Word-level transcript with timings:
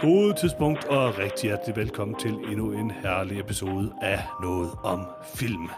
God 0.00 0.34
tidspunkt 0.40 0.84
og 0.84 1.18
rigtig 1.18 1.48
hjertelig 1.48 1.76
velkommen 1.76 2.18
til 2.18 2.30
endnu 2.30 2.72
en 2.72 2.90
herlig 2.90 3.40
episode 3.40 3.94
af 4.02 4.24
Noget 4.42 4.70
om 4.82 5.06
Film. 5.34 5.68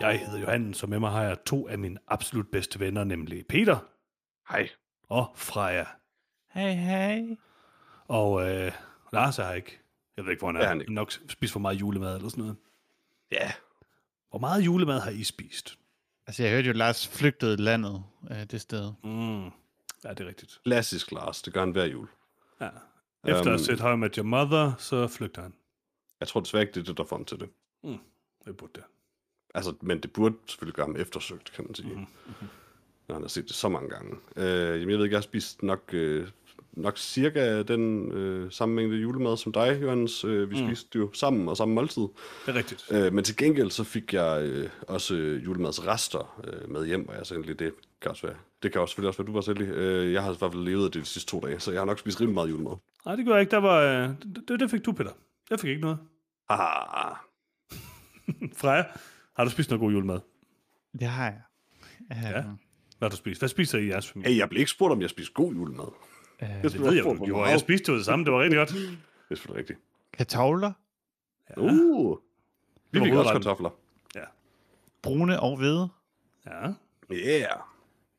Jeg 0.00 0.20
hedder 0.20 0.38
Johan, 0.38 0.74
så 0.74 0.86
med 0.86 0.98
mig 0.98 1.10
har 1.10 1.22
jeg 1.22 1.36
to 1.46 1.68
af 1.68 1.78
mine 1.78 1.98
absolut 2.08 2.48
bedste 2.52 2.80
venner, 2.80 3.04
nemlig 3.04 3.46
Peter 3.46 3.78
Hej. 4.50 4.68
og 5.08 5.32
Freja. 5.34 5.84
Hej, 6.54 6.72
hej. 6.72 7.36
Og 8.08 8.50
øh, 8.50 8.72
Lars 9.12 9.38
er 9.38 9.46
her 9.46 9.52
ikke. 9.54 9.78
Jeg 10.16 10.24
ved 10.24 10.30
ikke, 10.30 10.40
hvor 10.40 10.48
han 10.48 10.56
er. 10.56 10.60
Det 10.60 10.64
er 10.66 10.68
han 10.68 10.80
ikke. 10.80 10.94
Nok 10.94 11.12
spist 11.28 11.52
for 11.52 11.60
meget 11.60 11.80
julemad 11.80 12.16
eller 12.16 12.28
sådan 12.28 12.42
noget. 12.42 12.56
Ja. 13.32 13.52
Hvor 14.30 14.38
meget 14.38 14.60
julemad 14.60 15.00
har 15.00 15.10
I 15.10 15.24
spist? 15.24 15.78
Altså, 16.26 16.42
jeg 16.42 16.52
hørte 16.52 16.66
jo, 16.66 16.72
Lars 16.72 17.08
flygtede 17.08 17.56
landet 17.56 18.04
øh, 18.30 18.44
det 18.44 18.60
sted. 18.60 18.92
Mm. 19.04 19.44
Ja, 20.04 20.10
det 20.10 20.20
er 20.20 20.26
rigtigt. 20.28 20.60
Klassisk 20.64 21.12
Lars. 21.12 21.42
Det 21.42 21.52
gør 21.52 21.60
han 21.60 21.70
hver 21.70 21.84
jul. 21.84 22.08
Ja. 22.60 22.68
Efter 23.30 23.40
at 23.40 23.46
have 23.46 23.52
Øhm. 23.54 23.58
set 23.64 23.80
How 23.80 23.92
I 23.92 23.96
Met 23.96 24.14
Your 24.14 24.24
Mother, 24.26 24.72
så 24.78 25.06
flygter 25.06 25.42
han. 25.42 25.54
Jeg 26.20 26.28
tror 26.28 26.40
desværre 26.40 26.62
ikke, 26.62 26.72
det 26.74 26.80
er 26.80 26.84
det, 26.84 26.96
der 26.98 27.04
får 27.04 27.16
ham 27.16 27.24
til 27.24 27.40
det. 27.40 27.48
Mm. 27.84 27.96
Det 28.46 28.56
burde 28.56 28.72
det. 28.74 28.82
Altså, 29.54 29.74
men 29.80 30.00
det 30.00 30.12
burde 30.12 30.34
selvfølgelig 30.46 30.74
gøre 30.74 30.86
ham 30.86 30.96
eftersøgt, 30.96 31.52
kan 31.52 31.64
man 31.64 31.74
sige. 31.74 31.88
Mhm. 31.88 31.98
Mm-hmm. 31.98 32.48
Når 33.08 33.14
han 33.14 33.22
har 33.22 33.28
set 33.28 33.44
det 33.48 33.54
så 33.56 33.68
mange 33.68 33.88
gange. 33.88 34.16
Øh, 34.36 34.46
jamen, 34.80 34.90
jeg 34.90 34.98
ved 34.98 35.04
ikke, 35.04 35.14
jeg 35.14 35.18
har 35.18 35.22
spist 35.22 35.62
nok, 35.62 35.82
øh, 35.92 36.28
nok 36.72 36.98
cirka 36.98 37.62
den 37.62 38.12
øh, 38.12 38.52
samme 38.52 38.74
mængde 38.74 38.96
julemad 38.96 39.36
som 39.36 39.52
dig, 39.52 39.78
Johannes. 39.82 40.24
Øh, 40.24 40.50
vi 40.50 40.60
mm. 40.60 40.66
spiste 40.68 40.98
jo 40.98 41.12
sammen 41.12 41.48
og 41.48 41.56
samme 41.56 41.74
måltid. 41.74 42.02
Det 42.02 42.10
er 42.46 42.54
rigtigt. 42.54 42.86
Øh, 42.90 43.12
men 43.12 43.24
til 43.24 43.36
gengæld 43.36 43.70
så 43.70 43.84
fik 43.84 44.14
jeg 44.14 44.42
øh, 44.42 44.70
også 44.88 45.14
øh, 45.14 45.44
julemadsrester 45.44 46.40
øh, 46.44 46.70
med 46.70 46.86
hjem, 46.86 47.08
og 47.08 47.14
jeg 47.14 47.26
sagde 47.26 47.42
lidt, 47.42 47.58
det 47.58 47.72
kan 48.00 48.10
også 48.10 48.26
være. 48.26 48.36
Det 48.62 48.72
kan 48.72 48.80
også 48.80 48.92
selvfølgelig 48.92 49.08
også 49.08 49.22
være, 49.22 49.26
du 49.26 49.32
var 49.32 49.40
selv 49.40 49.60
øh, 49.60 50.12
Jeg 50.12 50.22
har 50.22 50.32
i 50.32 50.36
hvert 50.38 50.52
fald 50.52 50.62
levet 50.64 50.94
det 50.94 51.00
de 51.02 51.06
sidste 51.06 51.30
to 51.30 51.40
dage, 51.40 51.60
så 51.60 51.72
jeg 51.72 51.80
har 51.80 51.86
nok 51.86 51.98
spist 51.98 52.20
rimelig 52.20 52.34
meget 52.34 52.50
julemad. 52.50 52.72
Nej, 53.04 53.16
det 53.16 53.26
gør 53.26 53.32
jeg 53.32 53.40
ikke. 53.40 53.50
Der 53.50 53.56
var, 53.60 53.80
øh, 53.80 54.08
det, 54.48 54.60
det 54.60 54.70
fik 54.70 54.84
du, 54.84 54.92
Peter. 54.92 55.10
Jeg 55.50 55.60
fik 55.60 55.70
ikke 55.70 55.80
noget. 55.82 55.98
Ah, 56.48 57.16
Freja, 58.60 58.84
har 59.36 59.44
du 59.44 59.50
spist 59.50 59.70
noget 59.70 59.80
god 59.80 59.92
julemad? 59.92 60.20
Det 60.92 61.08
har 61.08 61.24
jeg. 61.24 61.40
Uh, 62.10 62.16
Ja. 62.22 62.42
Hvad 62.98 63.06
har 63.06 63.08
du 63.08 63.16
spist? 63.16 63.40
Hvad 63.40 63.48
spiser 63.48 63.78
I 63.78 63.86
jeres 63.88 64.08
familie? 64.12 64.32
hey, 64.32 64.38
jeg 64.38 64.48
blev 64.48 64.58
ikke 64.60 64.70
spurgt, 64.70 64.92
om 64.92 65.00
jeg 65.00 65.10
spiste 65.10 65.32
god 65.32 65.52
julemad. 65.54 65.84
Uh, 65.86 65.92
Jeg 66.40 66.62
det 66.62 66.80
ved 66.80 66.92
jeg, 66.94 67.04
jo. 67.04 67.24
jo. 67.26 67.44
Jeg 67.46 67.60
spiste 67.60 67.92
jo 67.92 67.96
det 67.98 68.04
samme. 68.04 68.24
Det 68.24 68.32
var 68.32 68.40
rigtig 68.40 68.56
godt. 68.56 68.68
Det 68.68 68.98
er 69.30 69.34
selvfølgelig 69.34 69.58
rigtigt. 69.58 69.78
kartofler, 70.12 70.72
Ja. 71.56 71.60
Uh, 71.62 72.16
vi 72.90 73.00
fik 73.00 73.12
også 73.12 73.32
kartofler. 73.32 73.70
Ja. 74.14 74.20
brune 75.02 75.40
og 75.40 75.56
hvide 75.56 75.88
Ja. 76.46 76.72
Yeah, 77.12 77.50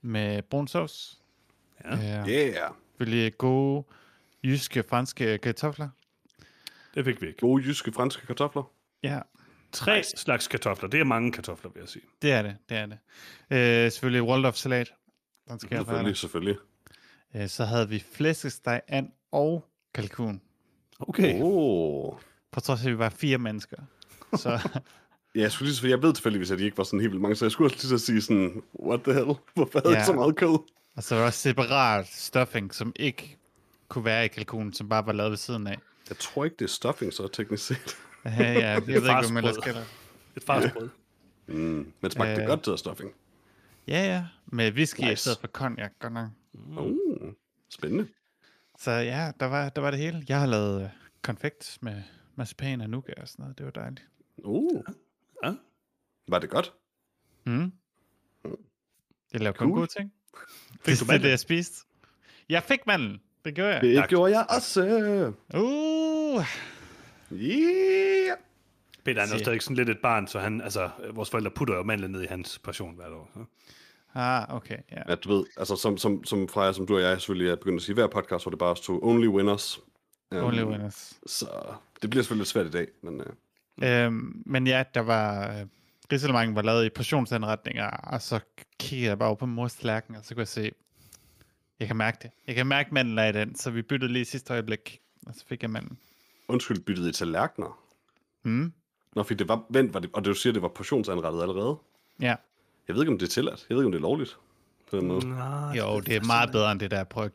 med 0.01 0.41
brun 0.41 0.67
sovs. 0.67 1.21
Ja. 1.83 1.93
Uh, 1.93 2.29
yeah. 2.29 2.71
Selvfølgelig 2.91 3.37
gode 3.37 3.83
jyske, 4.43 4.83
franske 4.83 5.37
kartofler. 5.37 5.89
Det 6.95 7.05
fik 7.05 7.21
vi 7.21 7.27
ikke. 7.27 7.39
Gode 7.39 7.63
jyske 7.63 7.91
franske 7.91 8.27
kartofler. 8.27 8.71
Ja, 9.03 9.19
Tre 9.71 9.97
nice. 9.97 10.17
slags 10.17 10.47
kartofler. 10.47 10.89
Det 10.89 10.99
er 10.99 11.03
mange 11.03 11.31
kartofler, 11.31 11.71
vil 11.71 11.79
jeg 11.79 11.89
sige. 11.89 12.03
det 12.21 12.31
er 12.31 12.41
det. 12.41 12.57
Det 12.69 12.77
er 12.77 12.85
det. 12.85 12.97
Uh, 13.51 13.91
selvfølgelig 13.91 14.23
Waldorf-salat. 14.23 14.93
Den 15.49 15.59
skal 15.59 15.75
jeg 15.75 15.85
Selvfølgelig, 15.85 16.17
selvfølgelig. 16.17 16.57
Uh, 17.35 17.47
så 17.47 17.65
havde 17.65 17.89
vi 17.89 18.03
flæskesteg, 18.13 18.81
and 18.87 19.09
og 19.31 19.65
kalkun. 19.93 20.41
Okay. 20.99 21.39
Oh. 21.41 22.13
På 22.51 22.59
trods 22.59 22.81
af, 22.81 22.85
at 22.85 22.91
vi 22.91 22.97
var 22.97 23.09
fire 23.09 23.37
mennesker. 23.37 23.77
Så 24.35 24.59
Ja, 25.35 25.39
jeg, 25.41 25.51
skulle 25.51 25.67
lige, 25.67 25.75
så- 25.75 25.87
jeg 25.87 26.01
ved 26.03 26.13
tilfældigvis, 26.13 26.51
at 26.51 26.59
de 26.59 26.63
ikke 26.65 26.77
var 26.77 26.83
sådan 26.83 26.99
helt 26.99 27.11
vildt 27.11 27.21
mange, 27.21 27.35
så 27.35 27.45
jeg 27.45 27.51
skulle 27.51 27.67
også 27.67 27.77
lige 27.87 27.99
så 27.99 28.05
sige 28.05 28.21
sådan, 28.21 28.63
what 28.79 29.01
the 29.03 29.13
hell? 29.13 29.33
Hvorfor 29.53 29.79
havde 29.83 29.93
Ja. 29.93 29.99
ja. 29.99 30.05
så 30.05 30.13
meget 30.13 30.35
kød? 30.35 30.57
Og 30.95 31.03
så 31.03 31.15
var 31.15 31.21
der 31.21 31.27
også 31.27 31.39
separat 31.39 32.07
stuffing, 32.07 32.73
som 32.73 32.93
ikke 32.95 33.37
kunne 33.87 34.05
være 34.05 34.25
i 34.25 34.27
kalkunen, 34.27 34.73
som 34.73 34.89
bare 34.89 35.05
var 35.05 35.13
lavet 35.13 35.29
ved 35.29 35.37
siden 35.37 35.67
af. 35.67 35.77
Jeg 36.09 36.17
tror 36.17 36.45
ikke, 36.45 36.55
det 36.59 36.65
er 36.65 36.69
stuffing, 36.69 37.13
så 37.13 37.27
teknisk 37.27 37.65
set. 37.67 37.97
Ja, 38.25 38.31
ja, 38.39 38.69
jeg 38.69 38.87
ved 38.87 38.95
ikke, 38.95 38.99
hvad 39.13 39.31
man 39.31 39.43
ellers 39.43 39.57
kalder. 39.63 39.81
Et 40.35 40.43
farsbrød. 40.43 40.89
Mm. 41.47 41.91
Men 42.01 42.11
smagte 42.11 42.35
det 42.35 42.41
Øh. 42.41 42.47
godt 42.47 42.63
til 42.63 42.77
stuffing? 42.77 43.11
Ja, 43.87 44.05
ja, 44.05 44.25
med 44.45 44.71
whisky 44.71 44.99
nice. 44.99 45.13
i 45.13 45.15
stedet 45.15 45.37
for 45.39 45.47
cognac, 45.47 45.91
godt 45.99 46.13
nok. 46.13 46.27
Uh, 46.77 46.97
spændende. 47.69 48.07
Så 48.79 48.91
ja, 48.91 49.31
der 49.39 49.45
var, 49.45 49.69
der 49.69 49.81
var 49.81 49.91
det 49.91 49.99
hele. 49.99 50.25
Jeg 50.29 50.39
har 50.39 50.45
lavet 50.47 50.81
øh, 50.83 50.89
konfekt 51.21 51.77
med 51.81 52.01
marcipan 52.35 52.81
og 52.81 52.89
nougat 52.89 53.19
og 53.19 53.27
sådan 53.27 53.43
noget. 53.43 53.57
Det 53.57 53.65
var 53.65 53.71
dejligt. 53.71 54.05
Uh. 54.37 54.81
Ja. 55.43 55.53
Var 56.27 56.39
det 56.39 56.49
godt? 56.49 56.73
Mm. 57.45 57.71
Jeg 59.33 59.41
lavede 59.41 59.57
kun 59.57 59.67
Cool. 59.67 59.77
gode 59.77 59.87
ting. 59.87 60.13
Fik 60.81 60.85
Det 60.85 60.99
du 60.99 61.05
mandel? 61.05 61.23
det, 61.23 61.29
jeg 61.29 61.39
spiste. 61.39 61.85
Jeg 62.49 62.63
fik 62.63 62.87
mandel. 62.87 63.19
Det 63.45 63.55
gjorde 63.55 63.73
jeg. 63.73 63.81
Det 63.81 63.95
Tak. 63.95 64.09
gjorde 64.09 64.31
jeg 64.37 64.45
også. 64.49 64.81
Uh, 65.53 66.43
Yeah. 67.31 68.37
Peter 69.05 69.21
han 69.21 69.29
er 69.29 69.33
jo 69.33 69.39
stadig 69.39 69.61
sådan 69.61 69.75
lidt 69.75 69.89
et 69.89 69.99
barn, 70.03 70.27
så 70.27 70.39
han, 70.39 70.61
altså, 70.61 70.89
vores 71.13 71.29
forældre 71.29 71.51
putter 71.51 71.75
jo 71.75 71.83
mandlen 71.83 72.11
ned 72.11 72.21
i 72.23 72.25
hans 72.25 72.59
portion 72.59 72.95
hvert 72.95 73.11
år. 73.11 73.29
Så. 73.33 73.43
ah, 74.13 74.55
okay, 74.55 74.77
ja. 74.91 75.01
Ja, 75.09 75.15
du 75.15 75.29
ved, 75.37 75.45
altså 75.57 75.75
som, 75.75 75.97
som, 75.97 76.23
som 76.23 76.47
Freja, 76.47 76.73
som 76.73 76.87
du 76.87 76.95
og 76.95 77.01
jeg 77.01 77.17
selvfølgelig 77.21 77.51
er 77.51 77.55
begyndt 77.55 77.75
at 77.75 77.81
sige, 77.83 77.93
hver 77.93 78.07
podcast, 78.07 78.43
hvor 78.43 78.49
det 78.49 78.59
bare 78.59 78.77
stod 78.77 78.99
only 79.03 79.27
winners. 79.27 79.79
Um, 80.31 80.37
Only 80.43 80.63
winners. 80.63 81.19
Så 81.25 81.45
det 82.01 82.09
bliver 82.09 82.23
selvfølgelig 82.23 82.41
lidt 82.41 82.49
svært 82.49 82.65
i 82.65 82.71
dag, 82.71 82.87
men 83.01 83.19
uh, 83.21 83.25
Øhm, 83.83 84.43
men 84.45 84.67
ja, 84.67 84.83
der 84.93 85.01
var... 85.01 85.59
Øh, 85.59 85.65
var 86.55 86.61
lavet 86.61 86.85
i 86.85 86.89
portionsanretninger, 86.89 87.87
og 87.87 88.21
så 88.21 88.39
kiggede 88.79 89.09
jeg 89.09 89.19
bare 89.19 89.27
over 89.29 89.35
på 89.35 89.45
mors 89.45 89.75
tallerken, 89.75 90.15
og 90.15 90.25
så 90.25 90.33
kunne 90.35 90.41
jeg 90.41 90.47
se, 90.47 90.71
jeg 91.79 91.87
kan 91.87 91.95
mærke 91.97 92.17
det. 92.21 92.31
Jeg 92.47 92.55
kan 92.55 92.67
mærke 92.67 92.93
mandler 92.93 93.25
i 93.25 93.31
den, 93.31 93.55
så 93.55 93.71
vi 93.71 93.81
byttede 93.81 94.13
lige 94.13 94.25
sidste 94.25 94.53
øjeblik, 94.53 94.99
og 95.27 95.35
så 95.35 95.45
fik 95.47 95.61
jeg 95.61 95.69
mandlen. 95.69 95.97
undskyld, 96.47 96.79
byttede 96.79 97.09
I 97.09 97.11
tallerkener? 97.11 97.79
Mm. 98.43 98.73
Nå, 99.15 99.23
fordi 99.23 99.37
det 99.37 99.47
var, 99.47 99.63
vent, 99.69 99.93
var 99.93 99.99
det, 99.99 100.09
og 100.13 100.23
det 100.23 100.29
du 100.29 100.33
siger, 100.33 100.53
det 100.53 100.61
var 100.61 100.67
portionsanrettet 100.67 101.41
allerede? 101.41 101.77
Ja, 102.21 102.35
Jeg 102.87 102.95
ved 102.95 103.01
ikke, 103.01 103.11
om 103.11 103.19
det 103.19 103.25
er 103.25 103.29
tilladt. 103.29 103.65
Jeg 103.69 103.75
ved 103.77 103.83
ikke, 103.83 103.85
om 103.87 103.91
det 103.91 103.99
er 103.99 104.01
lovligt. 104.01 104.37
På 104.89 104.97
den 104.97 105.07
måde. 105.07 105.29
Nej, 105.29 105.77
jo, 105.77 105.99
det 105.99 106.15
er 106.15 106.23
meget 106.25 106.51
bedre 106.51 106.71
end 106.71 106.79
det 106.79 106.91
der. 106.91 107.03
Prøv 107.03 107.25
at 107.25 107.31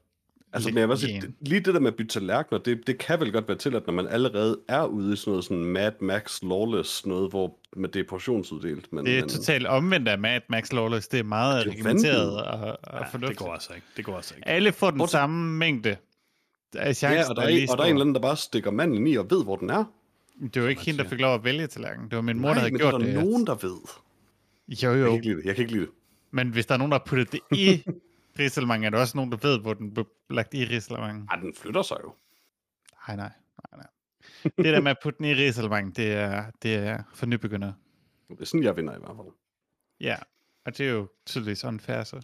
Altså, 0.55 0.69
men 0.71 0.79
jeg 0.79 0.89
vil 0.89 0.99
sige, 0.99 1.23
lige 1.41 1.61
det 1.61 1.75
der 1.75 1.81
med 1.81 1.89
at 1.91 1.97
bytte 1.97 2.13
tallerkener, 2.13 2.59
det, 2.59 2.87
det 2.87 2.99
kan 2.99 3.21
vel 3.21 3.33
godt 3.33 3.49
være 3.49 3.57
tilladt, 3.59 3.87
når 3.87 3.95
man 3.95 4.07
allerede 4.09 4.61
er 4.69 4.85
ude 4.85 5.13
i 5.13 5.17
sådan 5.17 5.31
noget 5.31 5.45
sådan 5.45 5.65
Mad 5.65 5.93
Max 6.01 6.43
Lawless, 6.43 7.07
noget, 7.07 7.31
hvor 7.31 7.59
med 7.77 7.89
det 7.89 8.01
er 8.01 8.05
portionsuddelt. 8.09 8.93
Men, 8.93 9.07
Det 9.07 9.17
er 9.17 9.21
men, 9.21 9.29
totalt 9.29 9.67
omvendt 9.67 10.09
af 10.09 10.19
Mad 10.19 10.41
Max 10.49 10.73
Lawless. 10.73 11.09
Det 11.09 11.21
er 11.21 11.25
meget 11.25 11.67
Det 11.67 11.79
er 11.79 11.83
vanvittigt. 11.83 12.15
og, 12.17 12.37
og 12.45 12.79
Ja, 12.93 13.05
fornuftigt. 13.05 13.29
det 13.29 13.37
går 13.37 13.53
altså 13.53 13.75
ikke. 13.75 13.87
Det 13.97 14.05
går 14.05 14.17
altså 14.17 14.35
ikke. 14.35 14.49
Alle 14.49 14.73
får 14.73 14.91
den 14.91 15.01
Bortset- 15.01 15.11
samme 15.11 15.59
mængde. 15.59 15.97
af 16.77 16.97
chancen 16.97 17.19
Ja, 17.19 17.29
og 17.31 17.37
der, 17.37 17.43
er 17.43 17.47
er, 17.47 17.67
og 17.71 17.79
der 17.79 17.85
er 17.85 17.89
en 17.89 17.93
eller 17.95 18.01
anden, 18.05 18.15
der 18.15 18.21
bare 18.21 18.37
stikker 18.37 18.71
mandlen 18.71 19.07
i 19.07 19.15
og 19.17 19.31
ved, 19.31 19.45
hvor 19.45 19.57
den 19.57 19.71
er. 19.71 19.85
Det 20.55 20.63
var 20.63 20.69
ikke 20.69 20.83
hende, 20.83 21.03
der 21.03 21.09
fik 21.09 21.21
lov 21.21 21.35
at 21.35 21.45
vælge 21.45 21.67
tallerkenen. 21.67 22.11
Det 22.11 22.17
var 22.17 22.23
min 22.23 22.39
mor, 22.41 22.49
Nej, 22.49 22.55
der 22.55 22.61
havde 22.61 22.73
men 22.73 22.81
gjort 22.81 22.93
der 22.93 22.99
det. 22.99 23.11
er 23.15 23.21
nogen, 23.21 23.47
der 23.47 23.55
ved. 23.55 23.77
Jo, 24.69 24.91
Jeg 24.93 25.01
jo. 25.01 25.05
kan 25.07 25.15
ikke 25.15 25.27
lide 25.27 25.37
det. 25.37 25.45
Jeg 25.45 25.55
kan 25.55 25.63
ikke 25.63 25.73
lide 25.75 25.85
det. 25.87 25.93
Men 26.31 26.49
hvis 26.49 26.67
der 26.67 26.75
er 26.75 26.79
nogen, 26.79 26.93
der 26.93 26.99
har 26.99 27.05
puttet 27.07 27.33
det 27.33 27.41
i 27.53 27.83
Risalemang, 28.39 28.87
er 28.87 28.91
der 28.91 28.99
også 29.01 29.17
nogen, 29.17 29.33
der 29.33 29.39
ved, 29.43 29.61
hvor 29.61 29.75
den 29.75 29.95
blev 29.95 30.07
lagt 30.31 30.55
i 30.55 30.65
Risalemang. 30.65 31.29
Ej, 31.31 31.37
den 31.37 31.55
flytter 31.55 31.83
sig 31.83 31.97
jo. 32.05 32.15
Nej, 33.09 33.17
nej, 33.17 33.33
nej, 33.73 33.81
nej. 33.83 33.87
Det 34.45 34.65
der 34.65 34.81
med 34.81 34.91
at 34.91 34.97
putte 35.03 35.19
den 35.19 35.27
i 35.27 35.35
Risalemang, 35.35 35.97
det 35.97 36.13
er, 36.13 36.51
det 36.63 36.75
er 36.75 37.03
for 37.15 37.27
nybegynder. 37.27 37.73
Det 38.29 38.41
er 38.41 38.45
sådan, 38.45 38.65
jeg 38.65 38.77
vinder 38.77 38.97
i 38.97 38.99
hvert 38.99 39.17
fald. 39.17 39.27
Ja, 40.01 40.17
og 40.65 40.79
det 40.79 40.87
er 40.89 40.91
jo 40.93 41.09
tydeligvis 41.27 41.65
unfair, 41.65 42.03
så. 42.05 42.21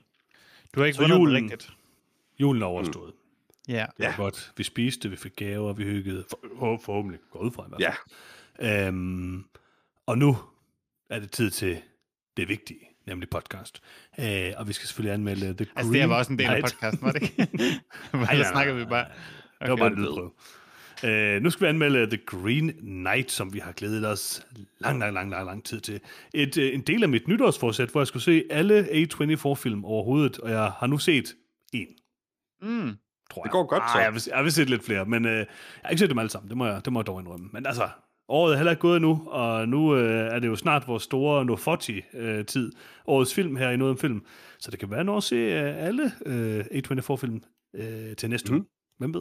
Du 0.74 0.80
har 0.80 0.86
ikke 0.86 0.96
Så 0.96 1.02
vundet 1.02 1.16
julen- 1.16 1.42
rigtigt. 1.52 1.72
Julen 2.40 2.62
er 2.62 2.66
overstået. 2.66 3.12
Ja. 3.68 3.86
Det 3.96 4.04
var 4.04 4.10
Ja. 4.10 4.16
godt. 4.16 4.52
Vi 4.56 4.62
spiste, 4.62 5.10
vi 5.10 5.16
fik 5.16 5.36
gaver, 5.36 5.72
vi 5.72 5.84
hyggede. 5.84 6.24
For, 6.30 6.40
for, 6.58 6.78
forhåbentlig. 6.78 7.20
Gå 7.30 7.38
ud 7.38 7.50
fra 7.50 7.64
i 7.66 7.68
hvert 7.68 7.82
fald. 7.82 7.92
Ja, 7.92 8.86
Øhm, 8.88 9.44
og 10.06 10.18
nu 10.18 10.36
er 11.10 11.18
det 11.18 11.30
tid 11.30 11.50
til 11.50 11.82
det 12.36 12.48
vigtige, 12.48 12.80
nemlig 13.10 13.28
podcast. 13.28 13.82
Øh, 14.20 14.52
og 14.56 14.68
vi 14.68 14.72
skal 14.72 14.86
selvfølgelig 14.86 15.14
anmelde 15.14 15.46
The 15.46 15.54
Green 15.64 15.68
Altså, 15.76 15.92
det 15.92 16.00
her 16.00 16.06
var 16.06 16.16
også 16.18 16.32
en 16.32 16.38
del 16.38 16.46
af 16.46 16.52
Knight. 16.52 16.74
podcasten, 16.74 17.06
var 17.06 17.12
det 17.12 17.22
ikke? 17.22 17.42
Ellers 18.12 18.28
nej, 18.30 18.52
snakker 18.52 18.74
vi 18.74 18.84
bare. 18.84 19.04
Det 19.60 19.68
var 19.68 19.72
Okay. 19.72 19.80
bare 19.82 19.92
en 19.92 19.98
lydprøve. 19.98 20.30
Øh, 21.04 21.42
nu 21.42 21.50
skal 21.50 21.64
vi 21.64 21.68
anmelde 21.68 22.06
The 22.06 22.16
Green 22.26 22.72
Knight, 22.72 23.30
som 23.32 23.52
vi 23.54 23.58
har 23.58 23.72
glædet 23.72 24.06
os 24.08 24.46
lang, 24.78 24.98
lang, 25.00 25.14
lang, 25.14 25.30
lang, 25.30 25.46
lang 25.46 25.64
tid 25.64 25.80
til. 25.80 26.00
Et, 26.34 26.56
øh, 26.58 26.74
en 26.74 26.80
del 26.80 27.02
af 27.02 27.08
mit 27.08 27.28
nytårsforsæt, 27.28 27.88
hvor 27.88 28.00
jeg 28.00 28.06
skulle 28.06 28.22
se 28.22 28.44
alle 28.50 28.86
A24-film 28.90 29.84
overhovedet, 29.84 30.38
og 30.38 30.50
jeg 30.50 30.72
har 30.78 30.86
nu 30.86 30.98
set 30.98 31.34
en, 31.72 31.86
Mm. 32.62 32.68
tror 33.30 33.42
Det 33.42 33.46
jeg. 33.48 33.52
går 33.52 33.66
godt, 33.66 33.82
så. 33.92 33.98
Ej, 33.98 34.04
jeg, 34.04 34.12
vil, 34.14 34.22
jeg 34.34 34.44
vil 34.44 34.52
se 34.52 34.64
lidt 34.64 34.84
flere, 34.84 35.04
men 35.04 35.24
øh, 35.26 35.32
jeg 35.36 35.46
har 35.84 35.90
ikke 35.90 35.98
set 36.00 36.10
dem 36.10 36.18
alle 36.18 36.30
sammen. 36.30 36.48
Det 36.48 36.56
må 36.56 36.66
jeg, 36.66 36.84
det 36.84 36.92
må 36.92 37.00
jeg 37.00 37.06
dog 37.06 37.20
indrømme. 37.20 37.48
Men 37.52 37.66
altså, 37.66 37.88
året 38.30 38.52
er 38.52 38.56
heller 38.56 38.70
ikke 38.70 38.80
gået 38.80 38.96
endnu, 38.96 39.22
og 39.26 39.68
nu 39.68 39.96
øh, 39.96 40.34
er 40.34 40.38
det 40.38 40.48
jo 40.48 40.56
snart 40.56 40.88
vores 40.88 41.02
store 41.02 41.44
Nofoti-tid. 41.44 42.72
Årets 43.06 43.34
film 43.34 43.56
her 43.56 43.70
i 43.70 43.76
noget 43.76 43.90
om 43.90 43.98
film. 43.98 44.24
Så 44.58 44.70
det 44.70 44.78
kan 44.78 44.90
være, 44.90 45.16
at 45.16 45.22
se 45.22 45.36
øh, 45.36 45.86
alle 45.86 46.12
øh, 46.26 46.60
A24-film 46.60 47.42
øh, 47.74 48.16
til 48.16 48.30
næste 48.30 48.52
Mhm. 48.52 48.60
uge. 48.60 48.66
Hvem 48.98 49.14
ved? 49.14 49.20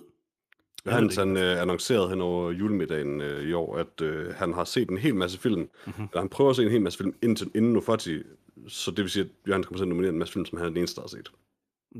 Jeg 0.85 0.93
Hans 0.93 1.15
han 1.15 1.37
øh, 1.37 1.61
annoncerede 1.61 2.09
hen 2.09 2.21
over 2.21 2.51
julemiddagen 2.51 3.21
øh, 3.21 3.43
i 3.49 3.53
år, 3.53 3.77
at 3.77 4.01
øh, 4.01 4.33
han 4.35 4.53
har 4.53 4.63
set 4.63 4.89
en 4.89 4.97
hel 4.97 5.15
masse 5.15 5.39
film. 5.39 5.59
Mhm. 5.61 5.69
Mm-hmm. 5.85 6.07
Han 6.15 6.29
prøver 6.29 6.49
at 6.49 6.55
se 6.55 6.63
en 6.63 6.71
hel 6.71 6.81
masse 6.81 6.97
film 6.97 7.15
inden, 7.21 7.51
inden 7.55 7.73
Nofati, 7.73 8.19
så 8.67 8.91
det 8.91 8.99
vil 9.03 9.09
sige, 9.09 9.23
at 9.25 9.29
Jørgen 9.49 9.63
kommer 9.63 9.77
til 9.77 9.83
at 9.83 9.87
nominere 9.89 10.11
en 10.13 10.19
masse 10.19 10.33
film, 10.33 10.45
som 10.45 10.57
han 10.57 10.65
er 10.65 10.69
den 10.69 10.77
eneste, 10.77 10.95
der 10.95 11.01
har 11.01 11.07
set. 11.07 11.31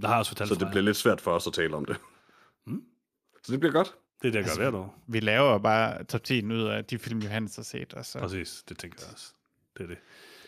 Der 0.01 0.07
har 0.07 0.17
også 0.19 0.31
fortalt 0.31 0.49
Så 0.49 0.55
det 0.55 0.67
bliver 0.71 0.83
lidt 0.83 0.97
svært 0.97 1.21
for 1.21 1.31
os 1.31 1.47
at 1.47 1.53
tale 1.53 1.75
om 1.75 1.85
det. 1.85 1.95
Mm. 2.67 2.83
Så 3.43 3.51
det 3.51 3.59
bliver 3.59 3.73
godt. 3.73 3.95
Det 4.21 4.27
er 4.27 4.31
det, 4.31 4.35
jeg 4.39 4.43
gør 4.45 4.55
hvert 4.63 4.73
år. 4.73 4.95
Vi 5.07 5.19
laver 5.19 5.57
bare 5.57 6.03
top 6.03 6.23
10 6.23 6.45
ud 6.45 6.63
af 6.63 6.85
de 6.85 6.99
film, 6.99 7.19
Johannes 7.19 7.55
har 7.55 7.63
set. 7.63 7.93
Og 7.93 8.05
så. 8.05 8.19
Præcis, 8.19 8.63
det 8.69 8.77
tænker 8.77 8.97
jeg 9.01 9.13
også. 9.13 9.25
Det 9.77 9.83
er 9.83 9.87
det. 9.87 9.97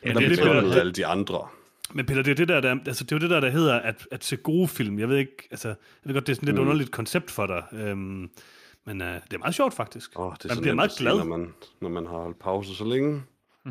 Men 0.03 0.13
Men 0.13 0.23
der 0.23 0.29
det, 0.29 0.39
er 0.39 0.43
det, 0.43 0.53
noget 0.53 0.73
der, 0.75 0.79
alle 0.79 0.91
de 0.91 1.05
andre. 1.05 1.47
men 1.93 2.05
Peter, 2.05 2.21
det 2.21 2.31
er 2.31 2.35
det 2.35 2.47
der, 2.47 2.61
der, 2.61 2.75
altså, 2.87 3.03
det 3.03 3.11
er 3.11 3.15
jo 3.15 3.19
det 3.21 3.29
der, 3.29 3.39
der 3.39 3.49
hedder 3.49 3.79
at, 3.79 4.07
at 4.11 4.23
se 4.23 4.35
gode 4.35 4.67
film. 4.67 4.99
Jeg 4.99 5.09
ved 5.09 5.17
ikke, 5.17 5.47
altså, 5.51 5.67
jeg 5.67 5.75
ved 6.03 6.13
godt, 6.13 6.27
det 6.27 6.31
er 6.31 6.35
sådan 6.35 6.45
lidt 6.45 6.55
mm. 6.55 6.61
underligt 6.61 6.91
koncept 6.91 7.31
for 7.31 7.45
dig. 7.47 7.63
Øhm, 7.71 8.29
men 8.85 9.01
uh, 9.01 9.07
det 9.07 9.33
er 9.33 9.37
meget 9.37 9.55
sjovt, 9.55 9.73
faktisk. 9.73 10.19
Åh, 10.19 10.33
det 10.33 10.45
er 10.45 10.47
man 10.47 10.49
sådan 10.49 10.61
bliver 10.61 10.75
meget 10.75 10.91
glad. 10.97 11.17
Når 11.17 11.23
man, 11.23 11.53
når 11.81 11.89
man 11.89 12.05
har 12.05 12.17
holdt 12.17 12.39
pause 12.39 12.75
så 12.75 12.85
længe. 12.85 13.23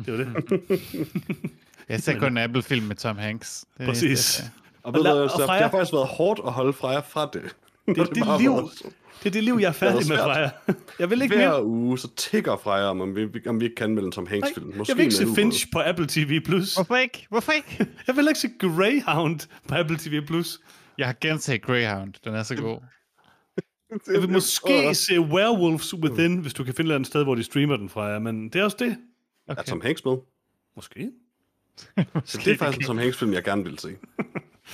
Det 0.05 0.07
er 0.09 0.17
det. 0.17 0.61
Jeg 1.89 2.01
ser 2.01 2.19
kun 2.19 2.31
en 2.31 2.37
Apple-film 2.37 2.85
med 2.85 2.95
Tom 2.95 3.17
Hanks. 3.17 3.59
Det 3.59 3.67
er 3.75 3.77
det, 3.79 3.87
Præcis. 3.87 4.09
jeg 4.09 4.17
ser. 4.17 4.43
Og, 4.83 4.93
ved 4.93 5.01
la- 5.01 5.09
du, 5.09 5.15
og 5.15 5.23
det, 5.29 5.31
det 5.37 5.45
Freja- 5.45 5.61
har 5.63 5.69
faktisk 5.71 5.93
været 5.93 6.07
hårdt 6.07 6.39
at 6.45 6.51
holde 6.51 6.73
Freja 6.73 6.99
fra 6.99 7.29
det. 7.33 7.55
Det 7.85 7.97
er 7.97 8.03
det, 8.35 8.41
liv, 8.41 8.51
det 9.23 9.29
er 9.29 9.31
det 9.31 9.43
liv, 9.43 9.57
jeg 9.61 9.67
er 9.67 9.71
færdig 9.71 10.07
med. 10.07 10.17
Freja. 10.17 10.49
Jeg 10.99 11.09
vil 11.09 11.21
ikke 11.21 11.35
Hver 11.35 11.49
mere. 11.49 11.65
uge, 11.65 11.99
så 11.99 12.15
tigger 12.15 12.57
Freja 12.57 12.85
om, 12.89 13.01
om 13.01 13.15
vi, 13.15 13.27
om 13.47 13.59
vi 13.59 13.65
ikke 13.65 13.75
kan 13.75 13.83
anmelde 13.83 14.05
en 14.05 14.11
Tom 14.11 14.23
Nej, 14.23 14.29
Hanks-film. 14.31 14.73
jeg 14.87 14.97
vil 14.97 15.03
ikke 15.03 15.15
se 15.15 15.27
Finch 15.35 15.67
på 15.71 15.81
Apple 15.85 16.07
TV+. 16.07 16.39
Hvorfor 16.75 16.95
ikke? 16.95 17.25
Hvorfor 17.29 17.51
ikke? 17.51 17.87
Jeg 18.07 18.15
vil 18.15 18.27
ikke 18.27 18.39
se 18.39 18.49
Greyhound 18.59 19.39
på 19.67 19.75
Apple 19.75 19.97
TV+. 19.97 20.21
Jeg 20.97 21.07
har 21.07 21.15
genset 21.21 21.61
Greyhound. 21.61 22.13
Den 22.23 22.35
er 22.35 22.43
så 22.43 22.55
god. 22.55 22.79
Jeg 24.07 24.21
vil 24.21 24.29
måske 24.29 24.95
se 24.95 25.19
Werewolves 25.19 25.93
Within, 25.93 26.37
hvis 26.37 26.53
du 26.53 26.63
kan 26.63 26.73
finde 26.73 26.79
et 26.79 26.83
eller 26.85 26.95
andet 26.95 27.07
sted, 27.07 27.23
hvor 27.23 27.35
de 27.35 27.43
streamer 27.43 27.77
den 27.77 27.89
fra 27.89 28.19
men 28.19 28.49
det 28.49 28.55
er 28.59 28.63
også 28.63 28.77
det. 28.79 28.97
Er 29.47 29.53
Tom 29.63 29.81
Hanks 29.81 30.05
med? 30.05 30.17
Måske. 30.75 31.11
Så 32.25 32.41
det 32.45 32.53
er 32.53 32.57
faktisk 32.57 32.79
en 32.79 32.85
Tom 32.85 32.97
Hanks-film, 32.97 33.33
jeg 33.33 33.43
gerne 33.43 33.63
vil 33.63 33.79
se. 33.79 33.95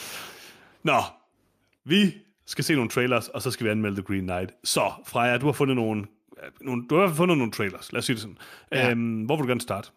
Nå, 0.84 0.98
vi 1.86 2.14
skal 2.48 2.64
se 2.64 2.76
nogle 2.76 2.90
trailers, 2.90 3.28
og 3.28 3.42
så 3.42 3.52
skal 3.52 3.66
vi 3.66 3.72
anmelde 3.72 3.96
The 3.96 4.04
Green 4.04 4.24
Knight. 4.24 4.52
Så, 4.64 4.92
Freja, 5.06 5.38
du 5.38 5.46
har 5.46 5.54
fundet 5.54 5.76
nogle, 5.76 6.06
nogle 6.62 6.88
du 6.90 6.96
har 6.96 7.02
i 7.02 7.06
hvert 7.06 7.10
fald 7.10 7.18
fundet 7.18 7.38
nogle 7.38 7.52
trailers, 7.52 7.92
lad 7.92 8.00
os 8.00 8.06
sige 8.06 8.14
det 8.14 8.22
sådan. 8.22 8.38
Ja. 8.72 8.86
Ja. 8.86 8.92
Øhm, 8.92 9.22
hvor 9.24 9.36
vil 9.36 9.44
du 9.44 9.48
gerne 9.48 9.62
starte? 9.62 9.90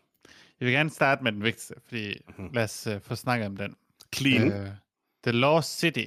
Jeg 0.60 0.66
vil 0.66 0.74
gerne 0.74 0.90
starte 0.90 1.24
med 1.24 1.32
den 1.32 1.42
vigtigste, 1.42 1.74
fordi 1.88 2.14
lad 2.54 2.64
os 2.64 2.86
uh, 2.86 2.92
få 3.02 3.14
snakket 3.14 3.46
om 3.46 3.56
den. 3.56 3.74
Clean. 4.14 4.46
Uh, 4.62 4.68
The 5.24 5.32
Lost 5.32 5.78
City 5.78 6.04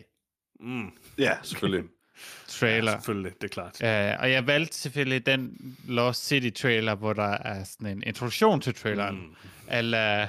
Mm, 0.59 0.89
Ja, 1.17 1.37
selvfølgelig. 1.43 1.89
trailer. 2.47 2.91
selvfølgelig, 2.91 3.31
det 3.41 3.43
er 3.43 3.47
klart. 3.47 4.15
Uh, 4.17 4.21
og 4.23 4.31
jeg 4.31 4.47
valgte 4.47 4.77
selvfølgelig 4.77 5.25
den 5.25 5.57
Lost 5.87 6.25
City 6.27 6.61
trailer, 6.61 6.95
hvor 6.95 7.13
der 7.13 7.23
er 7.23 7.63
sådan 7.63 7.87
en 7.97 8.03
introduktion 8.03 8.61
til 8.61 8.75
traileren. 8.75 9.15
Mm. 9.15 9.35
Eller, 9.71 10.27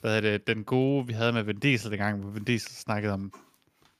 hvad 0.00 0.14
hedder 0.14 0.30
det, 0.38 0.46
den 0.46 0.64
gode, 0.64 1.06
vi 1.06 1.12
havde 1.12 1.32
med 1.32 1.42
Vin 1.42 1.58
Diesel 1.58 1.90
dengang, 1.90 2.20
hvor 2.20 2.30
Vin 2.30 2.44
Diesel 2.44 2.72
snakkede 2.72 3.12
om 3.12 3.32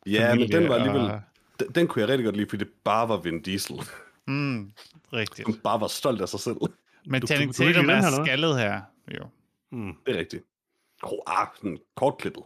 Ja, 0.07 0.35
men 0.35 0.53
den 0.53 0.69
var 0.69 0.75
alligevel... 0.75 1.01
og- 1.11 1.21
Den, 1.61 1.69
den 1.75 1.89
kunne 1.89 2.01
jeg 2.01 2.09
rigtig 2.09 2.25
godt 2.25 2.37
lide, 2.37 2.49
fordi 2.49 2.65
det 2.65 2.73
bare 2.85 3.09
var 3.09 3.17
Vin 3.17 3.43
Diesel. 3.43 3.77
Mm, 4.27 4.73
rigtigt. 5.13 5.49
Han 5.49 5.57
bare 5.65 5.81
var 5.81 5.87
stolt 5.87 6.21
af 6.21 6.29
sig 6.29 6.41
selv. 6.41 6.57
Men 7.07 7.21
Du- 7.21 7.27
Channing 7.27 7.55
Tatum 7.55 7.91
er 7.91 8.25
skaldet 8.25 8.59
her. 8.59 8.81
Jo. 9.19 9.25
Mm. 9.73 9.95
Det 10.07 10.15
er 10.15 10.19
rigtigt. 10.19 10.45
Oh, 11.03 11.19
ah, 11.27 11.47
sådan 11.57 11.79
kortklippet. 11.97 12.43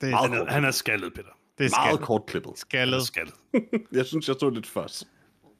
Det 0.00 0.06
er, 0.06 0.10
Meget 0.10 0.30
Han, 0.30 0.40
er, 0.48 0.50
han 0.52 0.64
er 0.64 0.70
skaldet, 0.70 1.12
Peter. 1.14 1.28
det 1.58 1.64
er 1.66 1.70
Meget 1.70 1.72
skaldet. 1.88 2.00
kortklippet. 2.06 2.50
Er 2.50 2.56
Skaldet. 2.56 3.02
skaldet. 3.02 3.34
Jeg 3.92 4.06
synes, 4.06 4.28
jeg 4.28 4.34
stod 4.36 4.52
lidt 4.52 4.66
først. 4.66 5.04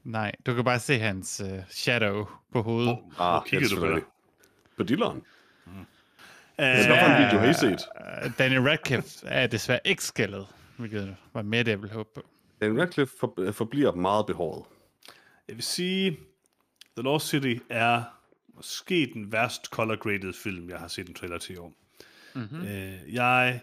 Nej, 0.04 0.32
du 0.46 0.54
kan 0.54 0.64
bare 0.64 0.78
se 0.80 0.98
hans 0.98 1.42
uh, 1.44 1.58
shadow 1.68 2.26
på 2.52 2.62
hovedet. 2.62 2.98
Hvor 3.16 3.22
Ah, 3.22 3.44
kiggede 3.46 3.74
ja, 3.74 3.80
du 3.80 3.86
på 3.86 3.92
det? 3.96 4.04
På 4.76 4.82
dilleren. 4.82 5.22
Uh, 5.66 5.72
Hvad 6.56 6.84
for 6.86 7.06
en 7.06 7.24
video 7.26 7.38
har 7.38 7.50
I 7.50 7.54
set? 7.54 7.80
Uh, 8.26 8.30
Daniel 8.38 8.60
Radcliffe 8.62 9.26
er 9.26 9.46
desværre 9.46 9.80
ikke 9.84 10.04
skaldet, 10.04 10.46
hvilket 10.76 11.16
var 11.34 11.42
mere 11.42 11.62
det, 11.62 11.70
jeg 11.70 11.82
ville 11.82 11.94
håbe 11.94 12.08
på. 12.14 12.22
Daniel 12.62 12.80
Radcliffe 12.80 13.16
for, 13.20 13.52
forbliver 13.52 13.94
meget 13.94 14.26
behåret. 14.26 14.64
Jeg 15.48 15.56
vil 15.56 15.64
sige, 15.64 16.18
The 16.96 17.02
Lost 17.02 17.28
City 17.28 17.54
er 17.68 18.02
måske 18.56 19.10
den 19.14 19.32
værst 19.32 19.66
color-graded 19.66 20.32
film, 20.32 20.70
jeg 20.70 20.78
har 20.78 20.88
set 20.88 21.08
en 21.08 21.14
trailer 21.14 21.38
til 21.38 21.54
i 21.54 21.58
år. 21.58 21.72
Mm-hmm. 22.34 22.62
Øh, 22.62 23.14
jeg 23.14 23.60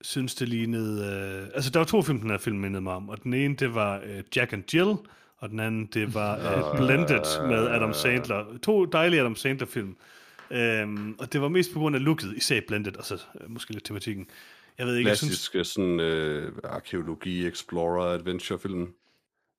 synes, 0.00 0.34
det 0.34 0.48
lignede... 0.48 1.06
Øh, 1.42 1.50
altså, 1.54 1.70
der 1.70 1.78
var 1.78 1.86
to 1.86 2.02
film, 2.02 2.20
den 2.20 2.30
her 2.30 2.38
film 2.38 2.58
mindede 2.58 2.82
mig 2.82 2.92
om, 2.92 3.08
og 3.08 3.22
den 3.22 3.34
ene, 3.34 3.56
det 3.56 3.74
var 3.74 4.00
øh, 4.04 4.22
Jack 4.36 4.52
and 4.52 4.74
Jill, 4.74 4.96
og 5.36 5.50
den 5.50 5.60
anden, 5.60 5.86
det 5.86 6.14
var 6.14 6.36
øh, 6.36 6.76
Blended 6.76 7.48
med 7.48 7.68
Adam 7.68 7.92
Sandler. 7.92 8.58
To 8.62 8.84
dejlige 8.84 9.20
Adam 9.20 9.36
Sandler-film. 9.36 9.96
Øhm, 10.50 11.16
og 11.18 11.32
det 11.32 11.40
var 11.40 11.48
mest 11.48 11.72
på 11.72 11.78
grund 11.78 11.96
af 11.96 12.04
looket, 12.04 12.34
især 12.36 12.60
Blended, 12.68 12.96
og 12.96 13.04
så 13.04 13.14
øh, 13.14 13.50
måske 13.50 13.72
lidt 13.72 13.84
tematikken. 13.84 14.26
Jeg 14.78 14.86
ved 14.86 14.96
ikke, 14.96 15.08
jeg 15.08 15.16
synes, 15.18 15.30
Klassiske 15.48 15.64
sådan 15.64 16.00
øh, 16.00 16.52
arkeologi, 16.64 17.46
explorer, 17.46 18.14
adventure 18.18 18.58
film. 18.58 18.94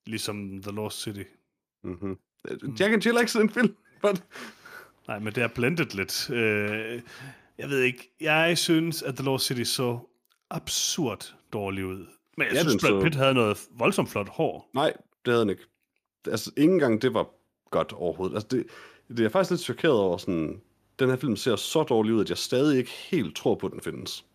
ligesom 0.05 0.61
The 0.61 0.71
Lost 0.71 1.01
City. 1.01 1.23
Mm-hmm. 1.83 2.17
Jack 2.79 2.93
and 2.93 3.05
Jill 3.05 3.15
er 3.15 3.19
ikke 3.19 3.31
sådan 3.31 3.47
en 3.47 3.53
film. 3.53 3.75
But... 4.01 4.23
Nej, 5.07 5.19
men 5.19 5.33
det 5.33 5.43
er 5.43 5.47
blendet 5.47 5.95
lidt. 5.95 6.29
Øh, 6.29 7.01
jeg 7.57 7.69
ved 7.69 7.79
ikke. 7.81 8.11
Jeg 8.21 8.57
synes, 8.57 9.01
at 9.03 9.15
The 9.15 9.25
Lost 9.25 9.45
City 9.45 9.63
så 9.63 9.99
absurd 10.49 11.35
dårlig 11.53 11.85
ud. 11.85 12.05
Men 12.37 12.47
jeg 12.47 12.53
Ja, 12.53 12.61
synes, 12.61 12.83
Brad 12.83 12.89
så- 12.91 13.01
Pitt 13.03 13.15
havde 13.15 13.33
noget 13.33 13.57
voldsomt 13.71 14.09
flot 14.09 14.29
hår. 14.29 14.69
Nej, 14.73 14.93
det 15.25 15.31
havde 15.33 15.41
den 15.41 15.49
ikke. 15.49 15.63
Altså, 16.27 16.51
ikke 16.57 16.73
engang 16.73 17.01
det 17.01 17.13
var 17.13 17.27
godt 17.71 17.93
overhovedet. 17.93 18.35
Altså, 18.35 18.47
det, 18.51 18.65
det 19.07 19.19
er 19.19 19.23
jeg 19.23 19.31
faktisk 19.31 19.51
lidt 19.51 19.61
chokeret 19.61 19.93
over. 19.99 20.17
Sådan, 20.17 20.61
den 20.99 21.09
her 21.09 21.15
film 21.17 21.35
ser 21.35 21.55
så 21.55 21.83
dårlig 21.83 22.13
ud, 22.13 22.21
at 22.21 22.29
jeg 22.29 22.37
stadig 22.37 22.77
ikke 22.77 22.91
helt 22.91 23.35
tror 23.35 23.55
på, 23.55 23.67
at 23.67 23.73
den 23.73 23.81
findes. 23.81 24.25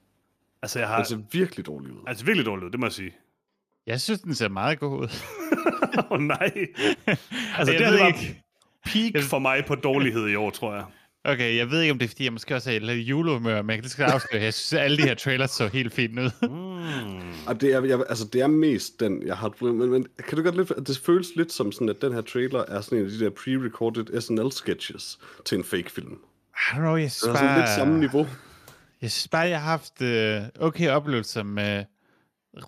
Altså, 0.63 0.79
jeg 0.79 0.89
har... 0.89 0.95
Den 0.95 1.01
Altså, 1.01 1.15
ser 1.15 1.39
virkelig 1.39 1.67
dårlig 1.67 1.93
ud. 1.93 1.99
altså 2.07 2.25
virkelig 2.25 2.47
dårlig 2.47 2.67
ud, 2.67 2.71
det 2.71 2.81
må 2.81 2.87
jeg 2.87 2.93
sige. 2.93 3.13
Jeg 3.87 4.01
synes, 4.01 4.21
den 4.21 4.35
ser 4.35 4.49
meget 4.49 4.81
god 4.81 5.01
ud. 5.01 5.09
Åh 5.99 6.11
oh, 6.11 6.21
nej. 6.21 6.51
Altså, 7.59 7.73
Jeg 7.73 7.81
det 7.81 7.93
det 7.93 8.01
var 8.01 8.07
ikke. 8.07 8.43
peak 8.87 9.25
for 9.25 9.39
mig 9.39 9.65
på 9.67 9.75
dårlighed 9.75 10.29
i 10.29 10.35
år, 10.35 10.51
tror 10.51 10.75
jeg. 10.75 10.85
Okay, 11.25 11.57
jeg 11.57 11.71
ved 11.71 11.81
ikke, 11.81 11.93
om 11.93 11.99
det 11.99 12.05
er, 12.05 12.09
fordi 12.09 12.25
jeg 12.25 12.33
måske 12.33 12.55
også 12.55 12.71
er 12.73 12.79
lidt 12.79 12.99
julehumør, 13.09 13.63
men 13.63 13.71
jeg 13.71 13.79
lige 13.79 13.91
så 13.91 13.97
godt 13.97 14.11
afsløre, 14.11 14.43
jeg 14.43 14.55
synes, 14.55 14.73
at 14.73 14.85
alle 14.85 14.97
de 14.97 15.03
her 15.03 15.15
trailers 15.15 15.51
så 15.51 15.67
helt 15.69 15.93
fint 15.93 16.19
ud. 16.19 16.31
Og 17.47 17.61
det 17.61 17.73
er, 17.75 17.83
jeg, 17.85 18.03
altså, 18.09 18.25
det 18.33 18.41
er 18.41 18.47
mest 18.47 19.01
den, 19.01 19.27
jeg 19.27 19.37
har 19.37 19.49
problem 19.49 19.75
men, 19.75 19.91
men 19.91 20.07
kan 20.29 20.39
du 20.39 20.43
godt 20.45 20.57
lidt, 20.57 20.71
at 20.71 20.87
det 20.87 20.99
føles 21.07 21.29
lidt 21.37 21.53
som 21.53 21.73
sådan, 21.73 21.89
at 21.89 22.03
den 22.03 22.13
her 22.13 22.21
trailer 22.21 22.65
er 22.69 22.81
sådan 22.81 22.99
en 22.99 23.05
af 23.05 23.11
de 23.11 23.21
der 23.25 23.31
pre-recorded 23.31 24.21
SNL-sketches 24.21 25.19
til 25.45 25.59
en 25.59 25.65
fake-film. 25.65 26.13
I 26.13 26.17
don't 26.57 26.79
know, 26.79 26.97
jeg 26.97 27.13
synes 27.13 27.23
Det 27.23 27.31
er 27.31 27.37
sådan 27.37 27.59
lidt 27.59 27.69
samme 27.71 27.93
bare, 27.93 28.01
niveau. 28.01 28.27
Jeg 29.03 29.11
synes 29.11 29.29
bare, 29.29 29.43
jeg 29.49 29.61
har 29.63 29.71
haft 29.71 30.03
øh, 30.03 30.43
okay 30.61 30.89
oplevelser 30.91 31.43
med 31.43 31.85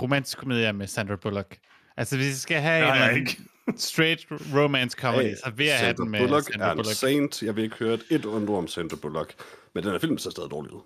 romantisk 0.02 0.38
komedier 0.38 0.72
med 0.72 0.86
Sandra 0.86 1.16
Bullock. 1.16 1.56
Altså, 1.96 2.16
hvis 2.16 2.26
jeg 2.26 2.34
skal 2.36 2.60
have 2.60 2.86
har 2.86 3.08
en 3.10 3.16
ikke. 3.16 3.38
straight 3.76 4.26
romance 4.54 4.96
comedy, 5.00 5.22
Hey, 5.22 5.34
så 5.44 5.50
vil 5.50 5.66
jeg 5.66 5.78
have 5.78 5.86
Sandra 5.88 6.02
den 6.04 6.10
med 6.10 6.20
Bullock 6.20 6.46
Sandra 6.52 6.70
er 6.70 6.74
Bullock. 6.74 6.94
saint. 6.96 7.42
Jeg 7.42 7.56
vil 7.56 7.64
ikke 7.64 7.76
høre 7.76 7.94
et 7.94 8.02
et 8.10 8.26
ondt 8.26 8.50
ord 8.50 8.58
om 8.58 8.68
Sandra 8.68 8.96
Bullock. 9.02 9.34
Men 9.74 9.84
den 9.84 9.92
her 9.92 9.98
film 9.98 10.18
ser 10.18 10.30
stadig 10.30 10.50
dårlig 10.50 10.72
ud. 10.72 10.80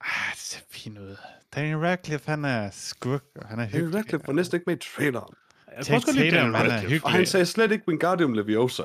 Ah, 0.00 0.32
det 0.32 0.40
ser 0.40 0.60
fint 0.70 0.98
ud. 0.98 1.16
Daniel 1.54 1.76
Radcliffe, 1.78 2.30
han 2.30 2.44
er 2.44 2.70
skurk, 2.72 3.22
og 3.36 3.46
han 3.48 3.58
er 3.58 3.66
hyggelig. 3.66 3.94
Radcliffe 3.98 4.26
var 4.26 4.32
næsten 4.32 4.56
ikke 4.56 4.64
med 4.66 4.76
i 4.76 4.80
traileren. 4.96 5.34
Jeg 5.76 5.86
kan 5.86 5.94
også 5.94 6.06
godt 6.06 6.16
lide 6.16 6.30
Tatum, 6.30 6.52
Daniel 6.52 6.56
han 6.56 6.70
er 6.70 6.74
Radcliffe. 6.76 7.04
Og 7.04 7.10
han 7.10 7.18
hyggelig. 7.18 7.28
sagde 7.28 7.46
slet 7.46 7.72
ikke 7.72 7.84
Wingardium 7.88 8.32
Leviosa. 8.34 8.82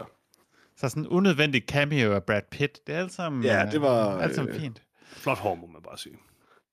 Så 0.78 0.90
sådan 0.90 1.04
en 1.04 1.08
unødvendig 1.08 1.64
cameo 1.68 2.14
af 2.14 2.24
Brad 2.24 2.42
Pitt, 2.52 2.88
det 2.88 2.96
er 2.96 3.00
alt 3.00 3.14
sammen, 3.14 3.44
Ja, 3.44 3.66
øh, 3.66 3.72
det 3.72 3.82
var, 3.82 4.20
alt 4.20 4.36
sammen 4.36 4.56
øh, 4.56 4.62
fint. 4.62 4.82
Flot 5.26 5.38
hår, 5.38 5.56
må 5.56 5.68
man 5.68 5.82
bare 5.82 5.98
sige. 5.98 6.18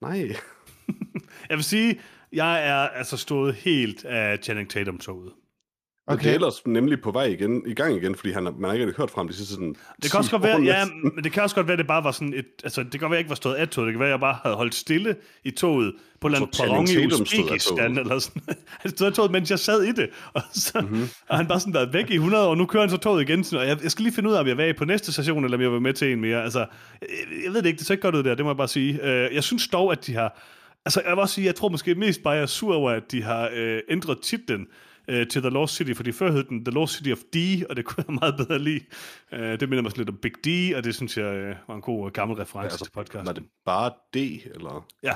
Nej. 0.01 0.17
Jeg 1.49 1.57
vil 1.57 1.65
sige, 1.65 2.01
jeg 2.33 2.67
er 2.67 2.75
altså 2.89 3.17
stået 3.17 3.55
helt 3.55 4.05
af 4.05 4.39
Channing 4.43 4.71
Tatum-toget. 4.71 5.33
Okay. 6.07 6.17
Det 6.17 6.21
Okay. 6.21 6.31
er 6.31 6.35
ellers 6.35 6.67
nemlig 6.67 7.01
på 7.01 7.11
vej 7.11 7.25
igen, 7.25 7.63
i 7.67 7.75
gang 7.75 7.97
igen, 7.97 8.15
fordi 8.15 8.33
han, 8.33 8.45
har- 8.45 8.53
man 8.59 8.65
har 8.65 8.73
ikke 8.73 8.87
rigtig 8.87 8.97
hørt 9.03 9.11
frem 9.11 9.29
de 9.29 9.35
sidste 9.35 9.55
sådan 9.55 9.75
Det 10.03 10.11
kan 10.11 10.19
også 10.19 10.29
10 10.29 10.33
godt 10.33 10.43
være, 10.43 10.61
ja, 10.63 10.85
men 11.15 11.25
det 11.25 11.33
kan 11.33 11.43
også 11.43 11.55
godt 11.55 11.67
være, 11.67 11.73
at 11.73 11.79
det 11.79 11.87
bare 11.87 12.05
var 12.05 12.13
sådan 12.13 12.35
et, 12.35 12.47
altså 12.65 12.83
det 12.83 12.91
kan 12.91 13.01
godt 13.01 13.11
være, 13.11 13.17
at 13.17 13.19
jeg 13.19 13.21
ikke 13.21 13.29
var 13.29 13.35
stået 13.35 13.55
af 13.55 13.69
toget, 13.69 13.87
det 13.87 13.93
kan 13.95 14.01
være, 14.01 14.09
at 14.09 14.13
jeg 14.13 14.21
bare 14.21 14.37
havde 14.43 14.57
holdt 14.57 14.75
stille 14.75 15.17
i 15.45 15.51
toget 15.51 15.93
på 16.21 16.29
en 16.29 16.35
eller 16.35 16.47
anden 16.47 16.67
perron 16.67 16.89
i 16.91 17.07
Uzbekistan, 17.07 17.99
eller 17.99 18.19
sådan. 18.19 18.43
Han 18.83 18.91
stod 18.91 19.07
af 19.07 19.13
toget, 19.13 19.31
mens 19.31 19.51
jeg 19.51 19.59
sad 19.59 19.83
i 19.83 19.93
det, 19.93 20.09
og 20.35 20.43
så 20.53 20.81
Mhm. 20.81 20.91
mm-hmm. 20.91 21.09
har 21.31 21.37
han 21.37 21.47
bare 21.49 21.61
sådan 21.61 21.75
været 21.75 21.93
væk 21.93 22.11
i 22.11 22.15
100 22.15 22.47
år, 22.47 22.51
og 22.51 22.57
nu 22.59 22.67
kører 22.67 22.83
han 22.83 22.91
så 22.91 22.97
toget 22.97 23.23
igen, 23.29 23.45
sådan, 23.45 23.63
og 23.63 23.69
jeg, 23.69 23.83
jeg 23.83 23.91
skal 23.91 24.03
lige 24.03 24.15
finde 24.15 24.29
ud 24.31 24.35
af, 24.35 24.41
om 24.41 24.47
jeg 24.47 24.57
var 24.57 24.73
på 24.79 24.85
næste 24.85 25.13
station, 25.13 25.45
eller 25.45 25.57
om 25.57 25.63
jeg 25.63 25.73
var 25.73 25.81
med 25.81 25.93
til 25.95 26.13
en 26.13 26.21
mere, 26.21 26.43
altså, 26.45 26.59
jeg, 26.59 27.09
jeg 27.45 27.53
ved 27.53 27.63
det 27.63 27.67
ikke, 27.67 27.79
det 27.79 27.87
ser 27.87 27.95
ikke 27.95 28.03
godt 28.03 28.15
ud 28.15 28.23
der, 28.23 28.35
det 28.35 28.45
må 28.45 28.51
jeg 28.51 28.57
bare 28.57 28.69
sige. 28.69 29.01
Øh, 29.03 29.35
Jeg 29.35 29.45
synes 29.45 29.69
dog, 29.69 29.93
at 29.93 30.07
de 30.07 30.15
har, 30.15 30.41
altså 30.85 31.01
jeg 31.01 31.11
vil 31.11 31.19
også 31.19 31.35
sige, 31.35 31.47
jeg 31.47 31.55
tror 31.55 31.69
måske 31.69 31.95
mest 31.95 32.23
bare, 32.23 32.35
jeg 32.35 32.43
er 32.43 32.47
sur 32.47 32.75
over, 32.75 32.91
at 32.91 33.13
de 33.13 33.23
har 33.23 33.51
øh, 33.55 33.81
ændret 33.91 34.19
titlen, 34.21 34.67
øh, 35.13 35.29
til 35.29 35.43
The 35.43 35.51
Lost 35.51 35.75
City, 35.75 35.93
fordi 35.93 36.13
før 36.13 36.33
hed 36.33 36.45
den 36.45 36.65
The 36.65 36.75
Lost 36.75 36.97
City 36.97 37.11
of 37.13 37.19
D, 37.19 37.37
og 37.71 37.77
det 37.77 37.85
kunne 37.89 38.05
jeg 38.09 38.15
meget 38.15 38.37
bedre 38.37 38.59
lide. 38.59 38.81
Øh, 39.33 39.61
det 39.61 39.69
minder 39.69 39.83
mig 39.83 39.99
lidt 39.99 40.09
om 40.09 40.17
Big 40.17 40.33
D, 40.45 40.77
og 40.77 40.85
det 40.85 40.95
synes 40.95 41.17
jeg 41.19 41.35
øh, 41.37 41.57
var 41.69 41.75
en 41.75 41.81
god 41.81 42.07
øh, 42.07 42.13
gammel 42.13 42.37
reference 42.37 42.73
Altså, 42.73 42.85
til 42.85 42.93
podcasten. 42.93 43.27
Var 43.27 43.33
det 43.33 43.45
bare 43.65 43.91
D, 44.15 44.17
eller? 44.55 44.87
Ja, 45.03 45.15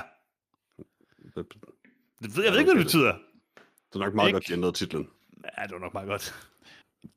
Det 1.35 1.45
det 2.21 2.37
ved, 2.37 2.43
jeg 2.43 2.51
ved 2.53 2.59
ikke, 2.59 2.71
hvad 2.71 2.79
det 2.79 2.85
betyder. 2.85 3.13
er 3.95 3.97
nok 3.99 4.13
meget 4.13 4.27
Ikke? 4.27 4.35
godt, 4.35 4.47
de 4.47 4.53
ændrede 4.53 4.73
titlen. 4.73 5.07
Ja, 5.57 5.63
det 5.63 5.71
var 5.71 5.79
nok 5.79 5.93
meget 5.93 6.07
godt. 6.07 6.35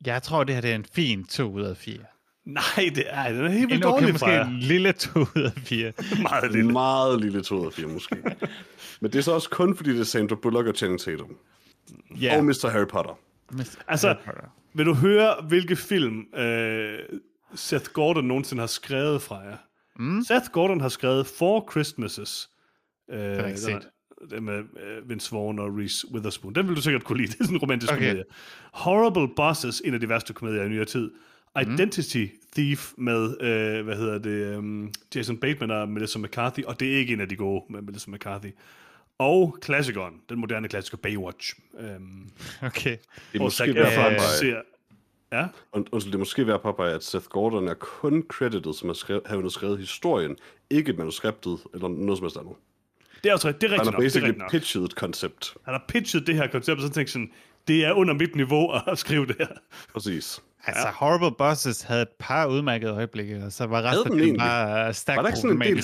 Jeg 0.06 0.22
tror, 0.22 0.44
det 0.44 0.54
her 0.54 0.62
det 0.62 0.70
er 0.70 0.74
en 0.74 0.84
fin 0.84 1.24
2 1.24 1.52
ud 1.52 1.62
af 1.62 1.76
4. 1.76 1.98
Nej, 2.44 2.62
det 2.94 3.04
er, 3.06 3.32
den 3.32 3.44
er 3.44 3.48
helt 3.48 3.70
vildt 3.70 3.84
En 3.84 3.88
okay, 3.88 4.00
dårlig 4.02 4.12
måske 4.14 4.24
fra 4.26 4.46
en 4.48 4.58
lille 4.58 4.92
2 4.92 5.20
ud 5.20 5.42
af 5.42 5.52
4. 5.56 5.92
Meget 6.22 6.52
lille. 6.52 6.72
meget 6.72 7.20
lille 7.20 7.42
2 7.42 7.60
ud 7.60 7.66
af 7.66 7.72
4, 7.72 7.86
måske. 7.86 8.16
Men 9.00 9.12
det 9.12 9.18
er 9.18 9.22
så 9.22 9.32
også 9.32 9.50
kun, 9.50 9.76
fordi 9.76 9.90
det 9.90 10.00
er 10.00 10.04
Sandra 10.04 10.34
Bullock 10.36 10.66
og 10.68 10.74
Channing 10.74 11.00
Tatum. 11.00 11.36
Ja, 12.20 12.38
Og 12.38 12.44
Mr. 12.44 12.68
Harry 12.68 12.86
Potter. 12.86 13.18
Mr. 13.52 13.76
Altså- 13.88 14.08
Harry 14.08 14.16
Potter. 14.24 14.56
Vil 14.74 14.86
du 14.86 14.94
høre, 14.94 15.34
hvilke 15.48 15.76
film 15.76 16.34
øh, 16.34 16.98
Seth 17.54 17.90
Gordon 17.92 18.24
nogensinde 18.24 18.60
har 18.60 18.66
skrevet 18.66 19.22
fra 19.22 19.38
jer? 19.38 19.56
Mm. 19.98 20.22
Seth 20.24 20.50
Gordon 20.52 20.80
har 20.80 20.88
skrevet 20.88 21.26
Four 21.26 21.68
Christmases. 21.70 22.50
Øh, 23.10 23.18
det 23.18 23.26
har 23.28 23.34
jeg 23.36 23.48
ikke 23.48 23.60
set. 23.60 23.88
Det 24.30 24.42
med 24.42 24.58
øh, 24.58 25.08
Vince 25.08 25.32
Vaughn 25.32 25.58
og 25.58 25.76
Reese 25.78 26.06
Witherspoon. 26.12 26.54
Den 26.54 26.68
vil 26.68 26.76
du 26.76 26.80
sikkert 26.80 27.04
kunne 27.04 27.18
lide. 27.18 27.28
Det 27.32 27.40
er 27.40 27.44
sådan 27.44 27.56
en 27.56 27.60
romantisk 27.60 27.92
Okay. 27.92 28.02
komedie. 28.08 28.24
Horrible 28.72 29.34
Bosses, 29.36 29.82
en 29.84 29.94
af 29.94 30.00
de 30.00 30.08
værste 30.08 30.32
komedier 30.32 30.62
i 30.64 30.68
nyere 30.68 30.84
tid. 30.84 31.10
Identity 31.62 32.26
Thief 32.52 32.92
med, 32.98 33.36
øh, 33.40 33.84
hvad 33.84 33.96
hedder 33.96 34.18
det, 34.18 34.56
um, 34.56 34.92
Jason 35.14 35.36
Bateman 35.36 35.70
og 35.70 35.88
Melissa 35.88 36.18
McCarthy, 36.18 36.64
og 36.64 36.80
det 36.80 36.92
er 36.94 36.96
ikke 36.98 37.12
en 37.12 37.20
af 37.20 37.28
de 37.28 37.36
gode 37.36 37.64
med 37.70 37.82
Melissa 37.82 38.10
McCarthy. 38.10 38.48
Og 39.20 39.56
klassikeren, 39.62 40.14
den 40.28 40.38
moderne 40.40 40.68
klassiker 40.68 40.96
Baywatch. 40.98 41.54
Øhm, 41.80 42.28
Okay. 42.62 42.96
Det 43.32 43.38
er 43.38 43.42
måske 43.42 43.74
påpege, 43.74 44.20
ser... 44.20 44.60
Ja, 45.32 45.46
und- 45.76 45.84
undskyld, 45.92 46.12
det 46.12 46.14
er 46.14 46.18
måske 46.18 46.46
værd 46.46 46.54
at 46.54 46.62
påpege, 46.62 46.94
at 46.94 47.04
Seth 47.04 47.26
Gordon 47.26 47.68
er 47.68 47.74
kun 47.74 48.24
credited 48.28 48.74
som 48.74 48.90
at 48.90 48.96
skrevet, 48.96 49.22
have 49.26 49.50
skrevet 49.50 49.78
historien, 49.78 50.36
ikke 50.70 50.92
manuskriptet 50.92 51.58
eller 51.74 51.88
noget 51.88 52.18
som 52.18 52.24
helst 52.24 52.36
andet. 52.36 52.54
det 53.24 53.28
er 53.30 53.32
også 53.34 53.48
rigtigt. 53.48 53.60
Det 53.60 53.66
er 53.66 53.70
Han 53.70 53.78
rigtigt 53.80 53.94
har. 53.94 54.00
Det 54.00 54.06
er 54.06 54.20
basically 54.20 54.38
nok. 54.38 54.50
pitchet 54.50 54.82
et 54.82 54.94
koncept. 54.96 55.56
Han 55.64 55.74
har 55.74 55.84
pitchet 55.88 56.26
det 56.26 56.34
her 56.36 56.46
koncept, 56.46 56.76
og 56.80 56.86
så 56.86 56.92
tænkte 56.92 57.12
sådan, 57.12 57.32
det 57.68 57.84
er 57.84 57.92
under 57.92 58.14
mit 58.14 58.36
niveau 58.36 58.72
at 58.86 58.98
skrive 59.04 59.26
det 59.26 59.36
her. 59.38 59.46
Præcis. 59.92 60.42
Altså, 60.66 60.86
ja. 60.86 60.92
Horrible 60.92 61.36
Bosses 61.38 61.82
havde 61.82 62.02
et 62.02 62.08
par 62.18 62.46
udmærkede 62.46 62.92
øjeblikke, 62.92 63.42
og 63.44 63.52
så 63.52 63.66
var 63.66 63.82
resten 63.82 64.18
den 64.18 64.38
bare 64.38 64.94
stærkt 64.94 65.16
Var 65.16 65.22
der 65.22 65.28
ikke 65.28 65.38
sådan 65.38 65.56
en 65.56 65.62
del 65.62 65.82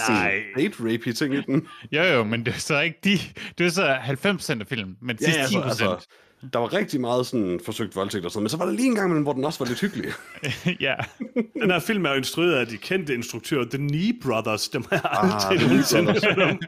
date 0.56 0.74
rapey 0.80 1.12
ting 1.12 1.34
i 1.34 1.40
den? 1.40 1.66
Jo, 1.92 2.02
jo, 2.02 2.24
men 2.24 2.46
det 2.46 2.54
er 2.54 2.58
så 2.58 2.80
ikke 2.80 2.98
de... 3.04 3.18
Det 3.58 3.66
er 3.66 3.70
så 3.70 3.96
90 4.00 4.50
af 4.50 4.56
filmen, 4.68 4.96
men 5.02 5.18
sidste 5.18 5.48
10 5.48 5.56
altså, 5.64 6.06
der 6.52 6.58
var 6.58 6.72
rigtig 6.72 7.00
meget 7.00 7.26
sådan 7.26 7.60
forsøgt 7.64 7.96
voldtægt 7.96 8.24
og 8.24 8.30
sådan, 8.30 8.42
men 8.42 8.50
så 8.50 8.56
var 8.56 8.64
der 8.64 8.72
lige 8.72 8.86
en 8.86 8.94
gang, 8.94 9.06
imellem, 9.06 9.22
hvor 9.22 9.32
den 9.32 9.44
også 9.44 9.58
var 9.58 9.66
lidt 9.66 9.80
hyggelig. 9.80 10.12
ja. 10.86 10.94
Den 11.62 11.70
her 11.70 11.78
film 11.78 12.04
er 12.04 12.10
jo 12.10 12.16
instrueret 12.16 12.54
af 12.54 12.66
de 12.66 12.76
kendte 12.76 13.14
instruktører, 13.14 13.64
The 13.64 13.78
Knee 13.78 14.12
Brothers. 14.22 14.68
Dem 14.68 14.84
har 14.90 14.96
jeg 14.96 15.32
aldrig 15.32 15.68
nogensinde 15.68 16.04
Brothers. 16.04 16.24
hørt 16.24 16.38
om. 16.50 16.60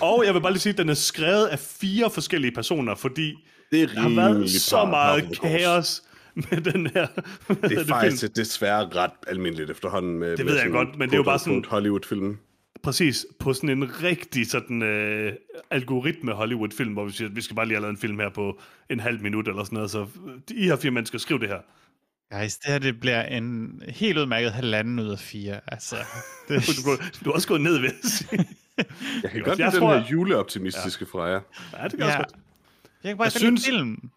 Og 0.00 0.22
jeg 0.26 0.34
vil 0.34 0.40
bare 0.40 0.52
lige 0.52 0.60
sige, 0.60 0.72
at 0.72 0.78
den 0.78 0.88
er 0.88 0.94
skrevet 0.94 1.46
af 1.46 1.58
fire 1.58 2.10
forskellige 2.10 2.52
personer, 2.52 2.94
fordi 2.94 3.34
Det 3.70 3.82
er 3.82 3.86
der 3.86 4.00
har 4.00 4.08
været 4.08 4.50
så 4.50 4.84
meget 4.84 5.40
kaos 5.40 6.02
med 6.50 6.60
den 6.60 6.86
her 6.86 7.06
Det 7.68 7.72
er 7.78 7.84
faktisk 7.84 8.36
desværre 8.36 8.88
ret 8.88 9.10
almindeligt 9.26 9.70
efterhånden 9.70 10.18
med, 10.18 10.36
Det 10.36 10.44
med 10.44 10.52
ved 10.54 10.60
jeg 10.62 10.70
godt, 10.70 10.98
men 10.98 11.08
det 11.08 11.14
er 11.14 11.18
jo 11.18 11.22
bare 11.22 11.38
sådan- 11.38 11.64
Hollywood-film. 11.68 12.38
Præcis, 12.82 13.26
på 13.38 13.52
sådan 13.52 13.70
en 13.70 14.02
rigtig 14.02 14.50
sådan 14.50 14.82
øh, 14.82 15.32
algoritme 15.70 16.32
Hollywood-film, 16.32 16.92
hvor 16.92 17.04
vi 17.04 17.12
siger, 17.12 17.28
at 17.28 17.36
vi 17.36 17.40
skal 17.40 17.56
bare 17.56 17.66
lige 17.66 17.74
have 17.76 17.82
lavet 17.82 17.92
en 17.92 17.98
film 18.00 18.18
her 18.18 18.28
på 18.28 18.60
en 18.90 19.00
halv 19.00 19.22
minut 19.22 19.48
eller 19.48 19.64
sådan 19.64 19.76
noget, 19.76 19.90
så 19.90 20.06
I 20.50 20.64
her 20.64 20.76
fire 20.76 20.90
mennesker, 20.90 21.18
skriv 21.18 21.40
det 21.40 21.48
her. 21.48 21.58
Guys, 22.40 22.56
det 22.56 22.72
her 22.72 22.78
det 22.78 23.00
bliver 23.00 23.22
en 23.22 23.82
helt 23.88 24.18
udmærket 24.18 24.52
halvanden 24.52 24.98
ud 24.98 25.08
af 25.08 25.18
fire. 25.18 25.60
Altså, 25.66 25.96
det, 26.48 26.66
Du, 26.66 26.96
du, 27.24 27.30
er 27.30 27.34
også 27.34 27.48
gået 27.48 27.60
ned 27.60 27.78
ved 27.78 27.88
at 28.02 28.10
sige. 28.10 28.46
Jeg 29.22 29.30
kan 29.30 29.42
godt 29.42 29.58
lide 29.58 29.70
tror, 29.70 29.88
den 29.88 29.96
jeg- 29.96 30.02
her 30.02 30.10
juleoptimistiske 30.12 31.06
ja. 31.14 31.18
fra 31.18 31.24
jer. 31.24 31.40
Ja, 31.78 31.84
det 31.84 31.90
kan 31.90 32.00
ja. 32.00 32.06
også 32.06 32.16
godt. 32.18 32.32
Jeg 33.04 33.10
kan 33.10 33.16
bare 33.16 33.24
Jeg 33.24 33.32
synes- 33.32 33.66
film. 33.66 34.10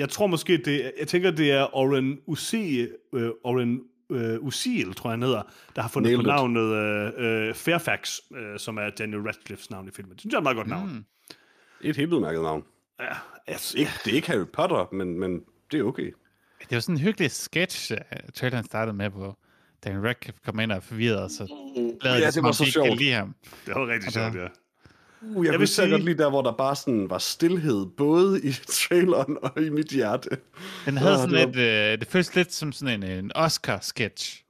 Jeg 0.00 0.08
tror 0.08 0.26
måske, 0.26 0.56
det 0.56 0.92
jeg 0.98 1.08
tænker, 1.08 1.30
det 1.30 1.52
er 1.52 1.76
Oren 1.76 2.18
Usil, 2.26 2.90
øh, 3.14 3.30
Oren 3.44 3.80
øh, 4.10 4.40
Usil, 4.40 4.94
tror 4.94 5.10
jeg 5.10 5.12
han 5.12 5.22
hedder, 5.22 5.42
der 5.76 5.82
har 5.82 5.88
fundet 5.88 6.10
Nailed 6.10 6.24
på 6.24 6.28
navnet 6.28 6.74
øh, 7.18 7.48
øh, 7.48 7.54
Fairfax, 7.54 8.18
øh, 8.36 8.58
som 8.58 8.76
er 8.78 8.90
Daniel 8.90 9.22
Radcliffes 9.22 9.70
navn 9.70 9.88
i 9.88 9.90
filmen. 9.90 10.12
Det 10.12 10.20
synes 10.20 10.32
jeg 10.32 10.36
er 10.36 10.40
et 10.40 10.42
meget 10.42 10.56
godt 10.56 10.68
navn. 10.68 10.88
Mm. 10.88 11.04
Et 11.80 11.96
helt 11.96 12.12
udmærket 12.12 12.42
navn. 12.42 12.64
Ja, 13.00 13.12
altså, 13.46 13.78
Ikke, 13.78 13.90
det 14.04 14.10
er 14.10 14.14
ikke 14.14 14.28
Harry 14.28 14.46
Potter, 14.52 14.88
men, 14.92 15.18
men 15.20 15.40
det 15.72 15.80
er 15.80 15.84
okay. 15.84 16.12
Det 16.60 16.70
var 16.70 16.80
sådan 16.80 16.94
en 16.94 17.00
hyggelig 17.00 17.30
sketch, 17.30 17.92
uh, 17.92 17.98
traileren 18.34 18.64
startede 18.64 18.96
med, 18.96 19.08
hvor 19.08 19.38
Daniel 19.84 20.02
Radcliffe 20.02 20.40
kom 20.44 20.60
ind 20.60 20.72
og 20.72 20.82
forvirret, 20.82 21.22
og 21.22 21.30
så 21.30 21.46
lavede 22.02 22.20
Ja, 22.20 22.26
det, 22.26 22.34
det 22.34 22.42
var 22.42 22.52
så 22.52 22.64
sjovt. 22.64 22.98
lide 22.98 23.12
ham. 23.12 23.34
det 23.66 23.74
var 23.74 23.86
rigtig 23.86 24.12
sjovt, 24.12 24.34
ja. 24.34 24.46
Uh, 25.22 25.44
jeg, 25.46 25.52
Jeg 25.52 25.60
vil 25.60 25.68
sige... 25.68 25.90
godt 25.90 26.04
lige 26.04 26.18
der, 26.18 26.30
hvor 26.30 26.42
der 26.42 26.52
bare 26.52 26.76
sådan 26.76 27.10
var 27.10 27.18
stillhed, 27.18 27.86
både 27.96 28.40
i 28.44 28.52
traileren 28.88 29.36
og 29.42 29.62
i 29.62 29.68
mit 29.70 29.86
hjerte. 29.86 30.28
Den 30.86 30.96
havde 30.96 31.14
Åh, 31.14 31.18
sådan 31.20 31.54
det 31.54 31.60
et, 31.62 31.92
øh, 31.92 31.98
det 32.00 32.08
føltes 32.08 32.34
lidt 32.36 32.52
som 32.52 32.72
sådan 32.72 33.02
en, 33.02 33.10
en 33.24 33.32
Oscar-sketch. 33.34 34.44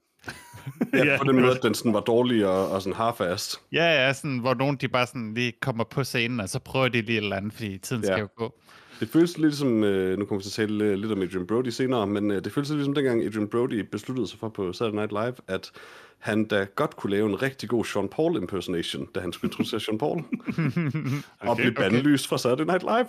Ja, 0.95 1.05
Ja, 1.05 1.19
på 1.19 1.25
den 1.25 1.41
måde, 1.41 1.50
at 1.57 1.62
den 1.62 1.75
sådan 1.75 1.93
var 1.95 2.00
dårlig 2.00 2.47
og, 2.47 2.71
og 2.71 2.83
sådan 2.83 2.97
half-assed. 2.97 3.61
Ja, 3.73 3.85
ja, 4.07 4.12
sådan, 4.12 4.39
hvor 4.39 4.55
nogen 4.55 4.77
de 4.77 4.89
bare 4.89 5.07
sådan 5.07 5.35
lige 5.35 5.53
kommer 5.62 5.85
på 5.85 6.05
scenen, 6.05 6.41
og 6.41 6.49
så 6.49 6.59
prøver 6.59 6.89
de 6.89 7.00
lige 7.03 7.19
et 7.19 7.23
eller 7.25 7.37
andet, 7.37 7.53
fordi 7.53 7.79
tiden 7.79 8.03
Ja. 8.03 8.09
skal 8.09 8.21
jo 8.21 8.29
gå. 8.37 8.55
Det 9.00 9.09
føles 9.09 9.38
lidt 9.38 9.54
som, 9.57 9.85
øh, 9.85 10.19
nu 10.19 10.25
kommer 10.25 10.38
vi 10.38 10.50
til 10.50 10.62
at 10.62 10.69
tale 10.69 10.85
øh, 10.85 10.95
lidt 10.95 11.12
om 11.12 11.23
Adrian 11.23 11.47
Brody 11.47 11.69
senere, 11.69 12.07
men 12.07 12.30
øh, 12.30 12.45
det 12.45 12.52
føles 12.52 12.71
lidt 12.71 12.85
som 12.85 12.95
dengang 12.95 13.25
Adrian 13.25 13.49
Brody 13.49 13.80
besluttede 13.92 14.28
sig 14.28 14.38
for 14.38 14.49
på 14.49 14.73
Saturday 14.73 14.97
Night 14.97 15.12
Live, 15.12 15.35
at 15.49 15.71
han 16.19 16.45
da 16.45 16.66
godt 16.75 16.97
kunne 16.97 17.11
lave 17.11 17.28
en 17.28 17.42
rigtig 17.42 17.69
god 17.69 17.85
Sean 17.85 18.09
Paul 18.09 18.37
impersonation, 18.37 19.07
da 19.14 19.21
han 19.21 19.33
skulle 19.33 19.49
introducere 19.49 19.80
Sean 19.80 19.99
Paul. 19.99 20.25
og 21.40 21.57
blive 21.57 21.73
bandlyst 21.73 22.28
fra 22.28 22.38
Saturday 22.38 22.64
Night 22.64 22.83
Live. 22.83 23.07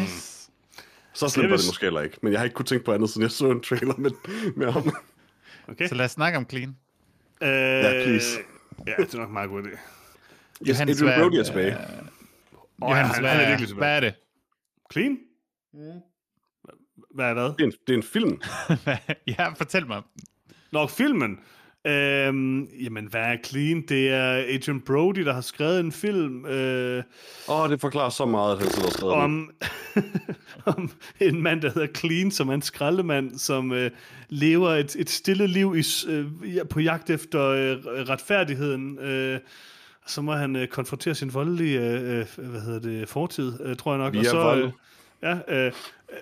Nice. 0.00 0.50
Så 1.12 1.26
Det 1.26 1.32
slemt 1.32 1.50
var 1.50 1.56
det 1.56 1.66
måske 1.68 1.84
heller 1.86 2.00
ikke, 2.00 2.16
men 2.22 2.32
jeg 2.32 2.40
har 2.40 2.44
ikke 2.44 2.54
kunne 2.54 2.66
tænke 2.66 2.84
på 2.84 2.92
andet, 2.92 3.10
siden 3.10 3.22
jeg 3.22 3.30
så 3.30 3.50
en 3.50 3.60
trailer 3.60 3.94
med, 3.98 4.10
med 4.56 4.72
ham. 4.72 4.92
Okay. 5.68 5.88
Så 5.88 5.94
lad 5.94 6.04
os 6.04 6.10
snakke 6.10 6.38
om 6.38 6.46
Clean. 6.50 6.68
Øh, 7.42 7.48
Ja, 7.48 8.04
please. 8.04 8.38
Ja, 8.86 8.92
det 8.98 9.14
er 9.14 9.18
nok 9.18 9.30
meget 9.30 9.50
god 9.50 9.62
idé. 9.62 9.68
Yes, 9.68 9.78
Johannes, 10.68 11.02
Adrian 11.02 11.20
Brody 11.20 11.34
er 11.34 11.42
tilbage. 11.42 11.76
Åh, 12.82 12.90
Johannes, 12.90 13.12
han- 13.14 13.22
hvad, 13.22 13.30
han 13.30 13.40
er 13.40 13.48
virkelig 13.48 13.68
tilbage. 13.68 13.86
hvad 13.86 13.96
er 13.96 14.00
det? 14.00 14.14
Clean? 14.92 15.18
Hvad 17.14 17.30
er 17.30 17.34
hvad? 17.34 17.44
Det 17.44 17.60
er 17.60 17.64
en, 17.64 17.72
det 17.86 17.92
er 17.92 17.96
en 17.96 18.02
film. 18.02 18.40
ja, 19.38 19.48
fortæl 19.48 19.86
mig. 19.86 20.02
Nå, 20.72 20.86
filmen. 20.86 21.38
Øhm, 21.86 22.64
jamen, 22.64 23.06
hvad 23.06 23.20
er 23.20 23.36
Clean? 23.44 23.82
Det 23.88 24.08
er 24.08 24.44
Adrian 24.54 24.80
Brody, 24.80 25.24
der 25.24 25.32
har 25.32 25.40
skrevet 25.40 25.80
en 25.80 25.92
film 25.92 26.46
øh, 26.46 27.02
Åh, 27.48 27.60
oh, 27.60 27.70
det 27.70 27.80
forklarer 27.80 28.08
så 28.08 28.24
meget, 28.24 28.52
at 28.52 28.62
han 28.62 28.70
sidder 28.70 28.86
og 28.86 28.92
skrevet 28.92 29.14
om, 29.14 29.50
om 30.76 30.90
en 31.20 31.42
mand, 31.42 31.62
der 31.62 31.70
hedder 31.70 31.88
Clean, 31.96 32.30
som 32.30 32.48
er 32.48 32.54
en 32.54 32.62
skraldemand, 32.62 33.38
som 33.38 33.72
øh, 33.72 33.90
lever 34.28 34.70
et, 34.70 34.96
et 34.98 35.10
stille 35.10 35.46
liv 35.46 35.76
i, 35.76 35.84
øh, 36.08 36.26
på 36.70 36.80
jagt 36.80 37.10
efter 37.10 37.42
øh, 37.42 37.76
retfærdigheden. 37.84 38.98
Øh, 38.98 39.40
så 40.06 40.22
må 40.22 40.32
han 40.32 40.56
øh, 40.56 40.68
konfrontere 40.68 41.14
sin 41.14 41.34
voldelige 41.34 41.80
øh, 41.80 42.26
øh, 42.38 42.50
hvad 42.50 42.60
hedder 42.60 42.80
det, 42.80 43.08
fortid, 43.08 43.60
øh, 43.60 43.76
tror 43.76 43.92
jeg 43.92 43.98
nok. 43.98 44.12
Via 44.12 44.20
og 44.20 44.26
så, 44.26 44.42
vold. 44.42 44.64
øh, 44.64 44.72
ja, 45.22 45.38
øh, 45.48 45.72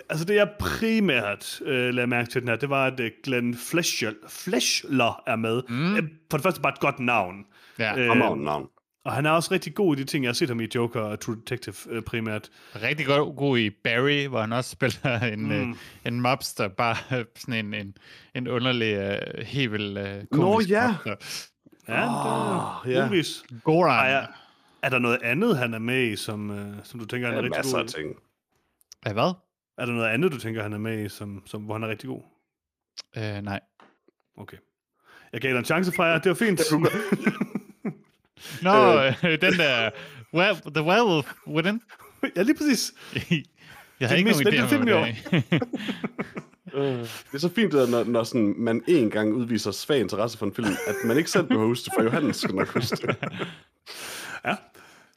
altså 0.09 0.25
det 0.25 0.35
jeg 0.35 0.49
primært 0.59 1.61
øh, 1.65 1.93
lagde 1.93 2.07
mærke 2.07 2.29
til 2.29 2.41
den 2.41 2.49
her, 2.49 2.55
det 2.55 2.69
var, 2.69 2.85
at 2.85 2.99
øh, 2.99 3.11
Glenn 3.23 3.55
Fleshler, 3.55 4.11
Fleshler 4.29 5.23
er 5.27 5.35
med. 5.35 5.61
Mm. 5.69 5.95
Øh, 5.95 6.03
for 6.31 6.37
det 6.37 6.43
første 6.43 6.61
bare 6.61 6.73
et 6.73 6.79
godt 6.79 6.99
navn. 6.99 7.45
Ja, 7.79 7.97
Øh, 7.97 8.37
navn. 8.37 8.67
Og 9.05 9.13
han 9.13 9.25
er 9.25 9.29
også 9.29 9.51
rigtig 9.51 9.75
god 9.75 9.97
i 9.97 9.99
de 9.99 10.05
ting, 10.05 10.23
jeg 10.23 10.29
har 10.29 10.33
set 10.33 10.49
ham 10.49 10.59
i 10.59 10.67
Joker 10.75 11.01
og 11.01 11.19
True 11.19 11.35
Detective 11.35 11.75
øh, 11.89 12.03
primært. 12.03 12.49
rigtig 12.75 13.05
god, 13.05 13.35
god 13.35 13.57
i 13.57 13.69
Barry, 13.69 14.27
hvor 14.27 14.41
han 14.41 14.53
også 14.53 14.69
spiller 14.69 15.19
en, 15.33 15.43
mm. 15.43 15.51
øh, 15.51 15.75
en 16.05 16.21
mobster, 16.21 16.67
bare 16.67 17.19
øh, 17.19 17.25
sådan 17.35 17.65
en, 17.65 17.73
en, 17.73 17.97
en 18.35 18.47
underlig, 18.47 18.93
øh, 18.93 19.71
vildt 19.71 19.97
øh, 19.97 20.25
komisk 20.31 20.69
ja. 20.69 20.87
mobster. 20.87 21.15
Ja, 21.87 22.81
oh, 22.83 22.91
ja. 22.91 23.05
ja. 23.05 23.21
Goran. 23.63 24.05
Ej, 24.05 24.11
ja. 24.11 24.25
Er 24.81 24.89
der 24.89 24.99
noget 24.99 25.19
andet, 25.23 25.57
han 25.57 25.73
er 25.73 25.79
med 25.79 26.03
i, 26.03 26.15
som, 26.15 26.51
øh, 26.51 26.75
som 26.83 26.99
du 26.99 27.05
tænker, 27.05 27.27
han 27.27 27.35
er 27.35 27.39
er 27.39 27.43
rigtig 27.43 27.59
masser 27.59 27.77
god 27.77 27.83
af 27.83 27.89
i? 27.89 27.93
ting. 27.93 28.15
Ja, 29.05 29.13
hvad? 29.13 29.33
Er 29.77 29.85
der 29.85 29.93
noget 29.93 30.09
andet, 30.09 30.31
du 30.31 30.39
tænker, 30.39 30.63
han 30.63 30.73
er 30.73 30.77
med 30.77 31.05
i, 31.05 31.09
som, 31.09 31.43
som, 31.45 31.61
hvor 31.61 31.73
han 31.73 31.83
er 31.83 31.87
rigtig 31.87 32.07
god? 32.09 32.21
Øh, 33.17 33.41
nej. 33.41 33.59
Okay. 34.37 34.57
Jeg 35.33 35.41
gav 35.41 35.51
dig 35.51 35.59
en 35.59 35.65
chance 35.65 35.91
fra 35.91 36.03
jer, 36.03 36.19
det 36.19 36.29
var 36.29 36.35
fint. 36.35 36.61
Nå, 38.61 39.01
øh. 39.01 39.41
den 39.41 39.53
der 39.53 39.91
well, 40.33 40.55
The 40.75 40.83
Werewolf 40.83 41.33
Within. 41.47 41.81
ja, 42.35 42.41
lige 42.41 42.57
præcis. 42.57 42.93
Jeg 43.99 44.09
har 44.09 44.15
ikke 44.15 44.31
nogen 44.31 44.47
idé 44.47 44.61
om, 44.61 44.69
film 44.69 44.87
år. 44.93 45.07
Øh, 46.73 46.83
Det 46.99 47.33
er 47.33 47.37
så 47.37 47.49
fint, 47.49 47.73
at 47.73 47.89
når, 47.89 48.03
når 48.03 48.23
sådan, 48.23 48.53
man 48.57 48.83
en 48.87 49.09
gang 49.09 49.33
udviser 49.33 49.71
svag 49.71 49.99
interesse 49.99 50.37
for 50.37 50.45
en 50.45 50.53
film, 50.53 50.67
at 50.87 50.95
man 51.05 51.17
ikke 51.17 51.31
selv 51.31 51.43
behøver 51.47 51.73
det, 51.73 51.87
for 51.97 52.03
Johannes 52.03 52.35
skal 52.37 52.55
nok 52.55 52.67
huske 52.67 52.95
det. 53.07 53.15
Ja. 54.45 54.55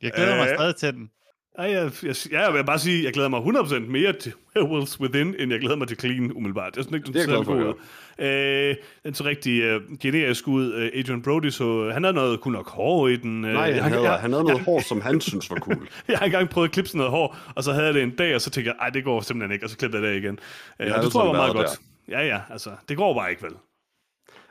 Jeg 0.03 0.13
glæder 0.17 0.37
mig 0.37 0.49
Øh. 0.49 0.55
stadig 0.57 0.77
til 0.77 0.93
den. 0.93 1.11
Ej, 1.59 1.65
jeg, 1.65 1.91
jeg, 2.03 2.15
ja, 2.33 2.41
jeg 2.41 2.55
vil 2.55 2.65
bare 2.65 2.79
sige, 2.79 3.05
jeg 3.05 3.13
glæder 3.13 3.29
mig 3.29 3.41
100% 3.41 3.79
mere 3.79 4.13
til 4.13 4.33
Werewolves 4.57 5.01
Within, 5.01 5.35
end 5.39 5.53
jeg 5.53 5.61
glæder 5.61 5.77
mig 5.77 5.89
til 5.89 5.99
Clean, 6.01 6.33
umiddelbart. 6.33 6.77
Jeg 6.77 6.85
synes 6.85 6.95
ikke, 6.95 7.07
den 7.07 7.15
Det 7.15 7.23
er 7.23 7.37
jeg 7.37 7.45
ser 7.45 7.53
god 7.53 7.65
ud. 7.65 7.75
Øh, 8.19 8.77
den 9.05 9.15
så 9.15 9.25
rigtig 9.25 9.63
øh, 9.63 9.81
generisk 10.01 10.49
ud. 10.49 10.73
Øh, 10.73 10.91
Adrian 10.95 11.23
Brody, 11.23 11.51
så 11.51 11.91
han 11.93 12.05
havde 12.05 12.15
noget 12.15 12.41
cool 12.41 12.53
nok 12.53 12.71
hår 12.71 13.09
i 13.09 13.17
den. 13.17 13.45
Øh, 13.45 13.53
Nej, 13.53 13.63
jeg, 13.63 13.83
han 13.83 13.93
havde, 13.93 14.11
jeg, 14.11 14.21
han 14.21 14.33
havde 14.33 14.45
noget 14.45 14.61
hår, 14.61 14.81
som 14.81 15.01
han 15.01 15.21
synes 15.21 15.51
var 15.51 15.57
cool. 15.57 15.89
jeg 16.09 16.19
har 16.19 16.27
engang 16.27 16.49
prøvet 16.49 16.69
at 16.69 16.73
klippe 16.73 16.89
sådan 16.89 16.99
noget 16.99 17.11
hår, 17.11 17.37
og 17.55 17.65
så 17.65 17.73
havde 17.73 17.87
jeg 17.87 17.95
det 17.95 18.03
en 18.03 18.11
dag, 18.11 18.35
og 18.35 18.41
så 18.41 18.51
tænkte 18.51 18.69
jeg, 18.69 18.77
ej, 18.81 18.91
det 18.91 19.05
går 19.05 19.21
simpelthen 19.21 19.53
ikke, 19.55 19.67
og 19.67 19.71
så 19.71 19.77
klippede 19.77 20.03
jeg 20.03 20.13
det 20.15 20.23
igen. 20.23 20.39
Øh, 20.81 20.89
har 20.89 20.97
og 20.97 21.03
det 21.03 21.13
tror 21.13 21.23
jeg 21.23 21.29
var 21.29 21.37
meget 21.37 21.55
godt. 21.55 21.79
Ja, 22.09 22.27
ja, 22.27 22.41
altså, 22.51 22.71
det 22.89 22.97
går 22.97 23.15
bare 23.15 23.31
ikke 23.31 23.43
vel. 23.43 23.53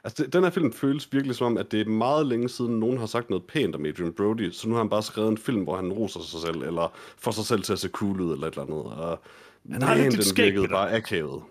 Altså, 0.03 0.23
det- 0.23 0.33
den 0.33 0.43
her 0.43 0.49
film 0.49 0.73
føles 0.73 1.13
virkelig 1.13 1.35
som 1.35 1.47
om, 1.47 1.57
at 1.57 1.71
det 1.71 1.81
er 1.81 1.85
meget 1.89 2.25
længe 2.27 2.49
siden, 2.49 2.79
nogen 2.79 2.97
har 2.97 3.05
sagt 3.05 3.29
noget 3.29 3.43
pænt 3.45 3.75
om 3.75 3.85
Adrian 3.85 4.13
Brody, 4.13 4.51
så 4.51 4.67
nu 4.69 4.73
har 4.75 4.81
han 4.81 4.89
bare 4.89 5.03
skrevet 5.03 5.29
en 5.29 5.37
film, 5.37 5.63
hvor 5.63 5.75
han 5.75 5.93
roser 5.93 6.19
sig 6.19 6.39
selv, 6.41 6.61
eller 6.61 6.93
får 7.17 7.31
sig 7.31 7.45
selv 7.45 7.61
til 7.63 7.73
at 7.73 7.79
se 7.79 7.89
cool 7.89 8.21
ud, 8.21 8.33
eller 8.33 8.47
et 8.47 8.51
eller 8.51 8.63
andet. 8.63 8.77
Og 8.85 9.19
Han 9.71 9.81
har 9.81 9.93
lidt 9.95 10.03
Men 10.03 10.11
dit 10.11 10.17
den 10.19 10.25
skæg, 10.25 10.45
virkede 10.45 10.61
Peter. 10.67 10.75
bare 10.75 10.91
akavet. 10.95 11.43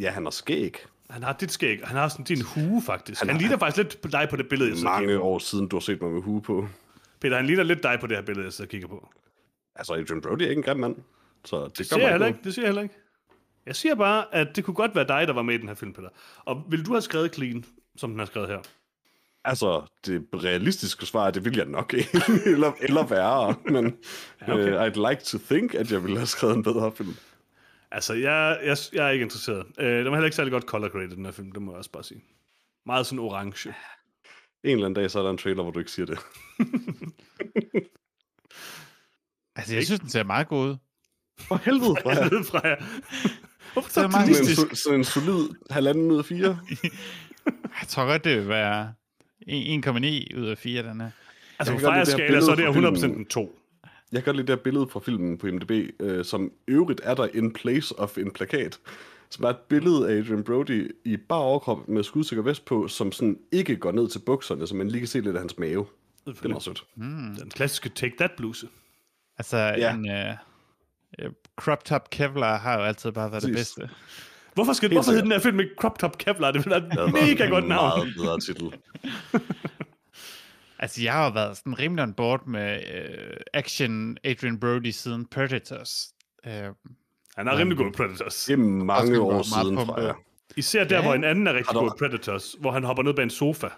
Ja, 0.00 0.10
han 0.10 0.24
har 0.24 0.30
skæg. 0.30 0.76
Han 1.10 1.22
har 1.22 1.32
dit 1.32 1.52
skæg. 1.52 1.80
Han 1.84 1.96
har 1.96 2.08
sådan 2.08 2.24
din 2.24 2.42
hue, 2.42 2.82
faktisk. 2.82 3.20
Han, 3.20 3.28
han 3.30 3.38
ligner 3.38 3.58
faktisk 3.58 3.76
lidt 3.76 4.00
på 4.02 4.08
dig 4.08 4.26
på 4.30 4.36
det 4.36 4.48
billede, 4.48 4.70
jeg 4.70 4.76
kigger 4.76 4.90
Mange 4.90 5.18
år 5.20 5.38
siden, 5.38 5.68
du 5.68 5.76
har 5.76 5.80
set 5.80 6.02
mig 6.02 6.10
med 6.10 6.22
hue 6.22 6.42
på. 6.42 6.68
Peter, 7.20 7.36
han 7.36 7.46
ligner 7.46 7.62
lidt 7.62 7.82
dig 7.82 7.98
på 8.00 8.06
det 8.06 8.16
her 8.16 8.24
billede, 8.24 8.44
jeg 8.44 8.52
sidder 8.52 8.66
og 8.68 8.70
kigger 8.70 8.88
på. 8.88 9.08
Altså, 9.76 9.92
Adrian 9.94 10.20
Brody 10.20 10.42
er 10.42 10.48
ikke 10.48 10.58
en 10.58 10.62
grim 10.62 10.76
mand. 10.76 10.96
Så 11.44 11.64
det, 11.64 11.78
Det 11.78 11.86
siger 11.86 12.00
jeg 12.00 12.10
heller 12.10 12.26
ikke. 12.26 12.36
ikke. 12.36 12.44
Det 12.44 12.54
siger 12.54 12.62
jeg 12.64 12.68
heller 12.68 12.82
ikke. 12.82 12.94
Jeg 13.66 13.76
siger 13.76 13.94
bare, 13.94 14.34
at 14.34 14.56
det 14.56 14.64
kunne 14.64 14.74
godt 14.74 14.94
være 14.94 15.06
dig, 15.08 15.26
der 15.28 15.32
var 15.34 15.42
med 15.42 15.54
i 15.54 15.58
den 15.58 15.68
her 15.68 15.74
film, 15.74 15.92
Peter. 15.92 16.08
Og 16.44 16.62
vil 16.68 16.86
du 16.86 16.92
have 16.92 17.00
skrevet 17.02 17.34
clean, 17.34 17.64
som 17.96 18.10
den 18.10 18.18
har 18.18 18.26
skrevet 18.26 18.48
her? 18.48 18.58
Altså, 19.44 19.86
det 20.06 20.26
realistiske 20.34 21.06
svar 21.06 21.26
er, 21.26 21.30
det 21.30 21.44
vil 21.44 21.56
jeg 21.56 21.66
nok 21.66 21.94
ikke. 21.94 22.22
eller, 22.46 22.72
eller 22.80 23.06
værre. 23.06 23.54
Men 23.64 23.84
ja, 24.48 24.54
okay. 24.54 24.74
uh, 24.74 24.86
I'd 24.86 25.10
like 25.10 25.24
to 25.24 25.38
think, 25.38 25.74
at 25.74 25.92
jeg 25.92 26.02
ville 26.02 26.16
have 26.16 26.26
skrevet 26.26 26.56
en 26.56 26.62
bedre 26.62 26.92
film. 26.92 27.14
Altså, 27.90 28.14
jeg, 28.14 28.60
jeg, 28.64 28.76
jeg 28.92 29.06
er 29.06 29.10
ikke 29.10 29.22
interesseret. 29.22 29.66
Øh, 29.78 29.98
den 29.98 30.04
var 30.04 30.12
heller 30.12 30.24
ikke 30.24 30.36
særlig 30.36 30.52
godt 30.52 30.64
color 30.64 30.88
graded, 30.88 31.16
den 31.16 31.24
her 31.24 31.32
film, 31.32 31.52
det 31.52 31.62
må 31.62 31.72
jeg 31.72 31.78
også 31.78 31.90
bare 31.90 32.04
sige. 32.04 32.24
Meget 32.86 33.06
sådan 33.06 33.18
orange. 33.18 33.68
En 34.64 34.70
eller 34.70 34.86
anden 34.86 35.02
dag, 35.02 35.10
så 35.10 35.18
er 35.18 35.22
der 35.22 35.30
en 35.30 35.38
trailer, 35.38 35.62
hvor 35.62 35.72
du 35.72 35.78
ikke 35.78 35.90
siger 35.90 36.06
det. 36.06 36.18
Altså, 39.56 39.74
jeg 39.74 39.84
synes, 39.84 40.00
den 40.00 40.08
ser 40.08 40.22
meget 40.24 40.48
god 40.48 40.68
ud. 40.68 40.76
For 41.40 41.56
helvede, 41.56 41.96
Jeg 42.04 42.30
ved 42.30 42.44
fra 42.44 42.60
jer. 42.68 42.76
Hvorfor 43.72 43.90
så 43.90 44.00
er 44.00 44.08
meget 44.08 44.36
sådan 44.36 44.68
en, 44.70 44.76
sådan 44.76 44.98
en 44.98 45.04
solid 45.04 45.48
halvanden 45.70 46.10
ud 46.10 46.18
af 46.18 46.24
fire. 46.24 46.58
Jeg 47.80 47.88
tror 47.88 48.06
godt, 48.06 48.24
det 48.24 48.36
vil 48.38 48.48
være 48.48 48.92
1,9 49.42 50.38
ud 50.40 50.46
af 50.46 50.58
4, 50.58 50.82
den 50.82 51.00
her. 51.00 51.10
Altså, 51.58 51.72
Jeg 51.72 51.80
på 51.82 51.86
det 51.86 51.92
Freja-skala, 51.92 52.40
så 52.40 52.50
er 52.50 52.54
det 52.56 52.74
billede 52.74 52.92
fra 52.96 52.98
100% 52.98 53.00
filmen. 53.00 53.18
en 53.18 53.26
2. 53.26 53.58
Jeg 54.12 54.22
kan 54.22 54.24
godt 54.24 54.36
lide 54.36 54.46
det 54.46 54.56
her 54.58 54.62
billede 54.62 54.86
fra 54.88 55.00
filmen 55.00 55.38
på 55.38 55.46
IMDb, 55.46 55.90
øh, 56.00 56.24
som 56.24 56.52
øvrigt 56.68 57.00
er 57.04 57.14
der 57.14 57.28
in 57.34 57.52
place 57.52 57.98
of 57.98 58.18
en 58.18 58.30
plakat, 58.30 58.78
som 59.30 59.44
er 59.44 59.48
et 59.48 59.56
billede 59.56 60.10
af 60.10 60.16
Adrian 60.18 60.44
Brody 60.44 60.96
i 61.04 61.16
bar 61.16 61.36
overkrop 61.36 61.88
med 61.88 62.02
skudsikker 62.02 62.42
vest 62.42 62.64
på, 62.64 62.88
som 62.88 63.12
sådan 63.12 63.38
ikke 63.52 63.76
går 63.76 63.92
ned 63.92 64.08
til 64.08 64.18
bukserne, 64.18 64.66
så 64.66 64.74
man 64.74 64.88
lige 64.88 65.00
kan 65.00 65.08
se 65.08 65.20
lidt 65.20 65.36
af 65.36 65.40
hans 65.40 65.58
mave. 65.58 65.86
Det 66.26 66.38
er 66.44 66.48
meget 66.48 66.62
sødt. 66.62 66.84
Den 66.96 67.50
klassiske 67.54 67.88
Take 67.88 68.14
That 68.18 68.30
bluse. 68.36 68.68
Altså, 69.38 69.56
Ja. 69.56 69.94
en 69.94 70.06
uh, 71.24 71.32
crop 71.56 71.84
top 71.84 72.10
Kevlar 72.10 72.58
har 72.58 72.78
jo 72.78 72.84
altid 72.84 73.12
bare 73.12 73.30
været 73.30 73.42
det 73.42 73.52
Præcis. 73.54 73.74
bedste. 73.76 73.94
Hvorfor, 74.54 74.72
skal, 74.72 74.88
Helt 74.88 74.96
hvorfor 74.96 75.10
hedder 75.10 75.22
den 75.24 75.32
her 75.32 75.38
film 75.38 75.60
ikke 75.60 75.72
Crop 75.78 75.98
Top 75.98 76.18
Kevlar? 76.18 76.50
Det 76.50 76.64
Det 76.64 76.72
et 76.76 77.12
mega 77.12 77.46
godt 77.48 77.68
navn. 77.68 77.98
Meget 77.98 78.14
bedre 78.16 78.40
titel. 78.40 78.72
Altså, 80.78 81.02
jeg 81.02 81.12
har 81.12 81.32
været 81.34 81.56
sådan 81.56 81.78
rimelig 81.78 82.02
on 82.02 82.14
board 82.14 82.46
med 82.46 82.76
uh, 82.76 83.36
action 83.54 84.16
Adrian 84.24 84.60
Brody 84.60 84.90
siden 84.90 85.26
Predators. 85.26 86.08
Uh, 86.46 86.52
Han 86.52 87.48
er 87.48 87.58
rimelig 87.58 87.78
god 87.78 87.86
i 87.86 87.90
Predators. 87.96 88.44
Det 88.44 88.52
er 88.52 88.56
mange 88.56 89.20
Også 89.20 89.22
år 89.22 89.30
meget 89.32 89.46
siden, 89.46 89.76
fra 89.86 90.00
jeg. 90.00 90.14
Især 90.56 90.84
der, 90.84 90.96
Ja. 90.96 91.02
hvor 91.02 91.14
en 91.14 91.24
anden 91.24 91.46
er 91.46 91.54
rigtig 91.54 91.74
god 91.74 91.86
i 91.86 91.98
Predators, 91.98 92.56
hvor 92.60 92.70
han 92.70 92.84
hopper 92.84 93.02
ned 93.02 93.14
bag 93.14 93.22
en 93.22 93.30
sofa. 93.30 93.68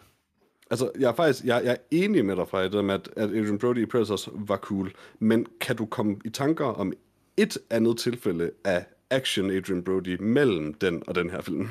Altså, 0.71 0.91
jeg 0.99 1.11
er 1.11 1.15
faktisk 1.15 1.45
jeg, 1.45 1.61
jeg 1.65 1.73
er 1.73 1.77
enig 1.91 2.25
med 2.25 2.37
dig 2.37 2.49
fra 2.49 2.65
det 2.69 2.85
med, 2.85 2.95
at, 2.95 3.09
at 3.17 3.29
Adrian 3.29 3.59
Brody 3.59 3.79
i 3.83 3.87
Predators 3.87 4.29
var 4.33 4.57
cool. 4.57 4.93
Men 5.19 5.47
kan 5.61 5.77
du 5.77 5.87
komme 5.87 6.17
i 6.25 6.29
tanker 6.31 6.65
om 6.65 6.93
et 7.37 7.59
andet 7.71 7.99
tilfælde 7.99 8.51
af 8.65 8.87
action 9.15 9.51
Adrian 9.51 9.83
Brody 9.85 10.17
mellem 10.21 10.75
den 10.75 11.03
og 11.07 11.15
den 11.15 11.31
her 11.31 11.41
film? 11.43 11.69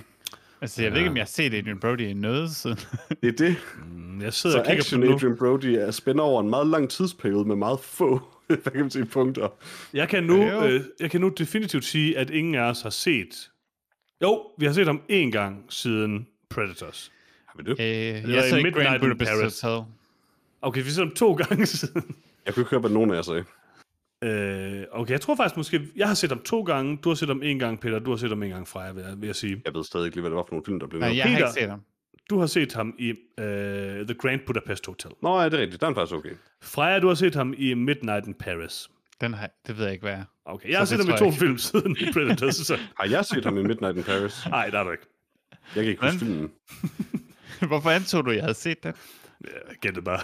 altså, 0.62 0.84
jeg 0.84 0.92
ved 0.92 0.98
ikke, 0.98 1.10
om 1.10 1.18
jeg 1.18 1.22
har 1.24 1.28
set 1.28 1.54
Adrian 1.54 1.80
Brody 1.80 2.02
i 2.02 2.14
noget 2.14 2.56
siden. 2.56 2.78
Det 3.22 3.28
er 3.28 3.46
det. 3.48 3.56
Mm, 3.96 4.22
Jeg 4.22 4.34
sidder 4.34 4.56
Så 4.56 4.60
og 4.60 4.66
kigger 4.66 4.84
på 4.84 4.86
action 4.86 5.00
nu. 5.02 5.16
Adrian 5.16 5.38
Brody 5.38 5.66
er 5.66 5.92
spænder 5.92 6.24
over 6.24 6.42
en 6.42 6.50
meget 6.50 6.68
lang 6.68 6.90
tidsperiode 6.90 7.46
med 7.46 7.56
meget 7.56 7.80
få 7.80 8.22
hvad 8.48 8.58
kan 8.58 8.82
man 8.82 8.90
sige, 8.92 9.06
punkter. 9.06 9.48
Jeg 9.94 10.10
kan, 10.10 10.24
nu, 10.24 10.44
øh, 10.44 10.82
jeg 11.00 11.12
kan 11.12 11.22
nu 11.22 11.30
definitivt 11.30 11.86
sige, 11.86 12.18
at 12.18 12.30
ingen 12.30 12.56
af 12.56 12.62
os 12.62 12.82
har 12.82 12.90
set... 12.90 13.50
Jo, 14.22 14.42
vi 14.58 14.66
har 14.66 14.74
set 14.74 14.88
ham 14.88 15.02
én 15.12 15.32
gang 15.32 15.66
siden 15.70 16.28
Predators. 16.50 17.12
Har 17.48 17.64
vi 17.64 17.64
det? 17.64 17.72
Uh, 17.72 18.30
var 18.30 18.36
jeg 18.36 18.48
i 18.48 18.50
så 18.50 18.56
ikke 18.58 18.68
Midnight 18.70 18.88
Grand 18.88 19.04
in 19.04 19.10
Budapest 19.10 19.32
Paris. 19.32 19.62
Hotel. 19.62 19.86
Okay, 20.62 20.84
vi 20.84 20.90
så 20.90 21.02
ham 21.02 21.12
to 21.12 21.34
gange 21.44 21.66
siden. 21.66 22.16
Jeg 22.46 22.54
kunne 22.54 22.62
ikke 22.62 22.70
høre, 22.70 22.80
hvad 22.80 22.90
nogen 22.90 23.12
af 23.12 23.16
jer 23.16 23.22
sagde. 23.22 23.44
Øh, 24.24 24.84
okay, 24.92 25.12
jeg 25.12 25.22
tror 25.22 25.36
faktisk 25.36 25.58
måske... 25.58 25.88
Jeg 25.96 26.08
har 26.08 26.14
set 26.14 26.30
ham 26.30 26.40
to 26.40 26.62
gange, 26.64 26.98
du 27.04 27.10
har 27.10 27.16
set 27.16 27.28
ham 27.28 27.42
en 27.44 27.60
gang, 27.60 27.80
Peter, 27.80 28.00
du 28.00 28.10
har 28.10 28.18
set 28.18 28.30
ham 28.30 28.44
en 28.44 28.50
gang, 28.50 28.68
Freja, 28.68 28.92
vil 28.92 29.04
jeg, 29.04 29.14
vil 29.18 29.28
jeg 29.28 29.36
sige. 29.36 29.62
Jeg 29.66 29.74
ved 29.74 29.84
stadig 29.84 30.06
ikke 30.06 30.16
lige, 30.16 30.22
hvad 30.22 30.30
det 30.32 30.36
var 30.36 30.44
for 30.44 30.52
nogle 30.52 30.66
film, 30.66 30.80
der 30.80 30.88
blev 30.88 31.00
Nej, 31.00 31.16
jeg 31.18 31.24
har 31.24 31.30
Peter. 31.36 31.48
ikke 31.48 31.60
set 31.60 31.70
ham. 31.70 31.82
Du 32.30 32.40
har 32.40 32.46
set 32.46 32.74
ham 32.74 32.96
i 33.00 33.10
øh, 33.10 33.46
The 34.06 34.14
Grand 34.14 34.40
Budapest 34.46 34.86
Hotel. 34.86 35.12
Nå, 35.22 35.40
ja, 35.40 35.46
det 35.46 35.54
er 35.54 35.58
rigtigt. 35.62 35.82
Den 35.82 35.90
er 35.90 35.94
faktisk 35.94 36.16
okay. 36.16 36.30
Freja, 36.62 37.00
du 37.00 37.08
har 37.08 37.16
set 37.16 37.36
ham 37.36 37.54
i 37.58 37.74
Midnight 37.74 38.28
in 38.28 38.34
Paris. 38.34 38.90
Den 39.22 39.34
har, 39.34 39.50
det 39.68 39.78
ved 39.78 39.84
jeg 39.84 39.94
ikke, 39.94 40.04
hvad 40.04 40.14
er. 40.14 40.24
Okay, 40.46 40.70
jeg 40.70 40.78
har 40.78 40.86
Så 40.86 40.90
set 40.90 41.00
det 41.00 41.08
ham 41.08 41.16
i 41.16 41.20
to 41.20 41.26
jeg 41.26 41.34
film 41.34 41.58
siden 41.58 41.98
i 42.00 42.12
Predators. 42.14 42.56
Så. 42.56 42.78
Har 43.00 43.08
jeg 43.10 43.26
set 43.26 43.46
ham 43.46 43.58
i 43.58 43.64
Midnight 43.64 43.98
in 43.98 44.04
Paris? 44.04 44.46
Nej, 44.50 44.70
der 44.70 44.80
er 44.80 44.84
du 44.84 44.92
ikke. 44.92 45.06
Jeg 45.76 45.84
kan 45.84 45.86
ikke 45.86 46.06
huske 46.06 46.20
filmen. 46.20 46.52
Hvorfor 47.70 47.90
antog 47.90 48.26
du, 48.26 48.30
at 48.30 48.36
jeg 48.36 48.44
havde 48.44 48.54
set 48.54 48.84
den? 48.84 48.94
Jeg 49.42 49.76
gættede 49.82 50.06
bare. 50.06 50.20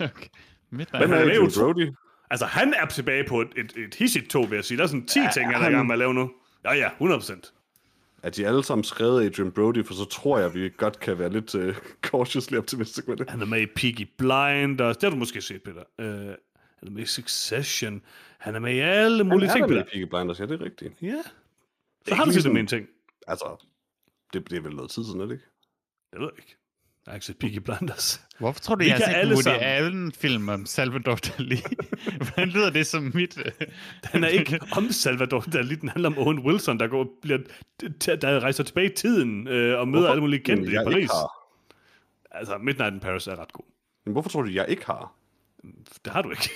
Okay. 0.00 0.26
Midnight. 0.70 1.06
Hvem 1.06 1.12
er 1.12 1.22
Adrian 1.22 1.50
Brody? 1.58 1.92
Altså, 2.32 2.46
han 2.46 2.74
er 2.74 2.86
tilbage 2.86 3.24
på 3.28 3.40
et, 3.40 3.48
et, 3.56 3.72
et 3.76 3.94
hissigt 3.94 4.30
tog, 4.30 4.50
vil 4.50 4.56
jeg 4.56 4.64
sige. 4.64 4.78
Der 4.78 4.84
er 4.84 4.88
sådan 4.88 5.06
10 5.06 5.20
ja, 5.20 5.30
ting, 5.34 5.52
han 5.54 5.62
er 5.64 5.68
i 5.68 5.72
gang 5.72 5.86
med 5.86 5.94
at 5.94 5.98
lave 5.98 6.14
nu. 6.14 6.30
Ja, 6.64 6.72
ja, 6.72 6.88
100%. 6.88 8.20
Er 8.22 8.30
de 8.30 8.46
alle 8.46 8.64
sammen 8.64 8.84
skrevet 8.84 9.26
Adrian 9.26 9.52
Brody, 9.52 9.84
for 9.84 9.94
så 9.94 10.04
tror 10.04 10.38
jeg, 10.38 10.54
vi 10.54 10.70
godt 10.76 11.00
kan 11.00 11.18
være 11.18 11.32
lidt 11.32 11.54
uh, 11.54 11.74
cautiously 12.10 12.56
optimistic 12.56 13.04
med 13.08 13.16
det. 13.16 13.30
Han 13.30 13.40
er 13.40 13.46
med 13.46 13.60
i 13.60 13.66
Peaky 13.66 14.08
Blinders. 14.18 14.96
Det 14.96 15.02
har 15.02 15.10
du 15.10 15.16
måske 15.16 15.40
set, 15.42 15.62
Peter. 15.62 15.82
Uh, 15.98 16.06
han 16.78 16.88
er 16.88 16.90
med 16.90 17.02
i 17.02 17.06
Succession. 17.06 18.02
Han 18.38 18.54
er 18.54 18.58
med 18.58 18.74
i 18.74 18.78
alle 18.78 19.24
mulige 19.24 19.48
Han 19.48 19.56
ting, 19.56 19.62
er 19.62 19.66
der 19.66 19.74
med 19.74 19.82
i 19.82 19.90
Peaky 19.90 20.08
Blinders, 20.08 20.40
ja, 20.40 20.46
det 20.46 20.60
er 20.60 20.64
rigtigt. 20.64 20.94
Ja. 21.02 21.22
Så 22.08 22.14
har 22.14 22.24
du 22.24 22.30
set 22.30 22.34
ligesom- 22.34 22.50
dem 22.50 22.60
en 22.60 22.66
ting. 22.66 22.88
Altså, 23.26 23.66
det, 24.32 24.50
det 24.50 24.56
er 24.56 24.62
vel 24.62 24.76
noget 24.76 24.90
tid 24.90 25.04
siden, 25.04 25.20
er 25.20 25.24
det 25.24 25.32
ikke? 25.32 25.44
Jeg 26.12 26.20
ved. 26.20 26.28
Jeg 26.36 26.38
ikke 26.38 26.56
set 27.20 27.38
Peaky 27.38 27.56
Blinders. 27.58 28.20
Hvorfor 28.38 28.60
tror 28.60 28.74
du, 28.74 28.78
Vi 28.82 28.88
jeg 28.88 28.96
har 28.96 29.04
set 29.04 29.14
alle 29.14 29.30
en 29.30 29.34
Woody 29.34 29.42
sammen. 29.42 29.62
Allen-film 29.62 30.48
om 30.48 30.66
Salvador 30.66 31.14
Dali? 31.16 31.56
Hvordan 32.16 32.48
lyder 32.48 32.70
det 32.70 32.86
som 32.86 33.10
mit... 33.14 33.38
øh, 33.38 33.52
Den 34.12 34.24
er 34.24 34.28
ikke 34.28 34.60
om 34.76 34.90
Salvador 34.90 35.40
Dali. 35.40 35.74
Den 35.74 35.88
handler 35.88 36.08
om 36.08 36.18
Owen 36.18 36.38
Wilson, 36.38 36.78
der, 36.80 36.86
går, 36.86 37.06
bliver, 37.22 37.38
der 38.16 38.40
rejser 38.40 38.64
tilbage 38.64 38.90
i 38.92 38.94
tiden 38.94 39.48
øh, 39.48 39.78
og 39.80 39.88
møder 39.88 40.00
Hvorfor- 40.02 40.10
alle 40.10 40.20
mulige 40.20 40.40
kendte 40.40 40.72
i 40.72 40.74
Paris. 40.74 41.10
Altså, 42.30 42.58
Midnight 42.58 42.94
in 42.94 43.00
Paris 43.00 43.26
er 43.26 43.40
ret 43.40 43.52
god. 43.52 43.64
Men 44.04 44.12
hvorfor 44.12 44.30
tror 44.30 44.42
du, 44.42 44.50
jeg 44.50 44.66
ikke 44.68 44.86
har? 44.86 45.12
Det 46.04 46.12
har 46.12 46.22
du 46.22 46.30
ikke. 46.30 46.50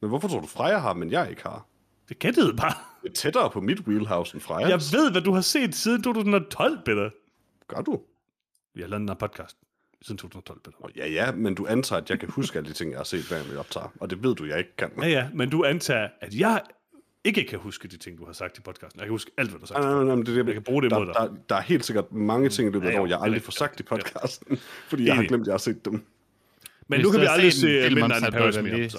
Men 0.00 0.08
hvorfor 0.10 0.28
tror 0.28 0.40
du, 0.40 0.46
Freja 0.46 0.78
har, 0.78 0.94
men 0.94 1.10
jeg 1.10 1.30
ikke 1.30 1.42
har? 1.42 1.66
Det 2.08 2.18
gættede 2.18 2.56
bare. 2.56 2.74
Det 3.02 3.08
er 3.08 3.12
tættere 3.12 3.50
på 3.50 3.60
mit 3.60 3.80
wheelhouse 3.80 4.34
end 4.34 4.42
Freja. 4.42 4.68
Jeg 4.68 4.80
ved, 4.92 5.10
hvad 5.12 5.20
du 5.22 5.32
har 5.32 5.40
set 5.40 5.74
siden 5.74 6.02
2012, 6.02 6.78
Peter. 6.84 7.10
Gør 7.68 7.80
du? 7.80 8.00
Vi 8.74 8.80
har 8.80 8.88
lavet 8.88 9.00
den 9.00 9.08
her 9.08 9.14
podcast 9.14 9.56
siden 10.02 10.18
2012, 10.18 10.60
Peter. 10.60 10.76
Ja, 10.96 11.06
ja, 11.08 11.32
men 11.32 11.54
du 11.54 11.66
antager, 11.66 12.02
at 12.02 12.10
jeg 12.10 12.20
kan 12.20 12.28
huske 12.30 12.58
alle 12.58 12.68
de 12.68 12.74
ting, 12.74 12.90
jeg 12.90 12.98
har 12.98 13.04
set, 13.04 13.24
hver 13.28 13.36
gang 13.36 13.50
vi 13.50 13.56
optager. 13.56 13.92
Og 14.00 14.10
det 14.10 14.22
ved 14.22 14.34
du, 14.34 14.44
jeg 14.44 14.58
ikke 14.58 14.76
kan. 14.76 14.90
Ja, 15.02 15.08
ja, 15.08 15.28
men 15.34 15.50
du 15.50 15.64
antager, 15.64 16.08
at 16.20 16.34
jeg 16.34 16.60
ikke 17.24 17.44
kan 17.44 17.58
huske 17.58 17.88
de 17.88 17.96
ting, 17.96 18.18
du 18.18 18.24
har 18.26 18.32
sagt 18.32 18.58
i 18.58 18.60
podcasten. 18.60 19.00
Jeg 19.00 19.06
kan 19.06 19.10
huske 19.10 19.30
alt, 19.38 19.50
hvad 19.50 19.58
du 19.58 19.62
har 19.62 19.66
sagt. 19.66 19.80
Nej, 19.80 19.94
nej, 19.94 20.04
nej, 20.04 20.14
men 20.14 20.26
det, 20.26 20.36
det, 20.36 20.46
Jeg 20.46 20.54
kan 20.54 20.62
bruge 20.62 20.82
det 20.82 20.90
der, 20.90 20.96
imod 20.96 21.06
dig. 21.06 21.14
der, 21.14 21.28
der, 21.48 21.54
er 21.56 21.60
helt 21.60 21.84
sikkert 21.84 22.12
mange 22.12 22.48
ting 22.48 22.68
i 22.68 22.72
løbet 22.72 22.88
af 22.88 22.92
Ja, 22.92 23.00
år, 23.00 23.06
jeg 23.06 23.18
aldrig 23.20 23.42
får 23.42 23.50
sagt 23.52 23.80
i 23.80 23.82
Ja. 23.90 23.96
podcasten, 23.96 24.58
fordi 24.90 25.06
jeg 25.06 25.16
har 25.16 25.22
glemt, 25.22 25.42
at 25.42 25.46
jeg 25.46 25.52
har 25.52 25.58
set 25.58 25.84
dem. 25.84 25.92
Men 25.92 26.02
Hvis 26.88 27.04
nu 27.04 27.10
kan 27.12 27.20
vi 27.20 27.26
aldrig 27.30 27.52
se 27.52 27.66
Midnight 27.66 28.26
in 28.26 28.32
Paris 28.32 28.62
mere. 28.62 28.90
Så. 28.90 28.98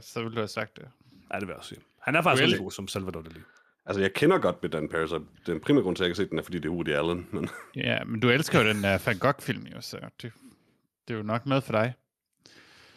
Så, 0.00 0.20
ville 0.20 0.34
du 0.34 0.40
have 0.40 0.48
sagt 0.48 0.76
det. 0.76 0.84
Ja, 1.32 1.38
det 1.38 1.42
vil 1.42 1.52
jeg 1.52 1.56
også 1.58 1.68
sige. 1.68 1.80
Han 2.00 2.14
er 2.16 2.22
faktisk 2.22 2.42
Really? 2.42 2.58
god 2.58 2.70
som 2.70 2.88
Salvador 2.88 3.22
Dali. 3.22 3.40
Altså, 3.86 4.00
jeg 4.00 4.12
kender 4.14 4.38
godt 4.38 4.62
Midnight 4.62 4.82
in 4.82 4.88
Paris, 4.88 5.12
og 5.12 5.22
den 5.46 5.60
primære 5.60 5.82
grund 5.84 5.96
til, 5.96 6.04
at 6.04 6.06
jeg 6.06 6.10
ikke 6.10 6.20
har 6.20 6.24
set 6.24 6.30
den, 6.30 6.38
er, 6.38 6.42
fordi 6.42 6.58
det 6.58 6.64
er 6.68 6.72
Woody 6.72 6.88
Allen. 6.88 7.26
Men 7.32 7.48
Ja, 7.76 8.04
men 8.04 8.20
du 8.20 8.28
elsker 8.30 8.62
jo 8.62 8.68
den 8.68 8.82
der 8.82 8.98
Van 9.06 9.18
Gogh-film, 9.18 9.66
jo, 9.74 9.80
så 9.80 9.96
det, 10.22 10.32
det 11.08 11.14
er 11.14 11.18
jo 11.18 11.22
nok 11.24 11.46
noget 11.46 11.64
for 11.64 11.72
dig. 11.72 11.94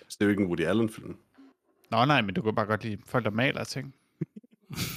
det 0.10 0.18
er 0.22 0.26
jo 0.26 0.30
ikke 0.30 0.42
en 0.42 0.48
Woody 0.48 0.62
Allen-film. 0.66 1.16
Nå 1.92 2.06
nej, 2.06 2.22
men 2.22 2.36
du 2.36 2.42
kan 2.42 2.56
bare 2.56 2.66
godt 2.66 2.84
lide 2.84 2.98
folk, 3.06 3.26
der 3.26 3.32
maler 3.32 3.64
ting. 3.64 3.96
Det 4.70 4.78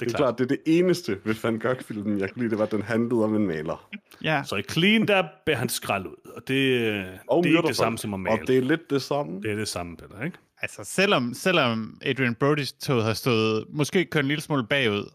Det 0.00 0.06
er 0.06 0.06
er 0.06 0.08
klart. 0.08 0.18
klart, 0.18 0.38
det 0.38 0.44
er 0.44 0.48
det 0.48 0.78
eneste 0.78 1.18
ved 1.24 1.34
Van 1.42 1.58
Gogh-filmen, 1.58 2.20
jeg 2.20 2.30
kunne 2.30 2.40
lide, 2.42 2.50
det 2.50 2.58
var, 2.58 2.64
at 2.64 2.70
den 2.72 2.82
handlede 2.82 3.24
om 3.24 3.36
en 3.36 3.46
maler. 3.46 3.90
Ja, 4.22 4.42
Så 4.46 4.56
i 4.56 4.62
Clean, 4.62 5.08
der 5.08 5.28
bærer 5.46 5.56
han 5.56 5.68
skrald 5.68 6.06
ud. 6.06 6.30
Og 6.36 6.48
det, 6.48 6.48
det 6.48 6.86
er 6.88 7.18
Og 7.26 7.46
ikke 7.46 7.62
det 7.62 7.76
samme 7.76 7.98
som 7.98 8.14
at 8.14 8.20
male. 8.20 8.40
Og 8.42 8.46
det 8.48 8.58
er 8.58 8.62
lidt 8.62 8.90
det 8.90 9.02
samme. 9.02 9.42
Det 9.42 9.50
er 9.50 9.56
det 9.56 9.68
samme, 9.68 9.96
Peter, 9.96 10.22
ikke? 10.24 10.38
altså 10.62 10.84
selvom, 10.84 11.34
selvom 11.34 11.98
Adrian 12.02 12.36
Brody's 12.44 12.78
tog 12.80 13.04
har 13.04 13.12
stået, 13.14 13.64
måske 13.68 14.04
kørt 14.04 14.24
en 14.24 14.28
lille 14.28 14.40
smule 14.42 14.66
bagud, 14.66 15.10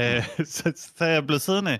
øh, 0.00 0.22
så, 0.56 0.72
så 0.76 1.04
er 1.04 1.08
jeg 1.08 1.26
blevet 1.26 1.42
siddende, 1.42 1.78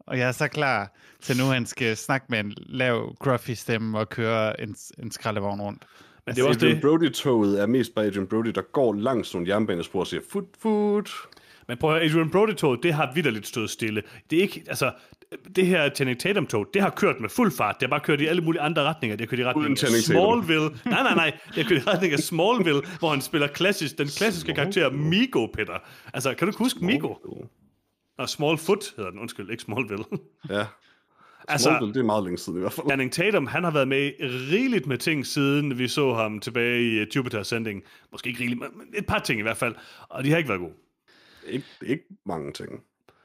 og 0.00 0.18
jeg 0.18 0.28
er 0.28 0.32
så 0.32 0.48
klar 0.48 0.92
til 1.22 1.36
nu, 1.36 1.44
han 1.44 1.66
skal 1.66 1.96
snakke 1.96 2.26
med 2.28 2.40
en 2.40 2.54
lav, 2.56 3.14
gruffy 3.18 3.50
stemme 3.50 3.98
og 3.98 4.08
køre 4.08 4.60
en, 4.60 4.76
en 4.98 5.10
skraldevogn 5.10 5.60
rundt. 5.60 5.84
Men 6.26 6.34
det 6.34 6.42
er 6.42 6.48
også 6.48 6.60
det. 6.60 6.80
Brody-toget 6.80 7.60
er 7.60 7.66
mest 7.66 7.94
bare 7.94 8.04
Adrian 8.04 8.26
Brody, 8.26 8.48
der 8.54 8.62
går 8.62 8.92
langs 8.92 9.34
nogle 9.34 9.48
jernbanespor 9.48 10.00
og 10.00 10.06
siger, 10.06 10.20
fut, 10.30 10.44
fut. 10.58 11.10
Men 11.68 11.76
prøv 11.76 11.90
at 11.90 11.96
høre, 11.96 12.04
Adrian 12.10 12.30
Brody-tog, 12.30 12.82
det 12.82 12.94
har 12.94 13.12
vidderligt 13.14 13.46
stået 13.46 13.70
stille. 13.70 14.02
Det 14.30 14.38
er 14.38 14.42
ikke, 14.42 14.64
altså, 14.68 14.92
det 15.56 15.66
her 15.66 15.90
Channing 15.94 16.20
Tatum-tog, 16.20 16.66
det 16.74 16.82
har 16.82 16.90
kørt 16.90 17.20
med 17.20 17.28
fuld 17.28 17.52
fart. 17.52 17.76
Det 17.80 17.88
har 17.88 17.90
bare 17.90 18.00
kørt 18.04 18.20
i 18.20 18.26
alle 18.26 18.42
mulige 18.42 18.60
andre 18.62 18.82
retninger. 18.82 19.16
Det 19.16 19.26
har 19.26 19.30
kørt 19.30 19.38
i 19.40 19.44
retning 19.44 19.70
af. 19.70 19.78
Smallville. 20.02 20.68
Nej, 20.84 21.02
nej, 21.02 21.14
nej. 21.14 21.38
Det 21.54 21.54
har 21.62 21.68
kørt 21.68 21.82
i 21.82 21.88
retning 21.90 22.12
af 22.12 22.18
Smallville, 22.18 22.82
hvor 22.98 23.10
han 23.10 23.20
spiller 23.20 23.46
klassisk, 23.46 23.98
den 23.98 24.06
klassiske 24.08 24.54
karakter 24.54 24.90
Migo, 24.90 25.46
Peter. 25.46 25.78
Altså, 26.14 26.34
kan 26.34 26.46
du 26.46 26.50
ikke 26.50 26.58
huske 26.58 26.84
Migo? 26.84 27.14
Nå, 28.18 28.26
Smallfoot 28.26 28.84
hedder 28.96 29.10
den, 29.10 29.18
undskyld, 29.20 29.50
ikke 29.50 29.62
Smallville. 29.62 30.04
Ja. 30.50 30.66
Altså- 31.48 31.64
Smallville, 31.68 31.94
det 31.94 32.00
er 32.00 32.04
meget 32.04 32.24
længe 32.24 32.38
siden 32.38 32.58
i 32.58 32.60
hvert 32.60 32.72
fald. 32.72 32.86
Channing 32.88 33.12
Tatum, 33.12 33.46
han 33.46 33.64
har 33.64 33.70
været 33.70 33.88
med 33.88 34.10
rigeligt 34.50 34.86
med 34.86 34.98
ting, 34.98 35.26
siden 35.26 35.78
vi 35.78 35.88
så 35.88 36.14
ham 36.14 36.40
tilbage 36.40 36.82
i 36.82 37.02
uh, 37.02 37.16
Jupiter 37.16 37.40
Ascending. 37.40 37.82
Måske 38.12 38.28
ikke 38.28 38.40
rigeligt, 38.40 38.60
men 38.60 38.70
et 38.94 39.06
par 39.06 39.18
ting 39.18 39.38
i 39.38 39.42
hvert 39.42 39.56
fald. 39.56 39.74
Og 40.08 40.24
de 40.24 40.30
har 40.30 40.36
ikke 40.36 40.48
været 40.48 40.60
gode. 40.60 40.72
Ikke, 41.46 41.66
ikke 41.82 42.04
mange 42.26 42.52
ting. 42.52 42.70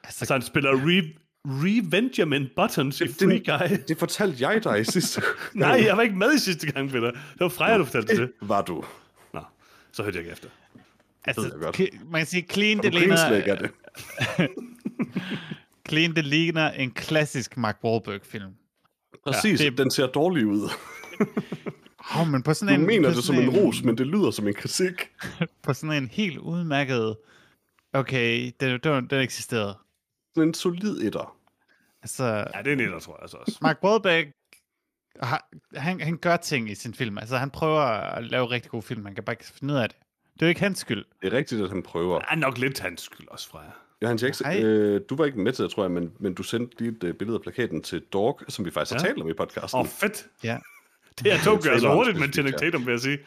Altså, 0.04 0.26
Så 0.26 0.34
han 0.34 0.42
spiller 0.42 0.72
Re- 0.72 1.20
Revenjamin 1.50 2.48
Buttons 2.56 3.02
i 3.02 3.08
Free 3.08 3.40
Guy. 3.40 3.78
Det 3.88 3.98
fortalte 3.98 4.48
jeg 4.50 4.64
dig 4.64 4.86
sidste 4.86 5.22
Nej, 5.54 5.82
jeg 5.86 5.98
var 5.98 6.04
ikke 6.04 6.16
med 6.16 6.34
i 6.34 6.40
sidste 6.40 6.72
gang, 6.72 6.90
Peter. 6.90 7.12
Det 7.12 7.20
var 7.40 7.50
Freja, 7.50 7.78
du 7.78 7.86
fortalte 7.86 8.18
det. 8.22 8.32
Var 8.42 8.62
du? 8.62 8.84
Nå, 9.34 9.40
så 9.92 10.04
hørte 10.04 10.16
jeg 10.18 10.22
ikke 10.24 10.32
efter. 10.32 10.50
altså 11.26 11.42
ved 11.42 11.52
jeg 11.52 11.62
godt. 11.62 12.12
man 12.12 12.20
kan 12.20 12.28
sige, 12.28 12.46
clean, 12.52 12.78
Du 12.78 12.84
det 12.84 12.94
ligner, 12.94 13.56
det. 13.56 13.72
clean, 15.90 16.16
det 16.16 16.26
ligner 16.26 16.72
en 16.72 16.92
klassisk 16.92 17.58
Mark 17.58 17.78
Wahlberg-film. 17.84 18.52
Præcis, 19.28 19.60
det- 19.60 19.72
det... 19.72 19.78
den 19.78 19.92
ser 19.92 20.08
dårlig 20.08 20.46
ud. 20.46 20.70
Oh, 22.20 22.28
men 22.28 22.44
på 22.44 22.52
Du 22.52 22.56
sådan 22.56 22.80
en, 22.80 22.88
mener 22.88 23.10
på 23.10 23.16
det 23.16 23.24
som 23.24 23.36
sådan 23.36 23.50
en 23.50 23.58
ros, 23.58 23.84
men 23.84 23.98
det 23.98 24.08
lyder 24.08 24.32
som 24.32 24.48
en 24.48 24.54
kritik. 24.54 24.94
På 25.64 25.74
sådan 25.74 26.04
en 26.04 26.10
helt 26.10 26.38
udmærket... 26.38 27.16
Okay, 27.94 28.52
den, 28.60 28.80
den, 28.84 29.08
den 29.08 29.22
eksisterede. 29.22 29.78
En 30.38 30.54
solid 30.54 31.02
etter. 31.02 31.36
Altså, 32.02 32.24
Ja, 32.56 32.62
det 32.64 32.72
er 32.72 32.76
netter, 32.76 33.00
tror 33.00 33.14
jeg 33.14 33.22
altså 33.22 33.38
også. 33.38 33.58
Mark 33.62 33.78
Wahlberg, 33.84 34.26
har, 35.24 35.50
han, 35.76 36.02
han 36.02 36.18
gør 36.18 36.38
ting 36.38 36.70
i 36.72 36.76
sin 36.76 36.94
film. 36.94 37.18
Altså, 37.18 37.38
han 37.38 37.50
prøver 37.50 37.82
at 37.82 38.24
lave 38.24 38.46
rigtig 38.50 38.72
gode 38.72 38.84
film. 38.84 39.02
Man 39.04 39.16
kan 39.16 39.24
bare 39.24 39.34
ikke 39.34 39.46
finde 39.46 39.74
ud 39.74 39.80
af 39.80 39.90
det. 39.90 39.98
Det 40.34 40.42
er 40.42 40.46
jo 40.46 40.50
ikke 40.50 40.62
hans 40.62 40.80
skyld. 40.80 41.06
Det 41.22 41.34
er 41.34 41.38
rigtigt, 41.38 41.62
at 41.62 41.70
han 41.70 41.84
prøver. 41.84 42.20
Det 42.20 42.28
er 42.32 42.36
nok 42.36 42.58
lidt 42.58 42.80
hans 42.80 43.02
skyld 43.02 43.28
også, 43.28 43.50
Freja. 43.50 43.70
Johannes 44.02 44.24
Jackson, 44.24 44.48
Nej. 44.48 44.62
øh, 44.64 45.02
du 45.10 45.16
var 45.16 45.26
ikke 45.26 45.40
med 45.40 45.54
til 45.54 45.64
det, 45.64 45.72
tror 45.72 45.84
jeg, 45.84 45.92
men, 45.92 46.12
men 46.20 46.34
du 46.34 46.44
sendte 46.44 46.80
lige 46.80 46.92
et 46.98 47.04
uh, 47.04 47.16
billede 47.16 47.36
af 47.36 47.42
plakaten 47.42 47.82
til 47.84 48.02
Dog, 48.14 48.40
som 48.48 48.66
vi 48.66 48.72
faktisk 48.72 48.94
har 49.02 49.08
Ja. 49.08 49.12
talt 49.14 49.22
om 49.24 49.30
i 49.30 49.34
podcasten. 49.34 49.78
Åh, 49.78 49.82
oh, 49.82 49.88
fedt. 49.88 50.28
Ja. 50.44 50.58
Det 51.20 51.34
er 51.34 51.38
to 51.46 51.52
gør 51.64 51.78
så 51.78 51.94
hurtigt 51.94 52.20
med 52.20 52.34
Channing 52.34 52.58
Tatum, 52.58 52.86
vil 52.86 52.92
jeg 52.92 53.00
sige. 53.00 53.18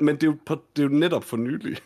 Men 0.00 0.14
det 0.14 0.22
er, 0.22 0.26
jo, 0.26 0.36
på, 0.46 0.62
det 0.76 0.82
er 0.82 0.86
jo 0.88 0.94
netop 0.94 1.24
for 1.24 1.36
nylig. 1.36 1.78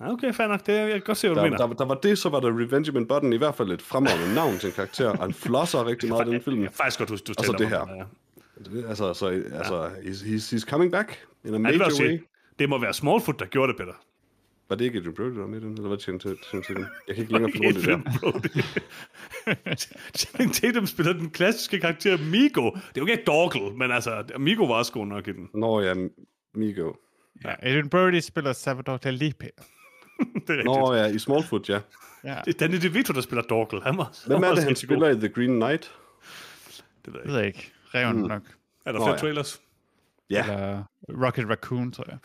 Ja, 0.00 0.12
Okay, 0.12 0.32
fair 0.34 0.46
nok. 0.48 0.66
Det, 0.66 0.74
er- 0.74 0.80
jeg 0.82 0.90
kan 0.92 1.00
godt 1.04 1.18
se, 1.18 1.28
hvad 1.28 1.34
du 1.36 1.40
Der, 1.42 1.50
mener. 1.50 1.66
der, 1.66 1.74
der 1.74 1.84
var 1.84 1.94
det, 1.94 2.18
så 2.18 2.28
var 2.28 2.40
der 2.40 2.48
Revenge 2.60 2.92
Button, 3.06 3.32
i 3.32 3.36
hvert 3.36 3.54
fald 3.54 3.70
et 3.70 3.82
fremragende 3.82 4.34
navn 4.34 4.58
til 4.58 4.66
en 4.66 4.72
karakter, 4.72 5.08
og 5.10 5.18
han 5.18 5.32
flosser 5.46 5.86
rigtig 5.86 6.08
meget 6.08 6.28
i 6.28 6.30
den 6.30 6.40
film. 6.42 6.62
Jeg 6.62 6.72
faktisk 6.72 6.98
godt 6.98 7.10
huske, 7.10 7.24
du 7.24 7.34
Og 7.38 7.44
så 7.44 7.52
det 7.58 7.68
her. 7.68 7.84
det, 7.84 7.96
ja. 8.82 8.88
Altså, 8.88 9.14
så, 9.14 9.26
altså 9.52 9.86
he's, 9.86 10.22
he's, 10.26 10.56
he's 10.56 10.70
coming 10.70 10.92
back 10.92 11.26
in 11.44 11.50
a 11.54 11.58
Ja, 11.58 11.72
det, 11.72 11.78
major 11.78 12.00
way. 12.02 12.20
det 12.58 12.68
må 12.68 12.78
være 12.78 12.94
Smallfoot, 12.94 13.38
der 13.38 13.46
gjorde 13.46 13.72
det, 13.72 13.78
Peter. 13.80 13.92
Var 14.68 14.76
det 14.76 14.84
ikke 14.84 14.98
Adrian 14.98 15.14
Brody, 15.14 15.30
der 15.34 15.40
var 15.40 15.46
med 15.46 15.58
i 15.60 15.64
den? 15.64 15.72
Eller 15.72 15.88
hvad 15.88 15.98
tjente 15.98 16.28
til 16.66 16.76
den? 16.76 16.86
Jeg 17.08 17.14
kan 17.14 17.22
ikke 17.22 17.32
længere 17.38 17.52
finde 17.52 17.66
rundt 18.22 18.42
det 18.42 18.52
der. 18.54 19.74
Channing 20.18 20.54
Tatum 20.54 20.86
spiller 20.86 21.12
den 21.12 21.30
klassiske 21.30 21.80
karakter 21.80 22.18
Migo. 22.18 22.70
Det 22.70 22.76
er 22.76 22.80
jo 23.00 23.06
ikke 23.06 23.22
Dorkel, 23.26 23.74
men 23.78 23.90
altså, 23.90 24.22
Migo 24.38 24.64
var 24.64 24.74
også 24.74 24.92
god 24.92 25.06
nok 25.06 25.28
i 25.28 25.32
den. 25.32 25.48
Nå 25.54 25.80
ja, 25.80 25.94
Migo. 26.54 26.92
ja. 27.44 27.54
Adrian 27.62 27.88
Brody 27.88 28.20
spiller 28.20 28.52
Salvador 28.52 28.96
Dali. 28.96 29.32
Det 30.46 30.60
er. 30.60 30.64
Nå 30.64 30.94
ja, 30.94 31.06
i 31.06 31.18
Smallfoot, 31.18 31.68
ja. 31.68 31.80
Ja, 32.24 32.36
Det 32.44 32.54
er 32.54 32.58
Danny 32.58 32.76
DeVito, 32.82 33.12
der 33.12 33.20
spiller 33.20 33.42
Dorkel. 33.42 33.80
Han 33.82 33.96
var, 33.98 34.12
Hvem 34.26 34.42
er 34.42 34.54
det, 34.54 34.64
han 34.64 34.76
spiller 34.76 35.08
i 35.08 35.14
The 35.14 35.28
Green 35.28 35.50
Knight? 35.60 35.90
Det 37.04 37.14
ved 37.14 37.20
jeg 37.24 37.24
det 37.24 37.26
ikke. 37.26 37.32
ved 37.32 37.38
jeg 37.38 37.46
ikke. 37.46 37.72
Reven 37.94 38.16
nok. 38.16 38.42
Er 38.86 38.92
der 38.92 38.98
Nå, 38.98 39.04
flere 39.04 39.10
ja. 39.14 39.18
trailers? 39.20 39.60
Ja, 40.30 40.42
Eller 40.42 40.84
Rocket 41.26 41.48
Raccoon, 41.50 41.92
tror 41.92 42.04
jeg. 42.08 42.18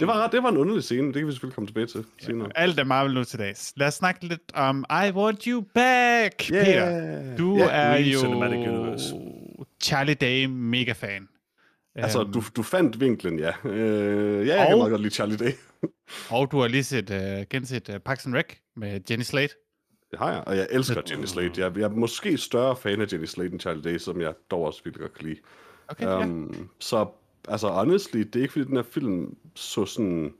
det 0.00 0.06
var, 0.08 0.24
ret- 0.24 0.32
det 0.32 0.42
var 0.42 0.48
en 0.48 0.56
underlig 0.56 0.84
scene. 0.84 1.06
Det 1.06 1.14
kan 1.14 1.26
vi 1.26 1.32
selvfølgelig 1.32 1.54
komme 1.54 1.68
tilbage 1.68 1.86
til 1.86 2.04
senere. 2.18 2.48
Alt 2.54 2.78
er 2.78 2.84
Marvel 2.84 3.14
nu 3.14 3.24
til 3.24 3.38
dags. 3.38 3.72
Lad 3.76 3.86
os 3.86 3.94
snakke 3.94 4.26
lidt 4.26 4.52
om 4.54 4.84
I 4.90 5.10
Want 5.10 5.44
You 5.44 5.64
Back, 5.74 6.34
Peter. 6.48 7.36
Du 7.36 7.56
Ja, 7.56 7.68
er 7.70 7.92
Green 7.94 8.06
jo 8.12 8.18
Cinematic 8.18 8.68
Universe. 8.68 9.14
Charlie 9.82 10.14
Day 10.14 10.44
mega-fan. 10.44 11.28
Altså, 11.94 12.20
Øhm, 12.20 12.32
du, 12.32 12.42
du 12.56 12.62
fandt 12.62 13.00
vinklen, 13.00 13.38
ja. 13.38 13.52
Øh, 13.64 14.46
ja, 14.46 14.56
jeg 14.56 14.66
kan 14.66 14.72
Og- 14.74 14.78
meget 14.78 14.90
godt 14.90 15.02
lide 15.02 15.14
Charlie 15.14 15.36
Day. 15.36 15.52
Og 16.30 16.50
du 16.52 16.58
har 16.60 16.68
lige 16.68 16.84
set, 16.84 17.10
uh, 17.10 17.46
genset 17.50 17.88
uh, 17.88 17.94
Parks 17.96 18.26
and 18.26 18.34
Rec 18.34 18.46
med 18.76 19.00
Jenny 19.10 19.22
Slate. 19.22 19.54
Det 20.10 20.18
har 20.18 20.32
jeg, 20.32 20.42
og 20.46 20.56
jeg 20.56 20.66
elsker 20.70 21.00
Jenny 21.10 21.24
Slate. 21.24 21.60
Jeg, 21.60 21.76
jeg 21.76 21.82
er 21.84 21.88
måske 21.88 22.38
større 22.38 22.76
fan 22.76 23.00
af 23.00 23.12
Jenny 23.12 23.24
Slate 23.24 23.50
end 23.52 23.60
Charlie 23.60 23.82
Day, 23.92 23.98
som 23.98 24.20
jeg 24.20 24.34
dog 24.50 24.62
også 24.62 24.80
virkelig 24.84 25.00
godt 25.00 25.14
kan 25.14 25.26
lide. 25.28 25.40
Okay, 25.88 26.04
ja. 26.04 26.18
Um, 26.18 26.68
så, 26.80 27.06
altså, 27.48 27.68
honestly, 27.68 28.18
det 28.18 28.36
er 28.36 28.40
ikke 28.40 28.52
fordi, 28.52 28.64
den 28.64 28.76
her 28.76 28.82
film 28.82 29.36
så 29.54 29.84
sådan... 29.86 30.32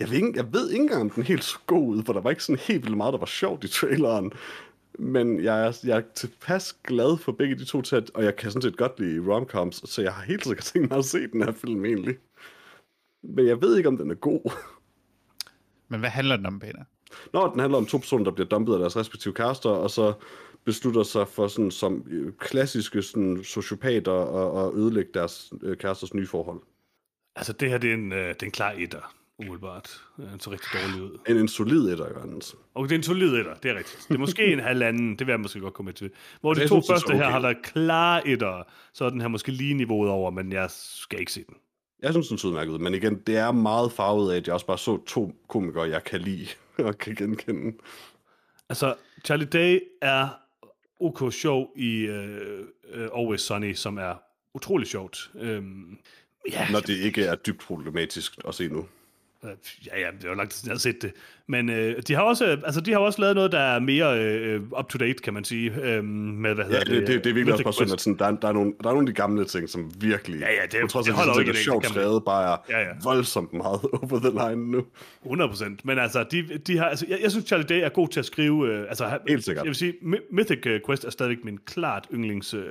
Jeg 0.00 0.10
ved, 0.10 0.16
ikke, 0.16 0.32
jeg 0.34 0.52
ved 0.52 0.70
ikke 0.70 0.82
engang, 0.82 1.00
om 1.02 1.10
den 1.10 1.22
helt 1.22 1.44
så 1.44 1.58
god 1.66 1.96
ud, 1.96 2.02
for 2.04 2.12
der 2.12 2.20
var 2.20 2.30
ikke 2.30 2.44
sådan 2.44 2.60
helt 2.68 2.82
vildt 2.84 2.96
meget, 2.96 3.12
der 3.12 3.18
var 3.18 3.26
sjovt 3.26 3.64
i 3.64 3.68
traileren. 3.68 4.32
Men 4.98 5.44
jeg 5.44 5.66
er, 5.66 5.78
jeg 5.84 5.96
er 5.96 6.02
tilpas 6.14 6.72
glad 6.84 7.18
for 7.18 7.32
begge 7.32 7.54
de 7.54 7.64
to 7.64 7.82
at, 7.92 8.10
og 8.14 8.24
jeg 8.24 8.36
kan 8.36 8.50
sådan 8.50 8.62
set 8.62 8.76
godt 8.76 9.00
lide 9.00 9.32
romcoms, 9.34 9.90
så 9.90 10.02
jeg 10.02 10.12
har 10.12 10.22
helt 10.22 10.44
sikkert 10.44 10.64
tænkt 10.64 10.90
mig 10.90 10.98
at 10.98 11.04
se 11.04 11.26
den 11.26 11.42
her 11.42 11.52
film 11.52 11.84
egentlig. 11.84 12.16
Men 13.22 13.46
jeg 13.46 13.60
ved 13.60 13.76
ikke, 13.76 13.88
om 13.88 13.96
den 13.96 14.10
er 14.10 14.14
god. 14.14 14.52
Men 15.88 16.00
hvad 16.00 16.10
handler 16.10 16.36
den 16.36 16.46
om, 16.46 16.58
Peter? 16.58 16.84
Nå, 17.32 17.50
den 17.52 17.60
handler 17.60 17.78
om 17.78 17.86
to 17.86 17.98
personer, 17.98 18.24
der 18.24 18.30
bliver 18.30 18.48
dumpet 18.48 18.72
af 18.72 18.78
deres 18.78 18.96
respektive 18.96 19.34
kærester, 19.34 19.70
og 19.70 19.90
så 19.90 20.12
beslutter 20.64 21.02
sig 21.02 21.28
for 21.28 21.48
sådan 21.48 21.70
som 21.70 22.06
øh, 22.10 22.32
klassiske 22.32 23.02
sådan, 23.02 23.44
sociopater 23.44 24.12
at, 24.12 24.66
at 24.66 24.78
ødelægge 24.78 25.10
deres 25.14 25.52
øh, 25.62 25.76
kæresters 25.76 26.14
nye 26.14 26.26
forhold. 26.26 26.60
Altså, 27.36 27.52
det 27.52 27.70
her, 27.70 27.78
det 27.78 27.90
er 27.90 27.94
en, 27.94 28.12
øh, 28.12 28.28
det 28.28 28.42
er 28.42 28.46
en 28.46 28.52
klar 28.52 28.70
etter, 28.70 29.14
umiddelbart. 29.38 30.00
Den 30.16 30.40
så 30.40 30.50
rigtig 30.50 30.68
dårlig 30.72 31.02
ud. 31.02 31.18
En, 31.28 31.36
en 31.36 31.48
solid 31.48 31.92
etter, 31.92 32.06
Jørgens. 32.06 32.56
Og 32.74 32.84
det 32.84 32.92
er 32.92 32.98
en 32.98 33.02
solid 33.02 33.34
etter, 33.34 33.54
det 33.54 33.70
er 33.70 33.74
rigtigt. 33.74 34.06
Det 34.08 34.14
er 34.14 34.18
måske 34.18 34.52
en 34.52 34.60
halvanden, 34.60 35.18
det 35.18 35.26
vil 35.26 35.32
jeg 35.32 35.40
måske 35.40 35.60
godt 35.60 35.74
komme 35.74 35.92
til. 35.92 36.10
Hvor 36.40 36.54
de 36.54 36.60
Jeg 36.60 36.68
to 36.68 36.74
synes, 36.74 36.86
det 36.86 36.94
første 36.94 37.12
her 37.12 37.22
okay. 37.22 37.32
har 37.32 37.38
der 37.38 37.54
klare 37.62 38.28
etter, 38.28 38.62
så 38.92 39.04
er 39.04 39.10
den 39.10 39.20
her 39.20 39.28
måske 39.28 39.52
lige 39.52 39.74
niveauet 39.74 40.10
over, 40.10 40.30
men 40.30 40.52
jeg 40.52 40.70
skal 40.70 41.20
ikke 41.20 41.32
se 41.32 41.44
den. 41.48 41.56
Jeg 42.02 42.12
synes, 42.12 42.28
den 42.28 42.38
er 42.38 42.46
udmærket 42.46 42.72
ud, 42.72 42.78
men 42.78 42.94
igen, 42.94 43.18
det 43.26 43.36
er 43.36 43.52
meget 43.52 43.92
farvet 43.92 44.32
af, 44.32 44.36
at 44.36 44.46
jeg 44.46 44.54
også 44.54 44.66
bare 44.66 44.78
så 44.78 45.04
to 45.04 45.32
komikere, 45.48 45.88
jeg 45.88 46.04
kan 46.04 46.20
lide 46.20 46.46
og 46.78 46.98
kan 46.98 47.14
genkende. 47.14 47.76
Altså, 48.68 48.94
Charlie 49.24 49.46
Day 49.46 49.80
er 50.02 50.28
OK 51.00 51.32
sjov 51.32 51.72
i 51.76 52.08
uh, 52.08 52.14
uh, 52.14 53.20
Always 53.20 53.40
Sunny, 53.40 53.74
som 53.74 53.98
er 53.98 54.14
utrolig 54.54 54.86
sjovt. 54.86 55.30
Um, 55.34 55.98
ja, 56.52 56.70
Når 56.70 56.80
det 56.80 56.98
ikke 56.98 57.24
er 57.24 57.34
dybt 57.34 57.60
problematisk 57.60 58.38
at 58.48 58.54
se 58.54 58.68
nu. 58.68 58.86
Øh, 59.44 59.50
Ja, 59.86 60.00
ja, 60.00 60.06
det 60.18 60.24
er 60.24 60.28
jo 60.28 60.34
lang 60.34 60.50
tid 60.50 60.56
siden, 60.58 60.68
jeg 60.68 60.74
har 60.74 60.78
set 60.78 61.02
det. 61.02 61.12
Men 61.48 61.70
øh, 61.70 62.02
de 62.08 62.14
har 62.14 62.22
også, 62.22 62.44
altså, 62.64 62.80
de 62.80 62.92
har 62.92 62.98
også 62.98 63.20
lavet 63.20 63.34
noget, 63.36 63.52
der 63.52 63.58
er 63.58 63.78
mere 63.80 64.20
øh, 64.20 64.60
up-to-date, 64.78 65.14
kan 65.22 65.34
man 65.34 65.44
sige, 65.44 65.72
øh, 65.82 66.04
med, 66.04 66.54
hvad 66.54 66.64
Ja, 66.64 66.70
hedder 66.70 66.84
det, 66.84 67.06
det, 67.06 67.24
det 67.24 67.30
er 67.30 67.34
virkelig 67.34 67.52
også 67.52 67.64
bare 67.64 67.72
sådan, 67.72 67.84
Quest. 67.86 67.94
at 67.94 68.00
sådan, 68.00 68.18
der, 68.18 68.24
er- 68.26 68.40
der, 68.40 68.48
er 68.48 68.52
nogle, 68.52 68.72
der 68.82 68.88
er 68.88 68.92
nogle 68.94 69.08
af 69.08 69.14
de 69.14 69.16
gamle 69.16 69.44
ting, 69.44 69.68
som 69.68 69.90
virkelig, 70.00 70.40
Ja, 70.40 70.46
ja, 70.46 70.62
det 70.62 70.80
på 70.80 70.86
trods 70.86 71.08
af, 71.08 71.14
det 71.14 71.40
at 71.40 71.46
det 71.46 71.48
er 71.54 71.56
sjovt 71.58 71.86
skrevet, 71.86 72.24
bare 72.24 72.52
er 72.52 72.56
Ja, 72.78 72.80
ja. 72.80 72.92
voldsomt 73.04 73.52
meget 73.52 73.80
over 74.02 74.18
the 74.18 74.50
line 74.54 74.70
nu. 74.70 74.84
100 75.24 75.48
procent. 75.50 75.84
Men 75.84 75.98
altså, 75.98 76.24
de, 76.30 76.42
de 76.66 76.78
har, 76.78 76.84
altså 76.84 77.06
jeg, 77.08 77.18
jeg 77.22 77.30
synes, 77.30 77.46
Charlie 77.46 77.66
Day 77.66 77.80
er 77.84 77.88
god 77.88 78.08
til 78.08 78.20
at 78.20 78.26
skrive... 78.26 78.68
Øh, 78.72 78.80
altså, 78.88 79.18
Helt 79.28 79.44
sikkert. 79.44 79.64
Jeg 79.64 79.68
vil 79.68 79.74
sige, 79.76 79.92
My- 80.02 80.22
Mythic 80.36 80.66
øh, 80.66 80.80
Quest 80.86 81.04
er 81.04 81.10
stadigvæk 81.10 81.44
min 81.44 81.58
klart 81.66 82.08
yndlings 82.14 82.54
øh, 82.54 82.62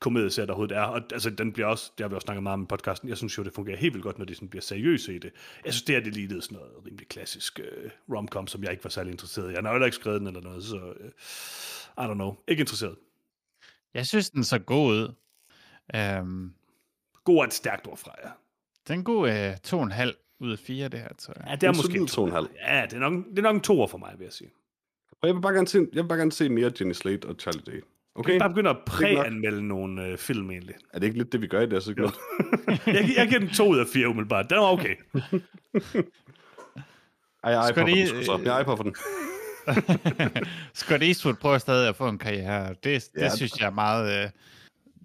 komedieserie, 0.00 0.46
der 0.46 0.52
overhovedet 0.52 0.76
er. 0.76 0.82
Og 0.82 1.00
altså, 1.12 1.30
den 1.30 1.52
bliver 1.52 1.66
også, 1.66 1.90
det 1.98 2.04
har 2.04 2.08
vi 2.08 2.14
også 2.14 2.24
snakket 2.24 2.42
meget 2.42 2.54
om 2.54 2.62
i 2.62 2.66
podcasten, 2.68 3.08
jeg 3.08 3.16
synes 3.16 3.38
jo, 3.38 3.42
det 3.42 3.52
fungerer 3.52 3.76
helt 3.76 3.94
vildt 3.94 4.04
godt, 4.04 4.18
når 4.18 4.24
de 4.24 4.34
sådan 4.34 4.48
bliver 4.48 4.62
seriøse 4.62 5.14
i 5.14 5.18
det. 5.18 5.30
Jeg 5.64 5.72
synes, 5.72 5.82
det 5.82 5.95
her 5.96 6.04
det 6.04 6.14
lignede 6.14 6.42
sådan 6.42 6.58
noget 6.58 6.86
rimelig 6.86 7.08
klassisk 7.08 7.60
øh, 7.60 7.90
romcom, 8.14 8.46
som 8.46 8.62
jeg 8.62 8.70
ikke 8.70 8.84
var 8.84 8.90
særlig 8.90 9.10
interesseret 9.10 9.50
i. 9.50 9.54
Jeg 9.54 9.62
har 9.62 9.70
heller 9.70 9.86
ikke 9.86 9.96
skrevet 9.96 10.20
den 10.20 10.26
eller 10.26 10.40
noget, 10.40 10.64
så 10.64 10.94
øh, 11.00 11.10
I 11.98 12.00
don't 12.00 12.14
know. 12.14 12.36
Ikke 12.48 12.60
interesseret. 12.60 12.96
Jeg 13.94 14.06
synes, 14.06 14.30
den 14.30 14.44
så 14.44 14.58
god 14.58 14.88
ud. 14.92 15.14
Um, 16.20 16.54
God 17.24 17.36
er 17.36 17.42
et 17.42 17.54
stærkt 17.54 17.86
ord 17.86 17.98
fra 17.98 18.14
jer. 18.24 18.30
den 18.88 19.00
er 19.00 19.04
god 19.04 19.50
uh, 19.50 19.56
to 19.62 19.78
og 19.78 19.84
en 19.84 19.92
halv 19.92 20.14
ud 20.38 20.52
af 20.52 20.58
fire, 20.58 20.88
det 20.88 21.00
her, 21.00 21.08
tror 21.18 21.34
jeg. 21.36 21.46
Ja, 21.48 21.54
det 21.54 21.62
er 21.62 21.70
En 21.70 21.76
måske 21.76 22.06
to 22.06 22.22
og 22.22 22.28
en 22.28 22.34
halv. 22.34 22.48
Ja, 22.66 22.86
det 22.90 22.92
er 22.92 22.98
nok, 22.98 23.24
det 23.30 23.38
er 23.38 23.42
nok 23.42 23.54
en 23.54 23.60
toer 23.60 23.86
for 23.86 23.98
mig, 23.98 24.14
vil 24.18 24.24
jeg 24.24 24.32
sige. 24.32 24.50
Og 25.22 25.28
jeg 25.28 25.34
vil 25.34 25.40
bare 25.40 25.54
gerne 25.54 25.68
se, 25.68 25.78
jeg 25.78 26.02
vil 26.02 26.08
bare 26.08 26.18
gerne 26.18 26.32
se 26.32 26.48
mere 26.48 26.72
Jenny 26.80 26.92
Slate 26.92 27.26
og 27.26 27.36
Charlie 27.38 27.62
Day. 27.66 27.82
Okay. 28.18 28.32
Jeg 28.32 28.38
bare 28.40 28.48
begynde 28.48 28.70
at 28.70 28.76
Det 28.76 28.84
præanmelde 28.84 29.68
nogle 29.68 30.06
øh, 30.06 30.18
film, 30.18 30.50
egentlig. 30.50 30.74
Er 30.94 30.98
det 30.98 31.06
ikke 31.06 31.18
lidt 31.18 31.32
det, 31.32 31.42
vi 31.42 31.46
gør 31.46 31.60
i 31.60 31.64
det 31.64 31.72
her 31.72 31.80
segment? 31.80 32.14
Jeg, 32.86 33.10
jeg 33.16 33.28
giver 33.28 33.40
den 33.40 33.48
to 33.50 33.68
ud 33.68 33.78
af 33.78 33.86
fire, 33.92 34.08
umiddelbart. 34.08 34.50
Den 34.50 34.58
var 34.58 34.64
okay. 34.72 34.94
Ej, 37.44 37.52
jeg 37.52 37.68
er 37.68 37.72
de- 37.84 37.90
den, 38.14 38.24
så. 38.24 38.40
Jeg 38.44 38.60
er 38.60 38.64
på 38.64 38.76
for 38.76 38.82
den. 38.82 38.94
Scott 40.74 41.02
Eastwood 41.02 41.34
prøver 41.34 41.58
stadig 41.58 41.88
at 41.88 41.96
få 41.96 42.08
en 42.08 42.18
karriere. 42.18 42.68
Det, 42.68 42.84
det 42.84 43.08
Ja. 43.16 43.36
synes 43.36 43.60
jeg 43.60 43.66
er 43.66 43.70
meget, 43.70 44.24
øh, 44.24 44.30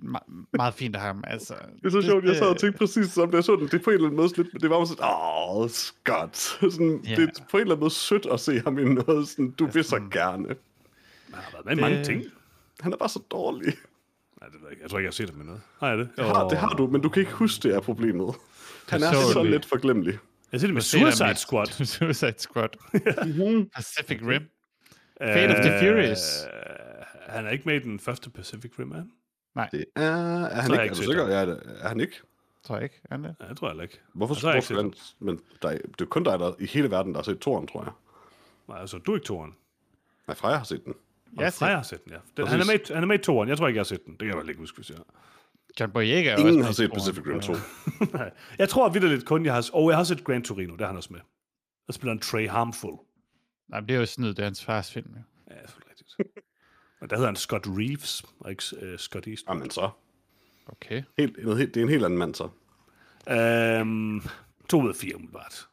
me- 0.04 0.45
meget 0.54 0.74
fint 0.74 0.95
af 0.95 1.02
ham. 1.02 1.24
Altså, 1.28 1.54
Det 1.80 1.86
er 1.86 1.89
så 1.89 2.02
sjovt, 2.02 2.26
jeg 2.26 2.36
sad 2.36 2.47
og 2.47 2.58
tænkte 2.58 2.78
præcis 2.78 3.08
som 3.12 3.34
jeg 3.34 3.43
så 3.43 3.56
den. 3.56 3.65
Det 3.67 3.74
er 3.74 3.84
på 3.84 3.89
en 3.89 3.93
eller 3.93 4.08
anden 4.08 4.17
måde 4.21 4.30
lidt, 4.38 4.47
det 4.62 4.69
var 4.69 4.76
jo 4.80 4.86
sådan, 4.86 5.06
åh, 5.06 5.69
Scott. 5.69 6.38
Sådan, 6.74 7.02
Ja. 7.10 7.15
Det 7.15 7.24
er 7.39 7.43
på 7.52 7.58
en 7.58 7.62
eller 7.62 7.76
anden 7.76 7.80
måde 7.84 7.93
sødt 7.93 8.26
at 8.32 8.39
se 8.39 8.60
ham 8.60 8.78
i 8.80 8.84
noget, 8.84 9.28
sådan, 9.28 9.52
du 9.52 9.65
vil 9.65 9.84
så 9.84 10.02
gerne. 10.12 10.43
Man 10.47 11.39
har 11.39 11.52
været 11.52 11.65
med 11.65 11.78
i 11.78 11.82
mange 11.82 11.97
Det- 11.97 12.06
ting. 12.06 12.24
Han 12.82 12.94
er 12.94 12.98
bare 12.98 13.10
så 13.10 13.22
dårlig. 13.32 13.74
Nej, 14.41 14.50
det 14.50 14.54
ved 14.54 14.62
jeg 14.62 14.72
ikke. 14.72 14.82
Jeg 14.82 14.89
tror 14.89 14.98
ikke, 15.00 15.06
jeg 15.06 15.10
har 15.10 15.13
set 15.13 15.28
det 15.28 15.38
med 15.38 15.46
noget. 15.46 15.62
Har 15.80 15.88
jeg 15.88 15.98
det? 15.98 16.10
Det 16.17 16.26
har, 16.26 16.48
det 16.50 16.58
har 16.58 16.70
du, 16.70 16.88
men 16.88 17.02
du 17.02 17.10
kan 17.10 17.20
ikke 17.20 17.34
huske, 17.34 17.67
det 17.67 17.76
er 17.76 17.80
problemet. 17.80 18.36
Han 18.89 19.04
er 19.04 19.13
så 19.13 19.34
så 19.34 19.44
lidt 19.44 19.65
forglemmelig. 19.65 20.12
Jeg 20.13 20.20
har 20.52 20.58
set 20.60 20.67
det 20.67 20.74
med 20.74 20.82
Suicide 20.82 21.36
Squad. 21.36 21.65
Suicide 21.86 22.36
Squad. 22.38 22.70
Pacific 23.76 24.20
Rim. 24.28 24.41
Fate 25.22 25.50
of 25.58 25.65
the 25.65 25.80
Furious. 25.80 26.46
Han 27.30 27.46
er 27.46 27.50
ikke 27.50 27.63
med 27.65 27.76
i 27.76 27.80
den 27.84 28.00
første 28.00 28.30
Pacific 28.30 28.72
Rim, 28.80 28.91
er 28.91 28.96
han? 28.96 29.12
Det 29.72 29.86
er, 29.96 30.02
er 30.02 30.62
han 30.62 30.72
jeg 30.72 30.84
ikke, 30.84 30.84
ikke 30.84 30.91
er 30.94 30.96
du 30.96 31.02
sikker? 31.04 31.28
Ja, 31.28 31.46
det- 31.46 31.78
er 31.82 31.88
han 31.88 32.00
ikke? 32.00 32.22
Tror 32.63 32.76
jeg 32.76 32.84
ikke. 32.84 33.00
Er 33.04 33.13
han 33.15 33.24
det? 33.24 33.36
Ja, 33.41 33.48
det 33.48 33.58
tror 33.58 33.67
jeg 33.67 33.72
heller 33.72 33.84
ikke. 33.84 34.00
Hvorfor 34.13 34.52
jeg 34.54 34.63
set 34.63 34.78
han, 34.78 34.94
men 35.20 35.39
der, 35.62 35.70
er- 35.70 35.78
det 35.78 36.02
er 36.02 36.06
kun 36.06 36.24
dig, 36.24 36.39
der 36.39 36.54
i 36.60 36.65
hele 36.65 36.91
verden, 36.91 37.12
der 37.13 37.17
har 37.17 37.24
set 37.24 37.39
toren, 37.39 37.67
tror 37.67 37.84
jeg. 37.84 37.91
Nej, 38.67 38.80
altså, 38.80 38.98
du 38.98 39.12
er 39.12 39.15
ikke 39.15 39.26
toren. 39.26 39.56
Nej, 40.28 40.36
Freja 40.36 40.58
har 40.58 40.63
set 40.63 40.86
den. 40.86 40.94
Jeg 41.38 41.46
har 41.46 41.52
Freja 41.52 41.84
set 41.84 42.04
den, 42.04 42.13
ja. 42.13 42.17
Den, 42.38 42.48
han, 42.48 42.60
er 42.60 42.65
med, 42.65 42.94
han 42.94 43.04
er 43.04 43.08
med 43.08 43.20
i 43.20 43.22
toeren. 43.22 43.50
Jeg 43.50 43.58
tror 43.58 43.67
ikke, 43.67 43.78
jeg 43.78 43.80
har 43.80 43.86
set 43.86 44.06
den. 44.06 44.13
Det 44.13 44.20
kan 44.20 44.28
jeg 44.28 44.38
vel 44.38 44.50
ikke 44.50 44.60
huske, 44.60 44.76
hvis 44.76 44.89
jeg 44.89 44.98
John 45.80 45.91
Boyega 45.91 46.30
er 46.30 46.38
Ingen 46.38 46.63
har 46.63 46.72
set 46.72 46.91
Pacific 46.94 47.28
Rim 47.28 47.39
2. 47.39 47.54
Nej. 48.17 48.32
Jeg 48.58 48.70
tror 48.70 48.86
at 48.86 49.04
lidt 49.04 49.26
kun, 49.26 49.46
jeg 49.46 49.54
har... 49.54 49.70
Og 49.74 49.84
oh, 49.84 49.89
jeg 49.89 49.98
har 49.98 50.04
set 50.04 50.24
Gran 50.24 50.44
Torino, 50.44 50.76
der 50.76 50.84
er 50.84 50.88
han 50.88 50.98
også 50.98 51.13
med. 51.13 51.20
Der 51.88 51.94
spiller 51.94 52.13
han 52.13 52.20
Trey 52.20 52.50
Harmful. 52.50 52.98
Nej, 53.70 53.80
det 53.80 53.91
er 53.91 54.00
jo 54.00 54.06
snyd, 54.06 54.30
det 54.30 54.39
er 54.39 54.44
hans 54.44 54.65
fars 54.65 54.94
film, 54.94 55.08
jo. 55.15 55.22
Ja, 55.50 55.62
det 55.62 55.70
er 55.70 55.89
rigtigt. 55.89 56.15
men 57.02 57.10
der 57.10 57.15
hedder 57.15 57.28
han 57.28 57.36
Scott 57.36 57.67
Reeves, 57.67 58.24
og 58.39 58.50
ikke 58.50 58.63
uh, 58.82 58.98
Scott 58.98 59.28
Eastwood. 59.28 59.58
Jamen 59.58 59.70
så. 59.70 59.89
Okay. 60.67 61.04
Helt, 61.17 61.36
det 61.36 61.78
er 61.78 61.82
en 61.82 61.89
helt 61.89 62.06
anden 62.06 62.20
mand, 62.20 62.36
så. 62.36 62.50
Øhm, 63.30 64.22
2 64.70 64.82
ud 64.82 64.89
af 64.89 64.96
4, 64.96 65.15
umiddelbart. 65.15 65.67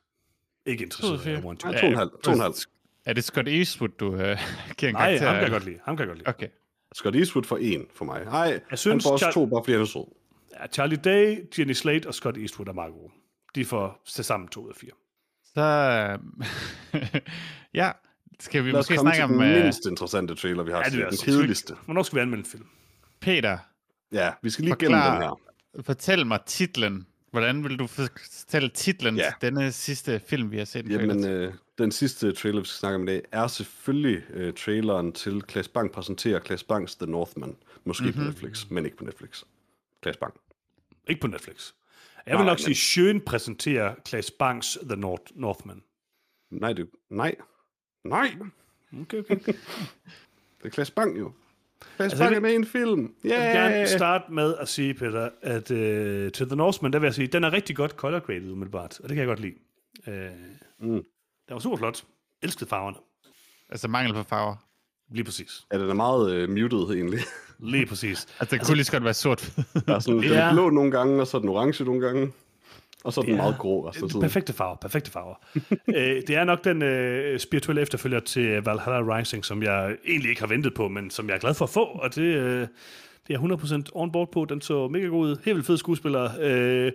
Ikke 0.67 0.85
interesseret. 0.85 1.21
2 1.43 1.49
ud 1.49 1.65
af 1.65 1.81
4. 1.81 2.49
2,5. 2.49 2.78
Er 3.09 3.13
det 3.13 3.25
Scott 3.25 3.49
Eastwood, 3.49 3.89
du 3.89 4.15
øh, 4.17 4.39
giver 4.79 4.89
en 4.91 4.95
Nej, 4.95 5.19
karakter? 5.19 5.27
ham 5.27 5.35
kan 5.35 5.43
jeg 5.43 5.51
godt 5.51 5.65
lide. 5.65 5.79
Ham 5.85 5.97
kan 5.97 6.01
jeg 6.01 6.09
godt 6.09 6.19
lide. 6.19 6.29
Okay. 6.29 6.49
Scott 6.95 7.17
Eastwood 7.17 7.45
for 7.45 7.57
en 7.57 7.87
for 7.95 8.05
mig. 8.05 8.25
Nej, 8.25 8.41
Jeg 8.43 8.61
han 8.69 8.79
synes, 8.79 9.05
får 9.05 9.11
også 9.13 9.27
Char- 9.27 9.33
to, 9.33 9.47
bare 9.47 9.63
fordi 9.65 9.73
han 9.73 9.81
er 9.81 9.85
sød. 9.85 10.05
Ja, 10.61 10.67
Charlie 10.67 10.97
Day, 10.97 11.39
Jenny 11.59 11.73
Slate 11.73 12.07
og 12.07 12.15
Scott 12.15 12.37
Eastwood 12.39 12.69
er 12.69 12.73
meget 12.73 12.93
gode. 12.93 13.13
De 13.55 13.65
får 13.65 14.03
til 14.07 14.25
sammen 14.25 14.49
to 14.49 14.61
ud 14.65 14.69
af 14.71 14.77
fire. 14.77 14.91
Så, 15.45 15.63
ja, 17.81 17.91
skal 18.41 18.65
vi 18.65 18.71
Lad 18.71 18.79
os 18.79 18.83
måske 18.91 18.97
komme 18.97 19.15
snakke 19.15 19.33
til 19.33 19.37
om 19.37 19.43
den 19.43 19.57
øh, 19.57 19.63
mindst 19.63 19.87
interessante 19.87 20.35
trailer, 20.35 20.63
vi 20.63 20.71
har 20.71 20.79
Ja, 20.79 20.85
det 20.85 20.93
set. 20.93 20.99
er 20.99 21.05
Den 21.05 21.07
altså- 21.13 21.25
kedeligste. 21.25 21.75
Hvornår 21.85 22.03
skal 22.03 22.17
vi 22.17 22.21
anmelde 22.23 22.41
en 22.41 22.51
film? 22.51 22.67
Peter. 23.21 23.59
Ja, 24.13 24.31
vi 24.43 24.51
skal 24.51 24.65
lige 24.65 24.77
gennem 24.77 24.99
Forklar. 25.01 25.15
den 25.15 25.23
her. 25.77 25.83
Fortæl 25.83 26.27
mig 26.27 26.41
titlen. 26.47 27.07
Hvordan 27.31 27.65
vil 27.65 27.79
du 27.79 27.87
fortælle 27.87 28.69
titlen 28.69 29.17
Ja. 29.17 29.23
til 29.23 29.35
denne 29.49 29.73
sidste 29.73 30.21
film, 30.21 30.51
vi 30.51 30.59
har 30.59 30.65
set? 30.65 30.85
en 30.85 30.91
Jamen, 30.91 31.25
øh, 31.25 31.55
den 31.79 31.93
sidste 31.93 32.33
trailer, 32.33 32.61
vi 32.61 32.67
skal 32.67 32.79
snakke 32.79 32.95
om 32.97 33.03
i 33.03 33.07
dag, 33.07 33.23
er 33.33 33.47
selvfølgelig 33.47 34.23
øh, 34.31 34.55
traileren 34.55 35.13
til 35.13 35.43
Klaas 35.43 35.69
Bang 35.69 35.93
præsenterer 35.93 36.39
Klaas 36.39 36.65
Bangs 36.65 36.97
The 36.97 37.07
Northman. 37.11 37.57
Måske 37.85 38.05
mm-hmm. 38.05 38.19
på 38.21 38.25
Netflix, 38.31 38.71
men 38.71 38.85
ikke 38.85 38.97
på 38.97 39.05
Netflix. 39.05 39.43
Klaas 40.03 40.17
Bang. 40.17 40.35
Ikke 41.09 41.21
på 41.21 41.27
Netflix. 41.27 41.73
Jeg 42.27 42.33
vil 42.33 42.45
Nej, 42.45 42.47
nok 42.53 42.59
men- 42.59 42.65
sige, 42.65 42.75
Sjøen 42.75 43.21
præsenterer 43.21 43.95
Klaas 44.05 44.31
Bangs 44.31 44.79
The 44.83 44.97
North, 44.97 45.23
Northman. 45.35 45.83
Nej, 46.51 46.73
det, 46.73 46.91
nej. 47.11 47.35
Nej, 48.05 48.35
Okay, 49.03 49.19
okay. 49.19 49.37
det 50.59 50.65
er 50.65 50.69
Klaas 50.69 50.91
Bang 50.91 51.19
jo. 51.19 51.33
Klaas 51.97 52.13
Altså, 52.13 52.19
Bang 52.19 52.31
jeg 52.31 52.37
er 52.37 52.41
med 52.41 52.53
i 52.53 52.55
en 52.55 52.67
film. 52.67 53.01
Jeg 53.01 53.09
vil 53.25 53.31
Yeah! 53.33 53.53
gerne 53.73 53.89
starte 53.89 54.33
med 54.33 54.55
at 54.61 54.69
sige, 54.69 54.95
Peter, 54.95 55.29
at 55.43 55.71
uh, 55.71 55.77
til 56.33 56.47
The 56.47 56.57
Northman, 56.57 56.93
der 56.93 56.99
vil 56.99 57.07
jeg 57.07 57.15
sige, 57.15 57.27
den 57.27 57.45
er 57.45 57.53
rigtig 57.53 57.77
godt 57.77 57.91
color 57.91 58.19
graded 58.19 58.51
umiddelbart, 58.53 59.01
og 59.01 59.09
det 59.09 59.17
kan 59.17 59.19
jeg 59.19 59.27
godt 59.27 59.41
lide. 59.41 59.55
Uh, 60.07 60.15
Mm. 60.81 60.89
Den 61.49 61.55
var 61.55 61.59
super 61.59 61.77
flot. 61.77 62.05
Elskede 62.43 62.69
farverne. 62.71 62.97
Altså 63.71 63.89
mangel 63.89 64.15
på 64.15 64.23
farver. 64.23 64.57
Lige 65.11 65.25
præcis. 65.25 65.67
Ja, 65.73 65.79
den 65.79 65.91
er 65.91 65.95
meget 65.95 66.33
øh, 66.33 66.49
muted 66.51 66.79
egentlig. 66.97 67.21
Lige 67.59 67.87
præcis. 67.87 68.27
Altså, 68.41 68.57
det 68.57 68.67
kunne 68.67 68.75
lige 68.75 68.85
så 68.85 68.93
godt 68.93 69.05
være 69.05 69.15
sort. 69.15 69.53
Der 69.87 69.95
er 69.95 69.99
sådan, 69.99 70.21
den 70.21 70.29
Ja. 70.31 70.39
er 70.41 70.53
blå 70.53 70.71
nogle 70.71 70.91
gange, 70.91 71.21
og 71.21 71.27
så 71.27 71.39
den 71.39 71.49
orange 71.49 71.85
nogle 71.85 72.07
gange. 72.07 72.33
Og 73.05 73.13
så 73.13 73.21
er 73.21 73.25
den 73.25 73.37
meget 73.37 73.59
grå 73.59 73.89
resten 73.89 74.05
af 74.05 74.11
tiden. 74.11 74.23
Perfekte 74.23 74.53
farver, 74.53 74.77
perfekte 74.77 75.11
farver. 75.11 75.35
øh, 75.97 76.23
det 76.27 76.31
er 76.31 76.45
nok 76.45 76.65
den 76.65 76.83
øh, 76.83 77.39
spirituelle 77.39 77.83
efterfølger 77.83 78.21
til 78.21 78.63
Valhalla 78.63 79.17
Rising, 79.17 79.45
som 79.45 79.63
jeg 79.63 79.97
egentlig 80.07 80.29
ikke 80.29 80.41
har 80.41 80.49
ventet 80.49 80.75
på, 80.75 80.89
men 80.89 81.11
som 81.11 81.29
jeg 81.29 81.35
er 81.35 81.39
glad 81.39 81.55
for 81.55 81.65
at 81.65 81.71
få, 81.71 81.85
og 81.85 82.15
det, 82.15 82.23
øh, 82.23 82.67
det 83.29 83.35
er 83.35 83.85
100% 83.87 83.91
on 83.95 84.13
board 84.13 84.33
på. 84.33 84.45
Den 84.45 84.61
så 84.61 84.89
mega 84.89 85.07
god 85.07 85.27
ud. 85.27 85.37
Helt 85.45 85.57
vildt 85.57 85.67
fed 85.67 85.77
skuespiller. 85.77 86.31
Øh, 86.41 86.93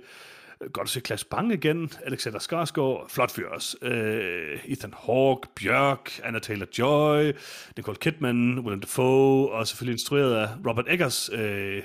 godt 0.73 0.85
at 0.85 0.89
se 0.89 0.99
Klaas 0.99 1.23
Bang 1.23 1.53
igen. 1.53 1.91
Alexander 2.05 2.39
Skarsgård. 2.39 3.09
Flot 3.09 3.31
fyr 3.31 3.49
også. 3.49 3.77
Øh, 3.81 4.59
Ethan 4.65 4.93
Hawke, 4.97 5.47
Bjørk, 5.55 6.19
Anna 6.23 6.39
Taylor-Joy, 6.39 7.37
Nicole 7.77 7.97
Kidman, 7.97 8.59
Willem 8.59 8.81
Dafoe, 8.81 9.51
og 9.51 9.67
selvfølgelig 9.67 9.93
instrueret 9.93 10.35
af 10.35 10.47
Robert 10.67 10.85
Eggers. 10.87 11.29
Øh, 11.33 11.83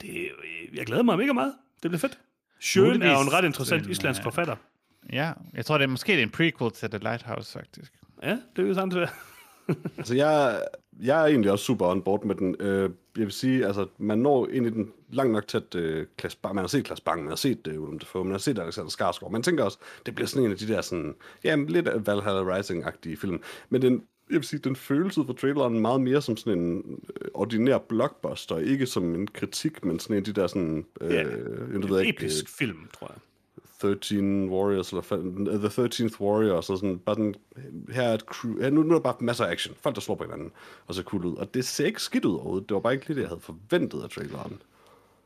det, 0.00 0.10
øh, 0.10 0.76
jeg 0.76 0.86
glæder 0.86 1.02
mig 1.02 1.18
mega 1.18 1.32
meget. 1.32 1.54
Det 1.82 1.90
bliver 1.90 2.00
fedt. 2.00 2.18
Sjøen 2.62 3.02
er 3.02 3.12
jo 3.12 3.20
en 3.20 3.32
ret 3.32 3.44
interessant 3.44 3.84
en, 3.84 3.90
islandsk 3.90 4.22
forfatter. 4.22 4.56
ja, 5.12 5.32
jeg 5.54 5.66
tror, 5.66 5.78
det 5.78 5.84
er 5.84 5.88
måske 5.88 6.12
det 6.12 6.18
er 6.18 6.22
en 6.22 6.30
prequel 6.30 6.70
til 6.70 6.90
The 6.90 6.98
Lighthouse, 6.98 7.52
faktisk. 7.52 7.92
Ja, 8.22 8.38
det 8.56 8.64
er 8.64 8.68
jo 8.68 8.74
sandt. 8.74 8.94
Altså, 9.98 10.14
jeg, 10.14 10.62
jeg 11.00 11.22
er 11.22 11.26
egentlig 11.26 11.50
også 11.50 11.64
super 11.64 11.86
on 11.86 12.02
board 12.02 12.24
med 12.24 12.34
den. 12.34 12.56
Øh, 12.60 12.90
jeg 13.16 13.24
vil 13.24 13.32
sige, 13.32 13.66
altså, 13.66 13.86
man 13.98 14.18
når 14.18 14.48
ind 14.48 14.66
i 14.66 14.70
den 14.70 14.92
langt 15.08 15.32
nok 15.32 15.54
at 15.54 15.74
øh, 15.74 16.06
Klaas 16.16 16.34
Bang, 16.34 16.54
man 16.54 16.62
har 16.62 16.68
set 16.68 16.84
Klaas 16.84 17.00
Bang, 17.00 17.20
man 17.20 17.28
har 17.28 17.36
set 17.36 17.66
øh, 17.66 17.80
Willem 17.80 17.98
Dafoe, 17.98 18.24
man 18.24 18.32
har 18.32 18.38
set 18.38 18.58
Alexander 18.58 18.90
Skarsgård. 18.90 19.32
Man 19.32 19.42
tænker 19.42 19.64
også, 19.64 19.78
det 20.06 20.14
bliver 20.14 20.28
sådan 20.28 20.44
en 20.44 20.50
af 20.50 20.58
de 20.58 20.68
der 20.68 20.80
sådan, 20.80 21.14
ja, 21.44 21.56
lidt 21.56 21.88
Valhalla 22.06 22.58
Rising-agtige 22.58 23.16
film. 23.16 23.42
Men 23.68 23.82
den, 23.82 24.02
jeg 24.32 24.38
vil 24.40 24.44
sige, 24.48 24.60
den 24.60 24.76
føles 24.76 25.18
ud 25.18 25.26
fra 25.26 25.32
traileren 25.32 25.80
meget 25.80 26.00
mere 26.00 26.22
som 26.22 26.36
sådan 26.36 26.58
en 26.58 27.00
øh, 27.20 27.28
ordinær 27.34 27.78
blockbuster, 27.78 28.58
ikke 28.58 28.86
som 28.86 29.14
en 29.14 29.26
kritik, 29.26 29.84
men 29.84 29.98
sådan 29.98 30.14
en 30.16 30.18
af 30.18 30.24
de 30.24 30.32
der 30.32 30.46
sådan, 30.46 30.86
øh, 31.00 31.10
Ja, 31.10 31.18
jeg 31.18 31.26
ved 31.28 32.00
En 32.00 32.06
ikke, 32.06 32.08
episk 32.18 32.48
film, 32.58 32.78
tror 32.98 33.06
jeg. 33.14 33.18
13 33.80 34.48
Warriors, 34.48 34.90
eller 34.90 35.02
fa- 35.02 35.58
The 35.68 35.84
13th 36.08 36.20
Warrior, 36.20 36.60
så 36.60 36.76
sådan, 36.76 36.98
bare 36.98 37.14
sådan, 37.16 37.34
her 37.92 38.02
er 38.02 38.14
et 38.14 38.20
crew, 38.20 38.60
ja, 38.60 38.70
nu, 38.70 38.82
nu 38.82 38.88
er 38.90 38.94
der 38.94 39.00
bare 39.02 39.14
masser 39.20 39.44
af 39.44 39.50
action, 39.52 39.74
folk 39.82 39.94
der 39.94 40.00
slår 40.00 40.14
på 40.14 40.24
hinanden, 40.24 40.50
og 40.86 40.94
så 40.94 41.02
cool 41.02 41.24
ud, 41.24 41.36
og 41.36 41.54
det 41.54 41.64
ser 41.64 41.86
ikke 41.86 42.02
skidt 42.02 42.24
ud 42.24 42.34
overhovedet, 42.34 42.68
det 42.68 42.74
var 42.74 42.80
bare 42.80 42.92
ikke 42.94 43.06
lige 43.06 43.14
det, 43.16 43.20
jeg 43.22 43.28
havde 43.28 43.40
forventet 43.40 44.02
af 44.02 44.10
traileren. 44.10 44.62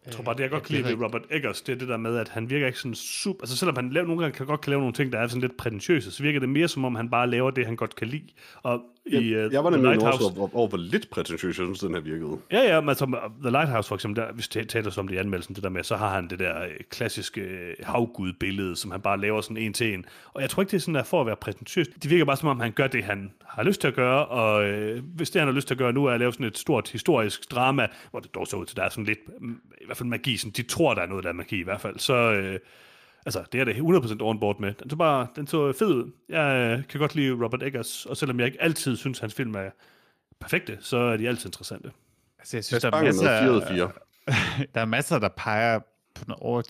Jeg 0.06 0.14
tror 0.14 0.24
bare, 0.24 0.34
det 0.34 0.40
jeg 0.42 0.50
godt 0.50 0.62
kan 0.62 0.74
lide 0.76 0.88
ved 0.98 1.04
Robert 1.04 1.22
Eggers, 1.30 1.60
det 1.62 1.72
er 1.72 1.76
det 1.78 1.88
der 1.88 1.96
med, 1.96 2.16
at 2.16 2.28
han 2.28 2.50
virker 2.50 2.66
ikke 2.66 2.78
sådan 2.78 2.94
super... 2.94 3.42
Altså 3.42 3.56
selvom 3.56 3.76
han 3.76 3.90
laver, 3.90 4.06
nogle 4.06 4.22
gange 4.22 4.36
kan 4.36 4.46
godt 4.46 4.60
kan 4.60 4.70
lave 4.70 4.80
nogle 4.80 4.94
ting, 4.94 5.12
der 5.12 5.18
er 5.18 5.28
sådan 5.28 5.40
lidt 5.40 5.56
prætentiøse, 5.56 6.10
så 6.10 6.22
virker 6.22 6.40
det 6.40 6.48
mere 6.48 6.68
som 6.68 6.84
om, 6.84 6.94
han 6.94 7.10
bare 7.10 7.30
laver 7.30 7.50
det, 7.50 7.66
han 7.66 7.76
godt 7.76 7.94
kan 7.96 8.08
lide. 8.08 8.26
Og 8.62 8.82
i 9.06 9.34
Jeg, 9.34 9.46
uh, 9.46 9.52
jeg 9.52 9.64
var 9.64 9.70
nemlig 9.70 9.90
Lighthouse... 9.90 10.24
også 10.24 10.40
over, 10.40 10.56
over, 10.56 10.68
hvor 10.68 10.78
lidt 10.78 11.10
prætentiøs, 11.10 11.58
jeg 11.58 11.66
synes, 11.66 11.80
den 11.80 11.94
her 11.94 12.00
virkede. 12.00 12.38
Ja, 12.52 12.74
ja, 12.74 12.80
men 12.80 12.88
altså, 12.88 13.06
The 13.42 13.50
Lighthouse 13.50 13.88
for 13.88 13.94
eksempel, 13.94 14.22
der, 14.22 14.32
hvis 14.32 14.48
det 14.48 14.68
taler 14.68 14.90
som 14.90 15.08
det 15.08 15.14
i 15.14 15.18
anmeldelsen, 15.18 15.54
det 15.54 15.64
der 15.64 15.68
med, 15.68 15.84
så 15.84 15.96
har 15.96 16.14
han 16.14 16.28
det 16.28 16.38
der 16.38 16.62
øh, 16.62 16.70
klassiske 16.90 17.40
øh, 17.40 17.74
havgud-billede, 17.82 18.76
som 18.76 18.90
han 18.90 19.00
bare 19.00 19.20
laver 19.20 19.40
sådan 19.40 19.56
en 19.56 19.72
til 19.72 19.94
en. 19.94 20.04
Og 20.34 20.42
jeg 20.42 20.50
tror 20.50 20.62
ikke, 20.62 20.70
det 20.70 20.76
er 20.76 20.80
sådan 20.80 20.94
der 20.94 21.02
for 21.02 21.20
at 21.20 21.26
være 21.26 21.36
prætentiøs. 21.36 21.88
Det 21.88 22.10
virker 22.10 22.24
bare 22.24 22.36
som 22.36 22.48
om, 22.48 22.60
han 22.60 22.72
gør 22.72 22.86
det, 22.86 23.04
han 23.04 23.32
har 23.44 23.62
lyst 23.62 23.80
til 23.80 23.88
at 23.88 23.94
gøre, 23.94 24.26
og 24.26 24.64
øh, 24.64 25.02
hvis 25.16 25.30
det, 25.30 25.40
han 25.40 25.48
har 25.48 25.54
lyst 25.54 25.66
til 25.66 25.74
at 25.74 25.78
gøre 25.78 25.92
nu, 25.92 26.04
er 26.04 26.12
at 26.12 26.20
lave 26.20 26.32
sådan 26.32 26.46
et 26.46 26.58
stort 26.58 26.90
historisk 26.90 27.50
drama, 27.50 27.86
hvor 28.10 28.20
det 28.20 28.34
dog 28.34 28.46
så 28.46 28.56
ud 28.56 28.66
til, 28.66 28.76
der 28.76 28.82
er 28.82 28.88
sådan 28.88 29.04
lidt, 29.04 29.40
mm, 29.40 29.60
i 29.80 29.84
hvert 29.86 29.96
fald 29.96 30.08
magi, 30.08 30.36
sådan, 30.36 30.52
de 30.56 30.62
tror, 30.62 30.94
der 30.94 31.02
er 31.02 31.06
noget, 31.06 31.24
der 31.24 31.30
er 31.30 31.34
magi 31.34 31.60
i 31.60 31.64
hvert 31.64 31.80
fald, 31.80 31.98
så... 31.98 32.14
Øh, 32.14 32.58
Altså, 33.26 33.44
det 33.52 33.60
er 33.60 33.64
det 33.64 33.74
100% 33.74 34.16
on 34.20 34.40
board 34.40 34.60
med. 34.60 34.74
Den 34.82 34.90
så 34.90 34.96
bare, 34.96 35.26
den 35.36 35.46
så 35.46 35.72
fed 35.72 35.86
ud. 35.86 36.10
Jeg 36.28 36.76
øh, 36.78 36.86
kan 36.88 37.00
godt 37.00 37.14
lide 37.14 37.32
Robert 37.44 37.62
Eggers, 37.62 38.06
og 38.06 38.16
selvom 38.16 38.38
jeg 38.40 38.46
ikke 38.46 38.62
altid 38.62 38.96
synes, 38.96 39.18
hans 39.18 39.34
film 39.34 39.54
er 39.54 39.70
perfekte, 40.40 40.78
så 40.80 40.96
er 40.96 41.16
de 41.16 41.28
altid 41.28 41.46
interessante. 41.48 41.90
Altså, 42.38 42.56
jeg 42.56 42.64
synes, 42.64 42.82
der 42.82 42.90
er, 42.90 42.96
er 42.96 43.02
masser, 43.04 43.22
med 43.24 43.40
4 43.42 43.52
ud 43.52 43.60
af 43.60 43.68
4. 43.68 43.90
der 44.74 44.80
er 44.80 44.84
masser, 44.84 45.18
der 45.18 45.28
peger 45.36 45.78
på 46.14 46.24
noget 46.28 46.40
over... 46.42 46.62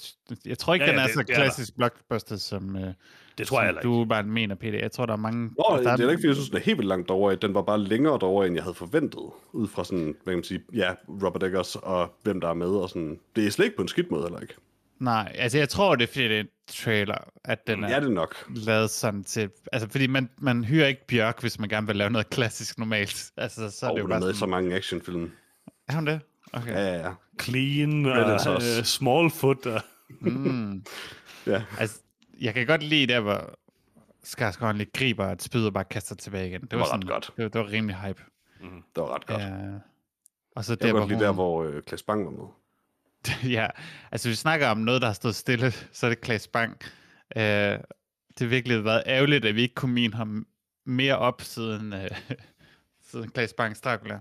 Jeg 0.47 0.59
tror 0.59 0.75
ikke, 0.75 0.85
Ja, 0.87 0.90
ja, 0.90 0.97
den 0.97 1.03
er 1.03 1.07
det- 1.07 1.14
så 1.14 1.21
det 1.23 1.31
er 1.31 1.35
der. 1.35 1.42
klassisk 1.42 1.77
blockbuster, 1.77 2.37
som, 2.37 2.77
øh, 2.77 2.92
Det 3.38 3.47
tror 3.47 3.62
jeg 3.62 3.71
som 3.71 3.77
ikke. 3.79 3.88
du 4.01 4.05
bare 4.05 4.23
mener, 4.23 4.55
Peter. 4.55 4.79
Jeg 4.79 4.92
tror, 4.92 5.07
der 5.07 5.12
er 5.12 5.16
mange... 5.16 5.45
Nå, 5.59 5.64
altså, 5.77 5.77
det 5.79 5.85
der 5.85 5.90
er 5.92 5.97
da 5.97 6.03
ikke, 6.11 6.19
fordi 6.21 6.27
jeg 6.27 6.35
synes, 6.37 6.49
den 6.49 6.59
er 6.59 6.62
helt 6.62 6.79
vildt 6.79 6.88
langt 6.88 7.09
derovre. 7.09 7.35
Den 7.35 7.55
var 7.55 7.62
bare 7.62 7.79
længere 7.79 8.19
derovre, 8.19 8.47
end 8.47 8.55
jeg 8.55 8.64
havde 8.64 8.75
forventet. 8.75 9.21
Ud 9.53 9.69
fra 9.69 9.85
sådan, 9.85 10.05
hvad 10.05 10.14
kan 10.33 10.35
man 10.35 10.45
sige, 10.45 10.61
ja, 10.75 10.95
Robert 11.09 11.42
Eggers 11.42 11.77
og 11.77 12.14
hvem 12.23 12.40
der 12.40 12.49
er 12.49 12.55
med. 12.55 12.69
Og 12.69 12.88
sådan. 12.88 13.19
Det 13.37 13.47
er 13.47 13.51
slet 13.51 13.64
ikke 13.64 13.77
på 13.77 13.83
en 13.83 13.88
skidt 13.88 14.11
måde 14.11 14.23
heller 14.23 14.40
ikke. 14.40 14.55
Nej, 14.99 15.33
altså 15.35 15.59
jeg 15.59 15.69
tror, 15.69 15.97
det 15.97 16.03
er 16.03 16.13
fordi, 16.13 16.29
det 16.29 16.37
er 16.37 16.41
en 16.41 16.49
trailer, 16.67 17.19
at 17.45 17.67
den 17.67 17.85
er 17.85 17.89
Ja, 17.89 18.01
det 18.01 18.07
er 18.07 18.11
nok. 18.13 18.45
lavet 18.49 18.91
sådan 18.91 19.25
til... 19.25 19.51
Altså, 19.73 19.89
fordi 19.89 20.07
man, 20.07 20.31
man 20.39 20.65
hyrer 20.65 20.87
ikke 20.87 21.07
Bjørk, 21.07 21.41
hvis 21.41 21.59
man 21.59 21.69
gerne 21.69 21.87
vil 21.87 21.97
lave 21.97 22.11
noget 22.11 22.31
klassisk 22.31 22.79
normalt. 22.79 23.33
Altså, 23.37 23.71
så 23.71 23.87
er 23.87 23.91
Og 23.91 23.97
det 23.97 24.01
jo 24.01 24.05
hun 24.07 24.13
er 24.13 24.21
bare 24.21 24.31
i 24.31 24.33
så 24.33 24.39
sådan... 24.39 24.51
mange 24.51 24.75
actionfilm. 24.77 25.31
Er 25.89 25.95
hun 25.95 26.07
det? 26.07 26.21
Okay. 26.53 26.73
Ja, 26.73 26.81
ja, 26.95 27.07
ja. 27.09 27.13
Clean 27.43 28.07
og 28.07 28.41
uh, 28.57 28.83
Smallfoot. 28.85 29.67
Og, 29.67 29.81
Mm. 30.21 30.85
ja. 31.47 31.63
Altså, 31.79 31.99
jeg 32.41 32.55
kan 32.55 32.67
godt 32.67 32.83
lide 32.83 33.07
der, 33.13 33.21
hvor 33.21 33.59
Skarsgård 34.25 34.75
lige 34.75 34.91
griber 34.95 35.27
et 35.27 35.43
spyd 35.43 35.67
og 35.67 35.73
bare 35.73 35.85
kaster 35.85 36.15
tilbage 36.15 36.49
igen. 36.49 36.61
Det, 36.61 36.73
var 36.73 36.83
ret 36.85 36.89
sådan, 36.89 37.01
godt. 37.07 37.31
Det, 37.37 37.43
var- 37.43 37.49
det 37.49 37.61
var 37.61 37.67
rimelig 37.73 37.97
hype. 37.97 38.23
Det 38.61 38.71
var 38.97 39.15
ret 39.15 39.27
godt. 39.27 39.41
Ja. 39.41 39.47
Ja. 39.47 39.73
Og 40.57 40.65
så 40.65 40.73
Jeg 40.73 40.81
der, 40.81 40.87
kan 40.87 40.93
hvor 40.93 41.01
godt 41.01 41.09
lide 41.09 41.19
hun... 41.19 41.25
der, 41.27 41.33
hvor 41.33 41.65
øh, 41.65 41.83
Klaas 41.83 42.03
Bang 42.03 42.25
var 42.25 42.31
med. 42.31 42.49
ja, 43.59 43.67
altså 44.12 44.29
vi 44.29 44.35
snakker 44.35 44.69
om 44.69 44.79
noget, 44.79 45.03
der 45.03 45.07
har 45.09 45.15
stået 45.15 45.35
stille, 45.35 45.73
så 45.93 46.07
er 46.07 46.11
det 46.11 46.21
Klaas 46.21 46.49
Bang. 46.49 46.77
Øh, 47.37 47.43
det 48.39 48.41
har 48.41 48.47
virkelig 48.47 48.85
været 48.85 49.03
ærgerligt, 49.07 49.45
at 49.45 49.55
vi 49.55 49.62
ikke 49.62 49.75
kunne 49.75 49.93
mine 49.93 50.15
ham 50.15 50.47
mere 50.85 51.19
op 51.19 51.43
siden, 51.43 51.93
øh, 51.93 52.11
siden 53.11 53.31
Klaas 53.31 53.53
Bangs 53.53 53.81
Dracula. 53.81 54.21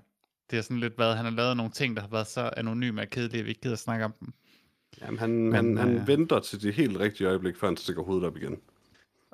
Det 0.50 0.58
har 0.58 0.64
sådan 0.64 0.80
lidt 0.80 0.98
været, 0.98 1.16
han 1.18 1.26
har 1.26 1.32
lavet 1.32 1.58
nogle 1.58 1.72
ting, 1.72 1.96
der 1.96 2.02
har 2.02 2.10
været 2.10 2.28
så 2.28 2.50
anonyme 2.58 3.02
og 3.02 3.08
kedelige, 3.10 3.40
at 3.40 3.46
vi 3.46 3.50
ikke 3.50 3.62
gider 3.62 3.76
snakke 3.76 4.06
om 4.06 4.14
dem. 4.20 4.34
Jamen, 5.02 5.20
han, 5.20 5.30
Men, 5.30 5.54
han, 5.54 5.66
Men, 5.66 5.78
han 5.78 5.96
øh, 5.96 6.08
venter 6.08 6.40
til 6.40 6.62
det 6.62 6.74
helt 6.74 7.00
rigtige 7.00 7.28
øjeblik, 7.28 7.58
før 7.58 7.68
han 7.68 7.78
stikker 7.78 8.04
hovedet 8.04 8.26
op 8.26 8.38
igen. 8.38 8.58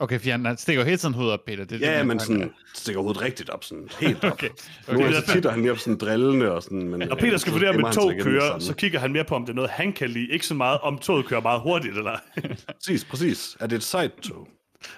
Okay, 0.02 0.20
for 0.20 0.32
han 0.48 0.58
stikker 0.58 0.84
hele 0.84 0.98
tiden 0.98 1.14
hovedet 1.14 1.34
op, 1.34 1.46
Peter. 1.46 1.66
Det, 1.66 1.84
er 1.84 1.92
Ja, 1.92 2.00
det, 2.00 2.08
men 2.08 2.20
sådan 2.20 2.54
stikker 2.74 3.02
hovedet 3.02 3.22
rigtigt 3.22 3.50
op, 3.50 3.64
sådan 3.64 3.90
helt 4.00 4.24
op. 4.24 4.32
Okay. 4.34 4.50
Nogle 4.88 5.04
gange 5.04 5.22
så 5.22 5.34
titter 5.34 5.52
han 5.52 5.62
lige 5.62 5.72
op 5.72 5.78
sådan 5.78 5.98
drillende 5.98 6.52
og 6.52 6.64
sådan. 6.64 6.90
Men, 6.90 7.00
Når 7.00 7.16
Peter 7.16 7.38
skal 7.38 7.54
så 7.54 7.60
vurdere, 7.60 7.76
om 7.76 7.86
et 7.86 7.94
tog 7.94 8.14
kører, 8.22 8.60
så 8.60 8.74
kigger 8.76 9.00
han 9.00 9.12
mere 9.12 9.24
på, 9.24 9.36
om 9.36 9.46
det 9.46 9.50
er 9.50 9.56
noget, 9.56 9.70
han 9.70 9.94
kan 9.94 10.10
lide. 10.10 10.30
Ikke 10.32 10.48
så 10.48 10.54
meget, 10.54 10.80
om 10.80 10.98
toget 10.98 11.26
kører 11.26 11.42
meget 11.42 11.62
hurtigt, 11.62 11.98
eller 11.98 12.18
Præcis, 12.80 13.06
præcis. 13.06 13.58
Er 13.60 13.68
det 13.68 13.76
et 13.76 13.84
side-tog? 13.84 14.48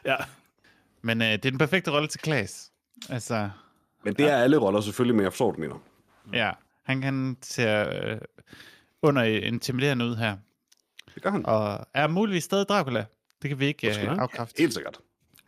Ja. 0.06 0.16
Men 1.02 1.22
øh, 1.22 1.28
det 1.28 1.34
er 1.46 1.50
den 1.50 1.58
perfekte 1.58 1.92
rolle 1.92 2.08
til 2.08 2.20
Klaas. 2.20 2.72
Altså, 3.10 3.50
Men 4.04 4.14
det 4.14 4.30
er 4.30 4.38
alle 4.38 4.58
roller 4.58 4.82
selvfølgelig, 4.82 5.16
men 5.16 5.24
jeg 5.24 5.32
forstår, 5.34 5.52
du 5.52 5.60
mener. 5.60 5.76
ja, 6.34 6.52
han 6.86 7.02
kan 7.02 7.38
se 7.42 7.64
øh, 7.64 8.18
under 9.02 9.24
intimiderende 9.24 10.06
ud 10.06 10.16
her. 10.16 10.38
Det 11.16 11.24
gør 11.24 11.30
han. 11.32 11.46
Og 11.46 11.88
er 11.94 12.08
muligvis 12.08 12.44
stadig 12.44 12.66
Dracula. 12.70 13.06
Det 13.44 13.50
kan 13.50 13.60
vi 13.60 13.66
ikke 13.66 13.90
øh, 13.90 14.18
afkræfte. 14.18 14.62
Helt 14.62 14.74
sikkert. 14.74 15.00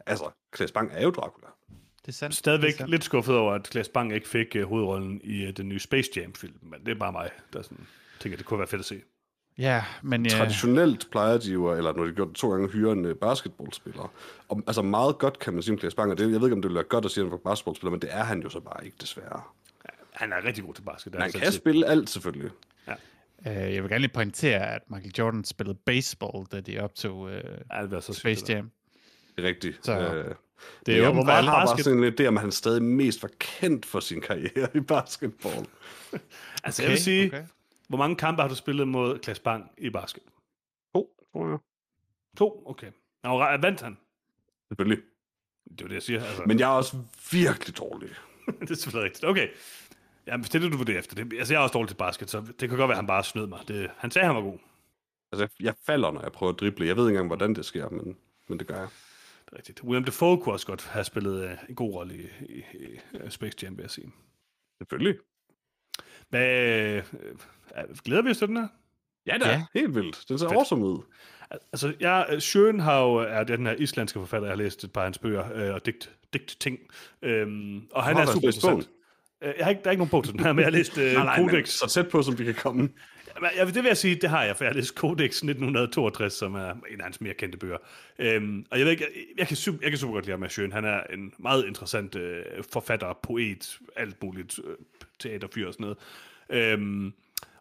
Altså, 0.05 0.29
Klaas 0.51 0.71
Bang 0.71 0.91
er 0.93 1.03
jo 1.03 1.10
Dracula. 1.10 1.47
Det 2.01 2.08
er 2.08 2.12
sandt. 2.12 2.36
Stadigvæk 2.36 2.67
Det 2.67 2.73
er 2.73 2.77
sandt. 2.77 2.91
lidt 2.91 3.03
skuffet 3.03 3.36
over, 3.36 3.53
at 3.53 3.63
Klaas 3.63 3.89
Bang 3.89 4.13
ikke 4.13 4.27
fik 4.27 4.55
uh, 4.55 4.62
hovedrollen 4.62 5.21
i 5.23 5.47
uh, 5.47 5.49
den 5.58 5.69
nye 5.69 5.79
Space 5.79 6.10
Jam-film, 6.15 6.53
men 6.62 6.79
det 6.86 6.91
er 6.91 6.95
bare 6.99 7.12
mig, 7.12 7.29
der 7.53 7.62
sådan, 7.62 7.88
tænker, 8.19 8.38
det 8.38 8.45
kunne 8.45 8.60
være 8.60 8.67
fedt 8.67 8.79
at 8.79 8.86
se. 8.86 9.01
Ja, 9.58 9.84
men 10.01 10.25
ja, 10.25 10.29
Traditionelt 10.29 11.08
plejer 11.12 11.38
de 11.38 11.51
jo, 11.51 11.71
eller 11.73 11.93
når 11.93 12.03
de 12.03 12.10
har 12.10 12.15
gjort 12.15 12.27
det 12.27 12.36
to 12.36 12.49
gange, 12.51 12.65
at 12.65 12.71
hyre 12.71 12.91
en 12.91 13.05
øh, 13.05 13.15
basketballspiller. 13.15 14.12
Og, 14.49 14.63
altså 14.67 14.81
meget 14.81 15.17
godt 15.17 15.39
kan 15.39 15.53
man 15.53 15.63
sige 15.63 15.73
om 15.73 15.79
Klaas 15.79 15.95
Bang, 15.95 16.12
og 16.12 16.17
det, 16.17 16.31
jeg 16.31 16.41
ved 16.41 16.47
ikke, 16.47 16.55
om 16.55 16.62
det 16.62 16.69
vil 16.69 16.75
være 16.75 16.84
godt 16.84 17.05
at 17.05 17.12
sige, 17.12 17.21
at 17.21 17.25
han 17.25 17.31
var 17.31 17.49
basketballspiller, 17.49 17.91
men 17.91 18.01
det 18.01 18.10
er 18.13 18.23
han 18.23 18.41
jo 18.41 18.49
så 18.49 18.60
bare 18.60 18.86
ikke, 18.86 18.97
desværre. 19.01 19.41
Han 20.12 20.34
er 20.34 20.45
rigtig 20.45 20.63
god 20.63 20.73
til 20.73 20.81
basket. 20.81 21.15
han 21.15 21.31
kan 21.31 21.51
spille 21.51 21.88
alt, 21.88 22.10
selvfølgelig. 22.10 22.51
Øh, 23.47 23.53
jeg 23.53 23.84
vil 23.84 23.89
gerne 23.89 24.01
lige 24.01 24.13
pointere, 24.13 24.75
at 24.75 24.81
Michael 24.89 25.13
Jordan 25.17 25.43
spillede 25.43 25.77
baseball, 25.86 26.45
da 26.51 26.60
de 26.62 26.79
optog 26.79 27.31
øh, 27.31 27.43
Ja, 27.73 27.86
det 27.86 28.03
så 28.03 28.13
sygt, 28.13 28.21
Space 28.21 28.41
det 28.41 28.47
der. 28.47 28.55
Jam. 28.55 28.71
Det 29.36 29.45
er 29.45 29.47
rigtigt. 29.47 29.86
Så, 29.86 29.99
øh, 29.99 30.36
Det 30.86 30.93
er 30.93 30.97
jo 30.97 31.03
hvor 31.03 31.19
jeg 31.21 31.25
meget 31.25 31.45
har 31.45 31.65
bare 31.65 31.84
sådan 31.84 32.03
en 32.03 32.13
idé 32.13 32.25
om, 32.25 32.38
at 32.38 32.41
han 32.41 32.51
stadig 32.51 32.84
mest 32.84 33.23
var 33.23 33.29
kendt 33.39 33.86
for 33.86 33.99
sin 33.99 34.21
karriere 34.21 34.69
i 34.75 34.79
basketball. 34.79 35.65
Altså, 36.63 36.84
jeg 36.84 36.91
vil 36.91 36.99
sige, 36.99 37.27
okay. 37.27 37.43
hvor 37.88 37.97
mange 37.97 38.15
kampe 38.15 38.41
har 38.41 38.49
du 38.49 38.55
spillet 38.55 38.88
mod 38.88 39.19
Klaas 39.19 39.39
Bang 39.39 39.71
i 39.77 39.89
basket? 39.89 40.23
To, 40.95 41.10
tror 41.31 41.49
jeg. 41.49 41.58
To? 42.38 42.63
Okay. 42.65 42.91
Nå, 43.23 43.38
vandt 43.38 43.81
han? 43.81 43.97
Selvfølgelig. 44.67 45.03
Det 45.63 45.81
er 45.81 45.86
jo 45.86 45.88
det, 45.88 45.93
jeg 45.93 46.03
siger. 46.03 46.23
Altså, 46.23 46.43
Men 46.45 46.60
jeg 46.60 46.65
er 46.65 46.73
også 46.73 46.97
virkelig 47.31 47.77
dårlig. 47.77 48.10
det 48.62 48.71
er 48.71 48.75
selvfølgelig 48.75 49.05
rigtigt. 49.05 49.25
Okay. 49.25 49.47
Jamen, 50.27 50.43
det 50.43 50.55
er 50.55 50.59
det, 50.59 50.71
du 50.71 50.77
vurderer 50.77 50.99
efter. 50.99 51.15
Det, 51.23 51.33
altså, 51.38 51.53
jeg 51.53 51.59
er 51.59 51.63
også 51.63 51.73
dårlig 51.73 51.89
til 51.89 51.95
basket, 51.95 52.29
så 52.29 52.41
det 52.41 52.69
kan 52.69 52.69
godt 52.69 52.79
være, 52.79 52.89
at 52.89 52.95
han 52.95 53.07
bare 53.07 53.23
snød 53.23 53.47
mig. 53.47 53.59
Det, 53.67 53.89
han 53.97 54.11
sagde, 54.11 54.25
han 54.27 54.35
var 54.35 54.41
god. 54.41 54.57
Altså, 55.31 55.43
jeg- 55.59 55.65
jeg 55.65 55.73
falder, 55.85 56.11
når 56.11 56.21
jeg 56.21 56.31
prøver 56.31 56.53
at 56.53 56.59
drible. 56.59 56.88
Jeg 56.88 56.95
ved 56.97 57.03
ikke 57.07 57.09
engang, 57.17 57.27
hvordan 57.27 57.55
det 57.55 57.65
sker, 57.65 57.89
men, 57.89 58.17
men 58.47 58.59
det 58.59 58.67
gør 58.67 58.75
jeg. 58.79 58.88
Det 59.45 59.53
er 59.53 59.57
rigtigt. 59.57 59.83
William 59.83 60.03
Dafoe 60.03 60.38
kunne 60.41 60.55
også 60.55 60.67
godt 60.67 60.85
have 60.88 61.03
spillet 61.03 61.43
uh, 61.45 61.51
en 61.69 61.75
god 61.75 61.93
rolle 61.93 62.15
i, 62.15 62.27
i, 62.49 62.57
i 62.73 62.99
uh, 63.23 63.29
Space 63.29 63.57
Jam, 63.63 63.77
vil 63.77 63.83
jeg 63.83 63.91
sige. 63.91 64.11
Selvfølgelig. 64.77 65.17
Hvad, 66.29 66.47
øh, 66.47 67.03
øh, 67.77 67.95
glæder 68.05 68.21
vi 68.21 68.29
os 68.29 68.38
til 68.38 68.47
den 68.47 68.57
her? 68.57 68.67
Ja, 69.27 69.33
det 69.33 69.47
er 69.47 69.51
Ja. 69.51 69.65
helt 69.73 69.95
vildt. 69.95 70.25
Den 70.29 70.39
ser 70.39 70.47
Fedt. 70.47 70.57
awesome 70.57 70.85
ud. 70.85 70.99
Altså, 71.51 71.93
jeg, 71.99 72.41
Sjøen 72.41 72.79
har 72.79 73.01
jo, 73.01 73.15
er 73.15 73.43
den 73.43 73.65
her 73.65 73.73
islandske 73.73 74.19
forfatter, 74.19 74.47
jeg 74.47 74.51
har 74.57 74.63
læst 74.63 74.83
et 74.83 74.93
par 74.93 75.01
af 75.01 75.05
hans 75.05 75.17
bøger 75.19 75.53
øh, 75.53 75.73
og 75.73 75.85
digt, 75.85 76.11
digt 76.33 76.57
ting. 76.59 76.79
Øhm, 77.21 77.88
og 77.91 78.03
han 78.03 78.15
Har 78.15 78.21
er 78.21 78.25
super 78.27 78.47
interessant. 78.47 78.89
Øh, 79.45 79.53
Jeg 79.58 79.65
har 79.65 79.69
ikke, 79.69 79.81
der 79.81 79.88
er 79.88 79.91
ikke 79.91 79.99
nogen 79.99 80.10
bog 80.12 80.23
til 80.23 80.34
den 80.34 80.39
her, 80.43 80.53
men 80.53 80.60
jeg 80.60 80.65
har 80.65 80.71
læst 80.71 80.97
øh, 80.97 81.03
Nej, 81.13 81.23
nej, 81.23 81.39
men 81.39 81.49
Codex. 81.49 81.69
så 81.69 81.88
tæt 81.89 82.08
på, 82.10 82.21
som 82.21 82.39
vi 82.39 82.43
kan 82.45 82.53
komme. 82.55 82.89
Jeg, 83.58 83.67
det 83.67 83.75
vil 83.75 83.86
jeg 83.86 83.97
sige, 83.97 84.15
det 84.15 84.29
har 84.29 84.43
jeg, 84.43 84.58
for 84.58 84.63
jeg 84.63 84.69
har 84.71 84.75
læst 84.75 84.95
Codex 84.95 85.25
1962, 85.25 86.34
som 86.34 86.55
er 86.55 86.71
en 86.71 86.99
af 86.99 87.03
hans 87.03 87.21
mere 87.21 87.34
kendte 87.34 87.58
bøger. 87.58 87.77
Øhm, 88.19 88.65
og 88.71 88.77
jeg, 88.77 88.86
ved 88.86 88.91
ikke, 88.91 89.03
jeg, 89.03 89.23
jeg, 89.38 89.47
kan 89.47 89.58
super, 89.58 89.79
jeg 89.81 89.91
kan 89.91 89.97
super 89.99 90.13
godt 90.13 90.25
lide 90.25 90.38
ham, 90.38 90.49
Sjøen. 90.49 90.71
Han 90.71 90.86
er 90.86 91.01
en 91.13 91.34
meget 91.39 91.65
interessant 91.67 92.15
øh, 92.15 92.43
forfatter, 92.73 93.13
poet, 93.23 93.77
alt 93.95 94.23
muligt, 94.23 94.60
øh, 94.67 94.75
teaterfyr 95.19 95.67
og 95.67 95.73
sådan 95.73 95.84
noget. 96.49 96.73
Øhm, 96.73 97.13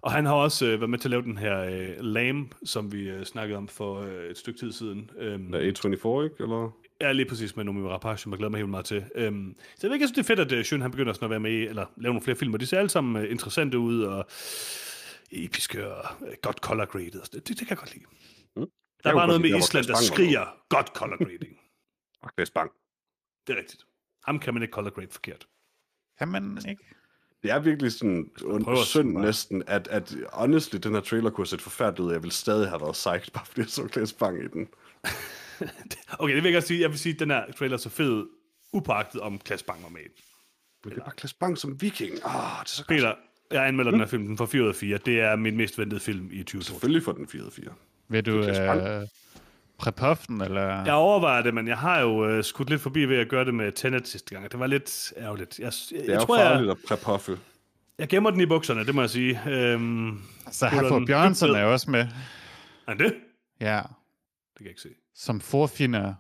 og 0.03 0.13
han 0.13 0.27
har 0.27 0.33
også 0.35 0.67
øh, 0.67 0.81
været 0.81 0.91
med 0.91 0.99
til 0.99 1.09
at 1.09 1.11
lave 1.11 1.23
den 1.23 1.39
her 1.39 1.61
øh, 1.61 1.89
Lamb, 2.01 2.55
som 2.65 2.93
vi 2.93 3.09
øh, 3.11 3.25
snakkede 3.25 3.57
om 3.59 3.69
for 3.69 4.01
øh, 4.01 4.31
et 4.31 4.39
stykke 4.39 4.59
tid 4.61 4.73
siden. 4.73 5.11
Øhm, 5.19 5.53
Der 5.53 5.59
er 5.59 5.63
A24, 5.63 6.25
ikke? 6.25 6.37
Eller? 6.43 6.75
Ja, 7.01 7.13
lige 7.13 7.29
præcis 7.29 7.57
med 7.57 7.65
Noomi 7.65 7.89
Rapace, 7.89 8.23
som 8.23 8.33
jeg 8.33 8.39
glæder 8.39 8.51
mig 8.51 8.59
helt 8.59 8.71
meget 8.71 8.87
til. 8.87 9.05
Øhm, 9.15 9.57
så 9.59 9.79
jeg 9.83 9.89
ved 9.89 9.95
ikke, 9.95 10.03
jeg 10.03 10.09
synes, 10.09 10.27
det 10.27 10.31
er 10.31 10.37
fedt, 10.37 10.53
at 10.53 10.59
uh, 10.59 10.65
Sjøen 10.65 10.83
han 10.83 10.91
begynder 10.91 11.13
sådan 11.13 11.27
at 11.27 11.31
være 11.31 11.41
med 11.41 11.51
i, 11.51 11.67
eller 11.67 11.87
lave 11.97 12.13
nogle 12.13 12.25
flere 12.25 12.37
film, 12.37 12.55
og 12.55 12.61
de 12.61 12.67
ser 12.67 12.79
alle 12.79 12.91
sammen 12.91 13.25
uh, 13.25 13.31
interessante 13.31 13.79
ud, 13.79 14.03
og 14.03 14.27
episke, 15.31 15.95
og 15.95 16.05
uh, 16.21 16.29
godt 16.43 16.57
color 16.57 16.85
graded. 16.85 17.23
Det, 17.33 17.49
det, 17.49 17.59
kan 17.59 17.67
jeg 17.71 17.79
godt 17.79 17.95
lide. 17.95 18.05
Mm. 18.57 18.67
Der 19.05 19.11
er 19.11 19.15
bare 19.15 19.27
noget 19.27 19.43
med 19.43 19.51
der, 19.51 19.59
Island, 19.59 19.87
der 19.87 19.97
skriger 19.97 20.47
godt 20.69 20.87
color 20.87 21.17
grading. 21.25 21.59
Og 22.23 22.31
Klaas 22.37 22.51
Bang. 22.51 22.71
det 23.47 23.53
er 23.53 23.59
rigtigt. 23.59 23.83
Ham 24.25 24.39
kan 24.39 24.55
man 24.55 24.63
ikke 24.63 24.73
color 24.73 24.91
grade 24.91 25.09
forkert. 25.11 25.47
Kan 26.19 26.29
man 26.29 26.59
ikke? 26.69 26.85
Det 27.43 27.51
er 27.51 27.59
virkelig 27.59 27.93
sådan 27.93 28.31
at 28.69 28.79
synd 28.79 29.19
næsten, 29.19 29.63
at, 29.67 29.89
at 29.89 30.17
honestly, 30.33 30.79
den 30.79 30.95
her 30.95 31.01
trailer 31.01 31.31
kunne 31.31 31.43
have 31.43 31.47
set 31.47 31.63
forfærdeligt 31.63 32.01
ud. 32.07 32.13
Jeg 32.13 32.23
ville 32.23 32.33
stadig 32.33 32.69
have 32.69 32.81
været 32.81 32.93
psyched, 32.93 33.33
bare 33.35 33.47
fordi 33.47 33.61
jeg 33.61 33.69
så 33.69 33.89
Klaas 33.89 34.13
Bang 34.13 34.45
i 34.45 34.49
den. 34.49 34.69
Okay, 36.19 36.35
det 36.35 36.43
vil 36.43 36.51
jeg 36.51 36.57
godt 36.57 36.67
sige. 36.67 36.81
Jeg 36.81 36.91
vil 36.91 36.99
sige, 36.99 37.13
at 37.13 37.21
den 37.21 37.31
her 37.31 37.43
trailer 37.59 37.77
så 37.77 37.89
fed 37.89 38.27
upagtet 38.73 39.21
om 39.21 39.39
Klaas 39.39 39.63
Bang 39.63 39.83
var 39.83 39.89
med. 39.89 40.01
det 40.85 40.93
er 40.93 41.01
bare 41.05 41.13
Klaas 41.17 41.35
Bang 41.35 41.59
som 41.59 41.81
viking. 41.83 42.13
Ah, 42.25 42.41
det 42.65 42.65
er 42.65 42.65
så 42.67 42.85
godt. 42.85 42.89
Peter, 42.99 43.15
jeg 43.51 43.67
anmelder 43.67 43.91
den 43.91 44.01
her 44.01 44.07
film 44.07 44.27
den 44.27 44.37
for 44.37 44.47
4 44.47 44.63
ud 44.63 44.69
af 44.69 44.75
4. 44.75 44.99
Det 45.07 45.21
er 45.21 45.37
min 45.37 45.57
mest 45.57 45.79
ventede 45.79 46.01
film 46.01 46.25
i 46.33 46.39
2022. 46.43 46.63
Selvfølgelig 46.65 47.03
får 47.03 47.13
den 47.13 47.27
4-4. 47.27 47.73
Vil 48.09 48.27
du 48.27 48.39
øh, 48.45 49.07
præpoften, 49.79 50.41
eller? 50.41 50.85
Jeg 50.85 50.95
overvejer 50.95 51.43
det, 51.43 51.55
men 51.55 51.69
jeg 51.69 51.79
har 51.79 52.01
jo 52.01 52.29
øh, 52.29 52.45
skudt 52.45 52.71
lidt 52.71 52.81
forbi 52.81 53.05
ved 53.05 53.17
at 53.17 53.29
gøre 53.29 53.45
det 53.45 53.55
med 53.55 53.73
Tenet 53.73 54.09
sidste 54.09 54.35
gang. 54.35 54.51
Det 54.53 54.61
var 54.61 54.67
lidt 54.67 55.13
ærgerligt. 55.17 55.59
Jeg, 55.59 55.65
jeg, 55.93 56.01
Det 56.01 56.09
er 56.09 56.13
jeg 56.13 56.21
jo 56.21 56.27
tror, 56.27 56.37
farligt 56.39 56.67
jeg, 56.67 56.71
at 56.71 56.79
præpoffe. 56.89 57.39
jeg 57.99 58.09
gemmer 58.09 58.31
den 58.31 58.41
i 58.41 58.47
bukserne, 58.47 58.87
det 58.87 58.95
må 58.95 59.01
jeg 59.01 59.11
sige. 59.11 59.41
Øhm, 59.49 60.23
Så 60.51 60.69
Herfor 60.69 60.95
den 60.97 61.07
Bjørnsen 61.07 61.51
er 61.51 61.65
også 61.65 61.91
med. 61.91 62.07
er 62.87 62.95
det? 62.95 63.15
Ja, 63.61 63.77
Det 63.77 64.57
kan 64.57 64.65
jeg 64.67 64.71
ikke 64.71 64.81
se. 64.81 64.89
Som 65.15 65.41
forfinder 65.41 66.15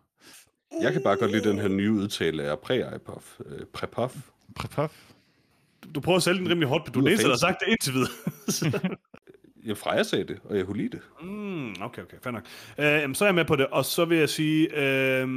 Jeg 0.83 0.93
kan 0.93 1.03
bare 1.03 1.17
godt 1.17 1.31
lide 1.31 1.49
den 1.49 1.59
her 1.59 1.69
nye 1.69 1.93
udtale 1.93 2.43
af 2.43 2.57
præ-ipof. 2.59 3.41
Øh, 3.47 3.67
præpof. 3.73 4.17
præpof. 4.57 5.11
Du, 5.85 5.89
du 5.95 6.01
prøver 6.01 6.17
at 6.17 6.23
sælge 6.23 6.39
den 6.39 6.49
rimelig 6.49 6.69
hårdt, 6.69 6.87
men 6.87 6.93
du 6.95 7.01
læser 7.01 7.29
har 7.29 7.37
sagt 7.37 7.61
det 7.61 7.69
indtil 7.69 7.93
videre. 7.95 8.97
Jeg 9.65 9.77
Freja 9.79 10.03
sagde 10.03 10.25
det, 10.25 10.41
og 10.45 10.57
jeg 10.57 10.67
kunne 10.67 10.77
lide 10.77 10.89
det. 10.89 11.01
mm, 11.23 11.75
okay, 11.83 12.03
okay, 12.03 12.17
fair 12.23 12.33
nok. 12.33 12.45
Øh, 12.79 13.15
så 13.15 13.25
er 13.25 13.29
jeg 13.29 13.35
med 13.35 13.45
på 13.45 13.57
det, 13.57 13.67
og 13.67 13.85
så 13.85 14.05
vil 14.05 14.19
jeg 14.19 14.29
sige, 14.29 14.69
øh, 14.77 15.29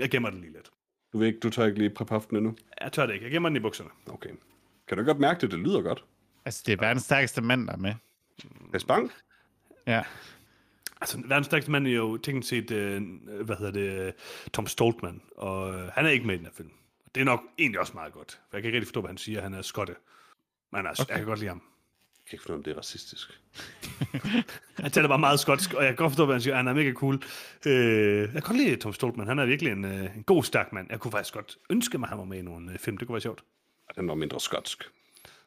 jeg 0.00 0.10
gemmer 0.10 0.30
den 0.30 0.40
lige 0.40 0.52
lidt. 0.52 0.70
Du, 1.12 1.18
ved 1.18 1.26
ikke, 1.26 1.38
du 1.38 1.50
tager 1.50 1.66
ikke 1.66 1.78
lige 1.78 1.90
præpoften 1.90 2.36
endnu? 2.36 2.56
Jeg 2.80 2.92
tør 2.92 3.06
det 3.06 3.14
ikke. 3.14 3.24
Jeg 3.24 3.32
gemmer 3.32 3.48
den 3.48 3.56
i 3.56 3.60
bukserne. 3.60 3.90
Okay. 4.06 4.30
Kan 4.88 4.98
du 4.98 5.04
godt 5.04 5.18
mærke 5.18 5.40
det? 5.40 5.50
Det 5.50 5.58
lyder 5.58 5.80
godt. 5.82 6.04
Altså, 6.44 6.62
det 6.66 6.72
er 6.72 6.76
verdens 6.80 7.02
stærkeste 7.02 7.40
mand, 7.42 7.66
der 7.66 7.72
er 7.72 7.76
med. 7.76 7.94
Klaas 8.70 8.84
Bang? 8.84 9.12
Ja. 9.86 10.02
Altså, 11.00 11.18
verdens 11.24 11.46
stærkeste 11.46 11.70
mand 11.70 11.86
er 11.86 11.90
jo 11.90 12.16
teknisk 12.16 12.48
set, 12.48 12.70
øh, 12.70 13.02
hvad 13.44 13.56
hedder 13.56 13.72
det, 13.72 14.14
Tom 14.52 14.66
Stoltman, 14.66 15.22
og 15.36 15.74
øh, 15.74 15.88
han 15.92 16.06
er 16.06 16.10
ikke 16.10 16.26
med 16.26 16.34
i 16.34 16.38
den 16.38 16.46
her 16.46 16.52
film. 16.52 16.70
Det 17.14 17.20
er 17.20 17.24
nok 17.24 17.42
egentlig 17.58 17.80
også 17.80 17.92
meget 17.94 18.12
godt, 18.12 18.32
for 18.32 18.56
jeg 18.56 18.62
kan 18.62 18.68
ikke 18.68 18.76
rigtig 18.76 18.88
forstå, 18.88 19.00
hvad 19.00 19.08
han 19.08 19.18
siger. 19.18 19.40
Han 19.42 19.54
er 19.54 19.62
skotte. 19.62 19.94
Men 20.72 20.86
altså, 20.86 21.02
okay. 21.02 21.10
jeg 21.10 21.18
kan 21.18 21.26
godt 21.26 21.38
lide 21.38 21.48
ham. 21.48 21.62
Jeg 22.18 22.30
kan 22.30 22.36
ikke 22.36 22.42
finde 22.42 22.52
ud 22.52 22.56
af, 22.56 22.58
om 22.58 22.62
det 22.64 22.70
er 22.70 22.78
racistisk. 22.78 23.40
Han 24.82 24.90
taler 24.90 25.08
bare 25.08 25.18
meget 25.18 25.40
skotsk, 25.40 25.74
og 25.74 25.84
jeg 25.84 25.88
kan 25.88 25.96
godt 25.96 26.10
forstå, 26.10 26.24
hvad 26.24 26.34
han 26.34 26.42
siger. 26.42 26.56
Han 26.56 26.68
er 26.68 26.72
mega 26.72 26.92
cool. 26.92 27.22
Øh, 27.66 28.20
jeg 28.20 28.28
kan 28.32 28.42
godt 28.42 28.56
lide 28.56 28.76
Tom 28.76 28.92
Stoltman. 28.92 29.26
Han 29.26 29.38
er 29.38 29.46
virkelig 29.46 29.72
en, 29.72 29.84
øh, 29.84 30.16
en 30.16 30.22
god, 30.22 30.44
stærk 30.44 30.72
mand. 30.72 30.86
Jeg 30.90 31.00
kunne 31.00 31.10
faktisk 31.12 31.34
godt 31.34 31.58
ønske 31.70 31.98
mig, 31.98 32.06
at 32.06 32.08
han 32.08 32.18
var 32.18 32.24
med 32.24 32.38
i 32.38 32.42
nogle 32.42 32.72
øh, 32.72 32.78
film. 32.78 32.96
Det 32.98 33.06
kunne 33.06 33.14
være 33.14 33.20
sjovt. 33.20 33.44
Og 33.88 33.96
Den 33.96 34.08
var 34.08 34.14
mindre 34.14 34.40
skotsk. 34.40 34.84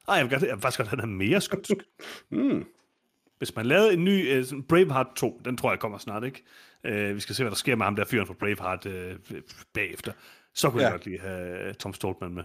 Ej, 0.07 0.15
jeg 0.15 0.23
vil, 0.23 0.31
godt, 0.31 0.43
jeg 0.43 0.55
vil 0.55 0.61
faktisk 0.61 0.77
godt, 0.77 0.87
at 0.87 0.99
han 0.99 0.99
er 0.99 1.13
mere 1.13 1.41
skotsk. 1.41 1.73
Mm. 2.29 2.65
Hvis 3.39 3.55
man 3.55 3.65
lavede 3.65 3.93
en 3.93 4.05
ny 4.05 4.31
øh, 4.31 4.45
sådan 4.45 4.63
Braveheart 4.63 5.07
2, 5.15 5.41
den 5.45 5.57
tror 5.57 5.71
jeg 5.71 5.79
kommer 5.79 5.97
snart, 5.97 6.23
ikke? 6.23 6.43
Øh, 6.83 7.15
vi 7.15 7.19
skal 7.19 7.35
se, 7.35 7.43
hvad 7.43 7.51
der 7.51 7.57
sker 7.57 7.75
med 7.75 7.85
ham 7.85 7.95
der 7.95 8.05
fyren 8.05 8.27
fra 8.27 8.33
Braveheart 8.39 8.85
øh, 8.85 9.15
bagefter. 9.73 10.11
Så 10.53 10.69
kunne 10.69 10.81
ja. 10.81 10.87
Jeg 10.87 10.93
godt 10.93 11.05
lige 11.05 11.19
have 11.19 11.73
Tom 11.73 11.93
Stoltman 11.93 12.33
med. 12.33 12.43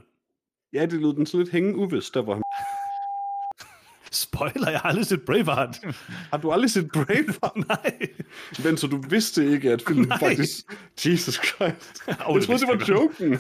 Ja, 0.73 0.87
det 0.87 0.93
lød 0.93 1.15
den 1.17 1.27
sådan 1.27 1.41
lidt 1.41 1.53
hænge 1.53 1.77
uvis, 1.77 2.11
der 2.11 2.23
hvor 2.23 2.35
han... 2.35 2.43
Spoiler, 4.13 4.71
jeg 4.71 4.81
har 4.81 4.89
aldrig 4.89 5.07
set 5.07 5.23
Braveheart. 5.23 5.81
Har 6.33 6.39
du 6.39 6.53
aldrig 6.53 6.71
set 6.71 6.89
Braveheart? 6.93 7.57
Nej. 7.69 8.09
Men 8.65 8.77
så 8.77 8.87
du 8.87 8.97
vidste 9.09 9.53
ikke, 9.53 9.73
at 9.73 9.83
filmen 9.87 10.09
Nej. 10.09 10.19
faktisk... 10.19 10.65
Jesus 11.07 11.35
Christ. 11.35 12.03
Oh, 12.09 12.37
jeg 12.37 12.43
troede, 12.43 12.61
det 12.61 12.69
var 12.69 12.85
joken. 12.89 13.39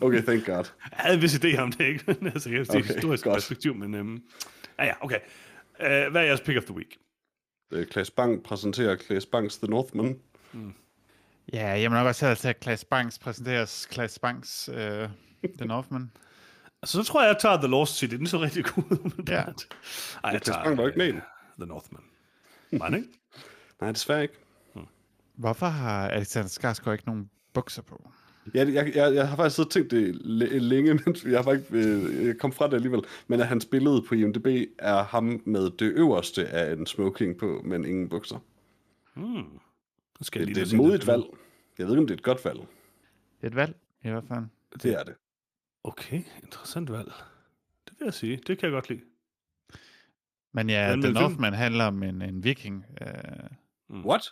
Okay, 0.00 0.22
thank 0.22 0.46
God. 0.46 0.54
Jeg 0.54 0.64
havde 0.90 1.14
en 1.16 1.22
vis 1.22 1.34
idé 1.34 1.58
om 1.58 1.72
det, 1.72 1.84
ikke? 1.84 2.16
Altså, 2.34 2.50
jeg 2.50 2.66
se 2.66 2.72
Okay, 2.72 2.80
okay, 2.80 2.94
historisk 2.94 3.24
godt. 3.24 3.34
perspektiv, 3.34 3.74
men... 3.74 3.94
Øhm, 3.94 4.22
ja, 4.78 4.84
ja, 4.84 4.92
okay. 5.00 5.18
Uh, 5.80 5.86
hvad 5.86 6.16
er 6.16 6.20
jeres 6.26 6.40
pick 6.40 6.58
of 6.58 6.64
the 6.64 6.74
week? 6.74 6.98
Øh, 7.72 7.86
Klaas 7.86 8.10
Bang 8.10 8.42
præsenterer 8.42 8.96
Klaas 8.96 9.26
Bangs 9.26 9.58
The 9.58 9.66
Northman. 9.68 10.20
Ja, 11.52 11.66
jeg 11.68 11.90
må 11.90 11.96
nok 11.96 12.06
også 12.06 12.26
have 12.26 12.36
til 12.36 12.48
at 12.48 12.60
Klaas 12.60 12.84
Banks 12.84 13.18
præsenteres 13.18 13.86
Klaas 13.90 14.18
Banks 14.18 14.68
øh, 14.68 15.08
The 15.58 15.66
Northman. 15.66 16.10
Altså, 16.82 17.02
så 17.02 17.12
tror 17.12 17.22
jeg, 17.22 17.28
jeg 17.28 17.38
tager 17.40 17.56
The 17.56 17.66
Lost 17.66 17.96
City. 17.96 18.14
Den 18.14 18.26
så 18.26 18.38
rigtig 18.38 18.64
god 18.64 18.84
ud. 18.90 19.24
Ja. 19.28 19.34
Ej, 19.34 19.44
jeg 20.32 20.42
Klaas 20.42 20.56
Bang 20.64 20.78
var 20.78 20.86
ikke 20.86 20.98
med 20.98 21.06
den. 21.06 21.22
The 21.58 21.66
Northman. 21.66 22.02
Var 22.72 22.96
ikke? 22.96 23.08
Nej, 23.80 23.92
desværre 23.92 24.22
ikke. 24.22 24.34
Hvorfor 25.34 25.66
har 25.66 26.08
Alexander 26.08 26.48
Skarsgård 26.48 26.94
ikke 26.94 27.06
nogen 27.06 27.30
bukser 27.52 27.82
på. 27.82 28.10
Ja, 28.54 28.64
jeg, 28.72 28.92
jeg, 28.94 29.14
jeg 29.14 29.28
har 29.28 29.36
faktisk 29.36 29.56
siddet 29.56 29.68
og 29.68 29.72
tænkt 29.72 29.90
det 29.90 30.14
læ- 30.26 30.58
længe, 30.58 30.94
men 31.04 31.16
jeg 31.24 31.38
har 31.38 31.42
bare 31.42 31.54
ikke 31.54 31.66
øh, 32.28 32.34
kommet 32.34 32.56
fra 32.56 32.66
det 32.66 32.74
alligevel. 32.74 33.02
Men 33.26 33.40
at 33.40 33.46
hans 33.46 33.66
billede 33.66 34.02
på 34.08 34.14
IMDb 34.14 34.46
er 34.78 35.02
ham 35.04 35.42
med 35.44 35.70
det 35.70 35.92
øverste 35.92 36.46
af 36.48 36.72
en 36.72 36.86
smoking 36.86 37.38
på, 37.38 37.62
men 37.64 37.84
ingen 37.84 38.08
bukser. 38.08 38.38
Hmm. 39.14 39.44
Skal 40.20 40.38
jeg 40.40 40.46
Det, 40.48 40.56
lige 40.56 40.64
det 40.64 40.72
er 40.72 40.76
et 40.76 40.82
modigt 40.82 41.06
valg. 41.06 41.22
Jeg 41.78 41.86
ved 41.86 41.92
ikke, 41.94 42.00
om 42.00 42.06
det 42.06 42.14
er 42.14 42.18
et 42.18 42.22
godt 42.22 42.44
valg. 42.44 42.58
Det 42.60 42.66
er 43.42 43.46
et 43.46 43.56
valg, 43.56 43.76
i 44.04 44.08
hvert 44.08 44.24
fald. 44.28 44.44
Det 44.82 44.92
er 44.92 45.02
det. 45.02 45.14
Okay, 45.84 46.22
interessant 46.42 46.92
valg. 46.92 47.12
Det 47.88 47.94
vil 47.98 48.04
jeg 48.06 48.14
sige. 48.14 48.36
Det 48.36 48.58
kan 48.58 48.66
jeg 48.66 48.70
godt 48.72 48.88
lide. 48.88 49.00
Men 50.52 50.70
ja, 50.70 50.94
vil 50.94 51.02
film- 51.02 51.14
Northman 51.14 51.52
handler 51.52 51.84
om 51.84 52.02
en, 52.02 52.22
en 52.22 52.44
viking, 52.44 52.86
øh, 53.00 54.04
What? 54.04 54.22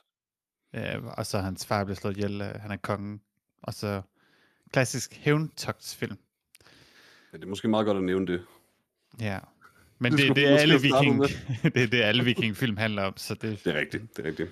øh, 0.74 1.04
og 1.18 1.26
så 1.26 1.38
hans 1.38 1.66
far 1.66 1.84
bliver 1.84 1.96
slået 1.96 2.16
ihjel, 2.16 2.40
øh, 2.40 2.48
han 2.60 2.70
er 2.70 2.76
kongen. 2.76 3.20
Og 3.62 3.74
så 3.74 4.02
klassisk 4.72 5.14
hævntogtsfilm. 5.14 6.16
Ja, 7.32 7.36
det 7.38 7.44
er 7.44 7.48
måske 7.48 7.68
meget 7.68 7.86
godt 7.86 7.96
at 7.96 8.02
nævne 8.04 8.26
det. 8.26 8.42
Ja. 9.20 9.38
Men 9.98 10.12
Det 10.12 10.20
det, 10.28 10.36
det, 10.36 10.48
er 10.48 10.56
alle 10.56 10.80
viking, 10.80 11.22
det 11.74 11.82
er 11.82 11.86
det, 11.86 12.02
alle 12.02 12.24
vikingfilm 12.24 12.76
handler 12.76 13.02
om, 13.02 13.16
så 13.16 13.34
det 13.34 13.64
Det 13.64 13.76
er 13.76 13.80
rigtigt, 13.80 14.16
det 14.16 14.24
er 14.24 14.28
rigtigt. 14.28 14.50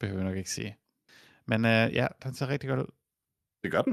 behøver 0.00 0.20
jeg 0.20 0.28
nok 0.28 0.36
ikke 0.36 0.50
sige. 0.50 0.76
Men 1.46 1.64
øh, 1.64 1.94
ja, 1.94 2.06
den 2.24 2.34
ser 2.34 2.48
rigtig 2.48 2.68
godt 2.68 2.80
ud. 2.80 2.86
Det 3.62 3.70
gør 3.72 3.82
den. 3.82 3.92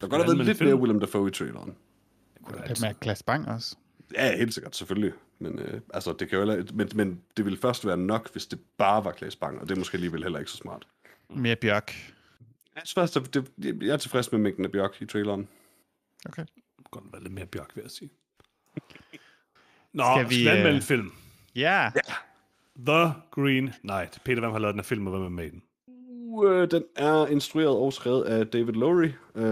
Der 0.00 0.06
kan 0.06 0.08
godt 0.08 0.22
have 0.22 0.36
været 0.36 0.46
lidt 0.46 0.58
film? 0.58 0.70
mere 0.70 0.80
Willem 0.80 1.00
Dafoe 1.00 1.28
i 1.28 1.30
traileren. 1.32 1.76
Det 2.34 2.42
kunne 2.42 2.62
Det 2.68 2.80
med 2.80 2.94
Klaas 3.00 3.22
Bang 3.22 3.48
også. 3.48 3.76
Ja, 4.14 4.36
helt 4.36 4.54
sikkert, 4.54 4.76
selvfølgelig. 4.76 5.12
Men, 5.38 5.58
øh, 5.58 5.80
altså, 5.94 6.12
det 6.18 6.28
kan 6.28 6.38
jo 6.38 6.46
heller, 6.46 6.72
men, 6.74 6.88
men 6.94 7.22
det 7.36 7.44
ville 7.44 7.58
først 7.58 7.86
være 7.86 7.96
nok, 7.96 8.32
hvis 8.32 8.46
det 8.46 8.60
bare 8.78 9.04
var 9.04 9.12
Klaas 9.12 9.36
Bang, 9.36 9.58
og 9.60 9.68
det 9.68 9.74
er 9.74 9.78
måske 9.78 9.94
alligevel 9.94 10.22
heller 10.22 10.38
ikke 10.38 10.50
så 10.50 10.56
smart. 10.56 10.86
Mere 11.30 11.56
Bjørk. 11.56 12.14
Jeg, 12.78 12.86
synes 12.86 12.94
faktisk, 12.94 13.16
at 13.16 13.34
det, 13.34 13.52
det, 13.62 13.82
jeg 13.82 13.92
er 13.92 13.96
tilfreds 13.96 14.32
med 14.32 14.40
mængden 14.40 14.64
af 14.64 14.72
Bjørk 14.72 15.02
i 15.02 15.06
traileren. 15.06 15.48
Okay. 16.26 16.44
Godt 16.90 17.04
være 17.12 17.22
lidt 17.22 17.32
mere 17.32 17.46
bjørk, 17.46 17.70
vil 17.74 17.82
jeg 17.82 17.90
sige. 17.90 18.10
Nå, 19.92 20.04
Skal 20.16 20.30
vi, 20.30 20.44
skal 20.44 20.66
øh, 20.66 20.74
en 20.74 20.82
film? 20.82 21.12
Ja, 21.54 21.90
The 22.86 23.12
Green 23.30 23.72
Knight. 23.80 24.18
Peter, 24.24 24.40
hvem 24.40 24.50
har 24.50 24.58
lavet 24.58 24.72
den 24.72 24.80
her 24.80 24.84
film, 24.84 25.06
og 25.06 25.12
hvem 25.12 25.24
er 25.24 25.28
med 25.28 25.46
i 25.46 25.50
den? 25.50 25.62
Uh, 25.86 26.68
den 26.70 26.84
er 26.96 27.26
instrueret 27.26 27.76
og 27.76 27.92
skrevet 27.92 28.24
af 28.24 28.46
David 28.46 28.72
Lowry. 28.72 29.08
Uh, 29.34 29.42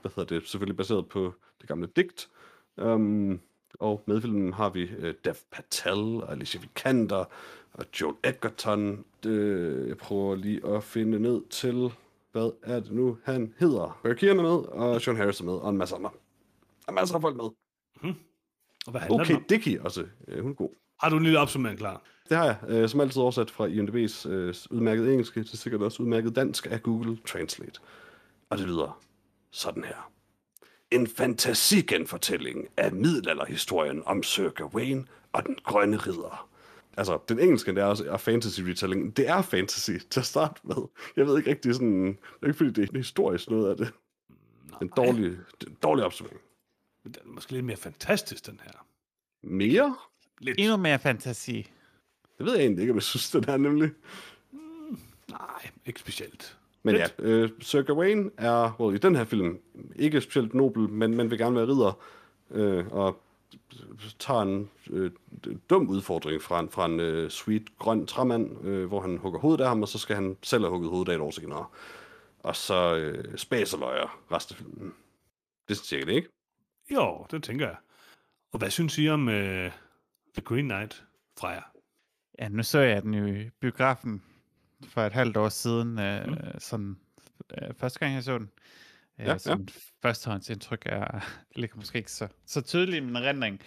hvad 0.00 0.10
hedder 0.16 0.24
det? 0.24 0.48
Selvfølgelig 0.48 0.76
baseret 0.76 1.08
på 1.08 1.34
det 1.60 1.68
gamle 1.68 1.88
digt. 1.96 2.28
Um, 2.76 3.40
og 3.74 4.02
med 4.06 4.18
i 4.18 4.20
filmen 4.20 4.52
har 4.52 4.70
vi 4.70 4.90
uh, 4.98 5.10
Dev 5.24 5.34
Patel, 5.52 6.22
og 6.22 6.32
Alicia 6.32 6.60
Vikander, 6.60 7.24
og 7.72 7.84
Joel 8.00 8.16
Edgerton. 8.24 9.04
Det, 9.22 9.88
jeg 9.88 9.96
prøver 9.96 10.34
lige 10.34 10.66
at 10.66 10.84
finde 10.84 11.18
ned 11.18 11.42
til, 11.50 11.92
hvad 12.32 12.50
er 12.62 12.80
det 12.80 12.92
nu, 12.92 13.18
han 13.24 13.54
hedder. 13.58 14.00
Barry 14.02 14.14
Keoghan 14.14 14.38
er 14.38 14.42
med, 14.42 14.68
og 14.68 15.00
Sean 15.00 15.16
Harris 15.16 15.40
er 15.40 15.44
med, 15.44 15.52
og 15.52 15.70
en 15.70 15.76
masse 15.76 15.96
andre. 15.96 16.10
Er 16.88 16.92
masser 16.92 17.14
af 17.14 17.20
folk 17.20 17.36
med. 17.36 17.44
Og 18.86 18.90
hvad 18.90 19.00
Okay, 19.10 19.36
om? 19.36 19.44
Dickie 19.48 19.82
også. 19.82 20.06
Uh, 20.28 20.38
hun 20.40 20.50
er 20.50 20.54
god. 20.54 20.70
Har 21.00 21.08
du 21.08 21.16
en 21.16 21.22
lille 21.22 21.38
opsummering 21.38 21.78
klar? 21.78 22.02
Det 22.28 22.36
har 22.36 22.44
jeg, 22.44 22.56
øh, 22.68 22.88
som 22.88 23.00
altid 23.00 23.22
oversat 23.22 23.50
fra 23.50 23.66
IMDb's 23.66 24.28
øh, 24.28 24.54
udmærket 24.70 25.10
engelske 25.10 25.44
til 25.44 25.58
sikkert 25.58 25.82
også 25.82 26.02
udmærket 26.02 26.36
dansk 26.36 26.66
af 26.70 26.82
Google 26.82 27.18
Translate. 27.26 27.80
Og 28.50 28.58
det 28.58 28.66
lyder 28.66 29.00
sådan 29.50 29.84
her. 29.84 30.10
En 30.90 31.06
fantasigenfortælling 31.06 32.68
af 32.76 32.92
middelalderhistorien 32.92 34.02
om 34.06 34.22
Sir 34.22 34.48
Gawain 34.48 35.08
og 35.32 35.46
den 35.46 35.56
grønne 35.64 35.96
ridder. 35.96 36.49
Altså, 36.96 37.18
den 37.28 37.38
engelske, 37.38 37.74
det 37.74 37.78
er 37.78 37.84
også 37.84 38.04
er 38.04 38.16
fantasy 38.16 38.60
retelling. 38.60 39.16
Det 39.16 39.28
er 39.28 39.42
fantasy 39.42 39.90
til 40.10 40.20
at 40.20 40.26
starte 40.26 40.60
med. 40.64 40.76
Jeg 41.16 41.26
ved 41.26 41.38
ikke 41.38 41.50
rigtig 41.50 41.74
sådan... 41.74 42.06
Det 42.06 42.16
er 42.42 42.46
ikke 42.46 42.56
fordi, 42.56 42.70
det 42.70 42.90
er 42.90 42.96
historisk 42.98 43.50
noget 43.50 43.70
af 43.70 43.76
det. 43.76 43.92
En 44.82 44.88
dårlig, 44.96 45.26
en 45.66 45.76
dårlig 45.82 46.04
opsummering. 46.04 46.40
Men 47.04 47.12
Den 47.12 47.22
er 47.26 47.34
måske 47.34 47.52
lidt 47.52 47.64
mere 47.64 47.76
fantastisk, 47.76 48.46
den 48.46 48.60
her. 48.64 48.86
Mere? 49.42 49.96
Lidt. 50.40 50.60
endnu 50.60 50.76
mere 50.76 50.98
fantasi. 50.98 51.70
Det 52.38 52.46
ved 52.46 52.52
jeg 52.54 52.62
egentlig 52.62 52.82
ikke, 52.82 52.92
om 52.92 52.96
jeg 52.96 53.02
synes, 53.02 53.30
den 53.30 53.44
er 53.48 53.56
nemlig. 53.56 53.90
Nej, 55.30 55.70
ikke 55.86 56.00
specielt. 56.00 56.56
Men 56.82 56.94
Lidt. 56.94 57.14
ja, 57.18 57.24
øh, 57.24 57.50
Sir 57.60 57.82
Gawain 57.82 58.30
er 58.36 58.76
well, 58.80 58.96
i 58.96 58.98
den 58.98 59.16
her 59.16 59.24
film 59.24 59.58
ikke 59.96 60.20
specielt 60.20 60.54
nobel, 60.54 60.88
men 60.88 61.16
man 61.16 61.30
vil 61.30 61.38
gerne 61.38 61.56
være 61.56 61.66
ridder, 61.66 61.98
øh, 62.50 62.86
og 62.92 63.22
tager 64.18 64.42
en 64.42 64.70
øh, 64.90 65.10
dum 65.70 65.88
udfordring 65.88 66.42
fra 66.42 66.60
en, 66.60 66.70
fra 66.70 66.86
en 66.86 67.00
øh, 67.00 67.30
sweet 67.30 67.78
grøn 67.78 68.06
træmand, 68.06 68.64
øh, 68.64 68.86
hvor 68.86 69.00
han 69.00 69.16
hugger 69.16 69.40
hovedet 69.40 69.60
af 69.60 69.68
ham, 69.68 69.82
og 69.82 69.88
så 69.88 69.98
skal 69.98 70.16
han 70.16 70.36
selv 70.42 70.62
have 70.62 70.70
hugget 70.70 70.90
hovedet 70.90 71.12
af 71.12 71.16
et 71.16 71.20
år 71.20 71.30
senere. 71.30 71.66
Og 72.38 72.56
så 72.56 72.96
øh, 72.96 73.38
spaserløjer 73.38 74.20
resten 74.32 74.54
af 74.54 74.58
filmen. 74.58 74.94
Det 75.68 75.78
er 75.78 75.84
cirka 75.84 76.04
det, 76.04 76.12
ikke? 76.12 76.28
Jo, 76.90 77.26
det 77.30 77.42
tænker 77.42 77.66
jeg. 77.66 77.76
Og 78.52 78.58
hvad 78.58 78.70
synes 78.70 78.98
I 78.98 79.08
om 79.08 79.28
uh, 79.28 79.34
The 80.34 80.42
Green 80.44 80.68
Knight 80.68 81.04
fra 81.38 81.48
jer? 81.48 81.62
Ja, 82.38 82.48
nu 82.48 82.62
så 82.62 82.78
jeg 82.78 83.02
den 83.02 83.14
jo 83.14 83.26
i 83.26 83.50
biografen 83.60 84.22
for 84.88 85.02
et 85.02 85.12
halvt 85.12 85.36
år 85.36 85.48
siden, 85.48 85.98
øh, 85.98 86.26
mm. 86.26 86.36
sådan 86.58 86.96
øh, 87.62 87.74
første 87.74 87.98
gang 87.98 88.14
jeg 88.14 88.22
så 88.22 88.38
den. 88.38 88.50
Øh, 88.54 88.70
Ja, 89.26 89.38
så 89.38 89.54
mit 89.56 89.78
førstehåndsindtryk 90.02 90.82
er, 90.86 91.20
ligger 91.56 91.76
måske 91.76 91.98
ikke 91.98 92.12
så, 92.12 92.28
så 92.46 92.60
tydeligt 92.60 92.96
i 92.96 93.06
min 93.06 93.16
erindring. 93.16 93.60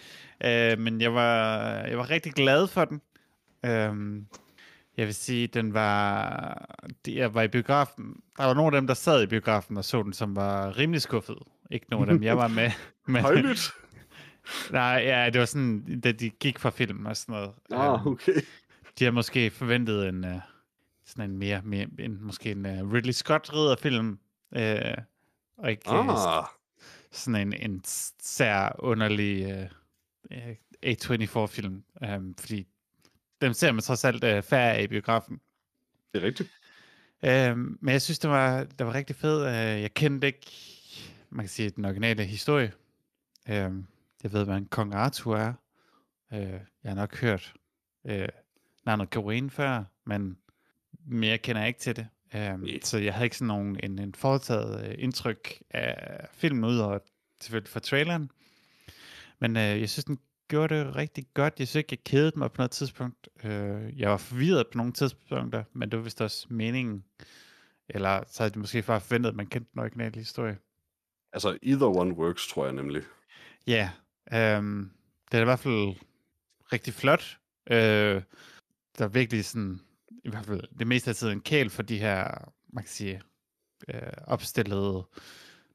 Øh, 0.44 0.78
men 0.78 1.00
jeg 1.00 1.14
var, 1.14 1.58
jeg 1.74 1.98
var 1.98 2.10
rigtig 2.10 2.32
glad 2.32 2.66
for 2.68 2.84
den. 2.84 3.00
Øh, 3.64 4.22
jeg 4.96 5.06
vil 5.06 5.14
sige, 5.14 5.46
den 5.46 5.74
var, 5.74 6.76
det- 7.04 7.14
jeg 7.16 7.34
var 7.34 7.42
i 7.42 7.48
biografen, 7.48 8.16
der 8.38 8.44
var 8.44 8.54
nogle 8.54 8.76
af 8.76 8.80
dem, 8.80 8.86
der 8.86 8.94
sad 8.94 9.22
i 9.22 9.26
biografen 9.26 9.76
og 9.76 9.84
så 9.84 10.02
den, 10.02 10.12
som 10.12 10.36
var 10.36 10.78
rimelig 10.78 11.02
skuffet. 11.02 11.36
Ikke 11.70 11.86
nogen 11.90 12.08
af 12.08 12.14
dem, 12.14 12.22
jeg 12.22 12.36
var 12.36 12.48
med. 12.48 12.70
Men, 13.08 13.22
Højlydt. 13.22 13.70
nej, 14.72 15.02
ja, 15.04 15.30
det 15.30 15.38
var 15.40 15.46
sådan, 15.46 16.00
da 16.00 16.12
de 16.12 16.30
gik 16.30 16.58
fra 16.58 16.70
filmen 16.70 17.06
og 17.06 17.16
sådan 17.16 17.32
noget. 17.32 17.50
Ah, 17.72 18.06
okay. 18.06 18.32
de 18.98 19.04
har 19.04 19.10
måske 19.12 19.50
forventet 19.50 20.08
en 20.08 20.24
uh, 20.24 20.30
sådan 21.06 21.30
en 21.30 21.38
mere, 21.38 21.60
mere 21.64 21.86
en, 21.98 22.18
måske 22.24 22.50
en 22.50 22.66
Ridley 22.92 23.12
Scott 23.12 23.52
ridderfilm, 23.52 24.18
uh, 24.56 24.60
og 25.56 25.70
ikke 25.70 25.88
Ah, 25.88 26.44
sådan 27.10 27.46
en, 27.46 27.70
en 27.70 27.80
sær 28.20 28.76
underlig 28.78 29.46
uh, 30.30 30.38
A24-film, 30.86 31.84
um, 32.16 32.34
fordi 32.38 32.66
dem 33.40 33.52
ser 33.52 33.72
man 33.72 33.82
trods 33.82 34.04
alt 34.04 34.24
uh, 34.24 34.42
færre 34.42 34.74
af 34.74 34.82
i 34.82 34.86
biografen. 34.86 35.40
det 36.14 36.22
er 36.22 36.26
rigtigt. 36.26 36.50
Um, 37.22 37.78
men 37.80 37.92
jeg 37.92 38.02
synes, 38.02 38.18
det 38.18 38.30
var, 38.30 38.64
det 38.64 38.86
var 38.86 38.94
rigtig 38.94 39.16
fedt. 39.16 39.40
Uh, 39.40 39.82
jeg 39.82 39.94
kendte 39.94 40.26
ikke, 40.26 40.50
man 41.30 41.44
kan 41.44 41.50
sige, 41.50 41.70
den 41.70 41.84
originale 41.84 42.24
historie. 42.24 42.72
Um, 43.48 43.86
jeg 44.22 44.32
ved, 44.32 44.44
hvad 44.44 44.56
en 44.56 44.66
kong 44.66 44.94
Arthur 44.94 45.36
er. 45.36 45.52
Uh, 46.32 46.38
jeg 46.38 46.90
har 46.90 46.94
nok 46.94 47.16
hørt 47.20 47.54
uh, 48.04 48.26
navnet 48.86 49.10
Gawain 49.10 49.50
før, 49.50 49.84
men 50.04 50.38
mere 51.06 51.38
kender 51.38 51.60
jeg 51.62 51.68
ikke 51.68 51.80
til 51.80 51.96
det. 51.96 52.06
Nej. 52.34 52.80
så 52.82 52.98
jeg 52.98 53.14
havde 53.14 53.26
ikke 53.26 53.36
sådan 53.36 53.48
nogen, 53.48 53.80
en, 53.82 53.98
en 53.98 54.14
foretaget 54.14 54.88
uh, 54.88 55.02
indtryk 55.02 55.62
af 55.70 56.28
filmen, 56.32 56.64
ud 56.64 56.78
over 56.78 56.98
selvfølgelig 57.40 57.70
fra 57.70 57.80
traileren. 57.80 58.30
Men 59.40 59.56
uh, 59.56 59.62
jeg 59.62 59.90
synes, 59.90 60.04
den 60.04 60.18
gjorde 60.48 60.74
det 60.74 60.96
rigtig 60.96 61.26
godt. 61.34 61.54
Jeg 61.58 61.68
synes 61.68 61.80
ikke, 61.80 61.92
jeg 61.92 62.04
kedede 62.04 62.38
mig 62.38 62.52
på 62.52 62.58
noget 62.58 62.70
tidspunkt. 62.70 63.28
Uh, 63.44 64.00
jeg 64.00 64.10
var 64.10 64.16
forvirret 64.16 64.66
på 64.66 64.78
nogle 64.78 64.92
tidspunkter, 64.92 65.64
men 65.72 65.90
det 65.90 65.96
var 65.98 66.02
vist 66.04 66.20
også 66.20 66.46
meningen. 66.50 67.04
Eller 67.88 68.22
så 68.26 68.42
havde 68.42 68.54
de 68.54 68.58
måske 68.58 68.82
bare 68.82 69.00
forventet, 69.00 69.30
at 69.30 69.36
man 69.36 69.46
kendte 69.46 69.70
den 69.72 69.80
originale 69.80 70.18
historie. 70.18 70.58
Altså, 71.32 71.58
either 71.62 71.86
one 71.86 72.14
works, 72.14 72.48
tror 72.48 72.64
jeg 72.64 72.74
nemlig. 72.74 73.02
Ja, 73.66 73.90
øhm, 74.32 74.90
det 75.30 75.38
er 75.38 75.40
i 75.40 75.44
hvert 75.44 75.58
fald 75.58 75.94
rigtig 76.72 76.94
flot. 76.94 77.38
Øh, 77.70 78.22
der 78.98 79.04
er 79.04 79.08
virkelig 79.08 79.44
sådan, 79.44 79.80
i 80.24 80.30
hvert 80.30 80.46
fald 80.46 80.62
det 80.78 80.86
meste 80.86 81.10
af 81.10 81.16
tiden, 81.16 81.40
kæl 81.40 81.70
for 81.70 81.82
de 81.82 81.98
her, 81.98 82.52
man 82.72 82.84
kan 82.84 82.90
sige, 82.90 83.20
øh, 83.88 84.00
opstillede 84.26 85.06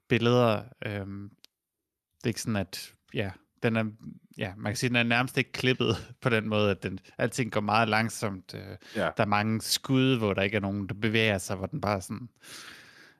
billeder. 0.07 0.63
Øhm, 0.85 1.29
det 2.17 2.23
er 2.23 2.27
ikke 2.27 2.41
sådan, 2.41 2.55
at, 2.55 2.93
ja, 3.13 3.31
den 3.63 3.75
er, 3.75 3.83
ja, 4.37 4.53
man 4.57 4.71
kan 4.71 4.77
sige, 4.77 4.87
den 4.89 4.95
er 4.95 5.03
nærmest 5.03 5.37
ikke 5.37 5.51
klippet 5.51 5.95
på 6.21 6.29
den 6.29 6.49
måde, 6.49 6.71
at 6.71 6.83
den, 6.83 6.99
alting 7.17 7.51
går 7.51 7.61
meget 7.61 7.89
langsomt. 7.89 8.53
Øh, 8.55 8.77
Ja. 8.95 9.01
Der 9.17 9.23
er 9.23 9.25
mange 9.25 9.61
skud, 9.61 10.17
hvor 10.17 10.33
der 10.33 10.41
ikke 10.41 10.55
er 10.57 10.61
nogen, 10.61 10.87
der 10.89 10.93
bevæger 10.93 11.37
sig, 11.37 11.55
hvor 11.55 11.65
den 11.65 11.81
bare 11.81 12.01
sådan 12.01 12.29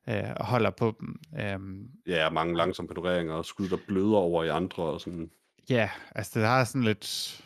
øh, 0.10 0.24
holder 0.40 0.70
på 0.70 0.96
dem. 1.00 1.20
Øhm, 1.40 1.90
Ja, 2.08 2.30
mange 2.30 2.58
langsomme 2.58 2.88
panoreringer 2.88 3.34
og 3.34 3.46
skud, 3.46 3.70
der 3.70 3.78
bløder 3.88 4.18
over 4.18 4.44
i 4.44 4.48
andre 4.48 4.84
og 4.84 5.02
sådan. 5.02 5.32
Ja, 5.70 5.90
altså 6.16 6.40
det 6.40 6.48
har 6.48 6.64
sådan 6.64 6.84
lidt, 6.84 7.42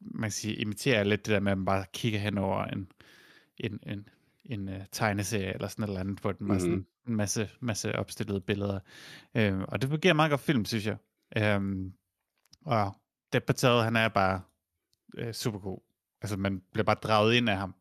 man 0.00 0.22
kan 0.22 0.32
sige, 0.32 0.54
imiterer 0.54 1.04
lidt 1.04 1.26
det 1.26 1.32
der 1.32 1.40
med, 1.40 1.52
at 1.52 1.58
man 1.58 1.64
bare 1.64 1.84
kigger 1.92 2.18
hen 2.18 2.38
over 2.38 2.64
en, 2.64 2.88
en, 3.56 3.78
en, 3.86 4.08
en 4.44 4.68
uh, 4.68 4.74
tegneserie 4.92 5.54
eller 5.54 5.68
sådan 5.68 5.82
et 5.84 5.88
eller 5.88 6.00
andet, 6.00 6.18
hvor 6.20 6.32
den 6.32 6.48
var 6.48 6.54
Mhm. 6.54 6.60
sådan 6.60 6.86
en 7.06 7.16
masse, 7.16 7.50
masse 7.60 7.96
opstillede 7.96 8.40
billeder. 8.40 8.80
Øhm, 9.34 9.62
og 9.68 9.82
det 9.82 9.90
fungerer 9.90 10.14
meget 10.14 10.30
godt 10.30 10.40
film, 10.40 10.64
synes 10.64 10.86
jeg. 10.86 10.96
Øhm, 11.36 11.92
og 12.64 12.96
Dev 13.32 13.40
Patel, 13.40 13.82
han 13.82 13.96
er 13.96 14.08
bare 14.08 14.42
øh, 15.16 15.32
super 15.34 15.58
god. 15.58 15.80
Altså 16.22 16.36
man 16.36 16.60
bliver 16.72 16.84
bare 16.84 16.96
draget 17.02 17.34
ind 17.34 17.48
af 17.50 17.56
ham. 17.56 17.74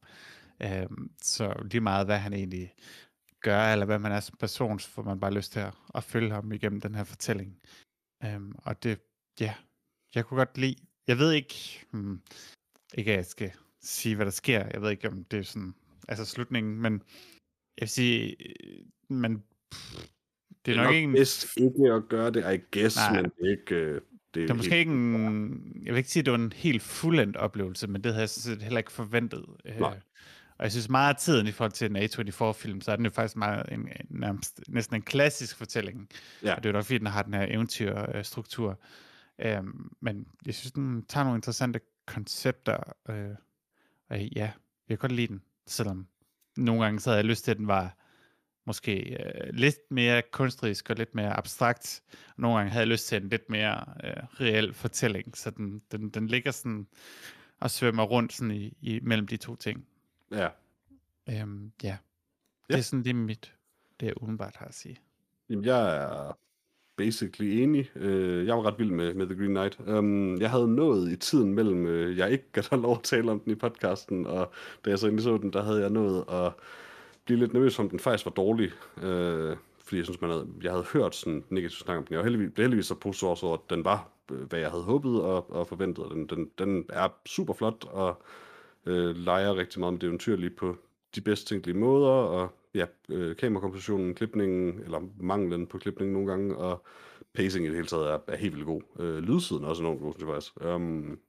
Øhm, 0.63 1.11
så 1.21 1.53
lige 1.71 1.82
meget, 1.82 2.05
hvad 2.07 2.17
han 2.19 2.34
egentlig 2.34 2.73
gøre, 3.41 3.71
eller 3.71 3.86
hvad 3.86 3.99
man 3.99 4.11
er 4.11 4.19
som 4.19 4.38
person, 4.39 4.80
så 4.80 4.89
får 4.89 5.03
man 5.03 5.19
bare 5.19 5.34
lyst 5.34 5.51
til 5.51 5.59
at, 5.59 5.73
at 5.95 6.03
følge 6.03 6.32
ham 6.32 6.51
igennem 6.51 6.82
den 6.82 6.95
her 6.95 7.03
fortælling. 7.03 7.59
Um, 8.36 8.55
og 8.57 8.84
det, 8.84 8.99
ja, 9.39 9.53
jeg 10.15 10.26
kunne 10.26 10.38
godt 10.38 10.57
lide, 10.57 10.76
jeg 11.07 11.17
ved 11.17 11.32
ikke, 11.32 11.86
hmm, 11.91 12.21
ikke 12.93 13.11
at 13.11 13.17
jeg 13.17 13.26
skal 13.26 13.51
sige, 13.86 14.16
hvad 14.16 14.26
der 14.26 14.32
sker, 14.32 14.66
jeg 14.74 14.82
ved 14.82 14.92
ikke, 14.92 15.10
om 15.10 15.24
det 15.24 15.40
er 15.40 15.44
sådan, 15.44 15.74
altså 16.08 16.26
slutningen, 16.26 16.82
men 16.82 16.94
jeg 17.78 17.82
vil 17.82 17.90
sige, 17.90 18.36
øh, 18.40 18.80
men 19.10 19.44
pff, 19.72 20.06
det 20.66 20.78
er, 20.78 20.84
nok, 20.84 20.94
ikke 20.94 21.04
en, 21.04 21.12
bedst 21.14 21.48
ikke 21.58 21.94
at 21.94 22.04
gøre 22.10 22.32
det, 22.32 22.54
I 22.54 22.80
guess, 22.80 22.98
Nej. 22.98 23.22
men 23.22 23.24
det 23.26 23.48
er 23.48 23.52
ikke... 23.52 23.76
øh, 23.76 23.94
Det 23.94 24.02
det 24.34 24.50
er 24.50 24.54
måske 24.54 24.78
ikke 24.78 24.92
en, 24.92 25.82
jeg 25.86 25.94
vil 25.94 25.98
ikke 25.98 26.10
sige, 26.10 26.22
at 26.22 26.26
det 26.26 26.32
var 26.32 26.38
en 26.40 26.54
helt 26.56 26.82
fuldendt 26.82 27.38
oplevelse, 27.38 27.88
men 27.88 28.04
det 28.04 28.12
havde 28.12 28.22
jeg 28.22 28.30
sådan 28.30 28.56
set 28.56 28.64
heller 28.64 28.78
ikke 28.78 28.92
forventet. 28.92 29.46
Øh, 29.66 29.80
Nej. 29.80 30.00
og 30.58 30.64
jeg 30.64 30.72
synes 30.72 30.90
meget 30.90 31.14
af 31.14 31.20
tiden 31.20 31.48
i 31.48 31.52
forhold 31.52 31.72
til 31.72 31.90
en 31.90 31.98
A24-film, 31.98 32.82
så 32.82 32.92
er 32.92 32.96
den 32.96 33.06
jo 33.06 33.12
faktisk 33.12 33.36
meget 33.36 33.66
en, 33.72 33.90
nærmest, 34.10 34.62
næsten 34.68 34.96
en 34.96 35.02
klassisk 35.02 35.58
fortælling. 35.58 36.10
Ja. 36.44 36.56
Og 36.56 36.64
det 36.64 36.66
er 36.66 36.70
jo 36.70 36.74
nok, 36.74 36.86
fordi 36.86 36.98
den 36.98 37.08
har 37.08 37.22
den 37.24 37.34
her 37.34 37.46
eventyrstruktur. 37.50 38.80
Øhm, 39.40 39.90
men 40.02 40.28
jeg 40.46 40.54
synes, 40.56 40.72
den 40.72 41.06
tager 41.06 41.24
nogle 41.24 41.38
interessante 41.38 41.80
koncepter. 42.06 42.78
Øh, 43.10 43.36
og 44.10 44.20
ja, 44.20 44.51
jeg 44.89 44.97
kan 44.97 44.97
godt 44.97 45.12
lide 45.12 45.28
den, 45.28 45.41
selvom 45.66 46.08
nogle 46.58 46.84
gange 46.84 46.99
så 46.99 47.10
havde 47.10 47.18
jeg 47.18 47.26
lyst 47.26 47.43
til, 47.43 47.51
at 47.51 47.58
den 47.58 47.68
var 47.68 47.97
måske 48.66 49.18
øh, 49.24 49.53
lidt 49.53 49.91
mere 49.91 50.22
kunstnerisk 50.32 50.89
og 50.89 50.95
lidt 50.95 51.16
mere 51.16 51.34
abstrakt. 51.34 52.03
Og 52.12 52.34
nogle 52.38 52.58
gange 52.58 52.72
havde 52.72 52.82
jeg 52.82 52.88
lyst 52.88 53.08
til 53.08 53.24
en 53.24 53.30
lidt 53.30 53.49
mere 53.49 53.86
øh, 54.03 54.24
reel 54.41 54.74
fortælling, 54.74 55.38
så 55.38 55.49
den, 55.49 55.82
den, 55.91 56.10
den 56.10 56.28
ligger 56.28 56.51
sådan 56.51 56.88
og 57.60 57.72
svømmer 57.72 58.03
rundt 58.03 58.34
sådan 58.34 58.51
i, 58.51 58.78
i, 58.82 58.99
mellem 59.03 59.28
de 59.28 59.38
to 59.38 59.56
ting. 59.56 59.88
Ja. 60.32 60.49
Øhm, 61.30 61.72
ja. 61.84 61.88
Ja. 61.89 61.97
det 62.74 62.80
er 62.80 62.84
sådan 62.84 63.03
det 63.03 63.10
er 63.10 63.14
mit, 63.14 63.53
det 63.99 64.06
jeg 64.06 64.22
umiddelbart 64.22 64.56
har 64.56 64.66
at 64.66 64.74
sige. 64.74 64.97
Jamen, 65.49 65.66
jeg 65.66 65.97
er 65.97 66.38
basically 66.98 67.62
enig. 67.62 67.91
Øh, 67.96 68.48
jeg 68.48 68.56
var 68.56 68.66
ret 68.66 68.80
vild 68.80 68.91
med, 68.91 69.14
med 69.14 69.26
The 69.26 69.36
Green 69.36 69.50
Knight. 69.50 69.80
Um, 69.88 70.41
jeg 70.41 70.52
havde 70.52 70.68
nået 70.68 71.12
i 71.12 71.16
tiden 71.16 71.54
mellem, 71.54 71.86
øh, 71.86 72.18
jeg 72.18 72.32
ikke 72.32 72.52
gav 72.52 72.64
dig 72.72 72.80
lov 72.80 72.91
at 72.91 73.04
tale 73.04 73.32
om 73.32 73.39
den 73.39 73.52
i 73.52 73.56
podcasten, 73.56 74.28
og 74.28 74.52
da 74.86 74.89
jeg 74.89 75.00
så 75.00 75.08
endelig 75.08 75.24
så 75.24 75.38
den, 75.38 75.54
der 75.54 75.64
havde 75.64 75.82
jeg 75.82 75.89
nået 75.89 76.26
at 76.30 76.52
blive 77.26 77.39
lidt 77.39 77.54
nervøs 77.54 77.80
om, 77.80 77.89
den 77.89 78.00
faktisk 78.00 78.26
var 78.26 78.32
dårlig. 78.32 78.72
Øh, 79.04 79.56
fordi 79.84 79.98
jeg 79.98 80.06
synes, 80.06 80.22
man 80.22 80.30
havde, 80.30 80.48
jeg 80.64 80.72
havde 80.72 80.86
hørt 80.93 81.16
sådan 81.16 81.43
negativt 81.50 81.80
snak 81.80 81.98
om 81.98 82.04
den. 82.04 82.14
Jeg 82.14 82.18
var 82.18 82.24
heldigvis, 82.24 82.52
blev 82.54 82.64
heldigvis 82.64 82.86
så 82.86 82.96
positiv 82.96 83.30
også 83.30 83.46
over, 83.46 83.58
at 83.58 83.70
den 83.70 83.86
var, 83.86 84.10
øh, 84.32 84.41
hvad 84.41 84.60
jeg 84.60 84.70
havde 84.70 84.84
håbet 84.84 85.22
og, 85.22 85.52
og 85.52 85.68
forventet. 85.68 86.06
Den, 86.12 86.28
den, 86.28 86.50
den 86.58 86.86
er 86.89 87.08
super 87.26 87.54
flot 87.54 87.86
og 87.89 88.22
øh, 88.86 89.16
leger 89.16 89.56
rigtig 89.56 89.80
meget 89.80 89.93
med 89.93 90.00
det 90.00 90.08
eventyrlige 90.08 90.50
på 90.50 90.78
de 91.16 91.22
bedst 91.22 91.48
tænkelige 91.48 91.78
måder, 91.78 92.10
og 92.10 92.50
ja, 92.76 92.86
øh, 93.09 93.36
kamerakompositionen, 93.36 94.15
klipningen, 94.15 94.80
eller 94.80 95.01
manglen 95.17 95.67
på 95.67 95.78
klipningen 95.78 96.13
nogle 96.13 96.32
gange, 96.32 96.57
og 96.57 96.86
pacing 97.34 97.65
i 97.65 97.67
det 97.67 97.76
hele 97.76 97.88
taget 97.88 98.09
er, 98.09 98.19
er 98.28 98.38
helt 98.38 98.55
vildt 98.55 98.67
god. 98.67 98.82
Øh, 98.99 99.17
lydsiden 99.17 99.63
er 99.63 99.67
også 99.67 99.84
enormt 99.84 100.01
god, 100.01 100.13
synes 100.13 100.28
jeg 100.28 100.34
faktisk. 100.36 100.65
Um, 100.76 101.19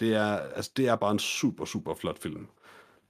det, 0.00 0.14
er, 0.14 0.36
altså, 0.36 0.70
det 0.76 0.88
er 0.88 0.96
bare 0.96 1.12
en 1.12 1.18
super, 1.18 1.64
super 1.64 1.94
flot 1.94 2.18
film 2.18 2.46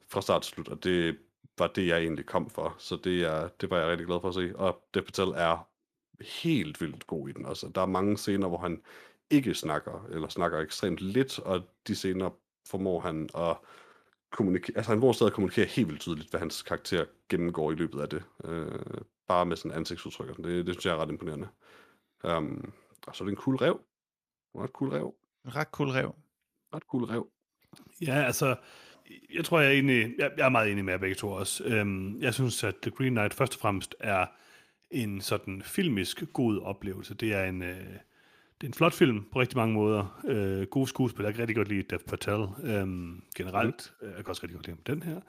fra 0.08 0.20
start 0.20 0.42
til 0.42 0.54
slut, 0.54 0.68
og 0.68 0.84
det 0.84 1.18
var 1.58 1.66
det, 1.66 1.86
jeg 1.86 2.00
egentlig 2.00 2.26
kom 2.26 2.50
for, 2.50 2.74
så 2.78 2.96
det, 3.04 3.22
er, 3.22 3.48
det 3.60 3.70
var 3.70 3.78
jeg 3.78 3.88
rigtig 3.88 4.06
glad 4.06 4.20
for 4.20 4.28
at 4.28 4.34
se. 4.34 4.52
Og 4.56 4.82
Dev 4.94 5.02
Patel 5.02 5.28
er 5.28 5.68
helt 6.42 6.80
vildt 6.80 7.06
god 7.06 7.28
i 7.28 7.32
den 7.32 7.46
også. 7.46 7.70
Der 7.74 7.80
er 7.80 7.86
mange 7.86 8.18
scener, 8.18 8.48
hvor 8.48 8.58
han 8.58 8.82
ikke 9.30 9.54
snakker, 9.54 10.06
eller 10.10 10.28
snakker 10.28 10.58
ekstremt 10.58 11.00
lidt, 11.00 11.38
og 11.38 11.62
de 11.86 11.94
scener 11.94 12.30
formår 12.66 13.00
han 13.00 13.28
at 13.34 13.56
kommunikere, 14.30 14.76
altså 14.76 14.92
han 14.92 14.98
hvor 14.98 15.12
stadig 15.12 15.32
kommunikere 15.32 15.66
helt 15.66 15.88
vildt 15.88 16.00
tydeligt, 16.00 16.30
hvad 16.30 16.40
hans 16.40 16.62
karakter 16.62 17.04
gennemgår 17.28 17.72
i 17.72 17.74
løbet 17.74 18.00
af 18.00 18.08
det. 18.08 18.22
Øh, 18.44 18.78
bare 19.28 19.46
med 19.46 19.56
sådan 19.56 19.76
ansigtsudtryk. 19.76 20.28
og 20.28 20.34
sådan. 20.36 20.50
Det, 20.50 20.66
det 20.66 20.74
synes 20.74 20.86
jeg 20.86 20.92
er 20.92 20.96
ret 20.96 21.08
imponerende. 21.10 21.48
Um, 22.24 22.72
og 23.06 23.16
så 23.16 23.24
er 23.24 23.26
det 23.26 23.32
en 23.32 23.42
cool 23.42 23.56
rev. 23.56 23.80
Ret 24.56 24.70
cool 24.70 24.90
rev. 24.90 25.14
En 25.44 25.56
ret 25.56 25.68
cool 25.68 25.88
rev. 25.88 26.14
Ret 26.74 26.82
cool 26.82 27.04
rev. 27.04 27.26
Ja, 28.00 28.14
altså, 28.14 28.56
jeg 29.34 29.44
tror, 29.44 29.60
jeg 29.60 29.74
er, 29.74 29.78
enig, 29.78 30.14
jeg, 30.18 30.30
jeg 30.36 30.44
er 30.44 30.48
meget 30.48 30.72
enig 30.72 30.84
med 30.84 30.92
jer 30.92 30.98
begge 30.98 31.14
to 31.14 31.30
også. 31.30 31.64
Øhm, 31.64 32.20
jeg 32.20 32.34
synes, 32.34 32.64
at 32.64 32.74
The 32.82 32.90
Green 32.90 33.12
Knight 33.12 33.34
først 33.34 33.54
og 33.54 33.60
fremmest 33.60 33.94
er 34.00 34.26
en 34.90 35.20
sådan 35.20 35.62
filmisk 35.62 36.22
god 36.32 36.60
oplevelse. 36.60 37.14
Det 37.14 37.34
er 37.34 37.44
en, 37.44 37.62
øh, 37.62 37.96
det 38.60 38.66
er 38.66 38.70
en 38.70 38.74
flot 38.74 38.92
film 38.92 39.24
på 39.32 39.40
rigtig 39.40 39.56
mange 39.56 39.74
måder. 39.74 40.20
Øh, 40.28 40.66
gode 40.66 40.86
skuespil. 40.86 41.24
Jeg 41.24 41.34
kan 41.34 41.40
rigtig 41.40 41.56
godt 41.56 41.68
lide 41.68 41.82
Dev 41.82 41.98
Patel 41.98 42.46
øhm, 42.64 43.22
generelt. 43.36 43.92
Mm. 44.00 44.08
Jeg 44.08 44.16
kan 44.16 44.28
også 44.28 44.42
rigtig 44.42 44.56
godt 44.56 44.66
lide 44.66 44.78
den 44.86 45.02
her. 45.02 45.20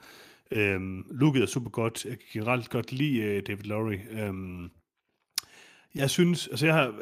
Øhm, 0.50 1.06
looket 1.10 1.42
er 1.42 1.46
super 1.46 1.70
godt. 1.70 2.04
Jeg 2.04 2.18
kan 2.18 2.28
generelt 2.32 2.70
godt 2.70 2.92
lide 2.92 3.18
øh, 3.18 3.42
David 3.46 3.64
Lowry. 3.64 3.98
Øhm, 4.10 4.70
jeg 5.94 6.10
synes, 6.10 6.48
altså 6.48 6.66
jeg 6.66 6.74
har, 6.74 6.88
øh, 6.88 6.94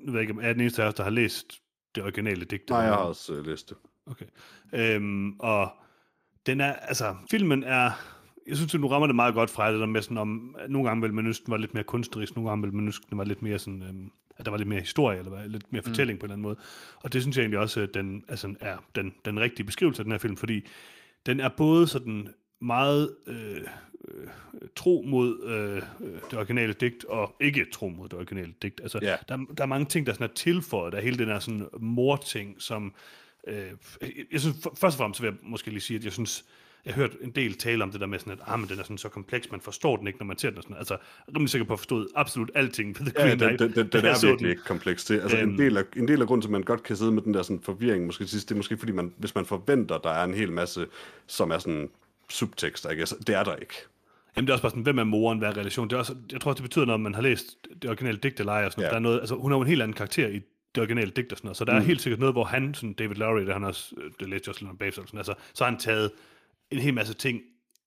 nu 0.00 0.12
ved 0.12 0.12
jeg 0.12 0.20
ikke, 0.20 0.32
om 0.32 0.40
jeg 0.40 0.48
er 0.48 0.52
den 0.52 0.60
eneste 0.60 0.82
af 0.82 0.88
os, 0.88 0.94
der 0.94 1.02
har 1.02 1.10
læst 1.10 1.60
det 1.94 2.02
originale 2.02 2.44
digt. 2.44 2.70
Nej, 2.70 2.78
jeg 2.78 2.92
har 2.92 2.96
også 2.98 3.34
øh, 3.34 3.46
læst 3.46 3.68
det. 3.68 3.76
Okay. 4.06 4.26
Øhm, 4.72 5.36
og 5.38 5.72
den 6.46 6.60
er, 6.60 6.72
altså, 6.72 7.16
filmen 7.30 7.62
er, 7.62 7.90
jeg 8.46 8.56
synes, 8.56 8.74
nu 8.74 8.88
rammer 8.88 9.06
det 9.06 9.16
meget 9.16 9.34
godt 9.34 9.50
fra 9.50 9.72
det 9.72 9.80
der 9.80 9.86
med 9.86 10.02
sådan 10.02 10.18
om, 10.18 10.56
nogle 10.68 10.88
gange 10.88 11.02
vil 11.02 11.14
man 11.14 11.26
ønske, 11.26 11.44
den 11.44 11.52
var 11.52 11.58
lidt 11.58 11.74
mere 11.74 11.84
kunstnerisk, 11.84 12.36
nogle 12.36 12.50
gange 12.50 12.62
vil 12.62 12.74
man 12.74 12.84
ønske, 12.84 13.06
den 13.10 13.18
var 13.18 13.24
lidt 13.24 13.42
mere 13.42 13.58
sådan, 13.58 13.82
øhm, 13.82 14.10
at 14.36 14.44
der 14.44 14.50
var 14.50 14.58
lidt 14.58 14.68
mere 14.68 14.80
historie, 14.80 15.18
eller 15.18 15.46
lidt 15.46 15.72
mere 15.72 15.82
fortælling 15.82 16.16
mm. 16.16 16.20
på 16.20 16.26
en 16.26 16.30
eller 16.30 16.34
anden 16.34 16.42
måde. 16.42 16.56
Og 16.96 17.12
det 17.12 17.22
synes 17.22 17.36
jeg 17.36 17.42
egentlig 17.42 17.58
også, 17.58 17.80
at 17.80 17.94
den, 17.94 18.24
altså, 18.28 18.54
er 18.60 18.76
den, 18.94 19.14
den 19.24 19.40
rigtige 19.40 19.66
beskrivelse 19.66 20.00
af 20.00 20.04
den 20.04 20.12
her 20.12 20.18
film, 20.18 20.36
fordi 20.36 20.66
den 21.26 21.40
er 21.40 21.48
både 21.48 21.86
sådan 21.86 22.28
meget 22.60 23.16
øh, 23.26 23.60
øh, 24.08 24.26
tro 24.76 25.04
mod 25.06 25.42
øh, 25.44 25.76
øh, 25.76 26.20
det 26.30 26.38
originale 26.38 26.72
digt, 26.72 27.04
og 27.04 27.36
ikke 27.40 27.66
tro 27.72 27.88
mod 27.88 28.08
det 28.08 28.18
originale 28.18 28.54
digt. 28.62 28.80
Altså, 28.80 28.98
Ja. 29.02 29.16
der, 29.28 29.36
der 29.36 29.62
er 29.62 29.66
mange 29.66 29.86
ting, 29.86 30.06
der 30.06 30.12
sådan 30.12 30.28
er 30.30 30.34
tilføjet. 30.34 30.92
Der 30.92 30.98
er 30.98 31.02
hele 31.02 31.18
den 31.18 31.28
her 31.28 31.38
sådan 31.38 31.68
morting, 31.80 32.62
som... 32.62 32.94
Øh, 33.46 33.70
jeg 34.32 34.40
synes, 34.40 34.56
for, 34.62 34.74
først 34.76 34.94
og 34.94 34.98
fremmest 34.98 35.22
vil 35.22 35.26
jeg 35.26 35.36
måske 35.42 35.70
lige 35.70 35.80
sige, 35.80 35.96
at 35.98 36.04
jeg 36.04 36.12
synes, 36.12 36.44
jeg 36.86 36.94
har 36.94 37.00
hørt 37.02 37.16
en 37.20 37.30
del 37.30 37.54
tale 37.54 37.82
om 37.84 37.90
det 37.90 38.00
der 38.00 38.06
med 38.06 38.18
sådan, 38.18 38.32
at 38.32 38.38
ah, 38.46 38.58
men 38.60 38.68
den 38.68 38.78
er 38.78 38.82
sådan 38.82 38.98
så 38.98 39.08
kompleks, 39.08 39.50
man 39.50 39.60
forstår 39.60 39.96
den 39.96 40.06
ikke, 40.06 40.18
når 40.18 40.26
man 40.26 40.38
ser 40.38 40.50
den. 40.50 40.62
Sådan. 40.62 40.76
Altså, 40.76 40.96
rimelig 41.28 41.50
sikker 41.50 41.64
på 41.66 41.72
at 41.72 41.78
forstå 41.78 42.08
absolut 42.14 42.50
alting 42.54 42.94
The 42.96 43.04
Ja, 43.18 43.22
Green 43.22 43.30
den, 43.30 43.38
Knight. 43.38 43.58
den, 43.60 43.72
den, 43.74 43.86
den 43.92 44.04
jeg 44.04 44.10
er 44.10 44.26
virkelig 44.26 44.38
den. 44.40 44.50
ikke 44.50 44.62
kompleks 44.62 45.04
til. 45.04 45.14
Altså, 45.18 45.38
Øhm. 45.38 45.50
en, 45.50 45.58
del 45.58 45.76
af, 45.76 45.82
en 45.96 46.08
del 46.08 46.20
af 46.20 46.26
grunden 46.26 46.42
til, 46.42 46.48
at 46.48 46.52
man 46.52 46.62
godt 46.62 46.82
kan 46.82 46.96
sidde 46.96 47.12
med 47.12 47.22
den 47.22 47.34
der 47.34 47.42
sådan 47.42 47.60
forvirring, 47.62 48.06
måske 48.06 48.26
sidst, 48.26 48.48
det 48.48 48.54
er 48.54 48.56
måske 48.56 48.76
fordi, 48.78 48.92
man, 48.92 49.12
hvis 49.16 49.34
man 49.34 49.46
forventer, 49.46 49.98
der 49.98 50.10
er 50.10 50.24
en 50.24 50.34
hel 50.34 50.52
masse, 50.52 50.86
som 51.26 51.50
er 51.50 51.58
sådan 51.58 51.88
subtekster, 52.30 52.90
ikke? 52.90 53.00
Altså, 53.00 53.16
det 53.26 53.34
er 53.34 53.44
der 53.44 53.56
ikke. 53.56 53.74
Jamen 54.36 54.46
det 54.46 54.50
er 54.50 54.54
også 54.54 54.62
bare 54.62 54.70
sådan, 54.70 54.82
hvem 54.82 54.98
er 54.98 55.04
moren, 55.04 55.38
hvad 55.38 55.48
er 55.48 55.56
relation? 55.56 55.88
Det 55.88 55.94
er 55.94 55.98
også, 55.98 56.14
jeg 56.32 56.40
tror 56.40 56.50
også, 56.50 56.62
det 56.62 56.70
betyder 56.70 56.84
noget, 56.84 56.94
om 56.94 57.00
man 57.00 57.14
har 57.14 57.22
læst 57.22 57.44
det 57.82 57.90
originale 57.90 58.16
digt 58.18 58.40
eller 58.40 58.52
ej, 58.52 58.64
og 58.64 58.72
sådan 58.72 58.82
Ja. 58.82 58.86
ja. 58.86 58.90
der 58.90 58.96
er 58.96 59.00
noget, 59.00 59.20
altså, 59.20 59.34
hun 59.34 59.50
har 59.50 59.58
jo 59.58 59.62
en 59.62 59.68
helt 59.68 59.82
anden 59.82 59.94
karakter 59.96 60.28
i 60.28 60.40
det 60.74 60.80
originale 60.80 61.10
digt 61.10 61.32
og 61.32 61.38
sådan 61.38 61.46
noget, 61.46 61.56
så 61.56 61.64
der 61.64 61.72
mm. 61.72 61.78
er 61.78 61.82
helt 61.82 62.00
sikkert 62.02 62.20
noget, 62.20 62.34
hvor 62.34 62.44
han, 62.44 62.74
sådan 62.74 62.92
David 62.92 63.14
Lowry, 63.16 63.40
der 63.46 63.52
han 63.52 63.64
også, 63.64 63.94
øh, 64.02 64.10
det 64.20 64.28
læste 64.28 64.48
også 64.48 64.60
lidt 64.60 64.70
om 64.70 64.76
Babes, 64.76 64.94
sådan, 64.94 65.18
altså, 65.18 65.34
så 65.54 65.64
har 65.64 65.70
han 65.70 65.80
taget 65.80 66.10
en 66.76 66.82
hel 66.82 66.94
masse 66.94 67.14
ting 67.14 67.40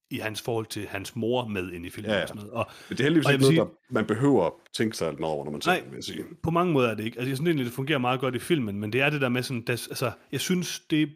i 0.10 0.18
hans 0.18 0.42
forhold 0.42 0.66
til 0.66 0.88
hans 0.88 1.16
mor 1.16 1.48
med 1.48 1.72
ind 1.72 1.86
i 1.86 1.90
filmen 1.90 2.12
Ja, 2.12 2.16
ja. 2.18 2.22
og 2.22 2.28
sådan 2.28 2.40
noget. 2.42 2.54
Og 2.54 2.68
Men 2.90 2.98
det 2.98 3.04
er 3.04 3.04
heldigvis 3.06 3.30
ikke 3.30 3.42
noget, 3.42 3.54
sige- 3.56 3.60
der, 3.60 3.68
man 3.90 4.06
behøver 4.06 4.46
at 4.46 4.52
tænke 4.74 4.98
sig 4.98 5.08
over, 5.22 5.46
når 5.46 5.52
man 5.52 5.62
ser 5.62 5.72
Nej. 5.72 5.80
den, 5.80 5.90
vil 5.92 5.96
jeg 5.98 6.04
sige. 6.04 6.24
på 6.44 6.52
mange 6.52 6.74
måder 6.74 6.90
er 6.90 6.96
det 6.96 7.04
ikke. 7.06 7.18
Altså, 7.18 7.30
jeg 7.30 7.38
synes 7.38 7.48
egentlig, 7.48 7.66
det 7.66 7.74
fungerer 7.74 8.00
meget 8.00 8.20
godt 8.20 8.36
i 8.36 8.40
filmen, 8.40 8.80
men 8.80 8.94
det 8.94 9.02
er 9.02 9.10
det 9.10 9.22
der 9.22 9.30
med 9.30 9.44
sådan, 9.44 9.64
des, 9.68 9.88
altså, 9.88 10.12
jeg 10.32 10.40
synes, 10.42 10.80
det 10.80 11.10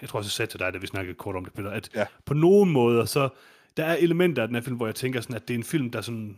jeg 0.00 0.08
tror 0.08 0.18
også, 0.18 0.26
jeg 0.28 0.32
sagde 0.32 0.50
til 0.50 0.60
dig, 0.60 0.72
da 0.72 0.78
vi 0.78 0.86
snakkede 0.86 1.14
kort 1.14 1.36
om 1.36 1.44
det, 1.44 1.54
Peter, 1.54 1.70
at 1.70 1.90
ja. 1.94 2.04
på 2.26 2.34
nogen 2.34 2.70
måder, 2.70 3.04
så 3.04 3.28
der 3.76 3.84
er 3.84 3.94
elementer 3.96 4.42
af 4.42 4.48
den 4.48 4.54
her 4.54 4.62
film, 4.62 4.76
hvor 4.76 4.86
jeg 4.86 4.94
tænker 4.94 5.20
sådan, 5.20 5.36
at 5.36 5.48
det 5.48 5.54
er 5.54 5.58
en 5.58 5.64
film, 5.64 5.90
der 5.90 6.00
sådan 6.00 6.36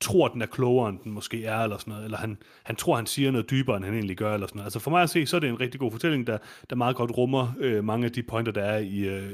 tror, 0.00 0.28
den 0.28 0.42
er 0.42 0.46
klogere, 0.46 0.88
end 0.88 0.98
den 1.04 1.12
måske 1.12 1.44
er, 1.44 1.58
eller 1.58 1.78
sådan 1.78 1.90
noget, 1.90 2.04
eller 2.04 2.18
han, 2.18 2.38
han 2.62 2.76
tror, 2.76 2.96
han 2.96 3.06
siger 3.06 3.30
noget 3.30 3.50
dybere, 3.50 3.76
end 3.76 3.84
han 3.84 3.94
egentlig 3.94 4.16
gør, 4.16 4.34
eller 4.34 4.46
sådan 4.46 4.56
noget. 4.56 4.66
Altså 4.66 4.78
for 4.78 4.90
mig 4.90 5.02
at 5.02 5.10
se, 5.10 5.26
så 5.26 5.36
er 5.36 5.40
det 5.40 5.48
en 5.48 5.60
rigtig 5.60 5.80
god 5.80 5.90
fortælling, 5.90 6.26
der, 6.26 6.38
der 6.70 6.76
meget 6.76 6.96
godt 6.96 7.10
rummer 7.10 7.52
øh, 7.58 7.84
mange 7.84 8.04
af 8.04 8.12
de 8.12 8.22
pointer, 8.22 8.52
der 8.52 8.62
er 8.62 8.78
i 8.78 8.98
øh, 8.98 9.30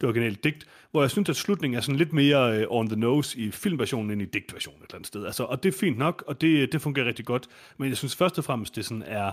det 0.00 0.04
originale 0.04 0.36
digt, 0.44 0.66
hvor 0.90 1.02
jeg 1.02 1.10
synes, 1.10 1.28
at 1.28 1.36
slutningen 1.36 1.76
er 1.76 1.80
sådan 1.80 1.98
lidt 1.98 2.12
mere 2.12 2.58
øh, 2.58 2.66
on 2.70 2.88
the 2.88 3.00
nose 3.00 3.38
i 3.38 3.50
filmversionen, 3.50 4.10
end 4.10 4.22
i 4.22 4.24
digtversionen 4.24 4.82
et 4.82 4.86
eller 4.86 4.96
andet 4.96 5.06
sted. 5.06 5.26
Altså, 5.26 5.44
og 5.44 5.62
det 5.62 5.74
er 5.74 5.78
fint 5.78 5.98
nok, 5.98 6.24
og 6.26 6.40
det, 6.40 6.72
det 6.72 6.82
fungerer 6.82 7.06
rigtig 7.06 7.24
godt, 7.24 7.48
men 7.76 7.88
jeg 7.88 7.96
synes 7.96 8.16
først 8.16 8.38
og 8.38 8.44
fremmest, 8.44 8.76
det 8.76 8.84
sådan 8.84 9.04
er 9.06 9.32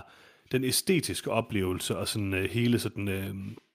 den 0.52 0.64
æstetiske 0.64 1.30
oplevelse, 1.30 1.96
og 1.96 2.08
sådan 2.08 2.34
øh, 2.34 2.50
hele 2.50 2.78
sådan... 2.78 3.08
Øh, 3.08 3.34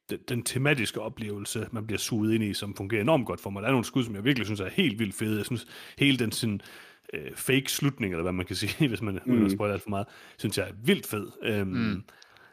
den, 0.09 0.19
den 0.29 0.43
tematiske 0.43 1.01
oplevelse, 1.01 1.67
man 1.71 1.87
bliver 1.87 1.99
suget 1.99 2.33
ind 2.33 2.43
i, 2.43 2.53
som 2.53 2.75
fungerer 2.75 3.01
enormt 3.01 3.25
godt 3.25 3.41
for 3.41 3.49
mig. 3.49 3.61
Der 3.61 3.67
er 3.67 3.71
nogle 3.71 3.85
skud, 3.85 4.03
som 4.03 4.15
jeg 4.15 4.23
virkelig 4.23 4.45
synes 4.45 4.59
er 4.59 4.69
helt 4.69 4.99
vildt 4.99 5.15
fede. 5.15 5.37
Jeg 5.37 5.45
synes, 5.45 5.67
hele 5.97 6.17
den 6.17 6.31
sådan, 6.31 6.61
øh, 7.13 7.35
fake 7.35 7.71
slutning, 7.71 8.13
eller 8.13 8.23
hvad 8.23 8.33
man 8.33 8.45
kan 8.45 8.55
sige, 8.65 8.87
hvis 8.87 9.01
man 9.01 9.19
mm. 9.25 9.33
uden 9.33 9.45
at 9.45 9.51
spoil 9.51 9.71
alt 9.71 9.83
for 9.83 9.89
meget, 9.89 10.07
synes 10.37 10.57
jeg 10.57 10.67
er 10.67 10.73
vildt 10.83 11.07
fed. 11.07 11.27
Øhm, 11.43 11.67
mm. 11.67 12.03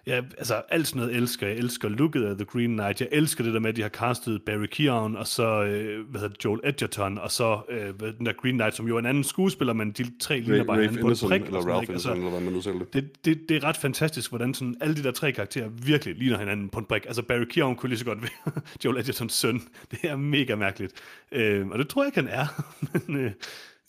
Ja, 0.07 0.23
altså 0.39 0.55
alt 0.55 0.89
sådan 0.89 1.01
noget 1.01 1.17
elsker 1.17 1.47
jeg. 1.47 1.57
elsker 1.57 1.89
looket 1.89 2.25
af 2.25 2.37
The 2.37 2.45
Green 2.45 2.71
Knight. 2.71 3.01
Jeg 3.01 3.09
elsker 3.13 3.45
det 3.45 3.55
der 3.55 3.61
med, 3.61 3.69
at 3.69 3.77
de 3.77 3.83
har 3.83 3.89
castet 3.89 4.43
Barry 4.43 4.67
Keoghan, 4.67 5.17
og 5.17 5.27
så 5.27 5.65
øh, 5.65 6.09
hvad 6.09 6.21
hedder 6.21 6.35
det, 6.35 6.45
Joel 6.45 6.61
Edgerton, 6.65 7.19
og 7.19 7.31
så 7.31 7.61
øh, 7.69 8.15
den 8.19 8.27
der 8.27 8.33
Green 8.33 8.55
Knight, 8.55 8.77
som 8.77 8.89
jo 8.89 8.95
er 8.95 8.99
en 8.99 9.07
anden 9.07 9.25
skuespiller, 9.25 9.73
men 9.73 9.91
de 9.91 10.19
tre 10.21 10.41
ligner 10.41 10.65
bare 10.65 10.77
hinanden 10.77 11.01
på 11.01 11.09
en 11.09 11.17
prik. 11.29 11.43
Eller 11.43 11.61
Ralph 11.61 11.91
Ineson, 11.91 12.17
eller 12.17 12.31
hvad 12.31 12.41
man 12.41 12.53
nu 12.53 12.61
selv 12.61 12.79
det. 12.93 13.25
Det, 13.25 13.49
det, 13.49 13.57
er 13.57 13.65
ret 13.65 13.77
fantastisk, 13.77 14.31
hvordan 14.31 14.55
sådan 14.55 14.77
alle 14.81 14.97
de 14.97 15.03
der 15.03 15.11
tre 15.13 15.33
karakterer 15.33 15.69
virkelig 15.69 16.15
ligner 16.15 16.39
hinanden 16.39 16.69
på 16.69 16.79
en 16.79 16.85
prik. 16.85 17.07
Altså 17.07 17.23
Barry 17.23 17.45
Keoghan 17.45 17.77
kunne 17.77 17.89
lige 17.89 17.99
så 17.99 18.05
godt 18.05 18.23
være 18.23 18.63
Joel 18.85 18.99
Edgertons 18.99 19.33
søn. 19.33 19.63
Det 19.91 19.99
er 20.03 20.17
mega 20.17 20.55
mærkeligt. 20.55 20.93
Øh, 21.33 21.69
og 21.69 21.79
det 21.79 21.89
tror 21.89 22.03
jeg 22.03 22.09
ikke, 22.09 22.21
han 22.21 22.41
er. 22.41 22.65
men, 23.07 23.17
øh, 23.17 23.31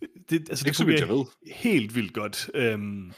det, 0.29 0.49
altså, 0.49 0.65
det 0.65 0.75
fungerer 0.75 1.25
helt 1.55 1.95
vildt 1.95 2.13
godt. 2.13 2.49
Øhm, 2.53 3.11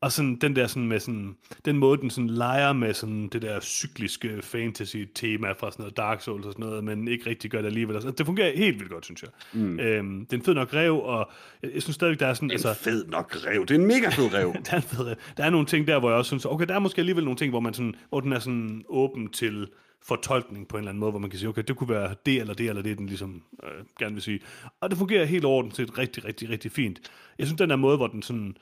og 0.00 0.12
sådan 0.12 0.36
den 0.36 0.56
der 0.56 0.66
sådan 0.66 0.88
med 0.88 1.00
sådan, 1.00 1.36
den 1.64 1.78
måde, 1.78 2.00
den 2.00 2.10
sådan 2.10 2.30
leger 2.30 2.72
med 2.72 2.94
sådan 2.94 3.28
det 3.28 3.42
der 3.42 3.60
cykliske 3.60 4.42
fantasy-tema 4.42 5.52
fra 5.52 5.70
sådan 5.70 5.82
noget 5.82 5.96
Dark 5.96 6.22
Souls 6.22 6.46
og 6.46 6.52
sådan 6.52 6.66
noget, 6.66 6.84
men 6.84 7.08
ikke 7.08 7.30
rigtig 7.30 7.50
gør 7.50 7.58
det 7.58 7.66
alligevel. 7.66 7.94
Altså, 7.94 8.10
det 8.10 8.26
fungerer 8.26 8.56
helt 8.56 8.78
vildt 8.78 8.92
godt, 8.92 9.04
synes 9.04 9.22
jeg. 9.22 9.30
Mm. 9.52 9.80
Øhm, 9.80 10.26
det 10.26 10.32
er 10.32 10.36
en 10.36 10.44
fed 10.44 10.54
nok 10.54 10.74
rev, 10.74 10.94
og 10.94 11.30
jeg, 11.62 11.70
jeg 11.74 11.82
synes 11.82 11.94
stadigvæk, 11.94 12.20
der 12.20 12.26
er 12.26 12.34
sådan... 12.34 12.48
En 12.48 12.52
altså, 12.52 12.74
fed 12.74 13.06
nok 13.06 13.36
rev. 13.46 13.60
Det 13.66 13.70
er 13.70 13.78
en 13.78 13.86
mega 13.86 14.08
fed 14.08 14.34
rev. 14.34 14.54
der, 14.66 14.72
er 14.72 14.76
en 14.76 14.82
fed 14.82 15.06
rev. 15.06 15.14
der 15.36 15.44
er 15.44 15.50
nogle 15.50 15.66
ting 15.66 15.86
der, 15.86 15.98
hvor 15.98 16.08
jeg 16.08 16.18
også 16.18 16.28
synes, 16.28 16.44
okay, 16.44 16.66
der 16.66 16.74
er 16.74 16.78
måske 16.78 16.98
alligevel 16.98 17.24
nogle 17.24 17.38
ting, 17.38 17.50
hvor, 17.50 17.60
man 17.60 17.74
sådan, 17.74 17.94
hvor 18.08 18.20
den 18.20 18.32
er 18.32 18.38
sådan 18.38 18.84
åben 18.88 19.28
til 19.28 19.68
fortolkning 20.02 20.68
på 20.68 20.76
en 20.76 20.80
eller 20.80 20.90
anden 20.90 21.00
måde, 21.00 21.10
hvor 21.10 21.20
man 21.20 21.30
kan 21.30 21.38
sige, 21.38 21.48
okay, 21.48 21.62
det 21.68 21.76
kunne 21.76 21.88
være 21.88 22.14
det 22.26 22.40
eller 22.40 22.54
det 22.54 22.68
eller 22.68 22.82
det, 22.82 22.98
den 22.98 23.06
ligesom 23.06 23.42
øh, 23.64 23.84
gerne 23.98 24.14
vil 24.14 24.22
sige. 24.22 24.40
Og 24.80 24.90
det 24.90 24.98
fungerer 24.98 25.24
helt 25.24 25.44
ordentligt 25.44 25.98
rigtig, 25.98 26.24
rigtig, 26.24 26.48
rigtig 26.48 26.72
fint. 26.72 27.12
Jeg 27.38 27.46
synes, 27.46 27.58
den 27.58 27.70
der 27.70 27.76
måde, 27.76 27.96
hvor 27.96 28.06
den 28.06 28.22
sådan 28.22 28.56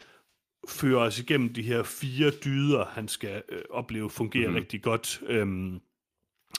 fører 0.68 1.00
os 1.00 1.18
igennem 1.18 1.54
de 1.54 1.62
her 1.62 1.82
fire 1.82 2.30
dyder, 2.30 2.84
han 2.84 3.08
skal 3.08 3.42
øh, 3.48 3.62
opleve, 3.70 4.10
fungerer 4.10 4.50
mm. 4.50 4.54
rigtig 4.54 4.82
godt, 4.82 5.20
øhm, 5.26 5.80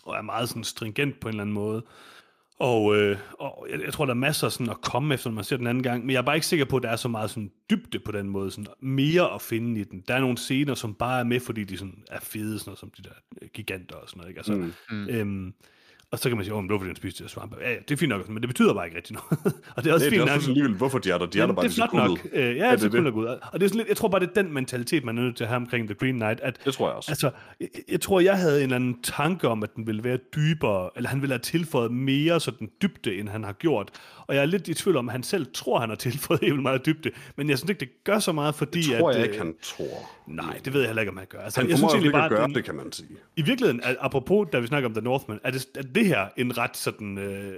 og 0.03 0.15
er 0.15 0.21
meget 0.21 0.49
sådan 0.49 0.63
stringent 0.63 1.19
på 1.19 1.27
en 1.27 1.33
eller 1.33 1.43
anden 1.43 1.53
måde. 1.53 1.85
Og, 2.59 2.97
øh, 2.97 3.17
og 3.39 3.67
jeg, 3.71 3.81
jeg 3.81 3.93
tror, 3.93 4.05
der 4.05 4.13
er 4.13 4.15
masser 4.15 4.49
sådan 4.49 4.69
at 4.69 4.81
komme 4.81 5.13
efter, 5.13 5.29
når 5.29 5.35
man 5.35 5.43
ser 5.43 5.57
den 5.57 5.67
anden 5.67 5.83
gang, 5.83 6.05
men 6.05 6.13
jeg 6.13 6.17
er 6.17 6.21
bare 6.23 6.35
ikke 6.35 6.47
sikker 6.47 6.65
på, 6.65 6.77
at 6.77 6.83
der 6.83 6.89
er 6.89 6.95
så 6.95 7.07
meget 7.07 7.29
sådan 7.29 7.51
dybde 7.69 7.99
på 7.99 8.11
den 8.11 8.29
måde, 8.29 8.51
sådan 8.51 8.67
mere 8.79 9.33
at 9.33 9.41
finde 9.41 9.81
i 9.81 9.83
den. 9.83 10.03
Der 10.07 10.15
er 10.15 10.19
nogle 10.19 10.37
scener, 10.37 10.73
som 10.73 10.93
bare 10.93 11.19
er 11.19 11.23
med, 11.23 11.39
fordi 11.39 11.63
de 11.63 11.77
sådan 11.77 12.03
er 12.11 12.19
fede, 12.19 12.59
sådan 12.59 12.69
noget, 12.69 12.79
som 12.79 12.91
de 12.97 13.03
der 13.03 13.15
øh, 13.41 13.49
giganter 13.53 13.95
og 13.95 14.09
sådan 14.09 14.17
noget. 14.17 14.29
Ikke? 14.29 14.39
Altså, 14.39 14.53
mm. 14.53 14.73
mm. 14.91 15.07
Øhm, 15.09 15.53
og 16.11 16.19
så 16.19 16.29
kan 16.29 16.37
man 16.37 16.45
sige, 16.45 16.53
åh, 16.53 16.63
fordi, 16.69 16.85
han 16.85 16.95
spiste 16.95 17.23
de 17.23 17.29
svampe. 17.29 17.55
Ja, 17.61 17.69
ja, 17.69 17.75
det 17.79 17.91
er 17.91 17.97
fint 17.97 18.09
nok, 18.09 18.29
men 18.29 18.41
det 18.43 18.49
betyder 18.49 18.73
bare 18.73 18.85
ikke 18.85 18.97
rigtig 18.97 19.15
noget. 19.15 19.55
og 19.75 19.83
det 19.83 19.89
er 19.89 19.93
også 19.93 20.05
det, 20.05 20.13
fint 20.13 20.23
det 20.23 20.29
er 20.29 20.35
også 20.35 20.47
nok. 20.47 20.57
Alligevel, 20.57 20.77
hvorfor 20.77 20.99
de 20.99 21.11
er 21.11 21.17
der? 21.17 21.25
De 21.25 21.39
er 21.39 21.45
der 21.45 21.53
bare 21.53 21.65
det 21.65 21.71
er 21.71 21.75
flot 21.75 21.93
nok. 21.93 22.09
Uh, 22.09 22.39
ja, 22.39 22.51
ja, 22.51 22.71
det, 22.71 22.81
det, 22.81 22.91
det. 22.91 23.11
Ud. 23.13 23.25
Og 23.25 23.59
det 23.59 23.65
er 23.65 23.67
sådan 23.67 23.77
lidt, 23.77 23.87
jeg 23.87 23.97
tror 23.97 24.07
bare, 24.07 24.21
det 24.21 24.29
er 24.29 24.41
den 24.41 24.53
mentalitet, 24.53 25.03
man 25.03 25.17
er 25.17 25.21
nødt 25.21 25.35
til 25.35 25.43
at 25.43 25.47
have 25.47 25.55
omkring 25.55 25.87
The 25.87 25.95
Green 25.95 26.15
Knight. 26.15 26.39
At, 26.39 26.65
det 26.65 26.73
tror 26.73 26.87
jeg 26.87 26.95
også. 26.95 27.11
Altså, 27.11 27.31
jeg, 27.59 27.67
jeg, 27.89 28.01
tror, 28.01 28.19
jeg 28.19 28.37
havde 28.37 28.57
en 28.57 28.63
eller 28.63 28.75
anden 28.75 29.01
tanke 29.01 29.47
om, 29.47 29.63
at 29.63 29.75
den 29.75 29.87
ville 29.87 30.03
være 30.03 30.17
dybere, 30.35 30.89
eller 30.95 31.09
han 31.09 31.21
ville 31.21 31.33
have 31.33 31.41
tilføjet 31.41 31.91
mere 31.91 32.39
sådan 32.39 32.69
dybde, 32.81 33.15
end 33.15 33.29
han 33.29 33.43
har 33.43 33.53
gjort. 33.53 33.89
Og 34.27 34.35
jeg 34.35 34.41
er 34.41 34.45
lidt 34.45 34.67
i 34.67 34.73
tvivl 34.73 34.97
om, 34.97 35.09
at 35.09 35.11
han 35.11 35.23
selv 35.23 35.47
tror, 35.53 35.79
han 35.79 35.89
har 35.89 35.95
tilføjet 35.95 36.41
helt 36.41 36.61
meget 36.61 36.85
dybde. 36.85 37.11
Men 37.35 37.49
jeg 37.49 37.57
synes 37.57 37.69
ikke, 37.69 37.79
det 37.79 38.03
gør 38.03 38.19
så 38.19 38.31
meget, 38.31 38.55
fordi... 38.55 38.81
Det 38.81 38.99
tror 38.99 39.09
at, 39.09 39.15
jeg 39.15 39.25
ikke, 39.25 39.37
han 39.37 39.55
tror. 39.61 40.09
Nej, 40.27 40.59
det 40.65 40.73
ved 40.73 40.81
jeg 40.81 40.89
heller 40.89 41.01
ikke, 41.01 41.11
om 41.11 41.17
han 41.17 41.27
gør. 41.29 41.39
Altså, 41.39 41.61
han 41.61 41.69
jeg 41.69 41.77
synes 41.77 41.93
ikke 41.93 42.11
bare, 42.11 42.25
at 42.25 42.31
gøre 42.31 42.47
den, 42.47 42.55
det, 42.55 42.65
kan 42.65 42.75
man 42.75 42.91
sige. 42.91 43.09
I 43.35 43.41
virkeligheden, 43.41 43.81
apropos, 43.99 44.47
da 44.53 44.59
vi 44.59 44.67
snakker 44.67 44.89
om 44.89 44.93
The 44.93 45.03
Northman, 45.03 45.39
er 45.43 45.51
det, 45.51 45.67
er 45.75 45.81
det 45.81 46.05
her 46.05 46.27
en 46.37 46.57
ret 46.57 46.77
sådan... 46.77 47.17
Øh, 47.17 47.53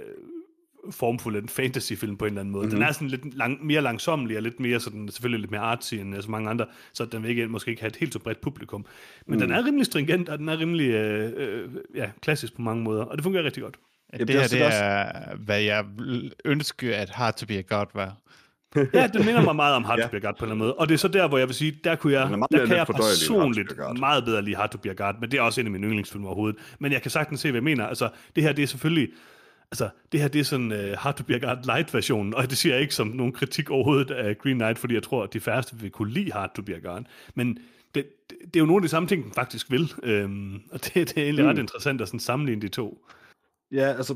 formfuld 0.90 1.36
en 1.36 1.48
fantasyfilm 1.48 2.16
på 2.16 2.24
en 2.24 2.28
eller 2.28 2.40
anden 2.40 2.52
måde. 2.52 2.64
Mm-hmm. 2.64 2.78
Den 2.78 2.88
er 2.88 2.92
sådan 2.92 3.08
lidt 3.08 3.34
lang, 3.34 3.66
mere 3.66 3.80
langsommelig 3.80 4.36
og 4.36 4.42
lidt 4.42 4.60
mere 4.60 4.80
sådan, 4.80 5.08
selvfølgelig 5.08 5.40
lidt 5.40 5.50
mere 5.50 5.60
artsy 5.60 5.94
end 5.94 6.22
så 6.22 6.30
mange 6.30 6.50
andre, 6.50 6.66
så 6.92 7.04
den 7.04 7.22
vil 7.22 7.30
ikke, 7.30 7.48
måske 7.48 7.70
ikke 7.70 7.82
have 7.82 7.88
et 7.88 7.96
helt 7.96 8.12
så 8.12 8.18
bredt 8.18 8.40
publikum. 8.40 8.86
Men 9.26 9.34
mm. 9.34 9.40
den 9.40 9.50
er 9.50 9.66
rimelig 9.66 9.86
stringent, 9.86 10.28
og 10.28 10.38
den 10.38 10.48
er 10.48 10.58
rimelig 10.58 10.90
øh, 10.90 11.32
øh, 11.36 11.68
ja, 11.94 12.10
klassisk 12.22 12.56
på 12.56 12.62
mange 12.62 12.82
måder, 12.82 13.04
og 13.04 13.16
det 13.16 13.22
fungerer 13.22 13.44
rigtig 13.44 13.62
godt. 13.62 13.76
Det, 14.18 14.28
det 14.28 14.40
her 14.40 14.48
det 14.48 14.62
er, 14.62 15.36
hvad 15.36 15.60
jeg 15.60 15.84
ønsker, 16.44 16.96
at 16.96 17.10
Hard 17.10 17.36
to 17.36 17.46
be 17.46 17.54
a 17.54 17.60
God 17.60 17.86
var. 17.94 18.16
ja, 18.94 19.06
det 19.06 19.26
minder 19.26 19.42
mig 19.42 19.56
meget 19.56 19.74
om 19.74 19.84
Hard 19.84 19.98
ja. 20.00 20.04
to 20.04 20.10
be 20.10 20.16
a 20.16 20.20
God 20.20 20.34
på 20.38 20.44
en 20.44 20.50
eller 20.50 20.54
anden 20.54 20.58
måde. 20.58 20.74
Og 20.74 20.88
det 20.88 20.94
er 20.94 20.98
så 20.98 21.08
der, 21.08 21.28
hvor 21.28 21.38
jeg 21.38 21.48
vil 21.48 21.54
sige, 21.54 21.78
der, 21.84 21.96
kunne 21.96 22.12
jeg, 22.12 22.28
der 22.52 22.66
kan 22.66 22.76
jeg 22.76 22.86
personligt 22.86 23.72
meget 23.98 24.24
bedre 24.24 24.42
lide 24.42 24.56
Hard 24.56 24.70
to 24.70 24.78
be 24.78 24.90
a 24.90 24.92
God, 24.92 25.14
men 25.20 25.30
det 25.30 25.38
er 25.38 25.42
også 25.42 25.60
en 25.60 25.66
af 25.66 25.70
mine 25.70 25.86
yndlingsfilm 25.86 26.26
overhovedet. 26.26 26.60
Men 26.78 26.92
jeg 26.92 27.02
kan 27.02 27.10
sagtens 27.10 27.40
se, 27.40 27.50
hvad 27.50 27.58
jeg 27.58 27.64
mener. 27.64 27.86
Altså, 27.86 28.08
det 28.36 28.42
her, 28.42 28.52
det 28.52 28.62
er 28.62 28.66
selvfølgelig 28.66 29.08
altså, 29.70 29.88
det 30.12 30.20
her 30.20 30.28
det 30.28 30.38
er 30.38 30.44
sådan 30.44 30.72
uh, 30.72 30.98
Hard 30.98 31.16
to 31.16 31.24
be 31.24 31.34
a 31.34 31.38
God 31.38 31.64
light-versionen, 31.64 32.34
og 32.34 32.50
det 32.50 32.58
siger 32.58 32.74
jeg 32.74 32.82
ikke 32.82 32.94
som 32.94 33.06
nogen 33.06 33.32
kritik 33.32 33.70
overhovedet 33.70 34.10
af 34.10 34.38
Green 34.38 34.56
Knight, 34.56 34.78
fordi 34.78 34.94
jeg 34.94 35.02
tror, 35.02 35.22
at 35.22 35.32
de 35.32 35.40
færreste 35.40 35.76
vil 35.76 35.90
kunne 35.90 36.12
lide 36.12 36.32
Hard 36.32 36.54
to 36.54 36.62
be 36.62 36.74
a 36.74 36.78
God. 36.78 37.04
Men 37.34 37.58
det, 37.94 38.06
det, 38.30 38.38
det 38.44 38.56
er 38.56 38.60
jo 38.60 38.66
nogle 38.66 38.78
af 38.78 38.82
de 38.82 38.88
samme 38.88 39.08
ting, 39.08 39.24
den 39.24 39.32
faktisk 39.32 39.70
vil, 39.70 39.92
øhm, 40.02 40.62
og 40.72 40.84
det, 40.84 40.94
det 40.94 41.18
er 41.18 41.22
egentlig 41.22 41.44
mm. 41.44 41.50
ret 41.50 41.58
interessant 41.58 42.00
at 42.00 42.08
sådan 42.08 42.20
sammenligne 42.20 42.62
de 42.62 42.68
to. 42.68 43.06
Ja, 43.72 43.92
altså, 43.92 44.14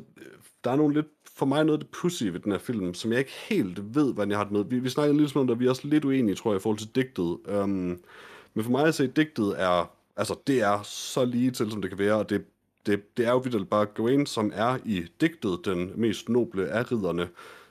der 0.64 0.70
er 0.70 0.76
nogle 0.76 0.94
lidt, 0.94 1.06
for 1.36 1.46
mig 1.46 1.64
noget 1.64 1.80
det 1.80 1.88
pussy 1.88 2.24
ved 2.24 2.40
den 2.40 2.52
her 2.52 2.58
film, 2.58 2.94
som 2.94 3.10
jeg 3.10 3.18
ikke 3.18 3.32
helt 3.48 3.94
ved, 3.94 4.14
hvordan 4.14 4.30
jeg 4.30 4.38
har 4.38 4.44
det 4.44 4.52
med. 4.52 4.64
Vi, 4.64 4.78
vi 4.78 4.88
snakker 4.88 5.14
lidt 5.14 5.36
om 5.36 5.46
det, 5.46 5.54
og 5.54 5.60
vi 5.60 5.66
er 5.66 5.70
også 5.70 5.88
lidt 5.88 6.04
uenige, 6.04 6.34
tror 6.34 6.52
jeg, 6.52 6.60
i 6.60 6.62
forhold 6.62 6.78
til 6.78 6.94
digtet. 6.94 7.38
Um, 7.62 8.00
men 8.54 8.64
for 8.64 8.70
mig 8.70 8.86
at 8.86 8.94
se, 8.94 9.06
digtet 9.06 9.60
er, 9.60 9.90
altså, 10.16 10.34
det 10.46 10.62
er 10.62 10.82
så 10.82 11.24
lige 11.24 11.50
til, 11.50 11.70
som 11.70 11.82
det 11.82 11.90
kan 11.90 11.98
være, 11.98 12.14
og 12.14 12.30
det, 12.30 12.44
det, 12.86 13.16
det 13.16 13.26
er 13.26 13.30
jo 13.30 13.38
vidt 13.38 13.70
bare 13.70 13.86
Gawain, 13.86 14.26
som 14.26 14.52
er 14.54 14.78
i 14.84 15.06
digtet 15.20 15.60
den 15.64 15.92
mest 15.94 16.28
noble 16.28 16.68
af 16.68 16.92
ridderne, 16.92 17.28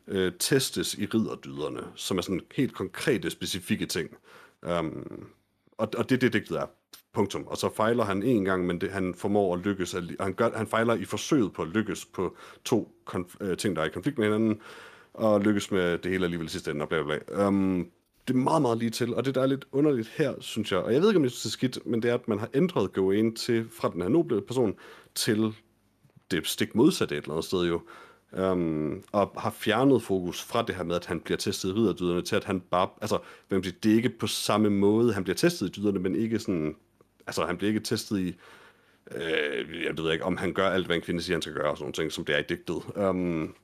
øh, 0.07 0.31
testes 0.39 0.95
i 0.95 1.05
ridderdyderne, 1.05 1.81
som 1.95 2.17
er 2.17 2.21
sådan 2.21 2.41
helt 2.55 2.73
konkrete, 2.73 3.29
specifikke 3.29 3.85
ting. 3.85 4.17
Um, 4.79 5.27
og, 5.77 5.89
og 5.97 6.09
det 6.09 6.15
er 6.15 6.19
det, 6.19 6.33
digtet 6.33 6.57
er. 6.57 6.65
Punktum. 7.13 7.47
Og 7.47 7.57
så 7.57 7.69
fejler 7.75 8.03
han 8.03 8.23
en 8.23 8.45
gang, 8.45 8.65
men 8.65 8.81
det, 8.81 8.91
han 8.91 9.13
formår 9.15 9.55
at 9.55 9.65
lykkes. 9.65 9.95
Han, 10.19 10.33
gør, 10.33 10.49
han 10.55 10.67
fejler 10.67 10.93
i 10.93 11.05
forsøget 11.05 11.53
på 11.53 11.61
at 11.61 11.67
lykkes 11.67 12.05
på 12.05 12.35
to 12.65 12.95
konf- 13.09 13.37
øh, 13.41 13.57
ting, 13.57 13.75
der 13.75 13.81
er 13.81 13.85
i 13.85 13.89
konflikt 13.89 14.17
med 14.17 14.25
hinanden, 14.25 14.61
og 15.13 15.41
lykkes 15.41 15.71
med 15.71 15.97
det 15.97 16.11
hele 16.11 16.23
alligevel 16.23 16.47
i 16.47 16.49
sidste 16.49 16.71
ende, 16.71 16.81
og 16.81 16.89
bla 16.89 17.03
bla 17.03 17.17
bla. 17.27 17.47
Um, 17.47 17.87
det 18.27 18.33
er 18.33 18.37
meget, 18.37 18.61
meget 18.61 18.77
lige 18.77 18.89
til, 18.89 19.15
og 19.15 19.25
det 19.25 19.35
der 19.35 19.41
er 19.41 19.45
lidt 19.45 19.65
underligt 19.71 20.07
her, 20.07 20.33
synes 20.39 20.71
jeg, 20.71 20.79
og 20.79 20.93
jeg 20.93 21.01
ved 21.01 21.09
ikke, 21.09 21.17
om 21.17 21.23
det 21.23 21.45
er 21.45 21.49
skidt, 21.49 21.79
men 21.85 22.01
det 22.01 22.09
er, 22.09 22.13
at 22.13 22.27
man 22.27 22.39
har 22.39 22.49
ændret 22.53 22.93
Gawain 22.93 23.35
til, 23.35 23.67
fra 23.71 23.89
den 23.93 24.01
her 24.01 24.09
noble 24.09 24.41
person, 24.41 24.75
til 25.15 25.53
det 26.31 26.47
stik 26.47 26.75
modsatte 26.75 27.17
et 27.17 27.21
eller 27.21 27.33
andet 27.33 27.45
sted 27.45 27.65
jo, 27.67 27.81
um, 28.51 29.03
og 29.11 29.31
har 29.37 29.51
fjernet 29.51 30.03
fokus 30.03 30.43
fra 30.43 30.61
det 30.61 30.75
her 30.75 30.83
med, 30.83 30.95
at 30.95 31.05
han 31.05 31.19
bliver 31.19 31.37
testet 31.37 31.69
i 31.69 31.71
ridderdyderne, 31.71 32.21
til 32.21 32.35
at 32.35 32.43
han 32.43 32.59
bare, 32.59 32.89
altså, 33.01 33.19
hvem 33.47 33.61
det, 33.61 33.83
det 33.83 33.91
er 33.91 33.95
ikke 33.95 34.09
på 34.19 34.27
samme 34.27 34.69
måde, 34.69 35.13
han 35.13 35.23
bliver 35.23 35.35
testet 35.35 35.67
i 35.67 35.81
dyderne, 35.81 35.99
men 35.99 36.15
ikke 36.15 36.39
sådan 36.39 36.75
altså 37.27 37.45
han 37.45 37.57
bliver 37.57 37.69
ikke 37.69 37.79
testet 37.79 38.19
i, 38.19 38.35
øh, 39.11 39.83
jeg 39.83 39.97
ved 39.97 40.11
ikke, 40.11 40.25
om 40.25 40.37
han 40.37 40.53
gør 40.53 40.69
alt, 40.69 40.85
hvad 40.85 40.95
en 40.95 41.01
kvinde 41.01 41.21
siger, 41.21 41.35
han 41.35 41.41
skal 41.41 41.53
gøre, 41.53 41.71
og 41.71 41.77
sådan 41.77 41.83
nogle 41.83 41.93
ting, 41.93 42.11
som 42.11 42.25
det 42.25 42.35
er 42.35 42.39
i 42.39 42.43
digtet. 42.49 42.75
Um, 42.95 43.55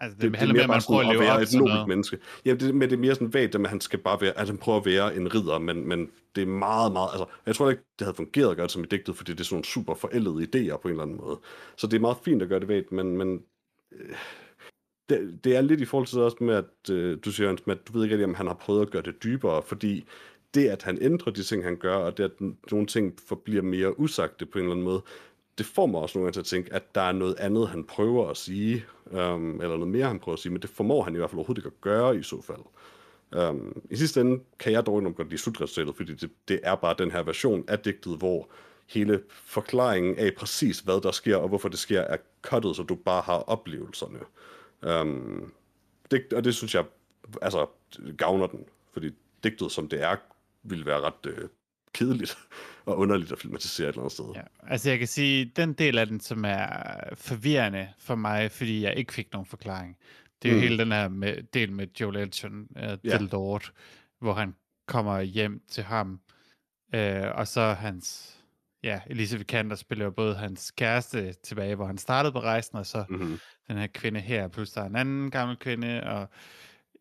Altså, 0.00 0.16
det, 0.20 0.32
det, 0.32 0.40
det 0.40 0.48
er 0.48 0.52
mere, 0.52 0.62
at 0.62 0.68
man 0.68 0.82
prøver 0.86 1.00
at 1.00 1.06
leve 1.06 1.20
være 1.20 1.42
et 1.42 1.54
nobelt 1.54 1.88
menneske. 1.88 2.18
Ja, 2.44 2.54
det, 2.54 2.74
men 2.74 2.90
det 2.90 2.96
er 2.96 3.00
mere 3.00 3.14
sådan 3.14 3.34
vagt, 3.34 3.54
at 3.54 3.68
han 3.68 3.80
skal 3.80 3.98
bare 3.98 4.20
være, 4.20 4.38
at 4.38 4.46
han 4.46 4.58
prøver 4.58 4.78
at 4.78 4.86
være 4.86 5.16
en 5.16 5.34
ridder, 5.34 5.58
men, 5.58 5.88
men 5.88 6.10
det 6.36 6.42
er 6.42 6.46
meget, 6.46 6.92
meget, 6.92 7.08
altså, 7.12 7.26
jeg 7.46 7.54
tror 7.54 7.70
ikke, 7.70 7.82
det 7.98 8.04
havde 8.04 8.16
fungeret 8.16 8.56
godt 8.56 8.72
som 8.72 8.84
i 8.84 8.86
digtet, 8.86 9.16
fordi 9.16 9.32
det 9.32 9.40
er 9.40 9.44
sådan 9.44 9.54
nogle 9.54 9.64
super 9.64 9.94
forældede 9.94 10.42
idéer 10.42 10.76
på 10.76 10.88
en 10.88 10.92
eller 10.92 11.02
anden 11.02 11.16
måde. 11.16 11.40
Så 11.76 11.86
det 11.86 11.96
er 11.96 12.00
meget 12.00 12.16
fint 12.24 12.42
at 12.42 12.48
gøre 12.48 12.60
det 12.60 12.68
vagt, 12.68 12.92
men, 12.92 13.16
men 13.18 13.42
øh, 13.92 14.16
det, 15.08 15.44
det, 15.44 15.56
er 15.56 15.60
lidt 15.60 15.80
i 15.80 15.84
forhold 15.84 16.06
til 16.06 16.18
også 16.18 16.36
med, 16.40 16.54
at 16.54 16.90
øh, 16.90 17.18
du 17.24 17.30
siger, 17.32 17.50
at 17.50 17.88
du 17.88 17.92
ved 17.92 18.02
ikke 18.02 18.14
rigtig, 18.14 18.28
om 18.28 18.34
han 18.34 18.46
har 18.46 18.54
prøvet 18.54 18.82
at 18.82 18.90
gøre 18.90 19.02
det 19.02 19.22
dybere, 19.22 19.62
fordi 19.62 20.04
det, 20.54 20.68
at 20.68 20.82
han 20.82 20.98
ændrer 21.00 21.32
de 21.32 21.42
ting, 21.42 21.64
han 21.64 21.76
gør, 21.76 21.94
og 21.94 22.18
det, 22.18 22.24
at 22.24 22.40
nogle 22.70 22.86
ting 22.86 23.14
forbliver 23.28 23.62
mere 23.62 24.00
usagte 24.00 24.46
på 24.46 24.58
en 24.58 24.64
eller 24.64 24.72
anden 24.72 24.84
måde, 24.84 25.02
det 25.58 25.66
får 25.66 25.86
mig 25.86 26.00
også 26.00 26.18
nogle 26.18 26.26
gange 26.26 26.34
til 26.34 26.40
at 26.40 26.46
tænke, 26.46 26.74
at 26.74 26.94
der 26.94 27.00
er 27.00 27.12
noget 27.12 27.34
andet, 27.38 27.68
han 27.68 27.84
prøver 27.84 28.30
at 28.30 28.36
sige, 28.36 28.84
øhm, 29.10 29.60
eller 29.60 29.76
noget 29.76 29.88
mere, 29.88 30.06
han 30.06 30.18
prøver 30.18 30.36
at 30.36 30.40
sige, 30.40 30.52
men 30.52 30.62
det 30.62 30.70
formår 30.70 31.02
han 31.02 31.14
i 31.14 31.18
hvert 31.18 31.30
fald 31.30 31.38
overhovedet 31.38 31.60
ikke 31.60 31.74
at 31.76 31.80
gøre 31.80 32.18
i 32.18 32.22
så 32.22 32.42
fald. 32.42 32.60
Øhm, 33.34 33.80
I 33.90 33.96
sidste 33.96 34.20
ende 34.20 34.40
kan 34.58 34.72
jeg 34.72 34.86
dog 34.86 35.02
nok 35.02 35.16
godt 35.16 35.28
lide 35.28 35.40
slutresultatet, 35.40 35.96
fordi 35.96 36.14
det, 36.14 36.30
det 36.48 36.60
er 36.62 36.74
bare 36.74 36.94
den 36.98 37.10
her 37.10 37.22
version 37.22 37.64
af 37.68 37.78
digtet, 37.78 38.18
hvor 38.18 38.48
hele 38.86 39.22
forklaringen 39.28 40.18
af 40.18 40.34
præcis, 40.36 40.78
hvad 40.78 41.00
der 41.00 41.10
sker, 41.10 41.36
og 41.36 41.48
hvorfor 41.48 41.68
det 41.68 41.78
sker, 41.78 42.00
er 42.00 42.16
cuttet, 42.42 42.76
så 42.76 42.82
du 42.82 42.94
bare 42.94 43.22
har 43.22 43.38
oplevelserne. 43.38 44.18
Øhm, 44.82 45.52
det, 46.10 46.32
og 46.32 46.44
det 46.44 46.54
synes 46.54 46.74
jeg, 46.74 46.84
altså, 47.42 47.66
gavner 48.18 48.46
den, 48.46 48.64
fordi 48.92 49.10
digtet, 49.44 49.72
som 49.72 49.88
det 49.88 50.02
er, 50.02 50.16
ville 50.70 50.86
være 50.86 51.00
ret 51.00 51.26
øh, 51.26 51.48
kedeligt 51.92 52.38
og 52.84 52.98
underligt 52.98 53.32
at 53.32 53.38
filmatisere 53.38 53.88
et 53.88 53.92
eller 53.92 54.00
andet 54.00 54.12
sted. 54.12 54.24
Ja, 54.34 54.42
altså 54.62 54.90
jeg 54.90 54.98
kan 54.98 55.08
sige, 55.08 55.52
den 55.56 55.72
del 55.72 55.98
af 55.98 56.06
den, 56.06 56.20
som 56.20 56.44
er 56.44 56.68
forvirrende 57.14 57.88
for 57.98 58.14
mig, 58.14 58.50
fordi 58.50 58.82
jeg 58.82 58.96
ikke 58.96 59.12
fik 59.12 59.32
nogen 59.32 59.46
forklaring, 59.46 59.96
det 60.42 60.48
er 60.48 60.52
mm. 60.52 60.60
jo 60.60 60.66
hele 60.68 60.78
den 60.78 60.92
her 60.92 61.08
med, 61.08 61.42
del 61.42 61.72
med 61.72 61.86
Joel 62.00 62.16
Edgerton, 62.16 62.68
uh, 62.70 62.82
ja. 62.82 62.96
The 63.16 63.28
Lord, 63.32 63.72
hvor 64.20 64.32
han 64.32 64.54
kommer 64.86 65.20
hjem 65.20 65.62
til 65.68 65.84
ham, 65.84 66.20
uh, 66.96 67.38
og 67.38 67.48
så 67.48 67.72
hans, 67.72 68.36
ja, 68.82 69.00
Elisabeth 69.06 69.46
Kanter 69.46 69.76
spiller 69.76 70.04
jo 70.04 70.10
både 70.10 70.34
hans 70.34 70.70
kæreste 70.70 71.32
tilbage, 71.32 71.74
hvor 71.74 71.86
han 71.86 71.98
startede 71.98 72.32
på 72.32 72.40
rejsen, 72.40 72.78
og 72.78 72.86
så 72.86 73.04
mm-hmm. 73.08 73.38
den 73.68 73.76
her 73.76 73.86
kvinde 73.86 74.20
her, 74.20 74.48
plus 74.48 74.70
der 74.70 74.80
er 74.80 74.86
en 74.86 74.96
anden 74.96 75.30
gammel 75.30 75.56
kvinde, 75.56 76.02
og 76.04 76.28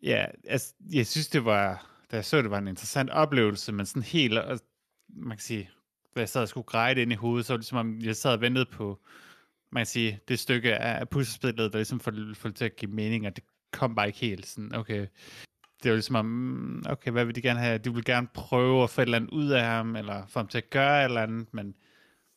ja, 0.04 0.26
altså, 0.48 0.74
jeg 0.94 1.08
synes, 1.08 1.28
det 1.28 1.46
var 1.46 1.97
da 2.12 2.16
jeg 2.16 2.26
så 2.26 2.42
det, 2.42 2.52
var 2.52 2.58
en 2.58 2.68
interessant 2.68 3.10
oplevelse, 3.10 3.72
men 3.72 3.86
sådan 3.86 4.04
helt, 4.04 4.40
man 5.10 5.38
kan 5.38 5.44
sige, 5.44 5.70
da 6.16 6.20
jeg 6.20 6.30
sad 6.30 6.42
og 6.42 6.50
skulle 6.50 6.66
greje 6.66 6.96
det 6.96 7.02
ind 7.02 7.12
i 7.12 7.16
hovedet, 7.16 7.46
så 7.46 7.54
var 7.54 7.58
det 7.58 7.62
ligesom 7.62 7.78
om, 7.78 8.00
jeg 8.02 8.16
sad 8.16 8.32
og 8.32 8.42
ventede 8.42 8.66
på, 8.66 9.00
man 9.72 9.82
kan 9.82 9.88
sige, 9.88 10.20
det 10.28 10.40
stykke 10.40 10.78
af 10.78 11.10
puslespillet, 11.10 11.74
der 11.74 11.80
ligesom 11.80 12.00
får, 12.00 12.14
får 12.34 12.50
det 12.50 12.56
til 12.56 12.66
at 12.66 12.76
give 12.76 12.92
mening, 12.92 13.28
og 13.28 13.36
det 13.36 13.44
kom 13.72 13.96
bare 13.96 14.08
ikke 14.08 14.20
helt 14.20 14.46
sådan, 14.46 14.76
okay, 14.76 15.08
det 15.84 15.92
var 15.92 15.96
ligesom 15.96 16.16
om, 16.16 16.26
mm, 16.26 16.84
okay, 16.90 17.12
hvad 17.12 17.26
vil 17.26 17.36
de 17.36 17.42
gerne 17.42 17.60
have? 17.60 17.78
De 17.78 17.94
vil 17.94 18.06
gerne 18.06 18.28
prøve 18.34 18.84
at 18.84 18.90
få 18.90 19.02
et 19.02 19.06
eller 19.06 19.18
andet 19.18 19.32
ud 19.32 19.50
af 19.50 19.64
ham, 19.64 19.96
eller 19.96 20.28
få 20.28 20.40
ham 20.40 20.48
til 20.48 20.58
at 20.58 20.70
gøre 20.70 21.02
et 21.02 21.06
eller 21.06 21.24
andet, 21.24 21.54
men 21.54 21.76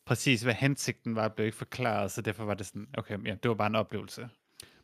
præcis 0.06 0.42
hvad 0.42 0.54
hensigten 0.54 1.14
var, 1.16 1.28
blev 1.28 1.46
ikke 1.46 1.58
forklaret, 1.58 2.10
så 2.10 2.22
derfor 2.22 2.44
var 2.44 2.54
det 2.54 2.66
sådan, 2.66 2.88
okay, 2.98 3.26
ja, 3.26 3.34
det 3.42 3.48
var 3.48 3.54
bare 3.54 3.66
en 3.66 3.74
oplevelse. 3.74 4.28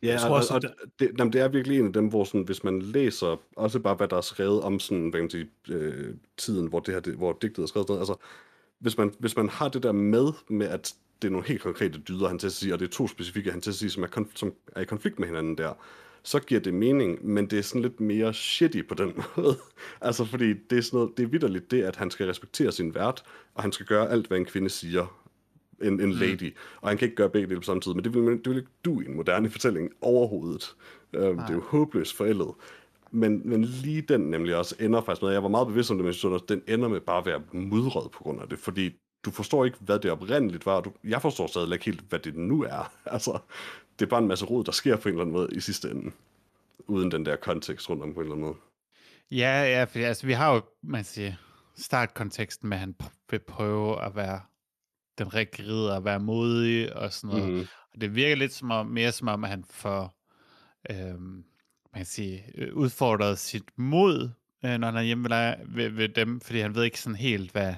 Ja, 0.03 0.11
jeg 0.11 0.19
tror 0.21 0.35
også, 0.35 0.53
og, 0.53 0.61
og 0.63 0.89
det, 0.99 1.11
jamen, 1.19 1.33
det 1.33 1.41
er 1.41 1.47
virkelig 1.47 1.79
en 1.79 1.87
af 1.87 1.93
dem, 1.93 2.07
hvor 2.07 2.23
sådan, 2.23 2.41
hvis 2.41 2.63
man 2.63 2.81
læser 2.81 3.41
også 3.55 3.79
bare, 3.79 3.95
hvad 3.95 4.07
der 4.07 4.17
er 4.17 4.21
skrevet 4.21 4.61
om 4.61 4.79
sådan, 4.79 5.09
hvad 5.09 5.21
man 5.21 5.29
sige, 5.29 5.49
øh, 5.69 6.13
tiden, 6.37 6.67
hvor, 6.67 6.79
det 6.79 6.93
her, 6.93 7.01
det, 7.01 7.13
hvor 7.13 7.37
digtet 7.41 7.63
er 7.63 7.67
skrevet, 7.67 7.89
altså, 7.89 8.15
hvis 8.79 8.97
man, 8.97 9.13
hvis 9.19 9.37
man 9.37 9.49
har 9.49 9.69
det 9.69 9.83
der 9.83 9.91
med, 9.91 10.27
med 10.47 10.67
at 10.67 10.93
det 11.21 11.27
er 11.27 11.31
nogle 11.31 11.47
helt 11.47 11.61
konkrete 11.61 11.99
dyder, 11.99 12.27
han 12.27 12.39
til 12.39 12.47
at 12.47 12.53
sige, 12.53 12.73
og 12.73 12.79
det 12.79 12.85
er 12.85 12.91
to 12.91 13.07
specifikke, 13.07 13.51
han 13.51 13.61
til 13.61 13.69
at 13.69 13.75
sige, 13.75 13.89
som 13.89 14.03
er, 14.03 14.07
konf- 14.07 14.35
som 14.35 14.53
er 14.75 14.81
i 14.81 14.85
konflikt 14.85 15.19
med 15.19 15.27
hinanden 15.27 15.57
der, 15.57 15.73
så 16.23 16.39
giver 16.39 16.61
det 16.61 16.73
mening, 16.73 17.25
men 17.25 17.49
det 17.49 17.59
er 17.59 17.63
sådan 17.63 17.81
lidt 17.81 17.99
mere 17.99 18.33
shitty 18.33 18.81
på 18.89 18.95
den 18.95 19.13
måde. 19.37 19.57
altså, 20.01 20.25
fordi 20.25 20.53
det 20.53 20.77
er, 20.77 20.81
sådan 20.81 20.97
noget, 20.97 21.17
det 21.17 21.23
er 21.23 21.27
vidderligt 21.27 21.71
det, 21.71 21.83
at 21.83 21.95
han 21.95 22.11
skal 22.11 22.27
respektere 22.27 22.71
sin 22.71 22.95
vært, 22.95 23.23
og 23.53 23.61
han 23.61 23.71
skal 23.71 23.85
gøre 23.85 24.09
alt, 24.09 24.27
hvad 24.27 24.37
en 24.37 24.45
kvinde 24.45 24.69
siger, 24.69 25.26
en, 25.81 26.01
en 26.01 26.11
lady, 26.11 26.43
mm. 26.43 26.79
og 26.81 26.89
han 26.89 26.97
kan 26.97 27.05
ikke 27.05 27.15
gøre 27.15 27.29
begge 27.29 27.47
dele 27.47 27.59
på 27.59 27.65
samme 27.65 27.81
tid, 27.81 27.93
men 27.93 28.03
det 28.03 28.13
vil, 28.13 28.23
det 28.23 28.49
vil 28.49 28.57
ikke 28.57 28.69
du 28.85 29.01
i 29.01 29.05
en 29.05 29.15
moderne 29.15 29.49
fortælling 29.49 29.91
overhovedet. 30.01 30.75
Um, 31.17 31.37
det 31.37 31.49
er 31.49 31.53
jo 31.53 31.61
håbløst 31.61 32.17
forældet. 32.17 32.51
Men, 33.11 33.41
men 33.49 33.63
lige 33.63 34.01
den 34.01 34.21
nemlig 34.21 34.55
også 34.55 34.75
ender 34.79 35.01
faktisk 35.01 35.21
med, 35.21 35.31
jeg 35.31 35.43
var 35.43 35.49
meget 35.49 35.67
bevidst 35.67 35.91
om 35.91 35.97
det, 35.97 36.03
men 36.03 36.07
jeg 36.07 36.15
synes, 36.15 36.41
den 36.41 36.61
ender 36.67 36.87
med 36.87 37.01
bare 37.01 37.17
at 37.17 37.25
være 37.25 37.41
mudret 37.51 38.11
på 38.11 38.23
grund 38.23 38.41
af 38.41 38.49
det, 38.49 38.59
fordi 38.59 38.95
du 39.25 39.31
forstår 39.31 39.65
ikke, 39.65 39.77
hvad 39.79 39.99
det 39.99 40.11
oprindeligt 40.11 40.65
var. 40.65 40.81
Du, 40.81 40.91
jeg 41.03 41.21
forstår 41.21 41.47
stadig 41.47 41.73
ikke 41.73 41.85
helt, 41.85 42.01
hvad 42.09 42.19
det 42.19 42.35
nu 42.35 42.63
er. 42.63 42.91
Altså, 43.05 43.39
det 43.99 44.05
er 44.05 44.09
bare 44.09 44.21
en 44.21 44.27
masse 44.27 44.45
rod, 44.45 44.63
der 44.63 44.71
sker 44.71 44.95
på 44.97 45.09
en 45.09 45.13
eller 45.13 45.21
anden 45.21 45.35
måde 45.35 45.49
i 45.51 45.59
sidste 45.59 45.89
ende, 45.89 46.11
uden 46.87 47.11
den 47.11 47.25
der 47.25 47.35
kontekst 47.35 47.89
rundt 47.89 48.03
om 48.03 48.13
på 48.13 48.19
en 48.19 48.23
eller 48.23 48.35
anden 48.35 48.47
måde. 48.47 48.57
Ja, 49.31 49.63
ja, 49.63 49.83
for 49.83 49.99
altså, 49.99 50.25
vi 50.25 50.33
har 50.33 50.53
jo, 50.53 50.61
man 50.83 51.03
siger, 51.03 51.33
startkonteksten 51.77 52.69
med, 52.69 52.77
at 52.77 52.81
han 52.81 52.95
vil 53.29 53.39
prøve 53.39 54.05
at 54.05 54.15
være 54.15 54.41
den 55.17 55.33
rigtige 55.33 55.67
ridder, 55.67 55.95
at 55.95 56.05
være 56.05 56.19
modig 56.19 56.95
og 56.95 57.13
sådan 57.13 57.37
noget. 57.37 57.53
Mm. 57.53 57.67
Og 57.93 58.01
det 58.01 58.15
virker 58.15 58.35
lidt 58.35 58.53
som 58.53 58.71
om, 58.71 58.85
mere 58.85 59.11
som 59.11 59.27
om, 59.27 59.43
at 59.43 59.49
han 59.49 59.63
får 59.69 60.17
øhm, 60.89 61.43
man 61.93 61.99
kan 61.99 62.05
sige, 62.05 62.43
øh, 62.55 62.73
udfordret 62.73 63.39
sit 63.39 63.63
mod, 63.75 64.29
øh, 64.65 64.77
når 64.77 64.87
han 64.87 64.95
er 64.95 65.01
hjemme 65.01 65.29
ved, 65.29 65.55
ved, 65.65 65.89
ved 65.89 66.09
dem, 66.09 66.41
fordi 66.41 66.59
han 66.59 66.75
ved 66.75 66.83
ikke 66.83 66.99
sådan 66.99 67.15
helt, 67.15 67.51
hvad, 67.51 67.73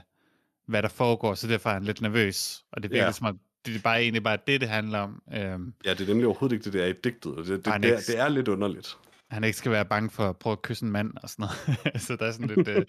hvad 0.68 0.82
der 0.82 0.90
foregår, 0.90 1.34
så 1.34 1.48
derfor 1.48 1.70
er 1.70 1.74
han 1.74 1.84
lidt 1.84 2.02
nervøs. 2.02 2.64
Og 2.72 2.84
det 2.84 2.92
virker 2.92 3.06
ja. 3.06 3.12
som 3.12 3.28
om, 3.28 3.40
det 3.66 3.76
er 3.76 3.80
bare 3.80 4.02
egentlig 4.02 4.24
bare 4.24 4.38
det, 4.48 4.62
det 4.62 4.70
handler 4.70 5.00
om. 5.00 5.22
Øhm, 5.34 5.74
ja, 5.86 5.94
det 5.94 6.02
er 6.02 6.08
nemlig 6.08 6.28
overhovedet 6.28 6.56
ikke 6.56 6.66
det, 6.66 6.74
der 6.74 6.84
er 6.84 6.88
i 6.88 6.94
digtet. 7.04 7.38
Det, 7.38 7.48
det, 7.48 7.66
det, 7.66 7.84
det, 7.84 7.94
er, 7.94 8.00
det 8.08 8.20
er 8.20 8.30
lidt 8.30 8.48
underligt. 8.48 8.98
Han 9.28 9.44
ikke 9.44 9.58
skal 9.58 9.72
være 9.72 9.86
bange 9.86 10.10
for 10.10 10.30
at 10.30 10.38
prøve 10.38 10.52
at 10.52 10.62
kysse 10.62 10.86
en 10.86 10.92
mand 10.92 11.14
og 11.24 11.30
sådan 11.30 11.48
noget. 11.86 12.02
så 12.06 12.16
der 12.16 12.26
er 12.26 12.32
sådan 12.32 12.48
lidt... 12.48 12.68
Øh... 12.68 12.86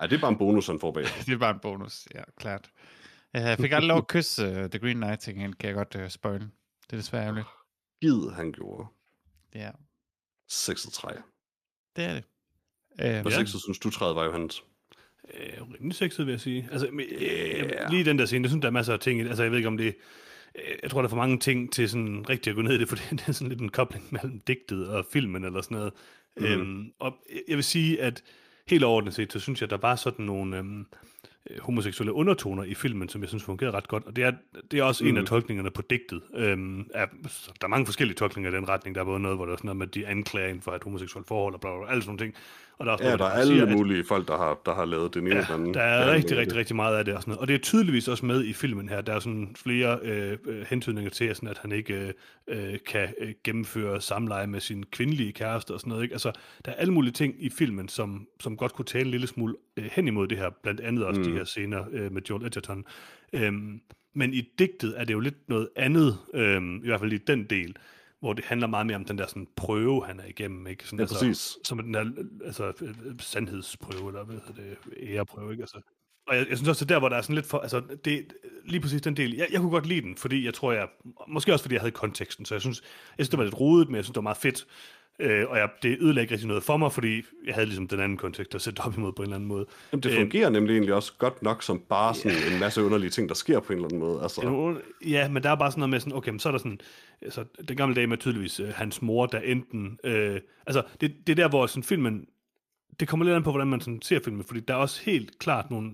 ja, 0.00 0.06
det 0.06 0.12
er 0.12 0.20
bare 0.20 0.30
en 0.32 0.38
bonus, 0.38 0.66
han 0.66 0.80
får 0.80 0.92
bag. 0.92 1.04
det 1.26 1.32
er 1.32 1.38
bare 1.38 1.54
en 1.54 1.60
bonus, 1.62 2.08
ja, 2.14 2.22
klart. 2.38 2.70
Jeg 3.34 3.58
fik 3.58 3.72
aldrig 3.72 3.88
lov 3.88 3.98
at 3.98 4.08
kysse 4.08 4.48
uh, 4.48 4.70
The 4.70 4.78
Green 4.78 4.96
Knight, 4.96 5.24
kan 5.24 5.54
jeg 5.62 5.74
godt 5.74 5.94
uh, 5.94 6.08
spoil. 6.08 6.40
Det 6.40 6.92
er 6.92 6.96
desværre 6.96 7.22
ærgerligt. 7.24 7.46
Gid 8.00 8.30
han 8.30 8.52
gjorde. 8.52 8.86
Ja. 9.54 9.70
Sexet 10.48 10.92
træ. 10.92 11.12
Det 11.96 12.04
er 12.04 12.14
det. 12.14 12.24
Uh, 12.90 13.20
Hvor 13.20 13.30
ja. 13.30 13.36
sexet 13.36 13.60
synes 13.62 13.78
du 13.78 13.90
træet 13.90 14.16
var, 14.16 14.24
Johannes? 14.24 14.62
Øh, 15.34 15.62
rimelig 15.74 15.94
sexet, 15.96 16.26
vil 16.26 16.32
jeg 16.32 16.40
sige. 16.40 16.68
Altså, 16.72 16.88
yeah. 16.92 17.90
lige 17.90 18.04
den 18.04 18.18
der 18.18 18.26
scene, 18.26 18.44
jeg 18.44 18.50
synes, 18.50 18.62
der 18.62 18.68
er 18.68 18.72
masser 18.72 18.92
af 18.92 19.00
ting. 19.00 19.20
Altså, 19.20 19.42
jeg 19.42 19.50
ved 19.50 19.58
ikke, 19.58 19.68
om 19.68 19.76
det... 19.76 19.96
Jeg 20.82 20.90
tror, 20.90 21.00
der 21.00 21.06
er 21.06 21.10
for 21.10 21.16
mange 21.16 21.38
ting 21.38 21.72
til 21.72 21.88
sådan 21.88 22.28
rigtig 22.28 22.50
at 22.50 22.56
gå 22.56 22.62
ned 22.62 22.74
i 22.74 22.78
det, 22.78 22.88
for 22.90 22.96
det 22.96 23.24
er 23.26 23.32
sådan 23.32 23.48
lidt 23.48 23.60
en 23.60 23.68
kobling 23.68 24.06
mellem 24.10 24.40
digtet 24.40 24.88
og 24.88 25.06
filmen 25.12 25.44
eller 25.44 25.62
sådan 25.62 25.76
noget. 25.76 25.92
Mm. 26.36 26.44
Øhm, 26.44 26.92
og 26.98 27.14
jeg 27.48 27.56
vil 27.56 27.64
sige, 27.64 28.02
at 28.02 28.22
helt 28.68 28.84
overordnet 28.84 29.14
set, 29.14 29.32
så 29.32 29.40
synes 29.40 29.60
jeg, 29.60 29.70
der 29.70 29.76
var 29.76 29.96
sådan 29.96 30.24
nogle... 30.24 30.56
Øhm, 30.56 30.80
Øh, 30.80 30.86
homoseksuelle 31.60 32.12
undertoner 32.12 32.64
i 32.64 32.74
filmen, 32.74 33.08
som 33.08 33.20
jeg 33.20 33.28
synes 33.28 33.44
fungerer 33.44 33.74
ret 33.74 33.88
godt. 33.88 34.04
Og 34.04 34.16
det 34.16 34.24
er, 34.24 34.32
det 34.70 34.78
er 34.78 34.82
også 34.82 35.04
mm. 35.04 35.10
en 35.10 35.16
af 35.16 35.22
mm. 35.22 35.26
tolkningerne 35.26 35.70
på 35.70 35.82
digtet. 35.82 36.22
Øhm, 36.34 36.86
er, 36.94 37.06
der 37.60 37.64
er 37.64 37.68
mange 37.68 37.86
forskellige 37.86 38.16
tolkninger 38.16 38.50
i 38.50 38.54
den 38.54 38.68
retning. 38.68 38.94
Der 38.94 39.00
er 39.00 39.04
både 39.04 39.20
noget, 39.20 39.38
hvor 39.38 39.46
der 39.46 39.52
er 39.52 39.56
sådan 39.56 39.66
noget 39.66 39.76
med, 39.76 39.86
at 39.86 39.94
de 39.94 40.06
anklager 40.06 40.60
for 40.60 40.72
et 40.72 40.84
homoseksuelt 40.84 41.28
forhold, 41.28 41.54
og 41.54 41.60
bla, 41.60 41.70
bla, 41.70 41.78
bla, 41.78 41.90
alle 41.90 42.02
sådan 42.02 42.10
nogle 42.10 42.24
ting. 42.24 42.34
Og 42.78 42.86
der 42.86 42.92
er 42.92 42.96
ja, 43.00 43.04
noget, 43.04 43.18
der, 43.18 43.24
der 43.24 43.32
er 43.32 43.38
alle 43.38 43.54
siger, 43.54 43.76
mulige 43.76 43.98
at, 43.98 44.06
folk, 44.06 44.28
der 44.28 44.36
har, 44.36 44.60
der 44.66 44.74
har 44.74 44.84
lavet 44.84 45.14
det 45.14 45.28
ja, 45.28 45.44
anden. 45.54 45.74
der 45.74 45.80
er 45.80 46.12
rigtig, 46.12 46.36
rigtig, 46.36 46.58
rigtig 46.58 46.76
meget 46.76 46.96
af 46.96 47.04
det. 47.04 47.14
Og, 47.14 47.22
sådan 47.22 47.30
noget. 47.30 47.40
og 47.40 47.48
det 47.48 47.54
er 47.54 47.58
tydeligvis 47.58 48.08
også 48.08 48.26
med 48.26 48.44
i 48.44 48.52
filmen 48.52 48.88
her. 48.88 49.00
Der 49.00 49.12
er 49.12 49.20
sådan 49.20 49.54
flere 49.56 49.98
øh, 50.02 50.38
øh 50.46 50.66
hentydninger 50.70 51.10
til, 51.10 51.34
sådan, 51.34 51.48
at 51.48 51.58
han 51.58 51.72
ikke 51.72 52.14
øh, 52.48 52.72
øh, 52.72 52.78
kan 52.86 53.08
øh, 53.18 53.32
gennemføre 53.44 54.00
samleje 54.00 54.46
med 54.46 54.60
sin 54.60 54.84
kvindelige 54.92 55.32
kæreste 55.32 55.74
og 55.74 55.80
sådan 55.80 55.88
noget. 55.90 56.02
Ikke? 56.02 56.12
Altså, 56.12 56.32
der 56.64 56.72
er 56.72 56.76
alle 56.76 56.92
mulige 56.92 57.12
ting 57.12 57.34
i 57.38 57.50
filmen, 57.50 57.88
som, 57.88 58.26
som 58.40 58.56
godt 58.56 58.72
kunne 58.72 58.86
tale 58.86 59.04
en 59.04 59.10
lille 59.10 59.26
smule 59.26 59.54
øh, 59.76 59.88
hen 59.92 60.08
imod 60.08 60.28
det 60.28 60.38
her. 60.38 60.50
Blandt 60.62 60.80
andet 60.80 61.04
også 61.04 61.20
mm. 61.20 61.26
de 61.26 61.32
her 61.32 61.44
scener 61.44 61.84
øh, 61.92 62.12
med 62.12 62.22
Joel 62.30 62.46
Edgerton. 62.46 62.84
Øhm, 63.32 63.80
men 64.14 64.34
i 64.34 64.40
digtet 64.58 64.94
er 64.96 65.04
det 65.04 65.14
jo 65.14 65.20
lidt 65.20 65.48
noget 65.48 65.68
andet, 65.76 66.18
øhm, 66.34 66.76
i 66.76 66.86
hvert 66.86 67.00
fald 67.00 67.12
i 67.12 67.18
den 67.18 67.44
del 67.44 67.76
hvor 68.20 68.32
det 68.32 68.44
handler 68.44 68.66
meget 68.66 68.86
mere 68.86 68.96
om 68.96 69.04
den 69.04 69.18
der 69.18 69.26
sådan 69.26 69.48
prøve, 69.56 70.06
han 70.06 70.20
er 70.20 70.24
igennem, 70.24 70.66
ikke? 70.66 70.84
Sådan, 70.84 70.98
ja, 70.98 71.02
altså, 71.02 71.14
præcis. 71.14 71.56
Som 71.64 71.78
den 71.78 71.94
der 71.94 72.04
altså, 72.44 72.72
sandhedsprøve, 73.20 74.08
eller 74.08 74.24
hvad 74.24 74.36
hedder 74.46 74.62
det, 74.62 74.76
æreprøve, 75.02 75.52
ikke? 75.52 75.62
Altså, 75.62 75.80
og 76.28 76.36
jeg, 76.36 76.48
jeg 76.48 76.56
synes 76.56 76.68
også, 76.68 76.84
det 76.84 76.88
der, 76.88 76.98
hvor 76.98 77.08
der 77.08 77.16
er 77.16 77.22
sådan 77.22 77.34
lidt 77.34 77.46
for, 77.46 77.58
altså, 77.58 77.82
det, 78.04 78.32
lige 78.64 78.80
præcis 78.80 79.02
den 79.02 79.16
del, 79.16 79.36
jeg, 79.36 79.48
jeg 79.52 79.60
kunne 79.60 79.70
godt 79.70 79.86
lide 79.86 80.00
den, 80.00 80.16
fordi 80.16 80.44
jeg 80.44 80.54
tror, 80.54 80.72
jeg, 80.72 80.88
måske 81.28 81.52
også 81.52 81.62
fordi 81.64 81.74
jeg 81.74 81.82
havde 81.82 81.92
konteksten, 81.92 82.44
så 82.44 82.54
jeg 82.54 82.60
synes, 82.60 82.80
jeg 82.80 83.24
synes, 83.24 83.28
det 83.28 83.38
var 83.38 83.44
lidt 83.44 83.60
rodet, 83.60 83.88
men 83.88 83.96
jeg 83.96 84.04
synes, 84.04 84.12
det 84.12 84.16
var 84.16 84.22
meget 84.22 84.36
fedt, 84.36 84.66
Øh, 85.20 85.48
og 85.48 85.58
jeg, 85.58 85.68
det 85.82 85.96
ødelagde 86.00 86.22
ikke 86.22 86.34
rigtig 86.34 86.48
noget 86.48 86.62
for 86.62 86.76
mig, 86.76 86.92
fordi 86.92 87.22
jeg 87.46 87.54
havde 87.54 87.66
ligesom 87.66 87.88
den 87.88 88.00
anden 88.00 88.18
kontekst 88.18 88.54
at 88.54 88.62
sætte 88.62 88.80
op 88.80 88.96
imod 88.96 89.12
på 89.12 89.22
en 89.22 89.26
eller 89.26 89.36
anden 89.36 89.48
måde. 89.48 89.66
Jamen, 89.92 90.02
det 90.02 90.12
fungerer 90.12 90.46
øh, 90.46 90.52
nemlig 90.52 90.72
egentlig 90.72 90.94
også 90.94 91.12
godt 91.18 91.42
nok 91.42 91.62
som 91.62 91.82
bare 91.88 92.14
sådan 92.14 92.38
yeah. 92.38 92.52
en 92.52 92.60
masse 92.60 92.82
underlige 92.82 93.10
ting, 93.10 93.28
der 93.28 93.34
sker 93.34 93.60
på 93.60 93.72
en 93.72 93.76
eller 93.76 93.88
anden 93.88 93.98
måde. 93.98 94.22
Altså. 94.22 94.40
Ja, 95.06 95.28
men 95.28 95.42
der 95.42 95.50
er 95.50 95.54
bare 95.54 95.70
sådan 95.70 95.80
noget 95.80 95.90
med 95.90 96.00
sådan, 96.00 96.14
okay, 96.14 96.30
men 96.30 96.40
så 96.40 96.48
er 96.48 96.50
der 96.50 96.58
sådan, 96.58 96.80
altså, 97.22 97.44
den 97.68 97.76
gamle 97.76 97.94
dag 97.94 98.08
med 98.08 98.16
tydeligvis 98.16 98.60
øh, 98.60 98.68
hans 98.68 99.02
mor, 99.02 99.26
der 99.26 99.40
enten, 99.40 99.98
øh, 100.04 100.40
altså, 100.66 100.82
det, 101.00 101.14
det 101.26 101.32
er 101.32 101.36
der, 101.36 101.48
hvor 101.48 101.66
sådan 101.66 101.82
filmen, 101.82 102.26
det 103.00 103.08
kommer 103.08 103.24
lidt 103.24 103.36
an 103.36 103.42
på, 103.42 103.50
hvordan 103.50 103.68
man 103.68 103.80
sådan 103.80 104.02
ser 104.02 104.20
filmen, 104.24 104.44
fordi 104.44 104.60
der 104.60 104.74
er 104.74 104.78
også 104.78 105.02
helt 105.04 105.38
klart 105.38 105.70
nogle 105.70 105.90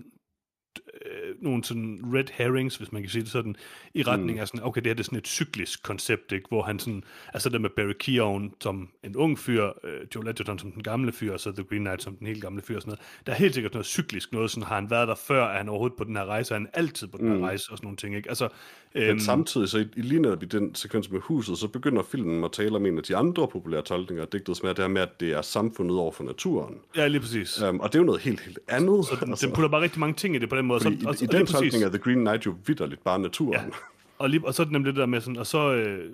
øh, 1.05 1.14
nogle 1.41 1.63
sådan 1.63 1.99
red 2.13 2.25
herrings, 2.33 2.75
hvis 2.75 2.91
man 2.91 3.01
kan 3.01 3.11
sige 3.11 3.21
det 3.21 3.31
sådan, 3.31 3.55
i 3.93 4.03
retning 4.03 4.37
mm. 4.37 4.41
af 4.41 4.47
sådan, 4.47 4.63
okay, 4.63 4.81
det 4.81 4.87
her 4.87 4.93
det 4.93 4.99
er 4.99 5.03
sådan 5.03 5.17
et 5.17 5.27
cyklisk 5.27 5.83
koncept, 5.83 6.31
ikke? 6.31 6.45
hvor 6.49 6.61
han 6.61 6.79
sådan, 6.79 7.03
altså 7.33 7.49
det 7.49 7.61
med 7.61 7.69
Barry 7.69 7.93
Keoghan 7.99 8.53
som 8.61 8.89
en 9.03 9.15
ung 9.15 9.39
fyr, 9.39 9.63
øh, 9.83 9.99
Joe 10.15 10.29
Edgerton 10.29 10.59
som 10.59 10.71
den 10.71 10.83
gamle 10.83 11.11
fyr, 11.11 11.33
og 11.33 11.39
så 11.39 11.51
The 11.51 11.63
Green 11.63 11.81
Knight 11.81 12.03
som 12.03 12.15
den 12.15 12.27
helt 12.27 12.41
gamle 12.41 12.61
fyr, 12.61 12.75
og 12.75 12.81
sådan 12.81 12.89
noget. 12.89 13.25
Der 13.25 13.31
er 13.33 13.37
helt 13.37 13.53
sikkert 13.53 13.73
noget 13.73 13.85
cyklisk, 13.85 14.33
noget 14.33 14.51
sådan, 14.51 14.63
har 14.63 14.75
han 14.75 14.89
været 14.89 15.07
der 15.07 15.15
før, 15.15 15.45
er 15.45 15.57
han 15.57 15.69
overhovedet 15.69 15.97
på 15.97 16.03
den 16.03 16.15
her 16.15 16.25
rejse, 16.25 16.53
er 16.53 16.57
han 16.57 16.67
altid 16.73 17.07
på 17.07 17.17
den 17.17 17.27
her 17.27 17.35
mm. 17.35 17.41
rejse, 17.41 17.71
og 17.71 17.77
sådan 17.77 17.85
nogle 17.85 17.97
ting, 17.97 18.15
ikke? 18.15 18.29
Altså, 18.29 18.49
øhm, 18.95 19.07
Men 19.07 19.19
samtidig, 19.19 19.69
så 19.69 19.77
i, 19.77 19.85
i 19.95 20.01
lige 20.01 20.21
netop 20.21 20.43
i 20.43 20.45
den 20.45 20.75
sekvens 20.75 21.11
med 21.11 21.19
huset, 21.19 21.57
så 21.57 21.67
begynder 21.67 22.03
filmen 22.03 22.43
at 22.43 22.51
tale 22.51 22.75
om 22.75 22.85
en 22.85 22.97
af 22.97 23.03
de 23.03 23.15
andre 23.15 23.47
populære 23.47 23.81
tolkninger 23.81 24.23
af 24.23 24.27
digtet, 24.27 24.57
som 24.57 24.69
er 24.69 24.73
det 24.73 24.83
her 24.83 24.87
med, 24.87 25.01
at 25.01 25.19
det 25.19 25.31
er 25.31 25.41
samfundet 25.41 25.97
over 25.97 26.11
for 26.11 26.23
naturen. 26.23 26.75
Ja, 26.95 27.07
lige 27.07 27.21
præcis. 27.21 27.61
Um, 27.61 27.79
og 27.79 27.93
det 27.93 27.95
er 27.95 27.99
jo 27.99 28.05
noget 28.05 28.21
helt, 28.21 28.39
helt 28.39 28.59
andet. 28.67 29.05
Så 29.05 29.15
den, 29.21 29.29
altså. 29.29 29.45
den 29.45 29.55
putter 29.55 29.69
bare 29.69 29.81
rigtig 29.81 29.99
mange 29.99 30.15
ting 30.15 30.35
i 30.35 30.39
det 30.39 30.49
på 30.49 30.55
den 30.55 30.65
måde. 30.65 30.79
Fordi 30.79 31.01
så, 31.01 31.07
og, 31.07 31.21
i, 31.21 31.24
i, 31.33 31.37
den 31.37 31.45
tolkning 31.45 31.83
er 31.83 31.89
The 31.89 31.97
Green 31.97 32.19
Knight 32.19 32.45
jo 32.45 32.55
vidderligt 32.65 33.03
bare 33.03 33.19
naturen. 33.19 33.53
Ja. 33.53 33.65
Og, 34.17 34.29
lige, 34.29 34.45
og 34.45 34.53
så 34.53 34.61
er 34.61 34.65
det 34.65 34.71
nemlig 34.71 34.93
det 34.93 34.99
der 34.99 35.05
med 35.05 35.21
sådan, 35.21 35.37
og 35.37 35.47
så, 35.47 35.73
øh, 35.73 36.09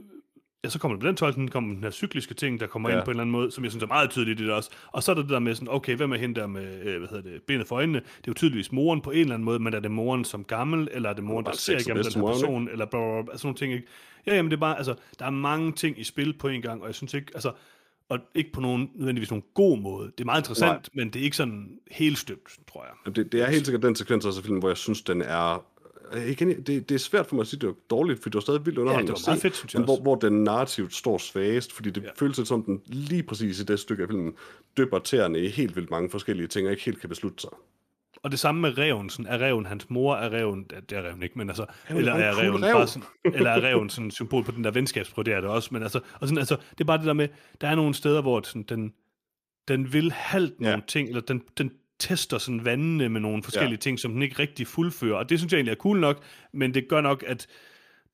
ja, 0.63 0.69
så 0.69 0.79
kommer 0.79 0.95
det 0.95 1.01
på 1.01 1.07
den 1.07 1.15
tolkning, 1.15 1.51
kommer 1.51 1.73
den 1.73 1.83
her 1.83 1.91
cykliske 1.91 2.33
ting, 2.33 2.59
der 2.59 2.67
kommer 2.67 2.89
ja. 2.89 2.95
ind 2.95 3.05
på 3.05 3.11
en 3.11 3.15
eller 3.15 3.21
anden 3.21 3.31
måde, 3.31 3.51
som 3.51 3.63
jeg 3.63 3.71
synes 3.71 3.83
er 3.83 3.87
meget 3.87 4.09
tydeligt 4.09 4.39
i 4.39 4.43
det 4.43 4.53
også. 4.53 4.69
Og 4.87 5.03
så 5.03 5.11
er 5.11 5.15
der 5.15 5.21
det 5.21 5.31
der 5.31 5.39
med 5.39 5.55
sådan, 5.55 5.67
okay, 5.71 5.95
hvem 5.95 6.11
er 6.11 6.17
hende 6.17 6.39
der 6.39 6.47
med, 6.47 6.81
øh, 6.83 6.97
hvad 6.97 7.09
hedder 7.09 7.31
det, 7.31 7.43
benet 7.43 7.67
for 7.67 7.75
øjnene? 7.75 7.99
Det 7.99 8.07
er 8.07 8.23
jo 8.27 8.33
tydeligvis 8.33 8.71
moren 8.71 9.01
på 9.01 9.11
en 9.11 9.19
eller 9.19 9.33
anden 9.33 9.45
måde, 9.45 9.59
men 9.59 9.73
er 9.73 9.79
det 9.79 9.91
moren 9.91 10.25
som 10.25 10.43
gammel, 10.43 10.87
eller 10.91 11.09
er 11.09 11.13
det 11.13 11.23
moren, 11.23 11.45
der 11.45 11.51
ser 11.51 11.79
igennem 11.79 12.03
den 12.03 12.13
her 12.13 12.27
person, 12.27 12.69
eller 12.69 12.85
bla, 12.85 12.99
bla, 12.99 13.21
bla, 13.21 13.37
sådan 13.37 13.47
nogle 13.47 13.57
ting, 13.57 13.73
ikke? 13.73 13.87
Ja, 14.27 14.35
jamen 14.35 14.51
det 14.51 14.57
er 14.57 14.61
bare, 14.61 14.77
altså, 14.77 14.95
der 15.19 15.25
er 15.25 15.29
mange 15.29 15.71
ting 15.71 15.99
i 15.99 16.03
spil 16.03 16.33
på 16.33 16.47
en 16.47 16.61
gang, 16.61 16.81
og 16.81 16.87
jeg 16.87 16.95
synes 16.95 17.13
ikke, 17.13 17.31
altså, 17.33 17.51
og 18.11 18.19
ikke 18.35 18.51
på 18.51 18.61
nogen 18.61 18.91
nødvendigvis 18.95 19.31
nogen 19.31 19.43
god 19.53 19.77
måde. 19.77 20.11
Det 20.17 20.21
er 20.21 20.25
meget 20.25 20.41
interessant, 20.41 20.71
Nej. 20.71 21.03
men 21.03 21.13
det 21.13 21.19
er 21.19 21.23
ikke 21.23 21.37
sådan 21.37 21.79
helt 21.91 22.17
støbt, 22.17 22.59
tror 22.73 22.85
jeg. 22.85 23.15
Det, 23.15 23.31
det 23.31 23.41
er 23.41 23.49
helt 23.49 23.65
sikkert 23.65 23.83
den 23.83 23.95
sekvens 23.95 24.25
af 24.25 24.43
filmen, 24.43 24.59
hvor 24.59 24.69
jeg 24.69 24.77
synes, 24.77 25.01
den 25.01 25.21
er 25.21 25.65
igen, 26.27 26.49
det, 26.49 26.89
det 26.89 26.91
er 26.91 26.99
svært 26.99 27.25
for 27.25 27.35
mig 27.35 27.41
at 27.41 27.47
sige, 27.47 27.57
at 27.57 27.61
det 27.61 27.67
var 27.67 27.75
dårligt, 27.89 28.21
for 28.23 28.29
det 28.29 28.35
var 28.35 28.41
stadig 28.41 28.65
vildt 28.65 28.79
underholdende 28.79 29.11
ja, 29.11 29.15
det 29.15 29.25
var 29.25 29.31
meget 29.31 29.41
fedt, 29.41 29.55
synes 29.55 29.73
jeg 29.73 29.81
hvor, 29.81 30.01
hvor 30.01 30.15
den 30.15 30.43
narrativt 30.43 30.95
står 30.95 31.17
svagest, 31.17 31.73
fordi 31.73 31.89
det 31.89 32.03
ja. 32.03 32.09
føles 32.17 32.37
lidt 32.37 32.47
som, 32.47 32.63
den 32.63 32.81
lige 32.85 33.23
præcis 33.23 33.59
i 33.59 33.63
det 33.63 33.79
stykke 33.79 34.03
af 34.03 34.09
filmen 34.09 34.33
dypper 34.77 34.99
tæerne 34.99 35.39
i 35.39 35.47
helt 35.47 35.75
vildt 35.75 35.91
mange 35.91 36.09
forskellige 36.09 36.47
ting, 36.47 36.67
og 36.67 36.71
ikke 36.71 36.83
helt 36.83 36.99
kan 36.99 37.09
beslutte 37.09 37.41
sig. 37.41 37.51
Og 38.23 38.31
det 38.31 38.39
samme 38.39 38.61
med 38.61 38.77
reven, 38.77 39.09
sådan, 39.09 39.25
er 39.25 39.41
reven 39.41 39.65
hans 39.65 39.89
mor, 39.89 40.15
er 40.15 40.33
reven, 40.33 40.63
det 40.63 40.97
er 40.97 41.07
reven 41.07 41.23
ikke, 41.23 41.37
men 41.37 41.49
altså, 41.49 41.65
eller 41.89 42.13
er 42.13 42.41
reven 42.41 42.63
rev. 42.65 42.73
bare 42.73 42.87
sådan, 42.87 43.07
eller 43.23 43.49
er 43.49 43.63
reven 43.63 43.89
sådan 43.89 44.11
symbol 44.11 44.43
på 44.43 44.51
den 44.51 44.63
der 44.63 44.71
venskabsprøve, 44.71 45.23
det 45.23 45.33
er 45.33 45.41
det 45.41 45.49
også, 45.49 45.69
men 45.71 45.83
altså, 45.83 45.99
og 46.13 46.27
sådan, 46.27 46.37
altså, 46.37 46.55
det 46.71 46.81
er 46.81 46.85
bare 46.85 46.97
det 46.97 47.05
der 47.05 47.13
med, 47.13 47.27
der 47.61 47.67
er 47.67 47.75
nogle 47.75 47.93
steder, 47.93 48.21
hvor 48.21 48.41
sådan, 48.43 48.63
den, 48.63 48.93
den 49.67 49.93
vil 49.93 50.11
halvt 50.11 50.53
ja. 50.61 50.65
nogle 50.65 50.83
ting, 50.87 51.07
eller 51.07 51.21
den, 51.21 51.41
den 51.57 51.71
tester 51.99 52.37
sådan 52.37 52.65
vandene 52.65 53.09
med 53.09 53.21
nogle 53.21 53.43
forskellige 53.43 53.71
ja. 53.71 53.77
ting, 53.77 53.99
som 53.99 54.11
den 54.11 54.21
ikke 54.21 54.39
rigtig 54.39 54.67
fuldfører. 54.67 55.15
Og 55.15 55.29
det 55.29 55.39
synes 55.39 55.53
jeg 55.53 55.57
egentlig 55.57 55.71
er 55.71 55.75
cool 55.75 55.99
nok, 55.99 56.23
men 56.53 56.73
det 56.73 56.87
gør 56.87 57.01
nok, 57.01 57.23
at 57.27 57.47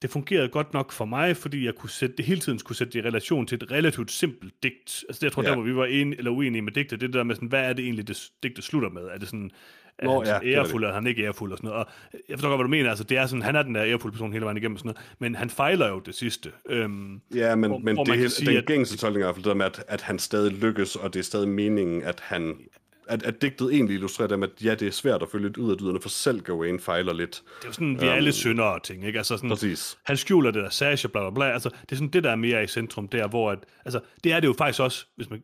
det 0.01 0.09
fungerede 0.09 0.49
godt 0.49 0.73
nok 0.73 0.91
for 0.91 1.05
mig, 1.05 1.37
fordi 1.37 1.65
jeg 1.65 1.75
kunne 1.75 1.89
sætte 1.89 2.15
det 2.15 2.25
hele 2.25 2.41
tiden 2.41 2.59
skulle 2.59 2.77
sætte 2.77 2.93
det 2.93 3.05
i 3.05 3.07
relation 3.07 3.47
til 3.47 3.55
et 3.55 3.71
relativt 3.71 4.11
simpelt 4.11 4.63
digt. 4.63 5.05
Altså 5.09 5.19
det, 5.19 5.23
jeg 5.23 5.31
tror, 5.31 5.43
ja. 5.43 5.49
der 5.49 5.55
hvor 5.55 5.63
vi 5.63 5.75
var 5.75 5.85
enige 5.85 6.17
eller 6.17 6.31
uenige 6.31 6.61
med 6.61 6.71
digtet, 6.71 7.01
det 7.01 7.13
der 7.13 7.23
med 7.23 7.35
sådan, 7.35 7.49
hvad 7.49 7.69
er 7.69 7.73
det 7.73 7.85
egentlig, 7.85 8.07
det 8.07 8.31
digtet 8.43 8.63
slutter 8.63 8.89
med? 8.89 9.01
Er 9.01 9.17
det 9.17 9.27
sådan, 9.27 9.51
Nå, 10.03 10.23
han 10.23 10.43
ja, 10.43 10.57
ærefuld, 10.57 10.83
er 10.83 10.93
han 10.93 11.07
ikke 11.07 11.23
ærefuld 11.23 11.51
og 11.51 11.57
sådan 11.57 11.69
noget. 11.69 11.85
Og 11.85 11.91
jeg 12.29 12.37
forstår 12.37 12.49
godt, 12.49 12.57
hvad 12.57 12.63
du 12.63 12.69
mener. 12.69 12.89
Altså, 12.89 13.03
det 13.03 13.17
er 13.17 13.25
sådan, 13.25 13.41
han 13.41 13.55
er 13.55 13.63
den 13.63 13.75
der 13.75 13.83
ærefulde 13.83 14.13
person 14.13 14.31
hele 14.31 14.45
vejen 14.45 14.57
igennem 14.57 14.75
og 14.75 14.79
sådan 14.79 14.89
noget, 14.89 15.15
men 15.19 15.35
han 15.35 15.49
fejler 15.49 15.87
jo 15.87 15.99
det 15.99 16.15
sidste. 16.15 16.51
Øhm, 16.69 17.21
ja, 17.35 17.55
men, 17.55 17.69
hvor, 17.69 17.79
men 17.79 17.95
hvor 17.95 18.03
det, 18.03 18.17
hele, 18.17 18.29
sige, 18.29 18.55
den 18.55 18.63
gængse 18.65 18.97
tolkning 18.97 19.23
er 19.23 19.29
i 19.29 19.33
hvert 19.33 19.43
fald 19.43 19.55
med, 19.55 19.65
at, 19.65 19.83
at 19.87 20.01
han 20.01 20.19
stadig 20.19 20.51
lykkes, 20.51 20.95
og 20.95 21.13
det 21.13 21.19
er 21.19 21.23
stadig 21.23 21.49
meningen, 21.49 22.03
at 22.03 22.19
han 22.19 22.57
at, 23.09 23.23
at 23.23 23.41
digtet 23.41 23.73
egentlig 23.73 23.93
illustrerer 23.93 24.27
dem, 24.27 24.43
at 24.43 24.49
ja, 24.63 24.75
det 24.75 24.87
er 24.87 24.91
svært 24.91 25.21
at 25.21 25.29
følge 25.31 25.47
lidt 25.47 25.57
ud 25.57 25.71
af 25.71 25.77
dyderne, 25.77 26.01
for 26.01 26.09
selv 26.09 26.41
Gawain 26.41 26.79
fejler 26.79 27.13
lidt. 27.13 27.31
Det 27.31 27.63
er 27.63 27.67
jo 27.67 27.73
sådan, 27.73 28.01
vi 28.01 28.05
er 28.05 28.11
um, 28.11 28.17
alle 28.17 28.31
syndere 28.31 28.79
ting, 28.83 29.05
ikke? 29.05 29.17
Altså 29.17 29.37
sådan, 29.37 29.49
præcis. 29.49 29.97
Han 30.03 30.17
skjuler 30.17 30.51
det 30.51 30.63
der 30.63 30.69
sage, 30.69 31.07
bla 31.07 31.21
bla 31.21 31.29
bla. 31.29 31.53
Altså, 31.53 31.69
det 31.69 31.91
er 31.91 31.95
sådan 31.95 32.09
det, 32.09 32.23
der 32.23 32.31
er 32.31 32.35
mere 32.35 32.63
i 32.63 32.67
centrum 32.67 33.07
der, 33.07 33.27
hvor 33.27 33.51
at, 33.51 33.59
altså, 33.85 33.99
det 34.23 34.31
er 34.31 34.39
det 34.39 34.47
jo 34.47 34.53
faktisk 34.57 34.81
også, 34.81 35.05
hvis 35.15 35.29
man, 35.29 35.43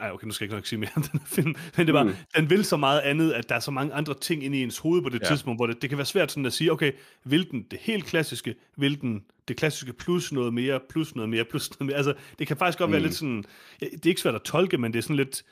ej, 0.00 0.10
okay, 0.10 0.26
nu 0.26 0.32
skal 0.32 0.44
jeg 0.44 0.46
ikke 0.46 0.56
nok 0.56 0.66
sige 0.66 0.78
mere 0.78 0.90
om 0.96 1.02
den 1.02 1.20
film, 1.26 1.54
men 1.76 1.86
det 1.86 1.94
var, 1.94 2.02
mm. 2.02 2.12
den 2.36 2.50
vil 2.50 2.64
så 2.64 2.76
meget 2.76 3.00
andet, 3.00 3.32
at 3.32 3.48
der 3.48 3.54
er 3.54 3.60
så 3.60 3.70
mange 3.70 3.94
andre 3.94 4.14
ting 4.14 4.44
inde 4.44 4.58
i 4.58 4.62
ens 4.62 4.78
hoved 4.78 5.02
på 5.02 5.08
det 5.08 5.20
ja. 5.22 5.28
tidspunkt, 5.28 5.58
hvor 5.58 5.66
det, 5.66 5.82
det 5.82 5.90
kan 5.90 5.98
være 5.98 6.06
svært 6.06 6.32
sådan 6.32 6.46
at 6.46 6.52
sige, 6.52 6.72
okay, 6.72 6.92
vil 7.24 7.50
den 7.50 7.66
det 7.70 7.78
helt 7.82 8.04
klassiske, 8.06 8.54
vil 8.76 9.00
den 9.00 9.22
det 9.48 9.56
klassiske 9.56 9.92
plus 9.92 10.32
noget 10.32 10.54
mere, 10.54 10.80
plus 10.90 11.14
noget 11.14 11.30
mere, 11.30 11.44
plus 11.44 11.70
noget 11.70 11.86
mere. 11.86 11.96
Altså, 11.96 12.14
det 12.38 12.46
kan 12.46 12.56
faktisk 12.56 12.78
godt 12.78 12.90
mm. 12.90 12.92
være 12.92 13.02
lidt 13.02 13.14
sådan, 13.14 13.44
det 13.80 14.06
er 14.06 14.08
ikke 14.08 14.20
svært 14.20 14.34
at 14.34 14.42
tolke, 14.42 14.78
men 14.78 14.92
det 14.92 14.98
er 14.98 15.02
sådan 15.02 15.16
lidt, 15.16 15.42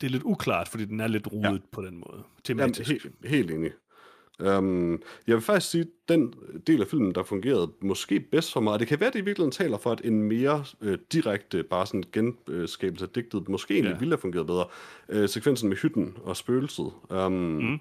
det 0.00 0.06
er 0.06 0.10
lidt 0.10 0.22
uklart, 0.22 0.68
fordi 0.68 0.84
den 0.84 1.00
er 1.00 1.06
lidt 1.06 1.32
rodet 1.32 1.52
ja. 1.52 1.58
på 1.72 1.82
den 1.82 1.94
måde. 1.94 2.22
Tematisk. 2.44 2.90
Jamen, 2.90 3.00
he- 3.00 3.28
helt 3.28 3.50
enig. 3.50 3.70
Um, 4.40 5.02
jeg 5.26 5.34
vil 5.34 5.42
faktisk 5.42 5.70
sige, 5.70 5.82
at 5.82 5.88
den 6.08 6.34
del 6.66 6.80
af 6.80 6.86
filmen, 6.86 7.14
der 7.14 7.22
fungerede 7.22 7.72
måske 7.82 8.20
bedst 8.20 8.52
for 8.52 8.60
mig, 8.60 8.72
og 8.72 8.80
det 8.80 8.88
kan 8.88 9.00
være, 9.00 9.06
at 9.06 9.12
det 9.12 9.20
i 9.20 9.24
virkeligheden 9.24 9.52
taler 9.52 9.78
for, 9.78 9.92
at 9.92 10.00
en 10.04 10.22
mere 10.22 10.64
øh, 10.80 10.98
direkte, 11.12 11.62
bare 11.62 11.86
sådan 11.86 12.04
genskabelse 12.12 13.04
af 13.04 13.08
digtet, 13.08 13.48
måske 13.48 13.74
egentlig 13.74 13.92
ja. 13.92 13.98
ville 13.98 14.12
have 14.12 14.20
fungeret 14.20 14.46
bedre. 14.46 14.64
Øh, 15.08 15.28
sekvensen 15.28 15.68
med 15.68 15.76
hytten 15.76 16.16
og 16.22 16.36
spøgelset 16.36 16.92
um, 17.10 17.32
mm. 17.32 17.78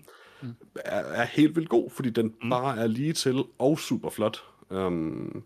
Er, 0.75 0.99
er 0.99 1.25
helt 1.25 1.55
vildt 1.55 1.69
god, 1.69 1.89
fordi 1.89 2.09
den 2.09 2.33
mm. 2.43 2.49
bare 2.49 2.77
er 2.77 2.87
lige 2.87 3.13
til 3.13 3.43
og 3.59 3.79
super 3.79 4.09
flot. 4.09 4.43
Um, 4.69 5.43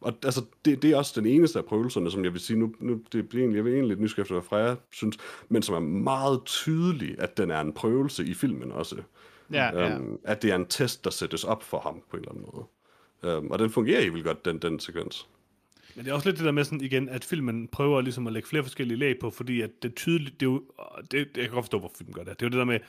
og 0.00 0.14
altså, 0.24 0.44
det, 0.64 0.82
det 0.82 0.90
er 0.90 0.96
også 0.96 1.20
den 1.20 1.30
eneste 1.30 1.58
af 1.58 1.64
prøvelserne, 1.64 2.10
som 2.10 2.24
jeg 2.24 2.32
vil 2.32 2.40
sige, 2.40 2.58
nu, 2.58 2.74
nu 2.80 3.00
det 3.12 3.28
bliver 3.28 3.42
egentlig, 3.42 3.56
jeg 3.56 3.64
vil 3.64 3.72
egentlig 3.72 3.88
lidt 3.88 4.00
nysgerrig 4.00 4.22
efter, 4.22 4.34
hvad 4.34 4.42
Freja 4.42 4.74
synes, 4.90 5.16
men 5.48 5.62
som 5.62 5.74
er 5.74 5.80
meget 5.80 6.40
tydelig, 6.44 7.14
at 7.18 7.36
den 7.36 7.50
er 7.50 7.60
en 7.60 7.72
prøvelse 7.72 8.24
i 8.24 8.34
filmen 8.34 8.72
også. 8.72 8.96
Ja, 9.52 9.96
um, 9.96 10.10
ja. 10.12 10.32
At 10.32 10.42
det 10.42 10.50
er 10.50 10.56
en 10.56 10.66
test, 10.66 11.04
der 11.04 11.10
sættes 11.10 11.44
op 11.44 11.62
for 11.62 11.80
ham 11.80 12.02
på 12.10 12.16
en 12.16 12.22
eller 12.22 12.32
anden 12.32 12.46
måde. 12.52 12.66
Um, 13.36 13.50
og 13.50 13.58
den 13.58 13.70
fungerer 13.70 14.00
helt 14.00 14.14
vildt 14.14 14.26
godt, 14.26 14.44
den, 14.44 14.58
den 14.58 14.80
sekvens. 14.80 15.28
Men 15.94 16.04
det 16.04 16.10
er 16.10 16.14
også 16.14 16.28
lidt 16.28 16.38
det 16.38 16.44
der 16.44 16.52
med 16.52 16.64
sådan 16.64 16.80
igen, 16.80 17.08
at 17.08 17.24
filmen 17.24 17.68
prøver 17.68 18.00
ligesom 18.00 18.26
at 18.26 18.32
lægge 18.32 18.48
flere 18.48 18.62
forskellige 18.62 18.98
lag 18.98 19.18
på, 19.18 19.30
fordi 19.30 19.60
at 19.60 19.70
det 19.82 19.94
tydeligt, 19.94 20.40
det 20.40 20.46
er 20.46 20.50
jo, 20.50 20.62
det, 21.10 21.18
jeg 21.36 21.44
kan 21.44 21.50
godt 21.50 21.64
forstå, 21.64 21.78
hvorfor 21.78 21.96
filmen 21.98 22.14
gør 22.14 22.22
det. 22.22 22.40
Det 22.40 22.46
er 22.46 22.46
jo 22.46 22.50
det 22.50 22.58
der 22.58 22.64
med, 22.64 22.80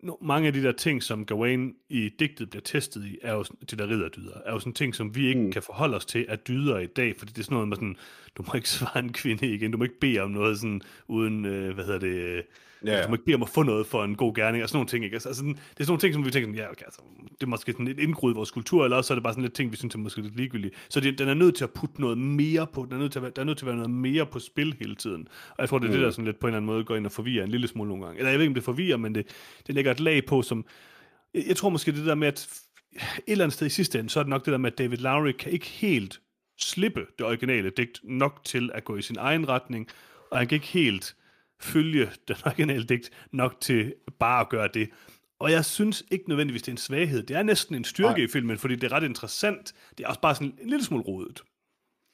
no, 0.00 0.14
mange 0.20 0.46
af 0.46 0.52
de 0.52 0.62
der 0.62 0.72
ting, 0.72 1.02
som 1.02 1.26
Gawain 1.26 1.74
i 1.88 2.08
digtet 2.18 2.50
bliver 2.50 2.62
testet 2.62 3.04
i, 3.04 3.18
er 3.22 3.32
jo 3.32 3.44
de 3.70 3.76
der 3.76 3.88
ridderdyder, 3.88 4.40
er 4.46 4.52
jo 4.52 4.58
sådan 4.58 4.72
ting, 4.72 4.94
som 4.94 5.14
vi 5.14 5.26
ikke 5.26 5.40
mm. 5.40 5.52
kan 5.52 5.62
forholde 5.62 5.96
os 5.96 6.06
til, 6.06 6.26
at 6.28 6.48
dyder 6.48 6.78
i 6.78 6.86
dag, 6.86 7.16
fordi 7.18 7.32
det 7.32 7.38
er 7.38 7.44
sådan 7.44 7.54
noget 7.54 7.68
med 7.68 7.76
sådan, 7.76 7.96
du 8.36 8.44
må 8.46 8.52
ikke 8.54 8.70
svare 8.78 8.98
en 8.98 9.12
kvinde 9.12 9.54
igen, 9.54 9.70
du 9.72 9.78
må 9.78 9.84
ikke 9.84 10.00
bede 10.00 10.20
om 10.20 10.30
noget 10.30 10.58
sådan, 10.58 10.82
uden, 11.08 11.44
øh, 11.44 11.74
hvad 11.74 11.84
hedder 11.84 11.98
det, 11.98 12.46
Ja, 12.84 12.96
ja. 12.96 13.02
Du 13.02 13.08
må 13.08 13.14
ikke 13.14 13.24
bede 13.24 13.34
om 13.34 13.42
at 13.42 13.48
få 13.48 13.62
noget 13.62 13.86
for 13.86 14.04
en 14.04 14.14
god 14.14 14.34
gerning, 14.34 14.62
og 14.62 14.68
sådan 14.68 14.76
nogle 14.76 14.88
ting. 14.88 15.04
Ikke? 15.04 15.14
Altså, 15.14 15.34
sådan, 15.34 15.52
det 15.52 15.60
er 15.60 15.84
sådan 15.84 15.86
nogle 15.88 16.00
ting, 16.00 16.14
som 16.14 16.24
vi 16.24 16.30
tænker, 16.30 16.62
ja, 16.62 16.70
okay, 16.70 16.84
altså, 16.84 17.00
det 17.30 17.42
er 17.42 17.46
måske 17.46 17.72
sådan 17.72 17.88
et 17.88 17.98
indgrud 17.98 18.32
i 18.32 18.34
vores 18.34 18.50
kultur, 18.50 18.84
eller 18.84 18.96
også 18.96 19.12
er 19.12 19.14
det 19.14 19.22
bare 19.22 19.32
sådan 19.32 19.42
lidt 19.42 19.54
ting, 19.54 19.72
vi 19.72 19.76
synes 19.76 19.94
er 19.94 19.98
måske 19.98 20.20
lidt 20.20 20.36
ligegyldigt. 20.36 20.74
Så 20.88 21.00
det, 21.00 21.18
den 21.18 21.28
er 21.28 21.34
nødt 21.34 21.54
til 21.54 21.64
at 21.64 21.70
putte 21.70 22.00
noget 22.00 22.18
mere 22.18 22.66
på, 22.66 22.84
den 22.84 22.92
er 22.92 22.98
nødt 22.98 23.12
til 23.12 23.18
at, 23.18 23.22
være, 23.22 23.32
der 23.36 23.42
er 23.42 23.46
nødt 23.46 23.58
til 23.58 23.64
at 23.64 23.66
være 23.66 23.76
noget 23.76 23.90
mere 23.90 24.26
på 24.26 24.38
spil 24.38 24.76
hele 24.78 24.94
tiden. 24.94 25.28
Og 25.50 25.56
jeg 25.58 25.68
tror, 25.68 25.78
det 25.78 25.86
er 25.86 25.90
mm. 25.90 25.96
det, 25.96 26.04
der 26.04 26.10
sådan 26.10 26.24
lidt 26.24 26.38
på 26.38 26.46
en 26.46 26.48
eller 26.48 26.56
anden 26.56 26.66
måde 26.66 26.84
går 26.84 26.96
ind 26.96 27.06
og 27.06 27.12
forvirrer 27.12 27.44
en 27.44 27.50
lille 27.50 27.68
smule 27.68 27.88
nogle 27.88 28.04
gange. 28.04 28.18
Eller 28.18 28.30
jeg 28.30 28.38
ved 28.38 28.44
ikke, 28.44 28.50
om 28.50 28.54
det 28.54 28.64
forvirrer, 28.64 28.96
men 28.96 29.14
det, 29.14 29.26
det 29.66 29.74
lægger 29.74 29.90
et 29.90 30.00
lag 30.00 30.24
på, 30.24 30.42
som... 30.42 30.64
Jeg, 31.34 31.44
jeg 31.48 31.56
tror 31.56 31.68
måske 31.68 31.92
det 31.92 32.06
der 32.06 32.14
med, 32.14 32.28
at 32.28 32.48
et 32.94 33.22
eller 33.26 33.44
andet 33.44 33.54
sted 33.54 33.66
i 33.66 33.70
sidste 33.70 33.98
ende, 33.98 34.10
så 34.10 34.20
er 34.20 34.24
det 34.24 34.30
nok 34.30 34.44
det 34.44 34.52
der 34.52 34.58
med, 34.58 34.72
at 34.72 34.78
David 34.78 34.98
Lowry 34.98 35.32
kan 35.32 35.52
ikke 35.52 35.66
helt 35.66 36.20
slippe 36.60 37.06
det 37.18 37.26
originale 37.26 37.70
digt 37.70 38.00
nok 38.04 38.40
til 38.44 38.70
at 38.74 38.84
gå 38.84 38.96
i 38.96 39.02
sin 39.02 39.16
egen 39.18 39.48
retning, 39.48 39.88
og 40.30 40.38
han 40.38 40.46
kan 40.46 40.56
ikke 40.56 40.66
helt 40.66 41.14
følge 41.60 42.10
den 42.28 42.36
originale 42.44 42.84
digt 42.84 43.10
nok 43.32 43.60
til 43.60 43.94
bare 44.18 44.40
at 44.40 44.48
gøre 44.48 44.68
det. 44.74 44.90
Og 45.38 45.52
jeg 45.52 45.64
synes 45.64 46.04
ikke 46.10 46.28
nødvendigvis, 46.28 46.62
det 46.62 46.68
er 46.68 46.72
en 46.72 46.78
svaghed. 46.78 47.22
Det 47.22 47.36
er 47.36 47.42
næsten 47.42 47.74
en 47.74 47.84
styrke 47.84 48.18
Nej. 48.18 48.24
i 48.24 48.28
filmen, 48.28 48.58
fordi 48.58 48.74
det 48.76 48.92
er 48.92 48.96
ret 48.96 49.04
interessant. 49.04 49.74
Det 49.98 50.04
er 50.04 50.08
også 50.08 50.20
bare 50.20 50.34
sådan 50.34 50.54
en 50.60 50.70
lille 50.70 50.84
smule 50.84 51.02
rodet. 51.02 51.42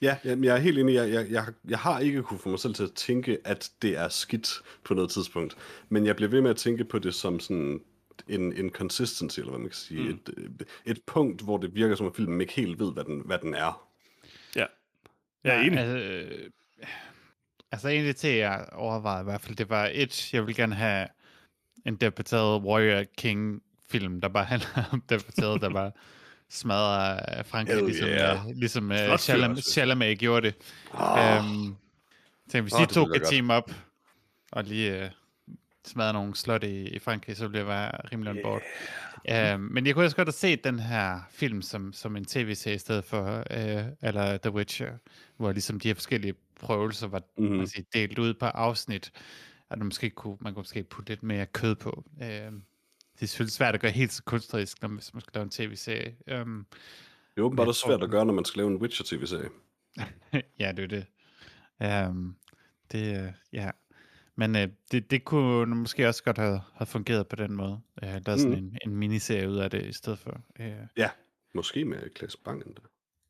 Ja, 0.03 0.17
jeg 0.25 0.57
er 0.57 0.57
helt 0.57 0.79
enig. 0.79 0.95
Jeg, 0.95 1.11
jeg, 1.11 1.31
jeg, 1.31 1.45
jeg 1.69 1.79
har 1.79 2.01
ikke 2.01 2.23
kunne 2.23 2.39
få 2.39 2.49
mig 2.49 2.59
selv 2.59 2.75
til 2.75 2.83
at 2.83 2.93
tænke, 2.93 3.39
at 3.45 3.71
det 3.83 3.99
er 3.99 4.09
skidt 4.09 4.63
på 4.85 4.95
noget 4.95 5.11
tidspunkt. 5.11 5.57
Men 5.89 6.07
jeg 6.07 6.17
bliver 6.17 6.31
ved 6.31 6.41
med 6.41 6.51
at 6.51 6.57
tænke 6.57 6.85
på 6.85 6.99
det 6.99 7.15
som 7.15 7.41
sådan 7.41 7.81
en, 8.29 8.53
en 8.53 8.71
consistency, 8.71 9.39
eller 9.39 9.51
hvad 9.51 9.61
man 9.61 9.69
kan 9.69 9.77
sige. 9.77 10.03
Mm. 10.03 10.09
Et, 10.09 10.67
et 10.87 10.99
punkt, 11.07 11.43
hvor 11.43 11.57
det 11.57 11.75
virker 11.75 11.97
som, 11.97 12.07
at 12.07 12.17
filmen 12.17 12.41
ikke 12.41 12.53
helt 12.53 12.79
ved, 12.79 12.93
hvad 12.93 13.05
den, 13.05 13.23
hvad 13.25 13.39
den 13.39 13.55
er. 13.55 13.89
Ja, 14.57 14.67
jeg 15.45 15.57
er 15.57 15.61
enig. 15.61 15.77
Ja, 15.77 15.83
altså, 15.83 16.51
Altså 17.75 17.89
en 17.89 18.01
af 18.01 18.05
de 18.05 18.13
ting, 18.13 18.39
jeg 18.39 18.67
overvejede 18.73 19.21
i 19.21 19.25
hvert 19.25 19.41
fald, 19.41 19.57
det 19.57 19.71
var 19.71 19.91
et, 19.93 20.35
jeg 20.35 20.47
vil 20.47 20.57
gerne 20.57 20.75
have 20.75 21.09
en 21.87 21.97
debatteret 21.97 22.63
Warrior 22.63 23.05
King 23.19 23.63
film, 23.91 24.21
der 24.21 24.29
bare 24.29 24.45
handler 24.45 24.85
om 24.93 25.01
debatteret, 25.09 25.61
der 25.61 25.71
bare 25.71 25.91
smadrer 26.49 27.43
Frankrig, 27.43 27.77
Hell 27.77 27.87
ligesom, 27.87 28.09
yeah. 28.09 28.47
uh, 28.47 28.53
ligesom 28.57 28.91
uh, 28.91 29.17
Chalamet, 29.19 29.65
Chalamet 29.65 30.19
gjorde 30.19 30.47
det. 30.47 30.55
Oh. 30.93 31.39
Um, 31.39 31.77
tænk, 32.51 32.65
hvis 32.65 32.73
oh, 32.73 32.81
de 32.81 32.87
to 32.87 33.05
kan 33.05 33.25
team 33.25 33.51
op 33.51 33.71
og 34.53 34.65
lige 34.65 35.05
uh, 35.05 35.11
smadre 35.85 36.13
nogle 36.13 36.37
slot 36.37 36.65
i, 36.65 36.89
i 36.89 36.99
Frankrig, 36.99 37.37
så 37.37 37.49
bliver 37.49 37.61
jeg 37.61 37.69
være 37.69 37.91
rimelig 38.13 38.31
on 38.31 38.39
board. 38.43 38.63
Uh, 39.31 39.61
men 39.61 39.87
jeg 39.87 39.95
kunne 39.95 40.05
også 40.05 40.17
godt 40.17 40.29
have 40.29 40.33
set 40.33 40.65
den 40.65 40.79
her 40.79 41.21
film 41.31 41.63
som, 41.63 41.93
som 41.93 42.17
en 42.17 42.25
tv-serie 42.25 42.75
i 42.75 42.79
stedet 42.79 43.05
for, 43.05 43.37
uh, 43.39 43.85
eller 44.03 44.37
The 44.37 44.51
Witcher, 44.53 44.93
hvor 45.37 45.53
ligesom 45.53 45.81
de 45.81 45.89
her 45.89 45.95
forskellige 45.95 46.35
prøvelser 46.61 47.07
var 47.07 47.23
mm-hmm. 47.39 47.57
man 47.57 47.67
siger, 47.67 47.85
delt 47.95 48.19
ud 48.19 48.35
på 48.35 48.47
afsnit, 48.47 49.13
at 49.71 49.79
man 49.79 49.87
måske 49.87 50.11
kunne, 50.11 50.37
man 50.41 50.55
kunne 50.55 50.61
måske 50.61 50.83
putte 50.83 51.11
lidt 51.11 51.23
mere 51.23 51.47
kød 51.47 51.75
på. 51.75 52.05
Uh, 52.17 52.53
det 53.15 53.23
er 53.23 53.27
selvfølgelig 53.27 53.53
svært 53.53 53.75
at 53.75 53.81
gøre 53.81 53.91
helt 53.91 54.13
så 54.13 54.23
kunstnerisk, 54.23 54.83
når 54.83 54.89
man, 54.89 55.01
skal 55.01 55.21
lave 55.35 55.43
en 55.43 55.51
tv-serie. 55.51 56.17
Um, 56.41 56.67
det 57.35 57.41
er 57.41 57.45
åbenbart 57.45 57.69
også 57.69 57.85
svært 57.87 58.03
at 58.03 58.11
gøre, 58.11 58.27
når 58.27 58.35
man 58.35 58.45
skal 58.45 58.59
lave 58.59 58.71
en 58.71 58.77
Witcher-tv-serie. 58.77 59.49
ja, 60.61 60.73
det 60.73 60.93
er 60.93 61.05
det. 61.81 62.09
Um, 62.09 62.37
det, 62.93 63.27
uh, 63.27 63.33
ja. 63.53 63.71
Men 64.37 64.55
uh, 64.55 64.63
det, 64.93 65.11
det 65.11 65.25
kunne 65.25 65.75
måske 65.75 66.09
også 66.09 66.25
godt 66.25 66.39
have, 66.39 66.61
have 66.75 66.87
fungeret 66.87 67.29
på 67.29 67.37
den 67.37 67.57
måde. 67.57 67.81
Uh, 68.03 68.09
der 68.09 68.33
er 68.33 68.37
sådan 68.37 68.51
mm. 68.51 68.57
en, 68.59 68.79
en 68.87 68.97
miniserie 68.97 69.51
ud 69.51 69.57
af 69.57 69.71
det 69.71 69.87
i 69.87 69.93
stedet 69.93 70.19
for. 70.19 70.41
Uh, 70.61 70.67
ja, 70.97 71.11
måske 71.55 71.85
med 71.85 72.11
Klaas 72.15 72.37
Bang 72.37 72.63
endda. 72.67 72.81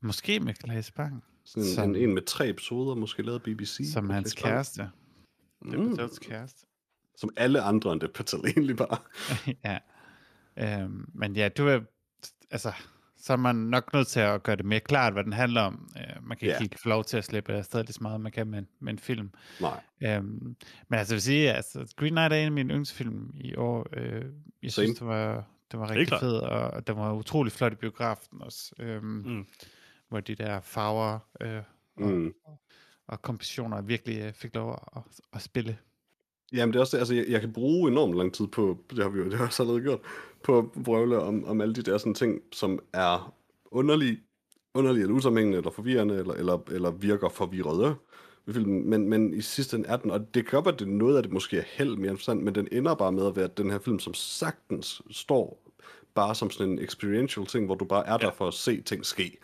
Måske 0.02 0.40
med 0.40 0.54
Klaas 0.54 0.90
Bang. 0.90 1.24
Sådan 1.44 1.68
som, 1.68 1.90
en, 1.90 1.96
en 1.96 2.14
med 2.14 2.22
tre 2.22 2.48
episoder, 2.48 2.94
måske 2.94 3.22
lavet 3.22 3.42
BBC. 3.42 3.92
Som 3.92 4.10
hans 4.10 4.34
kæreste. 4.34 4.90
Det 5.62 5.74
er 5.74 5.78
mm. 5.78 6.10
kæreste. 6.20 6.66
Som 7.16 7.30
alle 7.36 7.60
andre 7.60 7.92
end 7.92 8.00
det 8.00 8.12
Patel 8.12 8.40
egentlig 8.40 8.76
bare. 8.76 8.98
ja. 9.64 9.78
Øhm, 10.58 11.10
men 11.14 11.36
ja, 11.36 11.48
du 11.48 11.66
er, 11.66 11.80
altså, 12.50 12.72
så 13.24 13.32
er 13.32 13.36
man 13.36 13.56
nok 13.56 13.92
nødt 13.92 14.06
til 14.06 14.20
at 14.20 14.42
gøre 14.42 14.56
det 14.56 14.64
mere 14.64 14.80
klart, 14.80 15.12
hvad 15.12 15.24
den 15.24 15.32
handler 15.32 15.60
om. 15.60 15.88
Øh, 15.96 16.28
man 16.28 16.36
kan 16.36 16.48
yeah. 16.48 16.62
ikke 16.62 16.80
få 16.82 16.88
lov 16.88 17.04
til 17.04 17.16
at 17.16 17.24
slippe 17.24 17.52
afsted 17.52 17.82
lige 17.82 17.92
så 17.92 18.02
meget, 18.02 18.20
man 18.20 18.32
kan 18.32 18.46
med, 18.46 18.62
med 18.80 18.92
en 18.92 18.98
film. 18.98 19.30
Nej. 19.60 19.80
Øhm, 20.02 20.56
men 20.88 20.98
altså, 20.98 21.14
jeg 21.14 21.16
vil 21.16 21.22
sige, 21.22 21.52
altså, 21.52 21.94
Green 21.96 22.12
Knight 22.12 22.32
er 22.32 22.36
en 22.36 22.44
af 22.44 22.52
mine 22.52 22.68
yndlingsfilm 22.68 23.30
i 23.34 23.54
år. 23.56 23.86
Øh, 23.96 24.24
jeg 24.62 24.72
Same. 24.72 24.86
synes, 24.86 24.98
det 24.98 25.06
var, 25.06 25.44
det 25.70 25.80
var 25.80 25.90
rigtig 25.90 26.20
fedt, 26.20 26.42
og 26.42 26.86
den 26.86 26.96
var 26.96 27.12
utrolig 27.12 27.52
flot 27.52 27.72
i 27.72 27.76
biografen 27.76 28.42
også. 28.42 28.72
Øhm, 28.78 29.04
mm 29.04 29.46
hvor 30.14 30.20
de 30.20 30.34
der 30.34 30.60
farver 30.60 31.18
øh, 31.40 31.62
og, 31.96 32.10
mm. 32.10 32.34
og, 32.44 32.60
og 33.06 33.22
kompositioner 33.22 33.82
virkelig 33.82 34.18
øh, 34.18 34.32
fik 34.32 34.54
lov 34.54 34.88
at, 34.96 35.02
at 35.32 35.42
spille. 35.42 35.78
Jamen 36.52 36.72
det 36.72 36.76
er 36.76 36.80
også 36.80 36.96
det, 36.96 37.00
altså 37.00 37.14
jeg, 37.14 37.24
jeg 37.28 37.40
kan 37.40 37.52
bruge 37.52 37.90
enormt 37.90 38.14
lang 38.14 38.34
tid 38.34 38.46
på, 38.46 38.78
det 38.90 38.98
har 38.98 39.08
vi 39.08 39.18
jo 39.18 39.24
det 39.24 39.38
har 39.38 39.46
også 39.46 39.62
allerede 39.62 39.82
gjort, 39.82 40.00
på 40.44 40.58
at 40.58 40.64
brøvle 40.84 41.18
om, 41.18 41.44
om 41.44 41.60
alle 41.60 41.74
de 41.74 41.82
der 41.82 41.98
sådan 41.98 42.14
ting, 42.14 42.40
som 42.52 42.78
er 42.92 43.34
underlige, 43.70 44.20
underlige 44.74 45.02
eller 45.02 45.14
usammenhængende, 45.14 45.58
eller 45.58 45.70
forvirrende, 45.70 46.14
eller, 46.18 46.34
eller, 46.34 46.58
eller 46.70 46.90
virker 46.90 47.28
forvirrede 47.28 47.94
ved 48.46 48.54
filmen. 48.54 48.90
Men, 48.90 49.08
men 49.08 49.34
i 49.34 49.40
sidste 49.40 49.76
ende 49.76 49.88
er 49.88 49.96
den, 49.96 50.10
og 50.10 50.34
det 50.34 50.46
være, 50.64 50.74
at 50.74 50.78
det, 50.78 50.88
noget 50.88 51.16
af 51.16 51.22
det 51.22 51.32
måske 51.32 51.58
er 51.58 51.64
held 51.66 51.96
mere 51.96 52.16
forstand, 52.16 52.42
men 52.42 52.54
den 52.54 52.68
ender 52.72 52.94
bare 52.94 53.12
med 53.12 53.26
at 53.26 53.36
være 53.36 53.48
den 53.56 53.70
her 53.70 53.78
film, 53.78 53.98
som 53.98 54.14
sagtens 54.14 55.02
står 55.10 55.64
bare 56.14 56.34
som 56.34 56.50
sådan 56.50 56.72
en 56.72 56.78
experiential 56.78 57.46
ting, 57.46 57.66
hvor 57.66 57.74
du 57.74 57.84
bare 57.84 58.06
er 58.06 58.16
der 58.16 58.30
for 58.32 58.48
at 58.48 58.54
se 58.54 58.80
ting 58.80 59.06
ske 59.06 59.38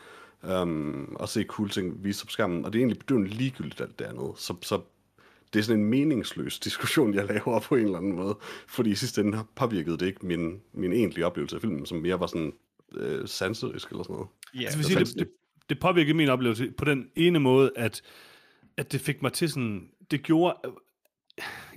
um, 0.63 1.17
og 1.21 1.29
se 1.29 1.45
cool 1.45 1.69
ting 1.69 2.05
vise 2.05 2.27
på 2.27 2.31
skærmen. 2.31 2.65
Og 2.65 2.73
det 2.73 2.79
er 2.79 2.81
egentlig 2.81 2.99
bedøvende 2.99 3.29
ligegyldigt 3.29 3.81
alt 3.81 3.99
det 3.99 4.05
andet. 4.05 4.33
Så, 4.37 4.55
så 4.63 4.81
det 5.53 5.59
er 5.59 5.63
sådan 5.63 5.81
en 5.81 5.87
meningsløs 5.91 6.59
diskussion, 6.59 7.15
jeg 7.15 7.27
laver 7.27 7.61
på 7.61 7.75
en 7.75 7.85
eller 7.85 7.99
anden 7.99 8.17
måde. 8.17 8.39
Fordi 8.69 8.91
i 8.91 8.95
sidste 8.95 9.21
ende 9.21 9.39
påvirkede 9.55 9.99
det 9.99 10.07
ikke 10.07 10.27
min, 10.27 10.61
min 10.73 10.93
egentlige 10.93 11.27
oplevelse 11.27 11.57
af 11.57 11.63
filmen, 11.63 11.87
som 11.87 11.99
mere 11.99 12.21
var 12.21 12.27
sådan 12.27 12.53
øh, 12.95 13.29
sanserisk 13.29 13.91
eller 13.91 14.03
sådan 14.03 14.15
noget. 14.15 14.29
Ja, 14.55 14.61
altså, 14.61 14.83
sige, 14.83 14.99
det, 14.99 15.15
det, 15.19 15.29
det 15.69 15.81
påvirkede 15.81 16.17
min 16.17 16.29
oplevelse 16.29 16.71
på 16.71 16.85
den 16.85 17.09
ene 17.17 17.39
måde, 17.39 17.71
at, 17.77 18.03
at 18.77 18.93
det 18.93 19.01
fik 19.01 19.23
mig 19.23 19.33
til 19.33 19.51
sådan, 19.51 19.89
det 20.11 20.23
gjorde, 20.23 20.57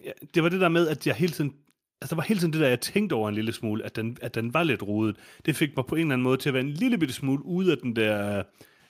ja, 0.03 0.11
det 0.33 0.43
var 0.43 0.49
det 0.49 0.61
der 0.61 0.69
med, 0.69 0.87
at 0.87 1.07
jeg 1.07 1.15
hele 1.15 1.33
tiden, 1.33 1.53
altså 2.01 2.15
der 2.15 2.21
var 2.21 2.23
hele 2.23 2.39
tiden 2.39 2.53
det 2.53 2.61
der, 2.61 2.67
jeg 2.67 2.81
tænkte 2.81 3.13
over 3.13 3.29
en 3.29 3.35
lille 3.35 3.53
smule, 3.53 3.83
at 3.83 3.95
den, 3.95 4.17
at 4.21 4.35
den 4.35 4.53
var 4.53 4.63
lidt 4.63 4.83
rodet. 4.83 5.15
Det 5.45 5.55
fik 5.55 5.75
mig 5.75 5.85
på 5.85 5.95
en 5.95 6.01
eller 6.01 6.13
anden 6.13 6.23
måde 6.23 6.37
til 6.37 6.49
at 6.49 6.53
være 6.53 6.63
en 6.63 6.71
lille 6.71 6.97
bitte 6.97 7.13
smule 7.13 7.45
ude 7.45 7.71
af 7.71 7.77
den 7.77 7.95
der 7.95 8.43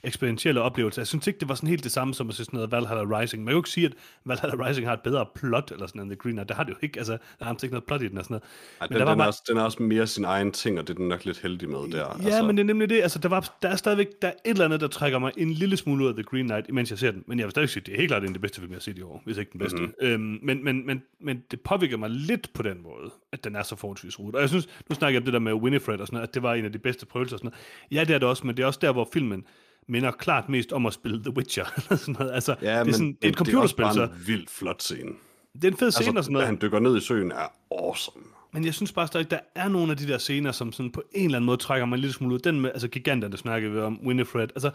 eksperientielle 0.04 0.62
oplevelse. 0.62 1.00
Jeg 1.00 1.08
synes 1.08 1.28
ikke, 1.28 1.40
det 1.40 1.50
var 1.50 1.56
sådan 1.56 1.70
helt 1.70 1.84
det 1.84 1.92
samme 1.92 2.14
som 2.14 2.30
at 2.30 2.36
se 2.36 2.46
sådan 2.46 2.58
noget 2.58 2.72
Valhalla 2.72 3.20
Rising. 3.20 3.44
Man 3.44 3.52
kan 3.52 3.54
jo 3.54 3.60
ikke 3.60 3.70
sige, 3.70 3.86
at 3.86 3.94
Valhalla 4.26 4.68
Rising 4.68 4.88
har 4.88 4.94
et 4.94 5.02
bedre 5.02 5.26
plot, 5.36 5.72
eller 5.72 5.88
sådan 5.88 6.00
noget, 6.00 6.12
The 6.12 6.16
Green 6.16 6.36
Knight. 6.36 6.50
Det 6.50 6.58
har 6.58 6.64
det 6.64 6.72
jo 6.72 6.78
ikke. 6.82 7.00
Altså, 7.00 7.18
der 7.40 7.46
har 7.46 7.54
ikke 7.64 7.74
noget 7.74 7.84
plot 7.84 8.02
i 8.02 8.08
den 8.08 8.18
og 8.18 8.24
sådan 8.24 8.34
noget. 8.34 8.44
Ej, 8.82 8.88
den, 8.88 9.08
den, 9.08 9.20
er 9.20 9.26
også, 9.26 9.44
den 9.48 9.58
er 9.58 9.62
også 9.62 9.84
mere 9.84 10.08
sin 10.08 10.26
egen 10.26 10.52
ting, 10.52 10.80
og 10.80 10.88
det 10.88 10.94
er 10.94 10.98
den 10.98 11.08
nok 11.08 11.26
lidt 11.26 11.40
heldig 11.40 11.70
med 11.70 11.80
der. 11.92 11.98
Ja, 11.98 12.26
altså. 12.26 12.44
men 12.44 12.58
det 12.58 12.64
er 12.64 12.68
nemlig 12.68 12.90
det. 12.90 13.02
Altså, 13.02 13.20
der, 13.20 13.30
var, 13.30 13.56
der 13.62 13.70
er 13.70 13.76
stadigvæk 13.76 14.08
der 14.22 14.28
er 14.28 14.32
et 14.46 14.52
eller 14.52 14.66
andet, 14.66 14.82
der 14.82 14.88
trækker 14.88 15.20
mig 15.20 15.32
en 15.38 15.52
lille 15.52 15.78
smule 15.78 16.04
ud 16.04 16.10
af 16.10 16.16
The 16.16 16.24
Green 16.24 16.46
Knight, 16.46 16.74
mens 16.74 16.90
jeg 16.92 17.00
ser 17.00 17.12
den. 17.12 17.24
Men 17.28 17.40
jeg 17.40 17.46
vil 17.46 17.52
stadig 17.52 17.70
sige, 17.70 17.84
det 17.86 17.94
er 17.94 17.98
helt 17.98 18.10
klart 18.10 18.24
en 18.24 18.28
af 18.28 18.34
de 18.34 18.40
bedste 18.40 18.60
film, 18.60 18.72
jeg 18.72 18.76
har 18.76 18.82
set 18.82 18.98
i 18.98 19.02
år, 19.02 19.22
hvis 19.26 19.38
ikke 19.38 19.52
den 19.52 19.60
bedste. 19.60 19.78
Mm-hmm. 19.78 20.08
Øhm, 20.08 20.40
men, 20.44 20.64
men, 20.64 20.86
men, 20.86 21.04
men 21.20 21.44
det 21.52 21.62
påvirker 21.62 21.98
mig 21.98 22.10
lidt 22.10 22.54
på 22.54 22.64
den 22.64 22.84
måde, 22.84 23.12
at 23.32 23.44
den 23.44 23.56
er 23.56 23.64
så 23.64 23.76
forholdsvis 23.76 24.20
rodet. 24.20 24.36
Og 24.36 24.42
jeg 24.42 24.50
synes, 24.50 24.70
nu 24.90 24.96
snakker 24.96 25.14
jeg 25.14 25.22
om 25.22 25.26
det 25.26 25.34
der 25.34 25.40
med 25.40 25.54
Winifred 25.54 26.00
og 26.00 26.08
sådan 26.08 26.16
noget, 26.16 26.28
at 26.28 26.34
det 26.34 26.44
var 26.44 26.54
en 26.54 26.66
af 26.66 26.72
de 26.72 26.80
bedste 26.80 27.06
prøvelser 27.06 27.36
og 27.36 27.40
sådan 27.40 27.52
noget. 27.92 28.00
Ja, 28.00 28.08
det 28.08 28.16
er 28.16 28.20
det 28.20 28.28
også, 28.28 28.48
men 28.48 28.58
det 28.58 28.64
er 28.64 28.68
også 28.68 28.80
der, 28.82 28.92
hvor 28.92 29.10
filmen 29.14 29.46
minder 29.88 30.12
klart 30.12 30.50
mest 30.50 30.72
om 30.74 30.86
at 30.86 30.94
spille 30.94 31.24
The 31.24 31.38
Witcher. 31.38 31.66
sådan 31.96 32.16
noget. 32.20 32.32
Altså, 32.34 32.56
Ja, 32.62 32.68
det 32.72 32.76
er, 32.80 32.84
men 32.84 32.94
sådan, 32.94 33.08
det 33.14 33.26
er 33.26 33.30
et 33.30 33.36
computerspil, 33.36 33.84
det 33.86 33.90
er 33.90 33.94
så 33.94 34.02
også 34.02 34.12
bare 34.12 34.20
en 34.20 34.28
vildt 34.28 34.50
flot 34.50 34.82
scene. 34.84 35.12
det 35.54 35.64
er 35.64 35.72
en 35.72 35.78
fed 35.78 35.92
scene 35.92 36.08
Altså, 36.08 36.18
og 36.20 36.24
sådan 36.24 36.26
da 36.26 36.32
noget. 36.32 36.46
han 36.48 36.58
dykker 36.62 36.80
ned 36.80 36.98
i 36.98 37.02
søen 37.02 37.32
er 37.32 37.52
awesome. 37.72 38.24
Men 38.54 38.66
jeg 38.66 38.74
synes 38.74 38.92
bare 38.92 39.08
stadig, 39.08 39.32
der 39.32 39.40
er 39.56 39.68
nogle 39.68 39.92
af 39.92 39.98
de 39.98 40.08
der 40.08 40.18
scener, 40.18 40.52
som 40.52 40.72
sådan 40.74 40.92
på 40.92 41.04
en 41.12 41.26
eller 41.26 41.38
anden 41.38 41.46
måde 41.46 41.58
trækker 41.58 41.86
mig 41.86 41.96
en 41.96 42.02
lille 42.02 42.14
smule 42.14 42.34
ud. 42.36 42.40
Den 42.40 42.62
med, 42.62 42.72
altså 42.74 42.88
giganterne 42.88 43.38
snakkede 43.38 43.72
vi 43.74 43.80
om, 43.80 44.00
Winifred. 44.06 44.48
Altså, 44.56 44.72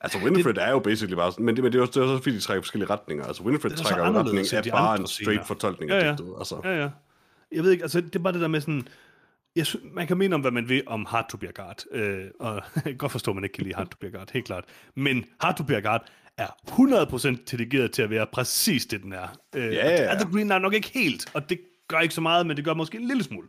Altså, 0.00 0.18
Winifred 0.24 0.56
er 0.58 0.70
jo 0.70 0.78
basically 0.78 1.14
bare 1.14 1.32
sådan, 1.32 1.46
men 1.46 1.56
det, 1.56 1.64
men 1.64 1.72
det 1.72 1.78
er 1.78 1.82
også, 1.82 2.00
det 2.00 2.06
er 2.06 2.10
også 2.12 2.22
fordi, 2.22 2.34
de 2.36 2.40
trækker 2.40 2.60
i 2.60 2.62
forskellige 2.62 2.90
retninger. 2.90 3.24
Altså, 3.24 3.42
Winifred 3.42 3.70
er 3.72 3.76
trækker 3.76 4.04
anderledes 4.04 4.54
retning 4.54 4.74
af 4.74 4.80
bare 4.80 5.00
en 5.00 5.06
straight 5.06 5.30
scener. 5.30 5.44
fortolkning 5.44 5.90
Ja, 5.90 5.96
af 5.98 6.04
ja. 6.04 6.08
digtet. 6.10 6.34
Altså. 6.38 6.60
ja, 6.64 6.80
ja. 6.82 6.88
Jeg 7.52 7.62
ved 7.64 7.70
ikke, 7.70 7.82
altså 7.84 8.00
det 8.00 8.16
er 8.16 8.18
bare 8.18 8.32
det 8.32 8.40
der 8.40 8.48
med 8.48 8.60
sådan, 8.60 8.88
jeg 9.56 9.66
synes, 9.66 9.86
man 9.92 10.06
kan 10.06 10.18
mene 10.18 10.34
om, 10.34 10.40
hvad 10.40 10.50
man 10.50 10.68
vil 10.68 10.82
om 10.86 11.06
God, 11.54 11.74
øh, 11.90 12.24
og 12.40 12.54
jeg 12.74 12.82
kan 12.82 12.96
godt 12.96 13.12
forstå, 13.12 13.30
at 13.30 13.34
man 13.34 13.44
ikke 13.44 13.54
kan 13.54 13.64
lide 13.64 13.74
God, 14.12 14.32
helt 14.32 14.46
klart. 14.46 14.64
Men 14.94 15.24
God 15.40 16.00
er 16.38 16.48
100% 17.36 17.44
delegeret 17.50 17.92
til 17.92 18.02
at 18.02 18.10
være 18.10 18.26
præcis 18.32 18.86
det, 18.86 19.02
den 19.02 19.12
er. 19.12 19.26
Øh, 19.56 19.74
ja. 19.74 19.84
og 19.84 19.90
det 19.90 20.10
er 20.10 20.18
The 20.18 20.32
Green 20.32 20.46
Knight 20.46 20.62
nok 20.62 20.74
ikke 20.74 20.90
helt, 20.94 21.30
og 21.34 21.50
det 21.50 21.60
gør 21.88 21.98
ikke 21.98 22.14
så 22.14 22.20
meget, 22.20 22.46
men 22.46 22.56
det 22.56 22.64
gør 22.64 22.74
måske 22.74 22.98
en 22.98 23.06
lille 23.06 23.22
smule. 23.24 23.46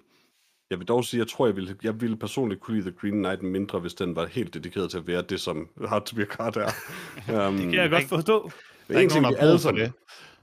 Jeg 0.69 0.79
vil 0.79 0.87
dog 0.87 1.05
sige, 1.05 1.19
jeg 1.19 1.27
tror, 1.27 1.45
jeg 1.45 1.55
ville, 1.55 1.75
jeg 1.83 2.01
ville 2.01 2.17
personligt 2.17 2.61
kunne 2.61 2.77
lide 2.77 2.89
The 2.89 2.99
Green 2.99 3.13
Knight 3.13 3.43
mindre, 3.43 3.79
hvis 3.79 3.93
den 3.93 4.15
var 4.15 4.25
helt 4.25 4.53
dedikeret 4.53 4.91
til 4.91 4.97
at 4.97 5.07
være 5.07 5.21
det, 5.21 5.41
som 5.41 5.69
Hard 5.87 6.05
to 6.05 6.15
be 6.15 6.21
a 6.21 6.25
Card 6.25 6.57
er. 6.57 7.47
um, 7.47 7.57
Det 7.57 7.63
kan 7.63 7.73
jeg 7.73 7.89
godt 7.89 8.03
forstå. 8.03 8.51
Der 8.87 8.95
er 8.97 8.99
en, 8.99 9.09
ting, 9.09 9.21
nogen, 9.21 9.35
vi 9.35 9.39
alle 9.39 9.59
sammen, 9.59 9.83
det. 9.83 9.93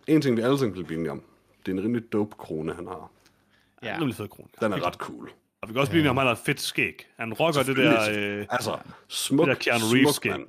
en 0.07 0.23
ting, 0.23 0.37
vi 0.37 0.43
alle 0.43 0.59
sammen 0.59 0.75
kan 0.75 0.85
blive 0.85 0.99
enige 0.99 1.11
om, 1.11 1.23
det 1.67 1.73
er 1.73 1.77
en 1.79 1.85
rimelig 1.85 2.13
dope 2.13 2.37
krone, 2.39 2.75
han 2.75 2.87
har. 2.87 3.11
Ja. 3.83 3.95
Er. 3.95 3.99
Den 4.61 4.73
er 4.73 4.87
ret 4.87 4.95
cool. 4.95 5.31
Og 5.63 5.69
vi 5.69 5.73
kan 5.73 5.81
også 5.81 5.91
blive 5.91 6.01
enige 6.01 6.11
om, 6.11 6.19
at 6.19 6.23
han 6.23 6.27
har 6.27 6.35
et 6.35 6.47
fedt 6.47 6.61
skæg. 6.61 7.07
Han 7.17 7.33
rocker 7.35 7.63
det 7.63 7.77
der... 7.77 8.11
Øh, 8.11 8.47
altså, 8.51 8.79
smuk, 9.09 9.49
det 9.49 9.57
der 9.57 9.63
Keanu 9.63 9.85
Reeves 9.85 10.15
smuk 10.17 10.33
mand. 10.33 10.47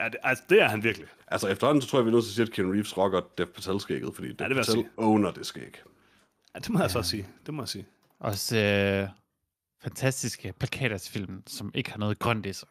ja, 0.00 0.04
det, 0.04 0.16
altså, 0.22 0.44
det 0.50 0.62
er 0.62 0.68
han 0.68 0.84
virkelig. 0.84 1.08
Altså, 1.28 1.48
efterhånden, 1.48 1.82
så 1.82 1.88
tror 1.88 1.98
jeg, 1.98 2.04
vi 2.06 2.10
er 2.10 2.12
nødt 2.12 2.24
til 2.24 2.30
at 2.30 2.34
sige, 2.34 2.42
at 2.46 2.52
Keanu 2.52 2.72
Reeves 2.72 2.96
rocker 2.98 3.20
Dev 3.38 3.46
Patel-skægget, 3.46 4.14
fordi 4.14 4.28
Dev 4.28 4.36
det 4.38 4.48
vil 4.48 4.56
jeg 4.56 4.64
Patel 4.66 4.84
owner 4.96 5.30
det 5.30 5.46
skæg. 5.46 5.82
Ja, 6.54 6.58
det 6.58 6.70
må 6.70 6.80
jeg 6.80 6.90
så 6.90 7.02
sige. 7.02 7.26
Det 7.46 7.54
må 7.54 7.62
jeg 7.62 7.68
sige. 7.68 7.86
Også 8.20 8.56
øh, 8.58 9.08
fantastiske 9.82 10.52
plakater 10.58 10.98
til 10.98 11.12
filmen, 11.12 11.42
som 11.46 11.70
ikke 11.74 11.90
har 11.90 11.98
noget 11.98 12.18
grønt 12.18 12.46
i 12.46 12.52
sig. 12.52 12.68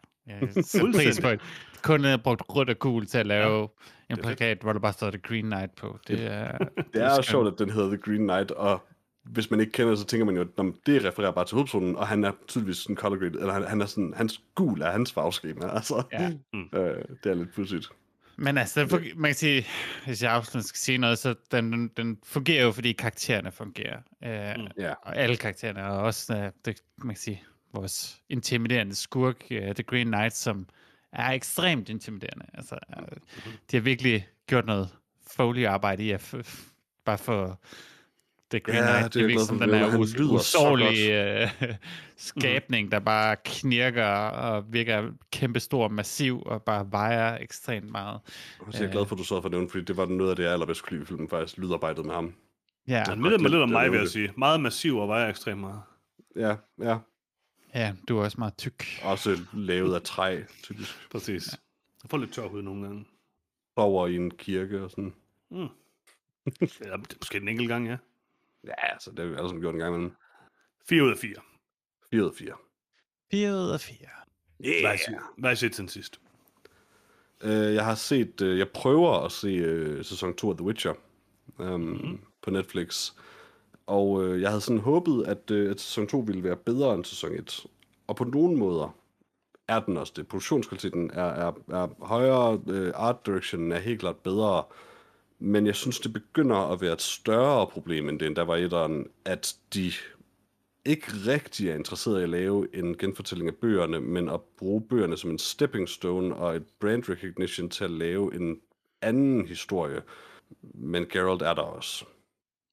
Sætter 0.52 0.94
pris 0.94 1.22
på 1.22 1.30
det. 1.30 1.42
Kun 1.84 2.06
er 2.06 2.18
brugt 2.18 2.42
rødt 2.50 2.70
og 2.70 2.80
gul 2.80 3.06
til 3.06 3.18
at 3.18 3.26
lave 3.26 3.70
ja, 4.10 4.16
en 4.16 4.22
plakat, 4.22 4.58
hvor 4.62 4.74
der 4.74 4.80
bare 4.80 4.94
står 4.94 5.10
The 5.10 5.20
Green 5.20 5.46
Knight 5.46 5.76
på. 5.76 6.00
Det 6.08 6.26
er, 6.26 6.58
Det 6.94 7.02
er 7.04 7.22
sjovt, 7.22 7.48
at 7.48 7.60
den 7.60 7.70
hedder 7.70 7.88
The 7.88 7.98
Green 7.98 8.22
Knight, 8.28 8.52
og 8.52 8.84
hvis 9.24 9.52
man 9.52 9.60
ikke 9.60 9.72
kender 9.72 9.90
det, 9.90 10.00
så 10.00 10.06
tænker 10.06 10.26
man 10.26 10.36
jo, 10.36 10.42
at 10.42 10.48
"Nå, 10.58 10.64
men 10.64 10.76
det 10.86 11.06
refererer 11.06 11.32
bare 11.32 11.46
til 11.46 11.56
hovedpersonen, 11.56 11.96
og 11.96 12.08
han 12.08 12.24
er 12.24 12.32
tydeligvis 12.48 12.78
sådan 12.78 12.96
color 12.96 13.18
graded, 13.20 13.40
eller 13.40 13.54
han, 13.54 13.64
han 13.64 13.82
er 13.82 13.86
sådan, 13.86 14.14
hans 14.16 14.42
gul 14.56 14.82
er 14.82 14.92
hans 14.92 15.12
farveskema, 15.14 15.68
altså. 15.78 16.04
Ja. 16.12 16.32
Øh, 16.54 17.04
det 17.24 17.30
er 17.30 17.34
lidt 17.34 17.54
pudsigt. 17.54 17.90
Men 18.38 18.58
altså, 18.58 18.80
den 18.82 18.90
fungerer, 18.90 19.16
man 19.16 19.30
kan 19.30 19.36
sige, 19.36 19.66
hvis 20.06 20.24
jeg 20.24 20.32
afsluttende 20.32 20.68
skal 20.68 20.78
sige 20.80 20.98
noget, 20.98 21.18
så 21.20 21.36
den, 21.52 21.88
den, 21.98 22.18
fungerer 22.24 22.64
jo, 22.64 22.72
fordi 22.72 22.92
karaktererne 22.92 23.52
fungerer. 23.52 23.98
Øh, 24.24 24.70
Ja. 24.78 24.94
Og 25.04 25.18
alle 25.18 25.38
karaktererne, 25.38 25.86
og 25.86 25.98
også, 26.02 26.34
uh, 26.38 26.52
det, 26.66 26.82
man 26.98 27.16
kan 27.16 27.22
sige, 27.22 27.44
vores 27.74 28.22
intimiderende 28.30 28.96
skurk, 28.96 29.36
uh, 29.52 29.58
The 29.58 29.84
Green 29.84 30.08
Knight, 30.08 30.36
som 30.36 30.68
er 31.14 31.32
ekstremt 31.32 31.90
intimiderende. 31.90 32.46
Altså, 32.54 32.78
uh, 33.00 33.18
de 33.72 33.78
har 33.78 33.82
virkelig 33.82 34.28
gjort 34.48 34.66
noget 34.66 34.90
Foley-arbejde 35.28 36.04
i 36.04 36.12
at 36.12 36.34
f- 36.34 36.38
f- 36.48 36.70
bare 37.06 37.18
få 37.18 37.56
The 38.52 38.60
Green 38.60 38.78
Ja, 38.78 38.82
Knight 38.98 39.14
det 39.14 39.22
er 39.24 39.28
til 39.28 39.30
jeg 39.30 39.30
at 39.30 39.32
glad 39.32 39.38
virke 39.38 39.40
for, 39.40 39.46
som 39.46 39.60
den 39.60 40.02
us- 40.04 40.42
så 40.44 40.60
usårlige 40.60 41.44
uh, 41.62 41.76
skabning, 42.18 42.92
der 42.92 43.00
bare 43.00 43.36
knirker 43.46 44.06
og 44.30 44.74
virker 44.74 45.12
kæmpestor 45.32 45.84
og 45.84 45.94
massiv 45.94 46.44
og 46.46 46.64
bare 46.64 46.92
vejer 46.92 47.38
ekstremt 47.38 47.92
meget. 47.92 48.20
Jeg 48.74 48.82
er 48.84 48.92
glad 48.92 49.06
for, 49.06 49.16
at 49.16 49.20
du 49.20 49.24
så 49.24 49.42
for 49.42 49.46
at 49.46 49.52
nævne, 49.52 49.70
fordi 49.70 49.84
det 49.84 49.98
var 49.98 50.06
noget 50.06 50.30
af 50.30 50.36
det, 50.36 50.44
jeg 50.44 50.52
allerbedst 50.54 50.84
kunne 50.84 50.92
lide 50.98 51.04
i 51.04 51.06
filmen, 51.06 51.30
faktisk, 51.30 51.58
lydarbejdet 51.58 52.06
med 52.06 52.14
ham. 52.14 52.34
Ja, 52.88 53.04
Han 53.08 53.22
minder 53.22 53.38
mig 53.40 53.52
lidt 53.52 53.62
om 53.62 53.70
det 53.70 53.74
mig, 53.74 53.92
vil 53.92 53.98
jeg 53.98 54.04
det. 54.04 54.12
sige. 54.12 54.32
Meget 54.38 54.60
massiv 54.62 54.98
og 54.98 55.08
vejer 55.08 55.30
ekstremt 55.30 55.62
meget. 55.62 55.82
Ja, 56.36 56.56
ja. 56.82 56.98
ja, 57.76 57.94
du 58.08 58.18
er 58.20 58.24
også 58.24 58.38
meget 58.40 58.58
tyk. 58.58 58.86
Også 59.04 59.38
lavet 59.54 59.96
af 59.96 60.02
træ, 60.02 60.42
typisk. 60.64 61.10
Præcis. 61.12 61.48
Jeg 62.04 62.10
får 62.10 62.18
lidt 62.18 62.34
tør 62.34 62.48
hud 62.48 62.62
nogle 62.62 62.84
gange. 62.84 63.06
Sover 63.78 64.08
i 64.08 64.16
en 64.16 64.32
kirke 64.32 64.82
og 64.84 64.90
sådan. 64.90 65.14
Mm. 65.52 65.58
ja, 66.62 66.66
det 66.68 66.92
er 66.94 67.16
måske 67.22 67.38
en 67.38 67.48
enkelt 67.48 67.70
gang, 67.70 67.88
ja. 67.88 67.98
Ja, 68.68 68.92
altså, 68.94 69.12
det 69.12 69.20
har 69.20 69.26
vi 69.26 69.36
alle 69.36 69.50
sammen 69.50 69.62
gjort 69.62 69.74
en 69.74 69.80
gang 69.80 69.96
imellem. 69.96 70.16
4 70.90 71.04
ud 71.04 71.12
af 71.12 71.18
4. 71.18 71.34
4 72.12 72.22
ud 72.24 72.28
af 72.30 72.36
4. 72.36 72.54
4 73.32 73.52
ud 73.54 73.70
af 73.72 73.80
4. 73.82 73.98
Hvad 74.60 74.88
har 74.90 74.94
I 74.94 74.98
set- 74.98 75.18
Hvad 75.38 75.50
har 75.50 75.54
I 75.54 75.56
set 75.56 75.76
siden 75.76 75.90
sidst? 75.90 76.20
Øh, 77.44 77.74
jeg 77.74 77.86
har 77.86 77.96
set, 77.96 78.42
øh, 78.42 78.60
jeg 78.60 78.70
prøver 78.70 79.26
at 79.26 79.32
se 79.32 79.48
øh, 79.48 80.06
sæson 80.06 80.36
2 80.36 80.50
af 80.50 80.58
The 80.58 80.66
Witcher 80.66 80.94
um, 81.60 81.80
mm-hmm. 81.82 82.20
på 82.42 82.50
Netflix. 82.52 83.12
Og 83.88 84.24
øh, 84.26 84.42
jeg 84.42 84.50
havde 84.50 84.62
sådan 84.62 84.80
håbet, 84.82 85.28
at, 85.28 85.52
øh, 85.52 85.72
at 85.72 85.82
sæson 85.82 86.08
2 86.08 86.18
ville 86.18 86.44
være 86.44 86.56
bedre 86.56 86.96
end 86.96 87.06
sæson 87.06 87.32
1. 87.32 87.66
Og 88.08 88.16
på 88.16 88.24
nogle 88.24 88.58
måder 88.58 88.96
er 89.68 89.80
den 89.80 89.98
også 89.98 90.14
det. 90.16 90.28
Produktionskvaliteten 90.28 91.12
er, 91.14 91.24
er, 91.24 91.52
er 91.68 92.06
højere, 92.06 92.62
øh, 92.68 92.92
art 92.96 93.26
directionen 93.26 93.72
er 93.72 93.80
helt 93.80 94.00
klart 94.00 94.18
bedre. 94.18 94.64
Men 95.40 95.68
jeg 95.68 95.76
synes, 95.76 96.00
det 96.00 96.14
begynder 96.14 96.56
at 96.56 96.82
være 96.82 96.94
et 96.94 97.02
større 97.02 97.68
problem, 97.68 98.10
end 98.10 98.20
det 98.20 98.26
endda 98.26 98.44
var 98.44 98.56
i 98.56 98.64
etteren, 98.64 99.08
at 99.26 99.56
de 99.74 99.92
ikke 100.86 101.08
rigtig 101.28 101.70
er 101.70 101.76
interesseret 101.76 102.20
i 102.20 102.24
at 102.24 102.30
lave 102.30 102.76
en 102.76 102.98
genfortælling 102.98 103.50
af 103.50 103.56
bøgerne, 103.56 104.00
men 104.00 104.30
at 104.30 104.42
bruge 104.58 104.82
bøgerne 104.82 105.18
som 105.18 105.30
en 105.30 105.40
stepping 105.40 105.90
stone 105.90 106.36
og 106.36 106.56
et 106.56 106.64
brand 106.80 107.10
recognition 107.10 107.70
til 107.70 107.84
at 107.84 107.92
lave 107.92 108.36
en 108.36 108.60
anden 109.02 109.48
historie. 109.48 110.02
Men 110.74 111.06
Geralt 111.06 111.42
er 111.42 111.54
der 111.54 111.62
også. 111.62 112.06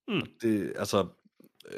Mm. 0.08 0.22
Det, 0.42 0.72
altså, 0.76 1.06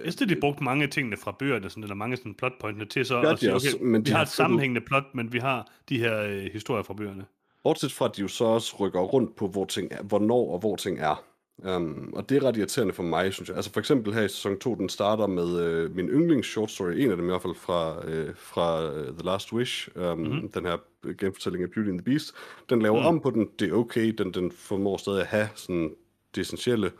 Jeg 0.05 0.13
synes, 0.13 0.29
de 0.29 0.41
brugte 0.41 0.65
mange 0.65 0.85
af 0.85 0.91
tingene 0.91 1.17
fra 1.17 1.37
bøgerne, 1.39 1.71
sådan, 1.71 1.83
eller 1.83 1.95
mange 1.95 2.17
sådan 2.17 2.35
plotpointene 2.35 2.87
til 2.87 3.07
så 3.07 3.21
Gør 3.23 3.31
at 3.31 3.39
sige, 3.39 3.55
også, 3.55 3.77
okay, 3.77 3.85
men 3.85 4.07
vi 4.07 4.11
har 4.11 4.23
et 4.23 4.29
sammenhængende 4.29 4.81
plot, 4.81 5.15
men 5.15 5.33
vi 5.33 5.39
har 5.39 5.73
de 5.89 5.99
her 5.99 6.23
øh, 6.23 6.53
historier 6.53 6.83
fra 6.83 6.95
bøgerne. 6.95 7.25
Bortset 7.65 7.93
fra, 7.93 8.05
at 8.05 8.17
de 8.17 8.23
jo 8.23 8.29
så 8.29 8.45
også 8.45 8.77
rykker 8.81 9.01
rundt 9.01 9.37
på, 9.37 9.49
hvor 9.49 9.65
ting 9.65 9.93
er, 9.93 10.03
hvornår 10.03 10.53
og 10.53 10.59
hvor 10.59 10.77
ting 10.77 10.99
er. 10.99 11.25
Um, 11.65 12.13
og 12.17 12.29
det 12.29 12.37
er 12.37 12.45
ret 12.45 12.57
irriterende 12.57 12.95
for 12.95 13.03
mig, 13.03 13.33
synes 13.33 13.49
jeg. 13.49 13.57
Altså 13.57 13.73
for 13.73 13.81
eksempel 13.81 14.15
her 14.15 14.23
i 14.23 14.29
sæson 14.29 14.59
2, 14.59 14.75
den 14.75 14.89
starter 14.89 15.27
med 15.27 15.61
øh, 15.61 15.97
min 15.97 16.09
yndlings 16.09 16.49
short 16.49 16.71
story, 16.71 16.93
en 16.93 17.11
af 17.11 17.17
dem 17.17 17.27
i 17.27 17.31
hvert 17.31 17.43
fald 17.43 17.55
fra, 17.55 18.07
øh, 18.07 18.35
fra 18.37 18.93
øh, 18.93 19.07
The 19.07 19.25
Last 19.25 19.53
Wish, 19.53 19.89
um, 19.97 20.19
mm-hmm. 20.19 20.49
den 20.49 20.67
her 20.67 20.77
genfortælling 21.19 21.65
af 21.65 21.71
Beauty 21.71 21.89
and 21.89 21.99
the 21.99 22.05
Beast. 22.05 22.33
Den 22.71 22.83
laver 22.83 23.01
mm. 23.01 23.07
om 23.07 23.21
på 23.21 23.31
den, 23.31 23.49
det 23.59 23.71
er 23.71 23.75
okay, 23.75 24.15
den, 24.19 24.35
den 24.35 24.53
formår 24.53 24.97
stadig 24.97 25.21
at 25.21 25.27
have 25.27 25.49
sådan 25.55 25.95
det 26.35 26.41
essentielle. 26.41 26.93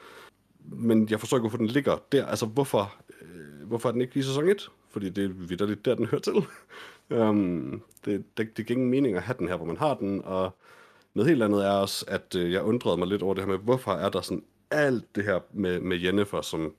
Men 0.65 1.09
jeg 1.11 1.21
forstår 1.21 1.37
ikke, 1.37 1.43
hvorfor 1.43 1.59
den 1.59 1.67
ligger 1.67 1.97
der. 2.13 2.27
Altså 2.27 2.47
hvorfor, 2.47 2.95
øh, 3.21 3.69
hvorfor 3.69 3.89
er 3.89 3.93
den 3.93 4.01
ikke 4.01 4.19
i 4.19 4.23
sæson 4.23 4.49
1? 4.49 4.71
Fordi 4.91 5.09
det 5.09 5.25
er 5.25 5.29
vidderligt 5.29 5.85
der, 5.85 5.95
den 5.95 6.07
hører 6.07 6.21
til 6.21 6.35
um, 7.11 7.83
det, 8.05 8.25
det, 8.37 8.57
det 8.57 8.67
giver 8.67 8.77
ingen 8.77 8.91
mening 8.91 9.17
at 9.17 9.23
have 9.23 9.39
den 9.39 9.49
her, 9.49 9.57
hvor 9.57 9.67
man 9.67 9.77
har 9.77 9.95
den, 9.95 10.25
og 10.25 10.57
noget 11.15 11.31
helt 11.31 11.43
andet 11.43 11.67
er 11.67 11.71
også, 11.71 12.05
at 12.09 12.35
øh, 12.37 12.53
jeg 12.53 12.63
undrede 12.63 12.97
mig 12.97 13.09
lidt 13.09 13.23
over 13.23 13.35
det 13.35 13.45
her 13.45 13.51
med, 13.51 13.59
hvorfor 13.59 13.93
er 13.93 14.09
der 14.09 14.21
sådan 14.21 14.45
alt 14.71 15.17
det 15.17 15.25
her 15.25 15.41
med, 15.53 15.81
med 15.81 15.97
Jennifer, 15.97 16.41
som 16.41 16.75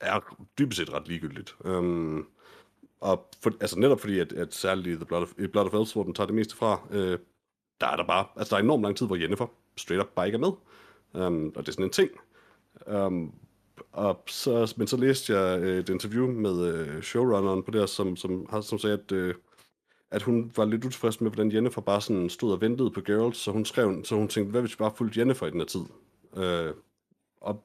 er 0.00 0.36
dybest 0.58 0.78
set 0.78 0.92
ret 0.92 1.08
ligegyldigt. 1.08 1.56
Um, 1.64 2.26
og 3.00 3.28
for, 3.42 3.52
altså 3.60 3.78
netop 3.78 4.00
fordi, 4.00 4.18
at, 4.18 4.32
at 4.32 4.54
særligt 4.54 4.86
i 4.86 4.94
The 4.94 5.04
Blood 5.04 5.22
of, 5.22 5.32
Blood 5.52 5.66
of 5.66 5.74
Elves, 5.74 5.92
hvor 5.92 6.02
den 6.02 6.14
tager 6.14 6.26
det 6.26 6.34
meste 6.34 6.56
fra, 6.56 6.80
øh, 6.90 7.18
der 7.80 7.86
er 7.86 7.96
der 7.96 8.06
bare, 8.06 8.26
altså 8.36 8.50
der 8.50 8.60
er 8.60 8.64
enormt 8.64 8.82
lang 8.82 8.96
tid, 8.96 9.06
hvor 9.06 9.16
Jennifer 9.16 9.46
straight 9.76 10.02
up 10.06 10.14
bare 10.14 10.26
ikke 10.26 10.36
er 10.36 10.40
med. 10.40 10.52
Um, 11.26 11.52
og 11.56 11.62
det 11.62 11.68
er 11.68 11.72
sådan 11.72 11.84
en 11.84 11.90
ting. 11.90 12.10
Um, 12.86 13.34
og 13.96 14.22
så, 14.26 14.74
men 14.76 14.86
så 14.86 14.96
læste 14.96 15.38
jeg 15.38 15.60
øh, 15.60 15.78
et 15.78 15.88
interview 15.88 16.26
med 16.26 16.66
øh, 16.66 17.02
showrunneren 17.02 17.62
på 17.62 17.70
det 17.70 17.88
som, 17.88 18.16
som, 18.16 18.46
har, 18.50 18.60
som 18.60 18.78
sagde, 18.78 18.98
at, 19.04 19.12
øh, 19.12 19.34
at 20.10 20.22
hun 20.22 20.52
var 20.56 20.64
lidt 20.64 20.84
utilfreds 20.84 21.20
med, 21.20 21.30
hvordan 21.30 21.52
Jennifer 21.52 21.80
bare 21.80 22.00
sådan 22.00 22.30
stod 22.30 22.52
og 22.52 22.60
ventede 22.60 22.90
på 22.90 23.00
Geralt, 23.00 23.36
så 23.36 23.50
hun 23.50 23.64
skrev, 23.64 24.04
så 24.04 24.14
hun 24.14 24.28
tænkte, 24.28 24.50
hvad 24.50 24.60
hvis 24.60 24.72
vi 24.72 24.78
bare 24.78 24.92
fulgte 24.96 25.20
Jennifer 25.20 25.46
i 25.46 25.50
den 25.50 25.60
her 25.60 25.66
tid? 25.66 25.80
Øh, 26.36 26.74
og 27.40 27.64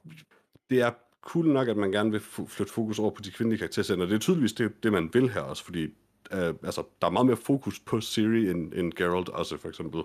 det 0.70 0.80
er 0.80 0.90
cool 1.20 1.46
nok, 1.46 1.68
at 1.68 1.76
man 1.76 1.92
gerne 1.92 2.10
vil 2.10 2.20
flytte 2.20 2.72
fokus 2.72 2.98
over 2.98 3.10
på 3.10 3.22
de 3.22 3.30
kvindelige 3.30 3.58
karakterer, 3.58 4.00
og 4.00 4.08
det 4.08 4.14
er 4.14 4.18
tydeligvis 4.18 4.52
det, 4.52 4.82
det 4.82 4.92
man 4.92 5.10
vil 5.12 5.30
her 5.30 5.40
også, 5.40 5.64
fordi 5.64 5.84
øh, 6.32 6.54
altså, 6.62 6.82
der 7.00 7.06
er 7.06 7.10
meget 7.10 7.26
mere 7.26 7.36
fokus 7.36 7.80
på 7.80 8.00
Siri 8.00 8.50
end, 8.50 8.72
end 8.74 8.92
Geralt 8.92 9.28
også, 9.28 9.56
for 9.56 9.68
eksempel. 9.68 10.02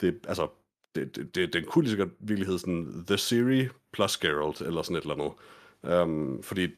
Det, 0.00 0.20
altså, 0.28 0.48
det, 0.94 1.16
det, 1.16 1.34
det, 1.34 1.52
den 1.52 1.64
kunne 1.64 1.84
lige 1.84 1.92
så 1.92 1.98
godt 1.98 2.12
virkelighed 2.18 2.58
sådan 2.58 3.04
The 3.06 3.18
Siri 3.18 3.68
plus 3.92 4.16
Geralt, 4.16 4.60
eller 4.60 4.82
sådan 4.82 4.96
et 4.96 5.02
eller 5.02 5.14
andet. 5.14 5.32
Um, 6.02 6.42
fordi 6.42 6.68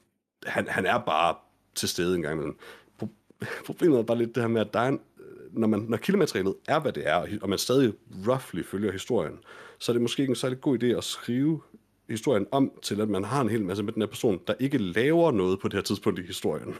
han, 0.46 0.68
han 0.68 0.86
er 0.86 0.98
bare 0.98 1.34
til 1.74 1.88
stede 1.88 2.16
en 2.16 2.22
gang 2.22 2.34
imellem. 2.34 2.58
Problemet 3.66 3.98
er 3.98 4.02
bare 4.02 4.18
lidt 4.18 4.34
det 4.34 4.42
her 4.42 4.48
med, 4.48 4.60
at 4.60 4.74
der 4.74 4.80
er 4.80 4.88
en, 4.88 5.00
øh, 5.20 5.58
når, 5.58 5.66
man, 5.66 5.80
når 5.80 5.96
kildematerialet 5.96 6.54
er, 6.68 6.78
hvad 6.78 6.92
det 6.92 7.08
er, 7.08 7.38
og 7.42 7.48
man 7.48 7.58
stadig 7.58 7.92
roughly 8.28 8.62
følger 8.62 8.92
historien, 8.92 9.38
så 9.78 9.92
er 9.92 9.94
det 9.94 10.02
måske 10.02 10.20
ikke 10.20 10.30
en 10.30 10.36
særlig 10.36 10.60
god 10.60 10.82
idé 10.82 10.86
at 10.86 11.04
skrive 11.04 11.60
historien 12.08 12.46
om 12.50 12.72
til, 12.82 13.00
at 13.00 13.08
man 13.08 13.24
har 13.24 13.40
en 13.40 13.48
hel 13.48 13.64
masse 13.64 13.82
med 13.82 13.92
den 13.92 14.02
her 14.02 14.06
person, 14.06 14.40
der 14.46 14.54
ikke 14.58 14.78
laver 14.78 15.30
noget 15.30 15.60
på 15.60 15.68
det 15.68 15.74
her 15.74 15.82
tidspunkt 15.82 16.18
i 16.18 16.22
historien. 16.22 16.74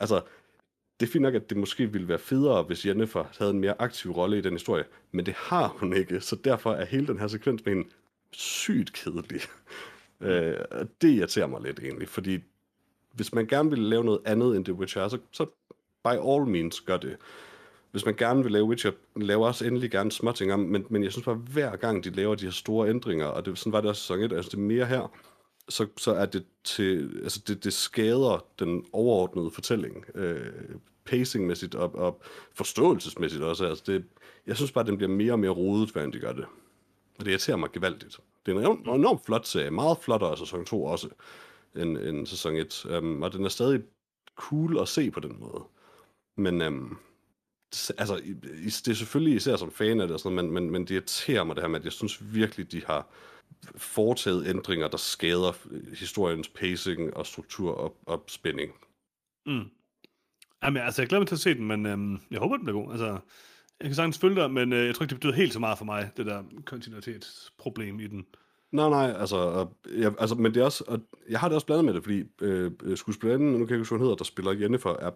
Altså, 0.00 0.20
det 1.00 1.06
er 1.06 1.10
fint 1.10 1.22
nok, 1.22 1.34
at 1.34 1.50
det 1.50 1.58
måske 1.58 1.92
ville 1.92 2.08
være 2.08 2.18
federe, 2.18 2.62
hvis 2.62 2.86
Jennifer 2.86 3.24
havde 3.38 3.50
en 3.50 3.60
mere 3.60 3.74
aktiv 3.78 4.10
rolle 4.10 4.38
i 4.38 4.40
den 4.40 4.52
historie, 4.52 4.84
men 5.12 5.26
det 5.26 5.34
har 5.34 5.68
hun 5.68 5.92
ikke, 5.92 6.20
så 6.20 6.36
derfor 6.44 6.72
er 6.72 6.84
hele 6.84 7.06
den 7.06 7.18
her 7.18 7.26
sekvens 7.28 7.64
med 7.64 7.74
hende 7.74 7.88
sygt 8.30 8.92
kedelig. 8.92 9.40
øh, 10.20 10.54
det 11.02 11.08
irriterer 11.08 11.46
mig 11.46 11.62
lidt 11.62 11.78
egentlig, 11.78 12.08
fordi 12.08 12.38
hvis 13.12 13.34
man 13.34 13.46
gerne 13.46 13.70
vil 13.70 13.78
lave 13.78 14.04
noget 14.04 14.20
andet 14.24 14.56
end 14.56 14.64
The 14.64 14.74
Witcher, 14.74 15.08
så, 15.08 15.18
så 15.32 15.44
by 16.04 16.08
all 16.08 16.46
means 16.46 16.80
gør 16.80 16.96
det. 16.96 17.16
Hvis 17.90 18.04
man 18.04 18.14
gerne 18.14 18.42
vil 18.42 18.52
lave 18.52 18.64
Witcher, 18.64 18.92
laver 19.16 19.46
også 19.46 19.66
endelig 19.66 19.90
gerne 19.90 20.12
småting 20.12 20.52
om, 20.52 20.60
men, 20.60 20.86
men 20.90 21.04
jeg 21.04 21.12
synes 21.12 21.24
bare, 21.24 21.34
hver 21.34 21.76
gang 21.76 22.04
de 22.04 22.10
laver 22.10 22.34
de 22.34 22.44
her 22.44 22.52
store 22.52 22.88
ændringer, 22.88 23.26
og 23.26 23.46
det, 23.46 23.58
sådan 23.58 23.72
var 23.72 23.80
det 23.80 23.90
også 23.90 24.02
sæson 24.02 24.20
1, 24.20 24.32
altså 24.32 24.50
det 24.50 24.56
er 24.56 24.60
mere 24.60 24.86
her, 24.86 25.12
så, 25.68 25.86
så 25.96 26.12
er 26.12 26.26
det 26.26 26.44
til, 26.64 27.20
altså 27.22 27.40
det, 27.46 27.64
det 27.64 27.72
skader 27.72 28.44
den 28.58 28.84
overordnede 28.92 29.50
fortælling, 29.50 30.04
øh, 30.14 30.52
pacingmæssigt 31.04 31.74
og, 31.74 31.94
og 31.94 32.22
forståelsesmæssigt 32.54 33.42
også. 33.42 33.66
Altså 33.66 33.84
det, 33.86 34.04
jeg 34.46 34.56
synes 34.56 34.72
bare, 34.72 34.82
at 34.82 34.88
den 34.88 34.96
bliver 34.96 35.10
mere 35.10 35.32
og 35.32 35.38
mere 35.38 35.50
rodet, 35.50 35.90
hver 35.90 36.06
de 36.06 36.18
gør 36.18 36.32
det. 36.32 36.44
Og 37.18 37.24
det 37.24 37.30
irriterer 37.30 37.56
mig 37.56 37.72
gevaldigt. 37.72 38.20
Det 38.46 38.52
er 38.52 38.56
en 38.56 38.62
enormt, 38.62 38.86
enormt 38.86 39.24
flot 39.26 39.46
serie, 39.46 39.70
meget 39.70 39.98
flottere 39.98 40.30
af 40.30 40.38
sæson 40.38 40.64
2 40.64 40.84
også, 40.84 41.08
end, 41.76 41.98
end 41.98 42.26
sæson 42.26 42.56
1. 42.56 42.86
Um, 42.86 42.92
øhm, 42.92 43.22
og 43.22 43.32
den 43.32 43.44
er 43.44 43.48
stadig 43.48 43.82
cool 44.36 44.78
at 44.78 44.88
se 44.88 45.10
på 45.10 45.20
den 45.20 45.36
måde. 45.40 45.64
Men 46.36 46.62
um, 46.62 46.98
altså, 47.98 48.16
det 48.84 48.88
er 48.88 48.94
selvfølgelig 48.94 49.36
især 49.36 49.56
som 49.56 49.70
fan 49.70 50.00
af 50.00 50.06
det, 50.06 50.14
og 50.14 50.20
sådan, 50.20 50.36
men, 50.36 50.50
men, 50.50 50.70
men 50.70 50.82
det 50.82 50.90
irriterer 50.90 51.44
mig 51.44 51.56
det 51.56 51.62
her 51.62 51.68
med, 51.68 51.78
at 51.78 51.84
jeg 51.84 51.92
synes 51.92 52.34
virkelig, 52.34 52.72
de 52.72 52.82
har 52.86 53.08
foretaget 53.76 54.46
ændringer, 54.46 54.88
der 54.88 54.96
skader 54.96 55.52
historiens 55.98 56.48
pacing 56.48 57.16
og 57.16 57.26
struktur 57.26 57.74
og, 57.74 57.96
og 58.06 58.24
spænding. 58.28 58.72
Mm. 59.46 59.64
Jamen, 60.62 60.82
altså, 60.82 61.02
jeg 61.02 61.08
glæder 61.08 61.20
mig 61.20 61.28
til 61.28 61.34
at 61.34 61.40
se 61.40 61.54
den, 61.54 61.66
men 61.66 61.86
øhm, 61.86 62.18
jeg 62.30 62.38
håber, 62.40 62.56
den 62.56 62.64
bliver 62.64 62.82
god. 62.82 62.90
Altså, 62.90 63.06
jeg 63.80 63.88
kan 63.88 63.94
sagtens 63.94 64.18
følge 64.18 64.36
dig, 64.36 64.50
men 64.50 64.72
øh, 64.72 64.86
jeg 64.86 64.94
tror 64.94 65.04
ikke, 65.04 65.10
det 65.10 65.20
betyder 65.20 65.34
helt 65.34 65.52
så 65.52 65.58
meget 65.58 65.78
for 65.78 65.84
mig, 65.84 66.10
det 66.16 66.26
der 66.26 66.42
kontinuitetsproblem 66.64 68.00
i 68.00 68.06
den. 68.06 68.26
Nej, 68.72 68.88
nej, 68.88 69.14
altså, 69.18 69.66
jeg, 69.96 70.14
altså 70.18 70.34
men 70.34 70.54
det 70.54 70.60
er 70.60 70.64
også, 70.64 70.84
og 70.86 71.00
jeg 71.28 71.40
har 71.40 71.48
det 71.48 71.54
også 71.54 71.66
blandet 71.66 71.84
med 71.84 71.94
det, 71.94 72.02
fordi 72.02 72.24
øh, 72.40 72.96
skuespillerinden, 72.96 73.52
nu 73.52 73.58
kan 73.58 73.60
jeg 73.60 73.70
ikke 73.70 73.78
huske, 73.78 73.94
hun 73.94 74.00
hedder, 74.00 74.14
der 74.14 74.24
spiller 74.24 74.52
Jennifer, 74.52 74.90
er 74.90 75.10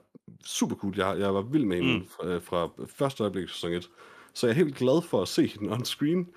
super 0.44 0.76
cool. 0.76 0.94
Jeg, 0.96 1.18
jeg 1.18 1.34
var 1.34 1.42
vild 1.42 1.64
med 1.64 1.76
hende 1.76 1.98
mm. 1.98 2.06
fra, 2.06 2.38
fra 2.38 2.84
første 2.86 3.22
øjeblik 3.22 3.46
til 3.46 3.54
sæson 3.54 3.72
1. 3.72 3.90
Så 4.34 4.46
jeg 4.46 4.52
er 4.52 4.64
helt 4.64 4.76
glad 4.76 5.02
for 5.02 5.22
at 5.22 5.28
se 5.28 5.46
hende 5.46 5.72
on 5.72 5.84
screen. 5.84 6.28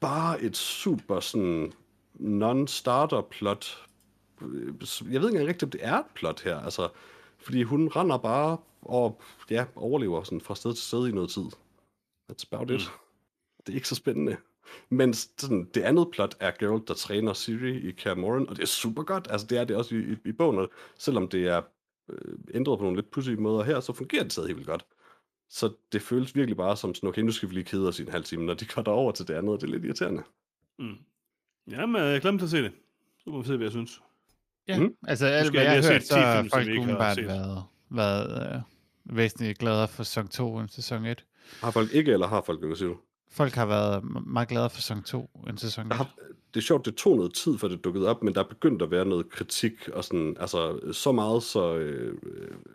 Bare 0.00 0.42
et 0.42 0.56
super 0.56 1.20
sådan 1.20 1.72
non-starter 2.14 3.20
plot. 3.20 3.86
Jeg 5.10 5.20
ved 5.20 5.30
ikke 5.30 5.46
rigtig, 5.46 5.66
om 5.66 5.70
det 5.70 5.80
er 5.84 5.98
et 5.98 6.06
plot 6.14 6.42
her. 6.42 6.60
Altså, 6.60 6.88
fordi 7.38 7.62
hun 7.62 7.88
render 7.88 8.18
bare 8.18 8.58
og 8.82 9.20
ja, 9.50 9.64
overlever 9.76 10.22
sådan 10.22 10.40
fra 10.40 10.54
sted 10.54 10.74
til 10.74 10.84
sted 10.84 11.08
i 11.08 11.12
noget 11.12 11.30
tid. 11.30 11.46
That's 12.32 12.44
about 12.52 12.70
it. 12.70 12.80
Mm. 12.80 12.98
Det 13.66 13.72
er 13.72 13.76
ikke 13.76 13.88
så 13.88 13.94
spændende. 13.94 14.36
Men 14.88 15.14
sådan, 15.14 15.64
det 15.74 15.82
andet 15.82 16.08
plot 16.12 16.36
er 16.40 16.50
Geralt, 16.58 16.88
der 16.88 16.94
træner 16.94 17.32
Siri 17.32 17.88
i 17.88 17.90
Kaer 17.90 18.46
og 18.48 18.56
det 18.56 18.62
er 18.62 18.66
super 18.66 19.02
godt. 19.02 19.26
Altså, 19.30 19.46
det 19.46 19.58
er 19.58 19.64
det 19.64 19.76
også 19.76 19.94
i, 19.94 19.98
i, 19.98 20.16
i 20.24 20.32
bogen, 20.32 20.58
og 20.58 20.70
selvom 20.98 21.28
det 21.28 21.46
er 21.46 21.62
øh, 22.10 22.38
ændret 22.54 22.78
på 22.78 22.84
nogle 22.84 22.96
lidt 22.96 23.10
pudsige 23.10 23.36
måder 23.36 23.64
her, 23.64 23.80
så 23.80 23.92
fungerer 23.92 24.22
det 24.22 24.32
stadig 24.32 24.48
helt 24.48 24.56
vildt 24.56 24.68
godt. 24.68 24.86
Så 25.50 25.72
det 25.92 26.02
føles 26.02 26.36
virkelig 26.36 26.56
bare 26.56 26.76
som 26.76 26.94
sådan, 26.94 27.08
okay, 27.08 27.22
nu 27.22 27.32
skal 27.32 27.48
vi 27.48 27.54
lige 27.54 27.64
kede 27.64 27.88
os 27.88 27.98
i 27.98 28.02
en 28.02 28.08
halv 28.08 28.24
time, 28.24 28.44
når 28.44 28.54
de 28.54 28.66
går 28.66 28.88
over 28.88 29.12
til 29.12 29.28
det 29.28 29.34
andet, 29.34 29.52
og 29.52 29.60
det 29.60 29.66
er 29.66 29.70
lidt 29.70 29.84
irriterende. 29.84 30.22
Mm. 30.78 30.96
Jamen, 31.70 32.02
jeg 32.02 32.20
glemte 32.20 32.44
at 32.44 32.50
se 32.50 32.62
det. 32.62 32.72
Så 33.24 33.30
må 33.30 33.40
vi 33.40 33.46
se, 33.46 33.56
hvad 33.56 33.64
jeg 33.66 33.72
synes. 33.72 34.02
Ja, 34.68 34.78
mm. 34.78 34.94
altså 35.08 35.26
alt 35.26 35.50
hvad 35.50 35.62
jeg 35.62 35.70
har 35.70 35.92
hørt, 35.92 36.04
så 36.04 36.18
har 36.18 36.46
folk 36.52 36.68
umiddelbart 36.68 37.16
været, 37.16 37.64
været 37.90 38.54
øh, 38.54 38.60
væsentligt 39.16 39.58
gladere 39.58 39.88
for 39.88 40.02
sæson 40.02 40.28
2 40.28 40.58
end 40.58 40.68
sæson 40.68 41.04
1. 41.04 41.24
Har 41.60 41.70
folk 41.70 41.92
ikke, 41.92 42.12
eller 42.12 42.26
har 42.26 42.42
folk, 42.46 42.76
siger 42.78 42.88
du? 42.88 42.96
Folk 43.36 43.54
har 43.54 43.66
været 43.66 44.04
meget 44.26 44.48
glade 44.48 44.70
for 44.70 44.76
sæson 44.76 45.02
2 45.02 45.30
end 45.48 45.58
sæson 45.58 45.86
1. 45.86 45.92
Har, 45.92 46.14
det 46.54 46.60
er 46.60 46.64
sjovt, 46.64 46.86
det 46.86 46.94
tog 46.94 47.16
noget 47.16 47.34
tid, 47.34 47.58
for 47.58 47.68
det 47.68 47.84
dukkede 47.84 48.08
op, 48.08 48.22
men 48.22 48.34
der 48.34 48.40
er 48.40 48.48
begyndt 48.48 48.82
at 48.82 48.90
være 48.90 49.04
noget 49.04 49.30
kritik, 49.30 49.88
og 49.88 50.04
sådan, 50.04 50.36
altså 50.40 50.80
så 50.92 51.12
meget, 51.12 51.42
så, 51.42 51.76
øh, 51.76 52.18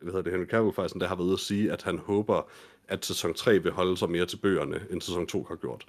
hvad 0.01 0.13
hedder 0.13 0.21
det, 0.21 0.31
Henry 0.31 0.45
Cavill 0.45 0.73
faktisk, 0.73 0.95
der 0.95 1.07
har 1.07 1.15
været 1.15 1.25
ude 1.25 1.33
at 1.33 1.39
sige, 1.39 1.71
at 1.71 1.83
han 1.83 1.97
håber, 1.97 2.49
at 2.87 3.05
sæson 3.05 3.33
3 3.33 3.63
vil 3.63 3.71
holde 3.71 3.97
sig 3.97 4.09
mere 4.09 4.25
til 4.25 4.37
bøgerne, 4.37 4.79
end 4.89 5.01
sæson 5.01 5.27
2 5.27 5.43
har 5.43 5.55
gjort. 5.55 5.85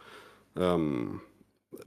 Um, 0.55 1.21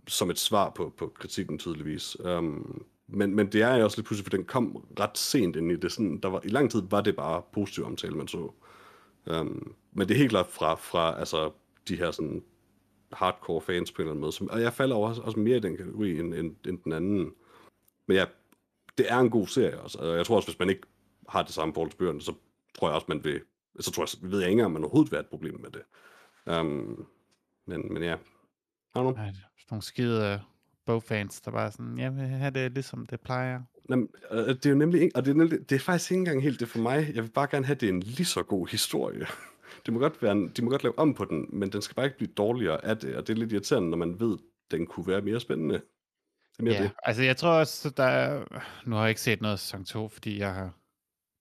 som 0.07 0.29
et 0.29 0.39
svar 0.39 0.69
på, 0.69 0.93
på 0.97 1.11
kritikken 1.19 1.57
tydeligvis. 1.57 2.19
Um, 2.19 2.83
men, 3.07 3.35
men 3.35 3.47
det 3.47 3.61
er 3.61 3.83
også 3.83 3.97
lidt 3.97 4.07
pludselig, 4.07 4.25
for 4.25 4.37
den 4.37 4.45
kom 4.45 4.85
ret 4.99 5.17
sent 5.17 5.55
ind 5.55 5.71
i 5.71 5.75
det. 5.75 5.91
Sådan, 5.91 6.19
der 6.23 6.29
var, 6.29 6.41
I 6.43 6.47
lang 6.47 6.71
tid 6.71 6.81
var 6.89 7.01
det 7.01 7.15
bare 7.15 7.41
positiv 7.53 7.85
omtale, 7.85 8.15
man 8.15 8.27
så. 8.27 8.51
Um, 9.25 9.73
men 9.93 10.07
det 10.07 10.13
er 10.13 10.19
helt 10.19 10.29
klart 10.29 10.47
fra, 10.47 10.75
fra 10.75 11.19
altså, 11.19 11.51
de 11.87 11.95
her 11.95 12.11
sådan, 12.11 12.43
hardcore 13.15 13.61
fans 13.61 13.91
på 13.91 14.01
en 14.01 14.03
eller 14.03 14.11
anden 14.11 14.21
måde. 14.21 14.31
Som, 14.31 14.49
og 14.49 14.61
jeg 14.61 14.73
falder 14.73 14.95
også, 14.95 15.21
også 15.21 15.39
mere 15.39 15.57
i 15.57 15.59
den 15.59 15.77
kategori 15.77 16.19
end, 16.19 16.33
end, 16.33 16.55
end 16.67 16.79
den 16.83 16.93
anden. 16.93 17.33
Men 18.07 18.17
ja, 18.17 18.25
det 18.97 19.11
er 19.11 19.19
en 19.19 19.29
god 19.29 19.47
serie 19.47 19.81
også. 19.81 19.97
Og 19.97 20.17
jeg 20.17 20.25
tror 20.25 20.35
også, 20.35 20.47
hvis 20.47 20.59
man 20.59 20.69
ikke 20.69 20.81
har 21.29 21.43
det 21.43 21.53
samme 21.53 21.73
forhold 21.73 21.91
til 21.91 21.97
bøgerne, 21.97 22.21
så 22.21 22.33
tror 22.79 22.87
jeg 22.87 22.95
også, 22.95 23.05
man 23.09 23.23
vil... 23.23 23.41
Så 23.79 23.91
tror 23.91 24.03
jeg, 24.03 24.31
ved 24.31 24.39
jeg 24.39 24.49
ikke 24.49 24.51
engang, 24.51 24.65
om 24.65 24.71
man 24.71 24.83
overhovedet 24.83 25.11
vil 25.11 25.17
have 25.17 25.23
et 25.23 25.29
problem 25.29 25.59
med 25.59 25.69
det. 25.69 25.81
Um, 26.59 27.07
men, 27.67 27.93
men 27.93 28.03
ja. 28.03 28.15
Har 28.95 29.03
du? 29.03 29.11
Nej, 29.11 29.33
nogle 29.71 29.81
skide 29.81 30.41
bogfans, 30.85 31.41
der 31.41 31.51
bare 31.51 31.71
sådan, 31.71 31.97
jeg 31.99 32.15
vil 32.15 32.25
have 32.25 32.51
det 32.51 32.71
ligesom 32.71 33.05
det 33.05 33.21
plejer. 33.21 33.61
Jamen, 33.89 34.09
øh, 34.31 34.47
det 34.47 34.65
er 34.65 34.69
jo 34.69 34.75
nemlig 34.75 35.01
ikke, 35.01 35.15
og 35.15 35.25
det 35.25 35.31
er, 35.31 35.35
nemlig, 35.35 35.69
det 35.69 35.75
er 35.75 35.79
faktisk 35.79 36.11
ikke 36.11 36.19
engang 36.19 36.43
helt 36.43 36.59
det 36.59 36.67
for 36.67 36.79
mig. 36.79 37.11
Jeg 37.15 37.23
vil 37.23 37.31
bare 37.31 37.47
gerne 37.51 37.65
have, 37.65 37.75
det 37.75 37.89
en 37.89 37.99
lige 37.99 38.25
så 38.25 38.43
god 38.43 38.67
historie. 38.67 39.25
Det 39.85 39.93
må 39.93 39.99
godt 39.99 40.21
være 40.21 40.31
en, 40.31 40.49
de 40.49 40.61
må 40.61 40.69
godt 40.69 40.83
lave 40.83 40.99
om 40.99 41.13
på 41.13 41.25
den, 41.25 41.49
men 41.53 41.71
den 41.71 41.81
skal 41.81 41.95
bare 41.95 42.05
ikke 42.05 42.17
blive 42.17 42.31
dårligere 42.37 42.85
af 42.85 42.97
det, 42.97 43.15
og 43.15 43.27
det 43.27 43.33
er 43.33 43.37
lidt 43.37 43.51
irriterende, 43.51 43.89
når 43.89 43.97
man 43.97 44.19
ved, 44.19 44.37
den 44.71 44.87
kunne 44.87 45.07
være 45.07 45.21
mere 45.21 45.39
spændende. 45.39 45.73
Det 45.73 46.59
er 46.59 46.63
mere 46.63 46.73
ja, 46.73 46.83
det. 46.83 46.91
altså 47.03 47.23
jeg 47.23 47.37
tror 47.37 47.49
også, 47.49 47.89
der 47.89 48.03
er, 48.03 48.43
nu 48.85 48.95
har 48.95 49.01
jeg 49.01 49.09
ikke 49.09 49.21
set 49.21 49.41
noget 49.41 49.59
sæson 49.59 49.85
2, 49.85 50.07
fordi 50.07 50.39
jeg 50.39 50.53
har 50.53 50.73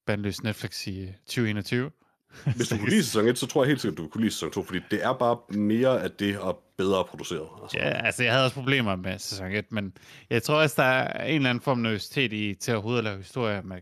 bandløst 0.07 0.43
Netflix 0.43 0.87
i 0.87 1.13
2021. 1.27 1.91
Hvis 2.57 2.69
du 2.69 2.77
kunne 2.77 2.91
lide 2.91 3.05
sæson 3.05 3.29
1, 3.29 3.39
så 3.39 3.47
tror 3.47 3.65
jeg 3.65 3.69
helt 3.69 3.81
sikkert, 3.81 3.99
du 3.99 4.09
kunne 4.09 4.21
lide 4.21 4.33
sæson 4.33 4.51
2, 4.51 4.63
fordi 4.63 4.81
det 4.91 5.05
er 5.05 5.13
bare 5.13 5.39
mere 5.59 6.03
af 6.03 6.11
det 6.11 6.39
og 6.39 6.63
bedre 6.79 7.05
produceret. 7.05 7.49
Altså. 7.63 7.79
Ja, 7.79 8.07
altså 8.07 8.23
jeg 8.23 8.33
havde 8.33 8.45
også 8.45 8.55
problemer 8.57 8.97
med 8.97 9.19
sæson 9.19 9.53
1, 9.53 9.73
men 9.73 9.97
jeg 10.31 10.43
tror 10.43 10.63
også, 10.63 10.83
der 10.83 10.89
er 10.89 11.25
en 11.25 11.35
eller 11.35 11.51
anden 11.51 11.63
form 11.63 11.79
nervøsitet 11.79 12.33
i 12.33 12.55
til 12.55 12.75
overhovedet 12.75 12.99
at 12.99 13.05
lave 13.05 13.17
historier 13.17 13.63
med 13.63 13.79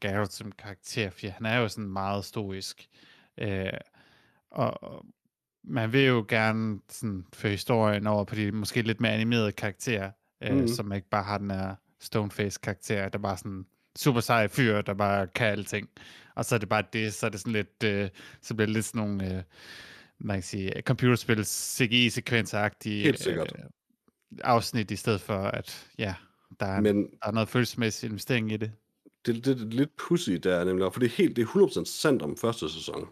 Garrett 0.00 0.32
som 0.32 0.52
karakter, 0.52 1.10
for 1.10 1.28
han 1.28 1.46
er 1.46 1.58
jo 1.58 1.68
sådan 1.68 1.90
meget 1.90 2.24
stoisk. 2.24 2.86
Øh, 3.40 3.72
og 4.56 5.04
man 5.64 5.92
vil 5.92 6.04
jo 6.04 6.24
gerne 6.28 6.80
sådan 6.88 7.24
føre 7.32 7.52
historien 7.52 8.06
over 8.06 8.24
på 8.24 8.34
de 8.34 8.52
måske 8.52 8.82
lidt 8.82 9.00
mere 9.00 9.12
animerede 9.12 9.52
karakterer, 9.52 10.10
øh, 10.42 10.56
mm. 10.56 10.68
som 10.68 10.92
ikke 10.92 11.08
bare 11.08 11.24
har 11.24 11.38
den 11.38 11.50
her 11.50 11.74
stoneface 12.00 12.60
karakter, 12.62 13.08
der 13.08 13.18
bare 13.18 13.36
sådan 13.36 13.66
super 13.98 14.20
sej 14.20 14.48
fyr, 14.48 14.80
der 14.80 14.94
bare 14.94 15.26
kan 15.26 15.46
alting. 15.46 15.88
Og 16.34 16.44
så 16.44 16.54
er 16.54 16.58
det 16.58 16.68
bare 16.68 16.84
det, 16.92 17.14
så 17.14 17.26
er 17.26 17.30
det 17.30 17.40
sådan 17.40 17.52
lidt, 17.52 17.82
øh, 17.84 18.08
så 18.42 18.54
bliver 18.54 18.66
det 18.66 18.74
lidt 18.74 18.84
sådan 18.84 18.98
nogle, 18.98 19.36
øh, 19.36 19.42
man 20.18 20.36
kan 20.36 20.42
sige, 20.42 20.72
computerspil 20.80 21.44
CGI-sekvenser-agtige. 21.44 23.08
Øh, 23.08 23.14
afsnit, 24.44 24.90
i 24.90 24.96
stedet 24.96 25.20
for 25.20 25.38
at, 25.38 25.88
ja, 25.98 26.14
der 26.60 26.66
er, 26.66 26.80
Men, 26.80 27.02
der 27.02 27.28
er 27.28 27.32
noget 27.32 27.48
følelsesmæssig 27.48 28.06
investering 28.06 28.52
i 28.52 28.56
det. 28.56 28.72
Det, 29.26 29.34
det, 29.34 29.44
det 29.44 29.60
er 29.60 29.66
lidt 29.66 29.96
pussy 29.96 30.30
der 30.30 30.64
nemlig, 30.64 30.92
for 30.92 31.00
det 31.00 31.06
er 31.06 31.16
helt, 31.16 31.36
det 31.36 31.42
er 31.42 31.46
100% 31.46 31.84
sandt 31.84 32.22
om 32.22 32.36
første 32.36 32.70
sæson. 32.70 33.08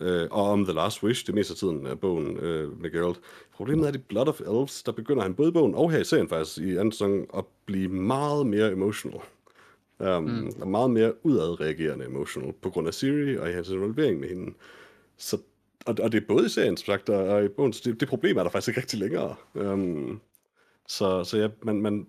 Øh, 0.00 0.28
og 0.30 0.50
om 0.50 0.64
The 0.64 0.74
Last 0.74 1.02
Wish, 1.02 1.26
det 1.26 1.34
meste 1.34 1.52
af 1.52 1.56
tiden 1.56 1.86
af 1.86 2.00
bogen 2.00 2.36
øh, 2.36 2.80
med 2.80 2.90
Geralt. 2.90 3.20
Problemet 3.54 3.84
er, 3.84 3.88
at 3.88 3.94
i 3.94 3.98
Blood 3.98 4.28
of 4.28 4.40
Elves, 4.40 4.82
der 4.82 4.92
begynder 4.92 5.22
han 5.22 5.34
både 5.34 5.48
i 5.48 5.52
bogen 5.52 5.74
og 5.74 5.90
her 5.90 5.98
i 5.98 6.04
serien 6.04 6.28
faktisk, 6.28 6.58
i 6.58 6.76
anden 6.76 6.92
sæson, 6.92 7.26
at 7.36 7.44
blive 7.66 7.88
meget 7.88 8.46
mere 8.46 8.72
emotional. 8.72 9.20
Um, 9.98 10.22
mm. 10.22 10.52
Og 10.60 10.68
meget 10.68 10.90
mere 10.90 11.26
udadreagerende 11.26 12.04
emotional, 12.04 12.52
på 12.52 12.70
grund 12.70 12.88
af 12.88 12.94
Siri 12.94 13.38
og 13.38 13.46
hans 13.46 13.68
involvering 13.68 14.20
med 14.20 14.28
hende. 14.28 14.52
Så, 15.16 15.38
og, 15.86 15.96
og 16.02 16.12
det 16.12 16.22
er 16.22 16.26
både 16.28 16.46
i 16.46 16.48
serien, 16.48 16.76
som 16.76 16.86
sagt, 16.86 17.08
og, 17.08 17.44
i 17.44 17.48
bogen, 17.48 17.72
det, 17.72 18.00
det 18.00 18.08
problem 18.08 18.36
er 18.36 18.42
der 18.42 18.50
faktisk 18.50 18.68
ikke 18.68 18.80
rigtig 18.80 18.98
længere. 18.98 19.34
Um, 19.54 20.20
så, 20.88 21.24
så 21.24 21.38
ja, 21.38 21.48
man, 21.62 21.80
man, 21.80 22.06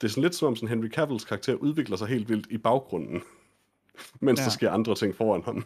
det 0.00 0.04
er 0.04 0.08
sådan 0.08 0.22
lidt 0.22 0.34
som 0.34 0.48
om 0.48 0.56
sådan 0.56 0.68
Henry 0.68 0.88
Cavills 0.88 1.24
karakter 1.24 1.54
udvikler 1.54 1.96
sig 1.96 2.08
helt 2.08 2.28
vildt 2.28 2.46
i 2.50 2.58
baggrunden, 2.58 3.22
mens 4.20 4.40
ja. 4.40 4.44
der 4.44 4.50
sker 4.50 4.70
andre 4.70 4.94
ting 4.94 5.14
foran 5.14 5.42
ham. 5.42 5.64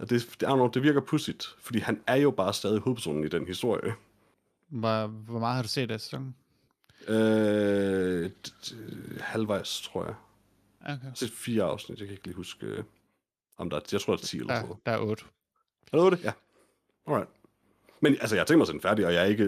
Og 0.00 0.10
det, 0.10 0.36
det, 0.40 0.48
know, 0.48 0.68
det 0.68 0.82
virker 0.82 1.00
pudsigt, 1.00 1.46
fordi 1.58 1.78
han 1.78 2.02
er 2.06 2.16
jo 2.16 2.30
bare 2.30 2.54
stadig 2.54 2.80
hovedpersonen 2.80 3.24
i 3.24 3.28
den 3.28 3.46
historie. 3.46 3.94
Hvor, 4.68 5.06
hvor 5.06 5.38
meget 5.38 5.54
har 5.56 5.62
du 5.62 5.68
set 5.68 5.90
af 5.90 6.00
sæsonen? 6.00 6.34
Øh, 7.08 8.30
halvvejs, 9.20 9.80
tror 9.80 10.04
jeg. 10.04 10.14
Okay. 10.80 11.06
Det 11.20 11.22
er 11.22 11.28
fire 11.34 11.62
afsnit, 11.64 11.98
jeg 11.98 12.06
kan 12.06 12.12
ikke 12.14 12.24
lige 12.26 12.36
huske, 12.36 12.66
øh, 12.66 12.84
om 13.56 13.70
der 13.70 13.76
er, 13.76 13.80
jeg 13.92 14.00
tror, 14.00 14.16
der 14.16 14.22
er 14.22 14.26
10 14.26 14.36
eller 14.36 14.48
Der, 14.48 14.54
sådan 14.56 14.68
noget. 14.68 14.86
der 14.86 14.92
er 14.92 14.98
otte. 14.98 15.24
Er 15.92 15.96
det 15.96 16.04
8? 16.04 16.18
Ja. 16.22 16.32
Alright. 17.06 17.30
Men 18.00 18.12
altså, 18.20 18.34
jeg 18.36 18.40
har 18.40 18.46
tænkt 18.46 18.58
mig 18.58 18.66
den 18.66 18.80
færdig, 18.80 19.06
og 19.06 19.14
jeg 19.14 19.22
er 19.22 19.26
ikke... 19.26 19.44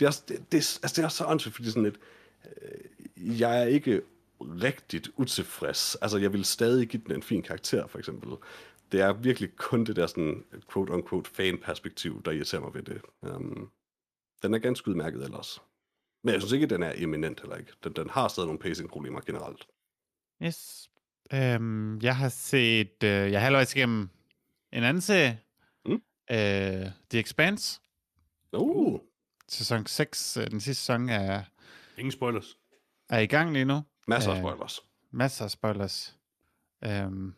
Det 0.00 0.02
er, 0.02 0.06
også- 0.06 0.22
det, 0.28 0.38
det, 0.52 0.56
altså, 0.82 0.92
det 0.96 1.04
er 1.04 1.08
så 1.08 1.24
åndssvagt, 1.26 1.56
fordi 1.56 1.68
sådan 1.68 1.82
lidt... 1.82 1.98
Øh, 2.62 3.40
jeg 3.40 3.62
er 3.62 3.66
ikke 3.66 4.02
rigtigt 4.40 5.10
utilfreds. 5.16 5.94
Altså, 5.94 6.18
jeg 6.18 6.32
vil 6.32 6.44
stadig 6.44 6.88
give 6.88 7.02
den 7.06 7.14
en 7.14 7.22
fin 7.22 7.42
karakter, 7.42 7.86
for 7.86 7.98
eksempel. 7.98 8.30
Det 8.94 9.02
er 9.02 9.12
virkelig 9.12 9.56
kun 9.56 9.84
det 9.84 9.96
der 9.96 10.06
sådan, 10.06 10.44
quote-unquote 10.72 11.30
fan-perspektiv, 11.30 12.22
der 12.24 12.30
irriterer 12.30 12.60
mig 12.62 12.74
ved 12.74 12.82
det. 12.82 13.02
Um, 13.22 13.70
den 14.42 14.54
er 14.54 14.58
ganske 14.58 14.88
udmærket 14.88 15.24
ellers. 15.24 15.62
Men 16.24 16.32
jeg 16.34 16.40
synes 16.42 16.52
ikke, 16.52 16.64
at 16.64 16.70
den 16.70 16.82
er 16.82 16.92
eminent 16.96 17.40
heller 17.40 17.56
ikke. 17.56 17.72
Den, 17.84 17.92
den 17.92 18.10
har 18.10 18.28
stadig 18.28 18.46
nogle 18.46 18.58
pacing-problemer 18.58 19.20
generelt. 19.20 19.66
Yes. 20.42 20.90
Øhm, 21.32 22.00
jeg 22.00 22.16
har 22.16 22.28
set, 22.28 23.02
øh, 23.04 23.10
jeg 23.10 23.32
er 23.32 23.38
halvvejs 23.38 23.74
igennem 23.74 24.08
en 24.72 24.82
anden 24.84 25.00
serie. 25.00 25.40
Mm. 25.86 25.92
Øh, 26.30 26.86
The 27.10 27.20
Expanse. 27.20 27.80
Uh, 28.52 29.00
Sæson 29.48 29.86
6, 29.86 30.36
øh, 30.36 30.50
den 30.50 30.60
sidste 30.60 30.80
sæson 30.82 31.08
er, 31.08 31.42
Ingen 31.98 32.12
spoilers. 32.12 32.58
er 33.10 33.18
i 33.18 33.26
gang 33.26 33.52
lige 33.52 33.64
nu. 33.64 33.82
masser 34.08 34.30
af 34.32 34.36
Øh, 34.36 34.42
spoilers. 34.42 34.80
Masser 35.10 35.44
af 35.44 35.50
spoilers. 35.50 36.16
Øhm, 36.84 37.34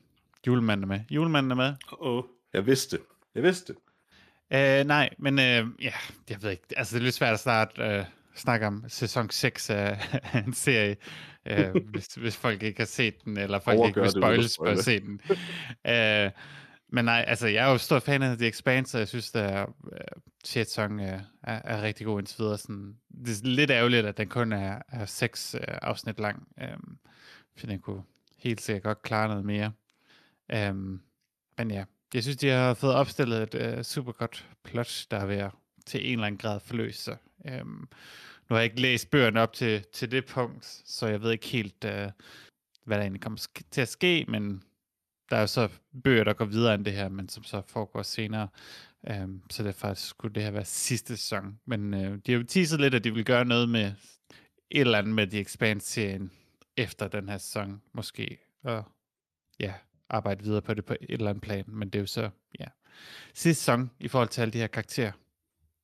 julemanden 0.47 0.85
er 0.85 0.89
med. 0.89 1.01
Julemanden 1.10 1.51
er 1.51 1.56
med. 1.56 1.74
Uh-oh. 1.93 2.48
Jeg 2.52 2.66
vidste. 2.66 2.98
Jeg 3.35 3.43
vidste. 3.43 3.74
Øh, 4.52 4.85
nej, 4.85 5.10
men 5.18 5.39
øh, 5.39 5.66
ja, 5.82 5.93
jeg 6.31 6.43
ved 6.43 6.51
ikke. 6.51 6.64
Altså, 6.77 6.94
det 6.94 7.01
er 7.01 7.05
lidt 7.05 7.14
svært 7.14 7.35
at 7.35 7.40
starte 7.40 7.82
øh, 7.82 8.05
snakke 8.35 8.66
om 8.66 8.85
sæson 8.89 9.31
6 9.31 9.70
af, 9.70 9.98
en 10.47 10.52
serie, 10.55 10.97
øh, 11.47 11.74
hvis, 11.93 12.06
hvis 12.06 12.36
folk 12.36 12.62
ikke 12.62 12.81
har 12.81 12.86
set 12.86 13.24
den, 13.24 13.36
eller 13.36 13.59
folk 13.59 13.78
Overgør 13.78 13.89
ikke 13.89 14.01
vil 14.01 14.05
det 14.05 14.23
spoiles 14.23 14.56
for 14.56 14.64
at 14.64 14.85
se 14.85 15.01
den. 15.01 15.20
øh, 15.93 16.31
men 16.89 17.05
nej, 17.05 17.24
altså, 17.28 17.47
jeg 17.47 17.66
er 17.66 17.70
jo 17.70 17.78
stor 17.78 17.98
fan 17.98 18.23
af 18.23 18.39
The 18.39 18.48
Expanse, 18.48 18.97
og 18.97 19.01
jeg 19.01 19.09
synes, 19.09 19.35
at 19.35 19.68
6. 20.44 20.68
sæson 20.68 21.01
er, 21.01 21.20
er, 21.43 21.60
er 21.64 21.82
rigtig 21.82 22.06
god 22.06 22.18
indtil 22.18 22.39
videre. 22.39 22.59
Sådan, 22.59 22.97
det 23.24 23.31
er 23.31 23.47
lidt 23.47 23.70
ærgerligt, 23.70 24.06
at 24.06 24.16
den 24.16 24.28
kun 24.28 24.52
er, 24.52 24.82
er 24.89 25.06
seks 25.06 25.55
øh, 25.55 25.78
afsnit 25.82 26.20
lang, 26.20 26.48
øh, 26.60 26.77
for 27.59 27.66
den 27.66 27.78
kunne 27.78 28.02
helt 28.39 28.60
sikkert 28.60 28.82
godt 28.82 29.02
klare 29.02 29.28
noget 29.28 29.44
mere. 29.44 29.73
Øhm, 30.52 31.01
men 31.59 31.70
ja, 31.70 31.85
jeg 32.14 32.23
synes, 32.23 32.36
de 32.36 32.48
har 32.48 32.74
fået 32.74 32.94
opstillet 32.94 33.43
et 33.43 33.55
øh, 33.55 33.85
super 33.85 34.12
godt 34.12 34.48
plot, 34.64 35.06
der 35.10 35.16
er 35.16 35.27
ved 35.27 35.36
at 35.36 35.51
til 35.86 36.06
en 36.06 36.12
eller 36.12 36.27
anden 36.27 36.39
grad 36.39 36.60
forløse 36.60 37.02
sig. 37.02 37.16
Øhm, 37.47 37.89
nu 38.48 38.55
har 38.55 38.56
jeg 38.56 38.64
ikke 38.64 38.81
læst 38.81 39.10
bøgerne 39.10 39.40
op 39.40 39.52
til, 39.52 39.85
til 39.93 40.10
det 40.10 40.27
punkt, 40.27 40.64
så 40.85 41.06
jeg 41.06 41.23
ved 41.23 41.32
ikke 41.32 41.47
helt, 41.47 41.85
øh, 41.85 42.10
hvad 42.85 42.97
der 42.97 43.02
egentlig 43.02 43.23
kommer 43.23 43.39
sk- 43.39 43.68
til 43.70 43.81
at 43.81 43.89
ske, 43.89 44.24
men 44.28 44.62
der 45.31 45.36
er 45.36 45.40
jo 45.40 45.47
så 45.47 45.68
bøger, 46.05 46.24
der 46.24 46.32
går 46.32 46.44
videre 46.44 46.74
end 46.74 46.85
det 46.85 46.93
her, 46.93 47.09
men 47.09 47.28
som 47.28 47.44
så 47.44 47.62
foregår 47.66 48.02
senere. 48.02 48.48
Øhm, 49.09 49.43
så 49.51 49.62
derfor 49.62 49.94
skulle 49.94 50.35
det 50.35 50.43
her 50.43 50.51
være 50.51 50.64
sidste 50.64 51.16
sæson. 51.16 51.60
Men 51.64 51.94
øh, 51.94 52.18
de 52.27 52.32
har 52.32 52.39
jo 52.39 52.47
teaset 52.47 52.81
lidt, 52.81 52.94
at 52.94 53.05
de 53.05 53.14
vil 53.14 53.24
gøre 53.24 53.44
noget 53.44 53.68
med 53.68 53.93
et 54.70 54.81
eller 54.81 54.98
andet 54.98 55.14
med 55.14 55.27
The 55.27 55.40
Expanse-serien 55.40 56.32
efter 56.77 57.09
den 57.09 57.28
her 57.28 57.39
sæson, 57.39 57.82
måske. 57.93 58.39
Og 58.64 58.85
ja, 59.60 59.74
arbejde 60.11 60.45
videre 60.45 60.62
på 60.62 60.74
det 60.74 60.85
på 60.85 60.93
et 60.93 60.99
eller 61.11 61.31
andet 61.31 61.43
plan, 61.43 61.65
men 61.69 61.89
det 61.89 61.99
er 61.99 62.03
jo 62.03 62.07
så, 62.07 62.31
ja, 62.59 62.65
sidste 63.35 63.62
sæson 63.65 63.91
i 64.01 64.09
forhold 64.09 64.28
til 64.28 64.41
alle 64.41 64.53
de 64.53 64.59
her 64.59 64.66
karakterer, 64.66 65.12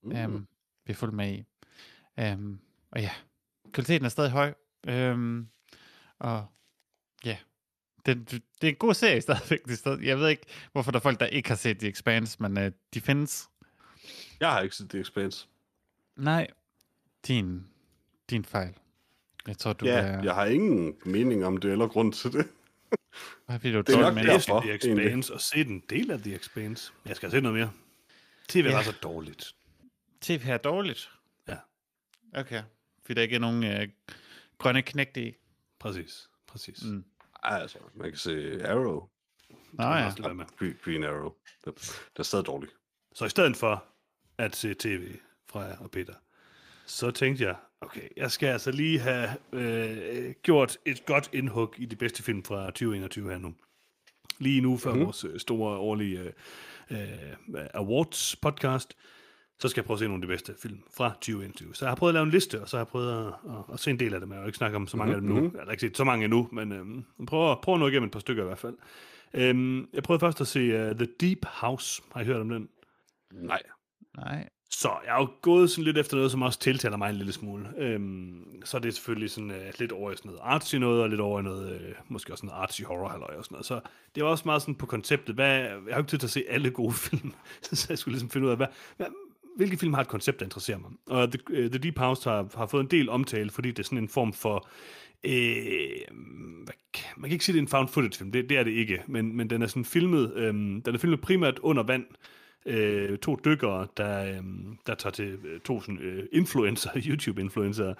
Mm. 0.05 0.25
um, 0.35 0.47
vi 0.87 0.95
fuldt 0.95 1.15
med 1.15 1.33
i. 1.33 1.45
Um, 2.33 2.61
og 2.91 3.01
ja, 3.01 3.11
kvaliteten 3.73 4.05
er 4.05 4.09
stadig 4.09 4.31
høj, 4.31 4.55
um, 4.89 5.49
og 6.19 6.47
ja, 7.25 7.37
det, 8.07 8.31
det 8.31 8.43
er 8.63 8.69
en 8.69 8.75
god 8.75 8.95
serie 8.95 9.21
stadigvæk. 9.71 10.07
Jeg 10.07 10.19
ved 10.19 10.29
ikke, 10.29 10.47
hvorfor 10.73 10.91
der 10.91 10.99
er 10.99 11.03
folk, 11.03 11.21
der 11.21 11.27
ikke 11.27 11.49
har 11.49 11.57
set 11.57 11.79
The 11.79 11.89
Expanse, 11.89 12.37
men 12.43 12.57
uh, 12.67 12.73
de 12.95 13.01
findes. 13.01 13.49
Jeg 14.41 14.51
har 14.51 14.61
ikke 14.61 14.77
set 14.77 14.91
The 14.91 15.01
Expanse. 15.01 15.49
Nej, 16.17 16.47
din, 17.27 17.67
din 18.31 18.45
fejl. 18.45 18.75
Jeg 19.47 19.59
tror, 19.59 19.73
du 19.73 19.87
Ja, 19.87 19.99
er... 19.99 20.23
jeg 20.23 20.35
har 20.35 20.45
ingen 20.47 20.95
mening 21.05 21.45
om 21.45 21.57
det, 21.57 21.73
eller 21.73 21.89
grund 21.89 22.13
til 22.13 22.33
det. 22.33 22.49
Hvad 23.47 23.59
vil 23.59 23.73
du 23.75 23.79
Det 23.81 23.89
er 23.95 24.01
nok 24.01 24.15
med? 24.15 24.25
derfor. 24.25 24.61
The 24.61 24.71
egentlig. 24.75 25.05
Expanse 25.07 25.35
og 25.35 25.41
se 25.41 25.65
den 25.65 25.81
del 25.91 26.11
af 26.11 26.19
The 26.19 26.35
Expanse. 26.35 26.93
Jeg 27.07 27.17
skal 27.17 27.31
se 27.31 27.41
noget 27.41 27.59
mere. 27.59 27.73
TV 28.49 28.65
Ja. 28.65 28.75
var 28.75 28.83
så 28.83 28.93
dårligt. 29.03 29.53
TV 30.21 30.41
er 30.49 30.57
dårligt. 30.59 31.11
Ja. 31.49 31.57
Okay. 32.35 32.63
Fordi 33.07 33.15
der 33.15 33.23
ikke 33.23 33.35
er 33.37 33.41
nogen 33.41 33.65
øh, 33.65 33.89
grønne 34.59 34.83
knægte 34.83 35.29
i. 35.29 35.35
Præcis. 35.79 36.29
Præcis. 36.47 36.85
Mm. 36.85 37.05
Altså, 37.43 37.79
man 37.95 38.11
kan 38.11 38.19
se 38.19 38.61
Arrow. 38.69 39.09
Nå 39.73 39.83
kan 39.83 39.89
man 39.89 40.15
ja. 40.19 40.33
med. 40.33 40.45
Green, 40.59 40.79
Green 40.85 41.05
Arrow. 41.05 41.33
Det, 41.65 41.75
det 42.13 42.19
er 42.19 42.23
stadig 42.23 42.47
dårligt. 42.47 42.73
Så 43.15 43.25
i 43.25 43.29
stedet 43.29 43.57
for 43.57 43.85
at 44.39 44.57
se 44.57 44.75
tv 44.75 45.17
fra 45.49 45.61
jer 45.61 45.77
og 45.79 45.91
Peter, 45.91 46.15
så 46.87 47.11
tænkte 47.11 47.45
jeg, 47.45 47.55
okay, 47.81 48.09
jeg 48.17 48.31
skal 48.31 48.47
altså 48.47 48.71
lige 48.71 48.99
have 48.99 49.29
øh, 49.53 50.35
gjort 50.43 50.79
et 50.87 51.07
godt 51.07 51.31
indhug 51.33 51.75
i 51.79 51.85
de 51.87 51.97
bedste 51.97 52.23
film 52.23 52.43
fra 52.45 52.67
2021 52.67 53.31
her 53.31 53.39
nu. 53.39 53.55
Lige 54.39 54.61
nu 54.61 54.77
før 54.77 54.91
Mhm. 54.91 54.99
mm. 54.99 55.05
vores 55.05 55.25
øh, 55.25 55.41
store 55.41 55.79
årlige 55.79 56.21
øh, 56.21 56.33
øh, 56.91 57.67
awards 57.75 58.37
podcast, 58.37 58.97
så 59.61 59.69
skal 59.69 59.81
jeg 59.81 59.85
prøve 59.87 59.95
at 59.95 59.99
se 59.99 60.05
nogle 60.09 60.23
af 60.23 60.27
de 60.27 60.33
bedste 60.33 60.55
film 60.63 60.79
fra 60.97 61.09
2021. 61.15 61.75
Så 61.75 61.85
jeg 61.85 61.91
har 61.91 61.97
prøvet 61.97 62.11
at 62.11 62.15
lave 62.15 62.25
en 62.25 62.31
liste, 62.31 62.61
og 62.63 62.69
så 62.69 62.77
har 62.77 62.81
jeg 62.81 62.89
prøvet 62.89 63.13
at, 63.27 63.27
at, 63.51 63.65
at 63.73 63.81
se 63.81 63.91
en 63.91 64.01
del 64.01 64.15
af 64.15 64.21
dem. 64.21 64.31
Jeg 64.31 64.37
har 64.37 64.43
jo 64.43 64.47
ikke 64.47 64.57
snakket 64.59 64.77
om 64.77 64.87
så 64.87 64.97
mange 64.97 65.17
Mhm, 65.17 65.23
mm-hmm. 65.25 65.37
af 65.37 65.43
dem 65.43 65.51
nu. 65.53 65.59
Jeg 65.59 65.65
har 65.67 65.71
ikke 65.71 65.81
set 65.81 65.97
så 65.97 66.05
mange 66.05 66.25
endnu, 66.25 66.49
men 66.53 66.73
øh, 66.73 67.03
jeg 67.19 67.27
prøver, 67.27 67.61
prøver 67.63 67.79
noget 67.79 67.93
igennem 67.93 68.07
et 68.07 68.13
par 68.13 68.21
stykker 68.21 68.43
i 68.43 68.47
hvert 68.47 68.59
fald. 68.59 68.75
Øhm, 69.35 69.89
jeg 69.93 70.03
prøvede 70.03 70.21
først 70.21 70.41
at 70.41 70.47
se 70.47 70.91
uh, 70.91 70.97
The 70.97 71.09
Deep 71.21 71.45
House. 71.45 72.03
Har 72.13 72.21
I 72.21 72.25
hørt 72.25 72.41
om 72.41 72.49
den? 72.49 72.69
Nej. 73.33 73.63
Nej. 74.17 74.49
Så 74.75 74.89
jeg 75.05 75.13
har 75.13 75.21
jo 75.21 75.29
gået 75.43 75.71
sådan 75.71 75.85
lidt 75.85 75.99
efter 75.99 76.17
noget, 76.17 76.31
som 76.31 76.43
også 76.43 76.59
tiltaler 76.59 76.97
mig 76.97 77.11
en 77.11 77.17
lille 77.17 77.33
smule. 77.33 77.69
Øhm, 77.79 78.65
så 78.65 78.77
er 78.77 78.81
det 78.81 78.95
selvfølgelig 78.95 79.31
sådan 79.31 79.51
øh, 79.51 79.73
lidt 79.79 79.93
over 79.93 80.13
i 80.13 80.17
sådan 80.17 80.29
noget 80.29 80.41
artsy 80.43 80.77
noget, 80.77 81.03
og 81.03 81.09
lidt 81.09 81.21
over 81.21 81.41
i 81.41 81.43
noget, 81.43 81.73
øh, 81.73 81.95
måske 82.09 82.33
også 82.33 82.47
noget 82.47 82.61
artsy 82.63 82.83
horror 82.83 83.09
halløj 83.09 83.35
og 83.37 83.45
sådan 83.45 83.55
noget. 83.55 83.67
Så 83.67 83.81
det 84.15 84.25
var 84.25 84.31
også 84.31 84.43
meget 84.47 84.63
sådan 84.63 84.75
på 84.75 84.87
konceptet. 84.87 85.35
Hvad, 85.35 85.49
jeg 85.49 85.71
har 85.71 85.93
jo 85.93 85.99
ikke 85.99 86.11
tid 86.11 86.19
til 86.19 86.27
at 86.27 86.31
se 86.31 86.45
alle 86.49 86.71
gode 86.71 86.93
film, 87.09 87.33
så 87.63 87.87
jeg 87.89 87.99
skulle 87.99 88.13
ligesom 88.13 88.31
finde 88.31 88.47
ud 88.47 88.51
af, 88.51 88.57
hvad, 88.57 88.67
hvad, 88.97 89.07
hvilke 89.57 89.77
film 89.77 89.95
har 89.95 90.01
et 90.01 90.09
koncept, 90.09 90.41
der 90.41 90.47
interesserer 90.47 90.79
mig. 90.79 90.91
Og 91.07 91.23
øh, 91.23 91.29
The, 91.29 91.65
uh, 91.65 91.71
The 91.71 91.79
Deep 91.79 91.99
House 91.99 92.31
har, 92.31 92.47
har 92.57 92.67
fået 92.67 92.83
en 92.83 92.91
del 92.91 93.09
omtale, 93.09 93.51
fordi 93.51 93.69
det 93.69 93.79
er 93.79 93.85
sådan 93.85 93.99
en 93.99 94.09
form 94.09 94.33
for... 94.33 94.69
Øh, 95.25 96.17
man 97.17 97.29
kan 97.29 97.33
ikke 97.33 97.45
sige, 97.45 97.53
det 97.53 97.59
er 97.59 97.63
en 97.63 97.69
found 97.69 97.89
footage 97.89 98.19
film, 98.19 98.33
det, 98.33 98.49
det 98.49 98.59
er 98.59 98.65
det 98.65 98.71
ikke, 98.71 99.03
men, 99.07 99.37
men 99.37 99.51
den 99.51 99.63
er 99.63 99.67
sådan 99.67 99.85
filmet, 99.85 100.33
øh, 100.35 100.55
den 100.55 100.83
er 100.87 100.99
filmet 100.99 101.21
primært 101.21 101.59
under 101.59 101.83
vand, 101.83 102.05
øh, 102.11 102.17
to 103.19 103.39
dykkere, 103.45 103.87
der, 103.97 104.25
øh, 104.25 104.43
der 104.87 104.95
tager 104.95 105.13
til 105.13 105.39
øh, 105.45 105.61
to 105.61 105.81
sådan, 105.81 105.99
øh, 105.99 106.27
influencer, 106.33 106.91
YouTube-influencer, 107.09 107.95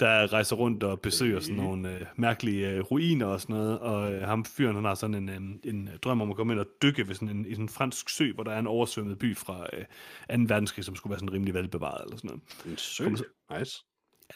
der 0.00 0.32
rejser 0.32 0.56
rundt 0.56 0.82
og 0.82 1.00
besøger 1.00 1.40
sådan 1.40 1.56
nogle 1.56 1.94
øh, 1.94 2.00
mærkelige 2.16 2.70
øh, 2.70 2.80
ruiner 2.80 3.26
og 3.26 3.40
sådan 3.40 3.56
noget, 3.56 3.78
og 3.78 4.12
øh, 4.12 4.22
ham 4.22 4.44
fyren, 4.44 4.74
han 4.74 4.84
har 4.84 4.94
sådan 4.94 5.14
en, 5.14 5.28
øh, 5.28 5.70
en 5.72 5.90
drøm 6.02 6.20
om 6.20 6.30
at 6.30 6.36
komme 6.36 6.52
ind 6.52 6.60
og 6.60 6.66
dykke 6.82 7.08
ved 7.08 7.14
sådan 7.14 7.28
en, 7.28 7.46
i 7.46 7.50
sådan 7.50 7.64
en 7.64 7.68
fransk 7.68 8.10
sø, 8.10 8.32
hvor 8.32 8.44
der 8.44 8.52
er 8.52 8.58
en 8.58 8.66
oversvømmet 8.66 9.18
by 9.18 9.36
fra 9.36 9.66
øh, 9.72 10.38
2. 10.38 10.44
verdenskrig, 10.48 10.84
som 10.84 10.96
skulle 10.96 11.10
være 11.10 11.18
sådan 11.18 11.32
rimelig 11.32 11.54
velbevaret 11.54 12.04
eller 12.04 12.16
sådan 12.16 12.28
noget 12.28 12.42
En 12.66 12.76
sø. 12.76 13.04
Kom 13.04 13.16
Nice. 13.58 13.84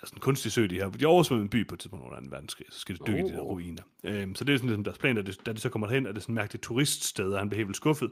Ja, 0.03 0.07
sådan 0.07 0.17
en 0.17 0.21
kunstig 0.21 0.53
sø, 0.53 0.67
de 0.67 0.75
her. 0.75 0.91
De 0.91 1.07
oversvømmede 1.07 1.43
en 1.45 1.49
by 1.51 1.67
på 1.67 1.75
et 1.75 1.81
tidspunkt 1.81 2.05
under 2.05 2.21
2. 2.21 2.27
verdenskrig, 2.31 2.67
så 2.71 2.81
skal 2.81 2.95
de 2.95 3.01
dykke 3.07 3.23
oh. 3.23 3.29
i 3.29 3.31
de 3.31 3.37
der 3.37 3.43
Oh. 3.43 3.51
ruiner. 3.51 3.83
Øhm, 4.05 4.35
så 4.35 4.45
det 4.45 4.53
er 4.53 4.57
sådan 4.57 4.69
ligesom 4.69 4.85
deres 4.85 4.99
plan, 4.99 5.17
da 5.17 5.23
de, 5.23 5.33
da 5.47 5.53
de 5.53 5.61
så 5.61 5.69
kommer 5.69 5.89
hen, 5.89 6.07
er 6.07 6.13
det 6.13 6.23
sådan 6.23 6.33
et 6.33 6.35
mærkeligt 6.35 6.63
turiststed, 6.65 7.33
og 7.33 7.39
han 7.39 7.49
bliver 7.49 7.65
helt 7.65 7.77
skuffet. 7.77 8.11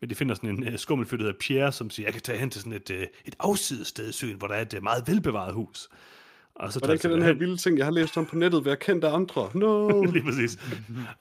Men 0.00 0.10
de 0.10 0.14
finder 0.14 0.34
sådan 0.34 0.50
en 0.50 0.68
uh, 0.68 0.76
skummelfyr, 0.76 1.16
der 1.16 1.24
hedder 1.24 1.38
Pierre, 1.40 1.72
som 1.72 1.90
siger, 1.90 2.06
jeg 2.06 2.12
kan 2.12 2.22
tage 2.22 2.38
hen 2.38 2.50
til 2.50 2.60
sådan 2.60 2.72
et, 2.72 2.90
uh, 2.90 2.96
et 3.24 3.34
afsides 3.38 3.88
sted 3.88 4.08
i 4.08 4.12
søen, 4.12 4.36
hvor 4.36 4.46
der 4.46 4.54
er 4.54 4.62
et 4.62 4.74
uh, 4.74 4.82
meget 4.82 5.08
velbevaret 5.08 5.54
hus. 5.54 5.88
Og 6.60 6.72
så 6.72 6.78
Hvordan 6.78 6.98
kan 6.98 7.10
de 7.10 7.14
den 7.14 7.22
her 7.22 7.28
derhen. 7.28 7.40
vilde 7.40 7.56
ting, 7.56 7.78
jeg 7.78 7.86
har 7.86 7.92
læst 7.92 8.16
om 8.16 8.26
på 8.26 8.36
nettet, 8.36 8.64
være 8.64 8.76
kendt 8.76 9.04
af 9.04 9.14
andre? 9.14 9.50
No! 9.54 10.02
Lige 10.12 10.24
præcis. 10.24 10.58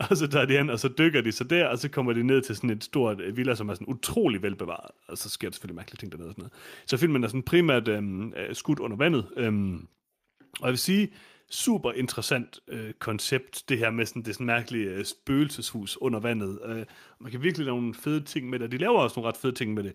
og 0.09 0.17
så 0.17 0.27
tager 0.27 0.45
de 0.45 0.57
hen, 0.57 0.69
og 0.69 0.79
så 0.79 0.89
dykker 0.97 1.21
de 1.21 1.31
så 1.31 1.43
der, 1.43 1.67
og 1.67 1.79
så 1.79 1.89
kommer 1.89 2.13
de 2.13 2.23
ned 2.23 2.41
til 2.41 2.55
sådan 2.55 2.69
et 2.69 2.83
stort 2.83 3.21
villa, 3.35 3.55
som 3.55 3.69
er 3.69 3.73
sådan 3.73 3.87
utrolig 3.87 4.41
velbevaret. 4.41 4.91
Og 5.07 5.17
så 5.17 5.29
sker 5.29 5.49
der 5.49 5.53
selvfølgelig 5.53 5.75
mærkelige 5.75 5.97
ting 5.97 6.11
dernede 6.11 6.29
og 6.29 6.33
sådan 6.33 6.41
noget. 6.41 6.53
Så 6.85 6.97
filmen 6.97 7.23
er 7.23 7.27
sådan 7.27 7.43
primært 7.43 7.87
øhm, 7.87 8.33
øh, 8.33 8.55
skudt 8.55 8.79
under 8.79 8.97
vandet. 8.97 9.25
Øhm, 9.37 9.87
og 10.59 10.67
jeg 10.67 10.71
vil 10.71 10.77
sige, 10.77 11.11
super 11.49 11.91
interessant 11.91 12.59
øh, 12.67 12.93
koncept, 12.93 13.63
det 13.69 13.77
her 13.77 13.89
med 13.89 14.05
sådan, 14.05 14.21
det 14.21 14.33
sådan 14.33 14.47
mærkelige 14.47 14.89
øh, 14.89 15.05
spøgelseshus 15.05 15.97
under 16.01 16.19
vandet. 16.19 16.59
Øh, 16.65 16.85
man 17.19 17.31
kan 17.31 17.41
virkelig 17.41 17.65
lave 17.65 17.77
nogle 17.77 17.93
fede 17.93 18.21
ting 18.21 18.49
med 18.49 18.59
det, 18.59 18.65
og 18.65 18.71
de 18.71 18.77
laver 18.77 18.99
også 18.99 19.19
nogle 19.19 19.29
ret 19.29 19.37
fede 19.37 19.53
ting 19.53 19.73
med 19.73 19.83
det. 19.83 19.93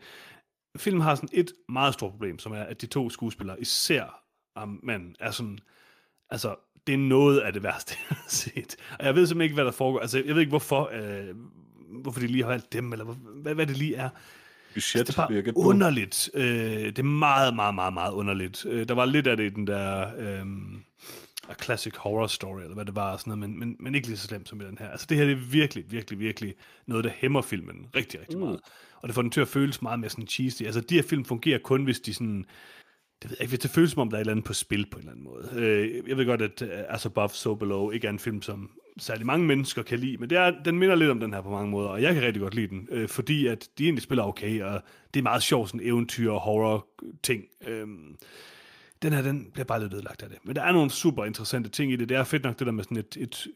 Filmen 0.77 1.03
har 1.03 1.15
sådan 1.15 1.29
et 1.33 1.53
meget 1.69 1.95
stort 1.95 2.11
problem, 2.11 2.39
som 2.39 2.53
er, 2.53 2.63
at 2.63 2.81
de 2.81 2.87
to 2.87 3.11
skuespillere, 3.11 3.61
især 3.61 4.25
um, 4.63 4.81
manden, 4.83 5.17
er 5.21 5.31
sådan, 5.31 5.59
altså, 6.31 6.55
det 6.87 6.93
er 6.95 6.99
noget 6.99 7.41
af 7.41 7.53
det 7.53 7.63
værste, 7.63 7.95
jeg 8.11 8.17
har 8.17 8.29
set. 8.29 8.77
Og 8.99 9.07
jeg 9.07 9.15
ved 9.15 9.27
simpelthen 9.27 9.45
ikke, 9.45 9.55
hvad 9.55 9.65
der 9.65 9.71
foregår. 9.71 10.01
Altså, 10.01 10.19
jeg 10.19 10.35
ved 10.35 10.41
ikke, 10.41 10.51
hvorfor, 10.51 10.91
øh, 10.93 11.37
hvorfor 12.03 12.21
de 12.21 12.27
lige 12.27 12.43
har 12.43 12.51
valgt 12.51 12.73
dem, 12.73 12.93
eller 12.93 13.05
hvad, 13.05 13.15
hvad, 13.15 13.55
hvad 13.55 13.67
det 13.67 13.77
lige 13.77 13.97
er. 13.97 14.09
Budget, 14.75 15.07
Det 15.07 15.19
er 15.19 15.25
gætte 15.33 15.45
bare 15.45 15.53
på. 15.53 15.61
underligt. 15.69 16.31
Øh, 16.35 16.45
det 16.87 16.99
er 16.99 17.03
meget, 17.03 17.55
meget, 17.55 17.75
meget, 17.75 17.95
meget 17.95 18.13
underligt. 18.13 18.67
Øh, 18.67 18.89
der 18.89 18.95
var 18.95 19.05
lidt 19.05 19.27
af 19.27 19.37
det 19.37 19.45
i 19.53 19.55
den 19.55 19.67
der 19.67 20.07
øh, 20.19 20.47
A 21.49 21.55
Classic 21.63 21.95
Horror 21.97 22.27
Story, 22.27 22.61
eller 22.61 22.75
hvad 22.75 22.85
det 22.85 22.97
var, 22.97 23.17
sådan 23.17 23.39
noget, 23.39 23.51
men, 23.51 23.59
men, 23.59 23.77
men 23.81 23.95
ikke 23.95 24.07
lige 24.07 24.17
så 24.17 24.27
slemt 24.27 24.49
som 24.49 24.61
i 24.61 24.65
den 24.65 24.79
her. 24.79 24.89
Altså 24.89 25.07
det 25.09 25.17
her 25.17 25.25
det 25.25 25.33
er 25.33 25.37
virkelig, 25.51 25.85
virkelig, 25.93 26.19
virkelig 26.19 26.55
noget, 26.87 27.05
der 27.05 27.11
hæmmer 27.15 27.43
filmen 27.43 27.87
rigtig, 27.97 28.21
rigtig 28.21 28.39
meget. 28.39 28.61
Og 29.03 29.09
det 29.09 29.15
får 29.15 29.23
den 29.23 29.31
til 29.31 29.41
at 29.41 29.49
føles 29.49 29.83
meget 29.83 30.01
mere 30.01 30.11
sådan 30.11 30.27
cheesy. 30.27 30.63
Altså 30.63 30.81
de 30.81 30.95
her 30.95 31.03
film 31.03 31.25
fungerer 31.25 31.59
kun, 31.59 31.85
hvis 31.85 32.01
de 32.01 32.15
sådan... 32.15 32.45
Det 33.23 33.31
ved 33.31 33.37
jeg 33.39 33.45
ikke, 33.45 33.51
hvis 33.51 33.59
det 33.61 33.71
føles 33.71 33.91
som 33.91 34.01
om, 34.01 34.11
der 34.11 34.17
er 34.17 34.21
et 34.21 34.23
eller 34.23 34.33
andet 34.33 34.45
på 34.45 34.53
spil 34.53 34.87
på 34.91 34.99
en 34.99 35.01
eller 35.01 35.13
anden 35.13 35.25
måde. 35.25 35.49
Øh, 35.55 36.09
jeg 36.09 36.17
ved 36.17 36.27
godt, 36.27 36.43
at 36.43 36.63
uh, 36.63 36.69
As 36.95 37.07
Above, 37.07 37.29
So 37.29 37.55
Below 37.55 37.91
ikke 37.91 38.07
er 38.07 38.11
en 38.11 38.19
film, 38.19 38.43
som 38.43 38.71
særlig 39.01 39.27
mange 39.27 39.47
mennesker 39.47 39.83
kan 39.83 39.99
lide, 39.99 40.17
men 40.17 40.31
det 40.31 40.39
er, 40.39 40.53
den 40.65 40.79
minder 40.79 40.95
lidt 40.95 41.11
om 41.11 41.21
den 41.21 41.35
her 41.35 41.41
på 41.41 41.51
mange 41.51 41.71
måder, 41.71 41.89
og 41.89 42.03
jeg 42.03 42.15
kan 42.15 42.23
rigtig 42.23 42.43
godt 42.43 42.55
lide 42.55 42.69
den, 42.69 42.89
øh, 42.91 43.09
fordi 43.09 43.47
at 43.47 43.69
de 43.79 43.85
egentlig 43.85 44.03
spiller 44.03 44.25
okay, 44.25 44.63
og 44.63 44.83
det 45.15 45.21
er 45.21 45.25
meget 45.25 45.43
sjovt, 45.43 45.69
sådan 45.69 45.87
eventyr 45.87 46.31
og 46.31 46.41
horror-ting. 46.41 47.45
Øhm, 47.67 48.17
den 49.03 49.13
her, 49.13 49.23
den 49.23 49.51
bliver 49.53 49.65
bare 49.65 49.81
lidt 49.81 49.95
ødelagt 49.95 50.23
af 50.23 50.29
det. 50.29 50.39
Men 50.45 50.57
der 50.57 50.63
er 50.63 50.73
nogle 50.73 50.91
super 50.91 51.25
interessante 51.25 51.69
ting 51.69 51.93
i 51.93 51.97
det. 51.97 52.09
Det 52.09 52.17
er 52.17 52.25
fedt 52.25 52.45
nok 52.45 52.59
det 52.59 52.67
der 52.67 52.73
med 52.73 52.85
sådan 52.85 52.97
et, 52.97 53.17
et, 53.17 53.47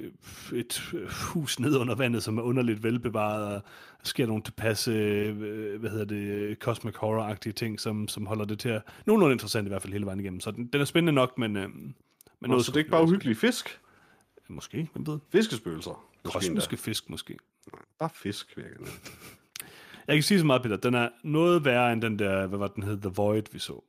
et 0.54 0.94
hus 1.32 1.60
ned 1.60 1.76
under 1.76 1.94
vandet, 1.94 2.22
som 2.22 2.38
er 2.38 2.42
underligt 2.42 2.82
velbevaret, 2.82 3.46
og 3.46 3.52
der 4.00 4.06
sker 4.06 4.26
nogle 4.26 4.42
tilpasse, 4.42 4.90
øh, 4.90 5.80
hvad 5.80 5.90
hedder 5.90 6.04
det, 6.04 6.58
cosmic 6.58 6.94
horror-agtige 6.94 7.52
ting, 7.52 7.80
som, 7.80 8.08
som 8.08 8.26
holder 8.26 8.44
det 8.44 8.58
til 8.58 8.68
at... 8.68 8.82
Nogenlunde 9.06 9.32
interessant 9.32 9.66
i 9.66 9.68
hvert 9.68 9.82
fald 9.82 9.92
hele 9.92 10.06
vejen 10.06 10.20
igennem. 10.20 10.40
Så 10.40 10.50
den, 10.50 10.66
den 10.66 10.80
er 10.80 10.84
spændende 10.84 11.12
nok, 11.12 11.38
men... 11.38 11.56
Øh, 11.56 11.68
men 12.40 12.50
Nå, 12.50 12.60
så 12.60 12.70
det 12.70 12.76
er 12.76 12.78
ikke 12.78 12.90
bare 12.90 13.02
uhyggelige 13.02 13.36
fisk? 13.36 13.80
Måske, 14.48 14.88
hvem 14.92 15.06
ved? 15.06 15.18
Fiskespøgelser? 15.32 16.06
Kosmiske 16.24 16.76
fisk, 16.76 17.10
måske. 17.10 17.38
Bare 17.98 18.10
fisk, 18.14 18.56
vil 18.56 18.64
jeg 20.08 20.16
kan 20.16 20.22
sige 20.22 20.40
så 20.40 20.46
meget, 20.46 20.62
Peter. 20.62 20.76
Den 20.76 20.94
er 20.94 21.08
noget 21.22 21.64
værre 21.64 21.92
end 21.92 22.02
den 22.02 22.18
der, 22.18 22.46
hvad 22.46 22.58
var 22.58 22.66
den 22.66 22.82
hed, 22.82 23.00
The 23.00 23.10
Void, 23.16 23.42
vi 23.52 23.58
så. 23.58 23.80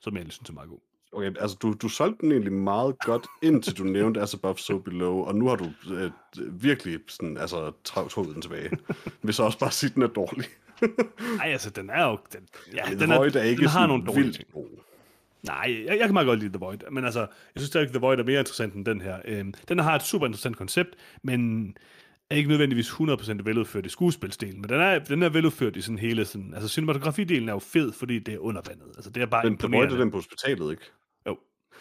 Som 0.00 0.12
jeg 0.12 0.18
egentlig 0.18 0.32
synes 0.32 0.50
er 0.50 0.54
meget 0.54 0.68
god. 0.68 0.78
Okay, 1.12 1.32
altså 1.40 1.56
du, 1.62 1.72
du 1.72 1.88
solgte 1.88 2.20
den 2.20 2.32
egentlig 2.32 2.52
meget 2.52 2.98
godt, 2.98 3.26
indtil 3.42 3.78
du 3.78 3.84
nævnte 3.84 4.20
As 4.20 4.34
Above, 4.34 4.58
So 4.58 4.78
Below, 4.78 5.22
og 5.22 5.34
nu 5.34 5.48
har 5.48 5.56
du 5.56 5.66
øh, 5.94 6.10
virkelig 6.62 7.00
sådan, 7.08 7.36
altså, 7.36 7.72
trukket 7.84 8.34
den 8.34 8.42
tilbage. 8.42 8.70
Hvis 9.22 9.36
så 9.36 9.42
også 9.42 9.58
bare 9.58 9.70
sige, 9.70 9.90
at 9.90 9.94
den 9.94 10.02
er 10.02 10.06
dårlig. 10.06 10.46
Nej, 11.36 11.52
altså, 11.52 11.70
den 11.70 11.90
er 11.90 12.04
jo... 12.04 12.18
Den, 12.32 12.48
ja, 12.74 12.94
den, 12.94 13.10
er 13.10 13.42
ikke 13.42 13.60
den 13.60 13.68
har 13.68 13.86
nogle 13.86 14.06
dårlige 14.06 14.32
ting. 14.32 14.48
Nej, 15.42 15.84
jeg, 15.86 15.98
jeg 15.98 16.06
kan 16.08 16.12
meget 16.12 16.26
godt 16.26 16.38
lide 16.40 16.52
The 16.52 16.58
Void. 16.58 16.78
Men 16.90 17.04
altså, 17.04 17.20
jeg 17.20 17.28
synes 17.56 17.68
stadig, 17.68 17.88
The 17.88 17.98
Void 17.98 18.18
er 18.18 18.24
mere 18.24 18.38
interessant 18.40 18.74
end 18.74 18.84
den 18.84 19.00
her. 19.00 19.18
Øhm, 19.24 19.54
den 19.68 19.78
har 19.78 19.94
et 19.94 20.02
super 20.02 20.26
interessant 20.26 20.56
koncept, 20.56 20.90
men 21.22 21.74
er 22.30 22.36
ikke 22.36 22.48
nødvendigvis 22.48 22.88
100% 22.88 23.32
veludført 23.44 23.86
i 23.86 23.88
skuespilsdelen, 23.88 24.60
men 24.60 24.70
den 24.70 24.80
er, 24.80 24.98
den 24.98 25.22
er 25.22 25.28
veludført 25.28 25.76
i 25.76 25.80
sådan 25.80 25.98
hele 25.98 26.24
sådan, 26.24 26.54
altså 26.54 26.68
cinematografidelen 26.68 27.48
er 27.48 27.52
jo 27.52 27.58
fed, 27.58 27.92
fordi 27.92 28.18
det 28.18 28.34
er 28.34 28.38
under 28.38 28.62
vandet. 28.68 28.86
Altså 28.96 29.10
det 29.10 29.22
er 29.22 29.26
bare 29.26 29.46
Den, 29.46 29.58
The 29.58 29.66
Void 29.66 29.72
imponerende. 29.74 29.94
er 29.94 29.98
den 30.00 30.10
på 30.10 30.16
hospitalet, 30.16 30.70
ikke? 30.70 30.82
Jo. 31.28 31.38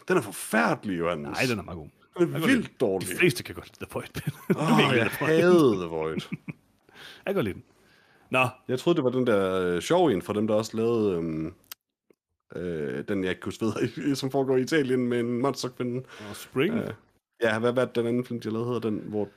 Den 0.08 0.18
er 0.18 0.22
forfærdelig, 0.22 1.00
Johannes. 1.00 1.38
Nej, 1.38 1.42
den 1.50 1.60
er 1.60 1.64
meget 1.64 1.78
god. 1.78 1.88
den 2.26 2.36
er 2.36 2.40
vildt 2.48 2.80
dårlig. 2.80 3.10
De 3.10 3.16
fleste 3.16 3.44
kan 3.44 3.56
godt 3.56 3.68
lide 3.68 3.86
The 3.86 3.94
Void. 3.94 4.32
Åh, 4.56 4.90
oh, 4.90 4.96
jeg 4.98 5.10
havde 5.28 5.76
The 5.76 5.88
Void. 5.88 6.22
jeg 7.26 7.26
kan 7.26 7.36
godt 7.36 7.46
lide 7.46 7.54
den. 7.54 7.64
Nå, 8.30 8.48
Jeg 8.68 8.80
troede, 8.80 8.98
det 8.98 9.04
var 9.04 9.10
den 9.12 9.28
der 9.28 9.62
øh, 9.62 9.82
sjov 9.82 10.08
en 10.08 10.22
fra 10.22 10.34
dem, 10.34 10.48
der 10.48 10.54
også 10.54 10.78
lavede 10.78 11.16
øhm, 11.18 11.54
øh, 12.56 13.04
den, 13.08 13.24
jeg 13.24 13.30
ikke 13.30 13.42
kunne 13.42 13.54
ved, 13.62 14.16
som 14.16 14.32
foregår 14.32 14.58
i 14.58 14.62
Italien 14.62 15.08
med 15.08 15.20
en 15.20 15.42
monsterkvinde. 15.42 16.04
og 16.30 16.36
Spring. 16.36 16.74
Øh, 16.76 16.94
ja, 17.42 17.60
hvad 17.60 17.72
var 17.72 17.86
den 17.86 18.08
anden 18.08 18.26
film, 18.26 18.40
de 18.40 18.50
lavede, 18.50 18.66
hedder 18.66 18.90
den, 18.90 19.00
hvor 19.00 19.30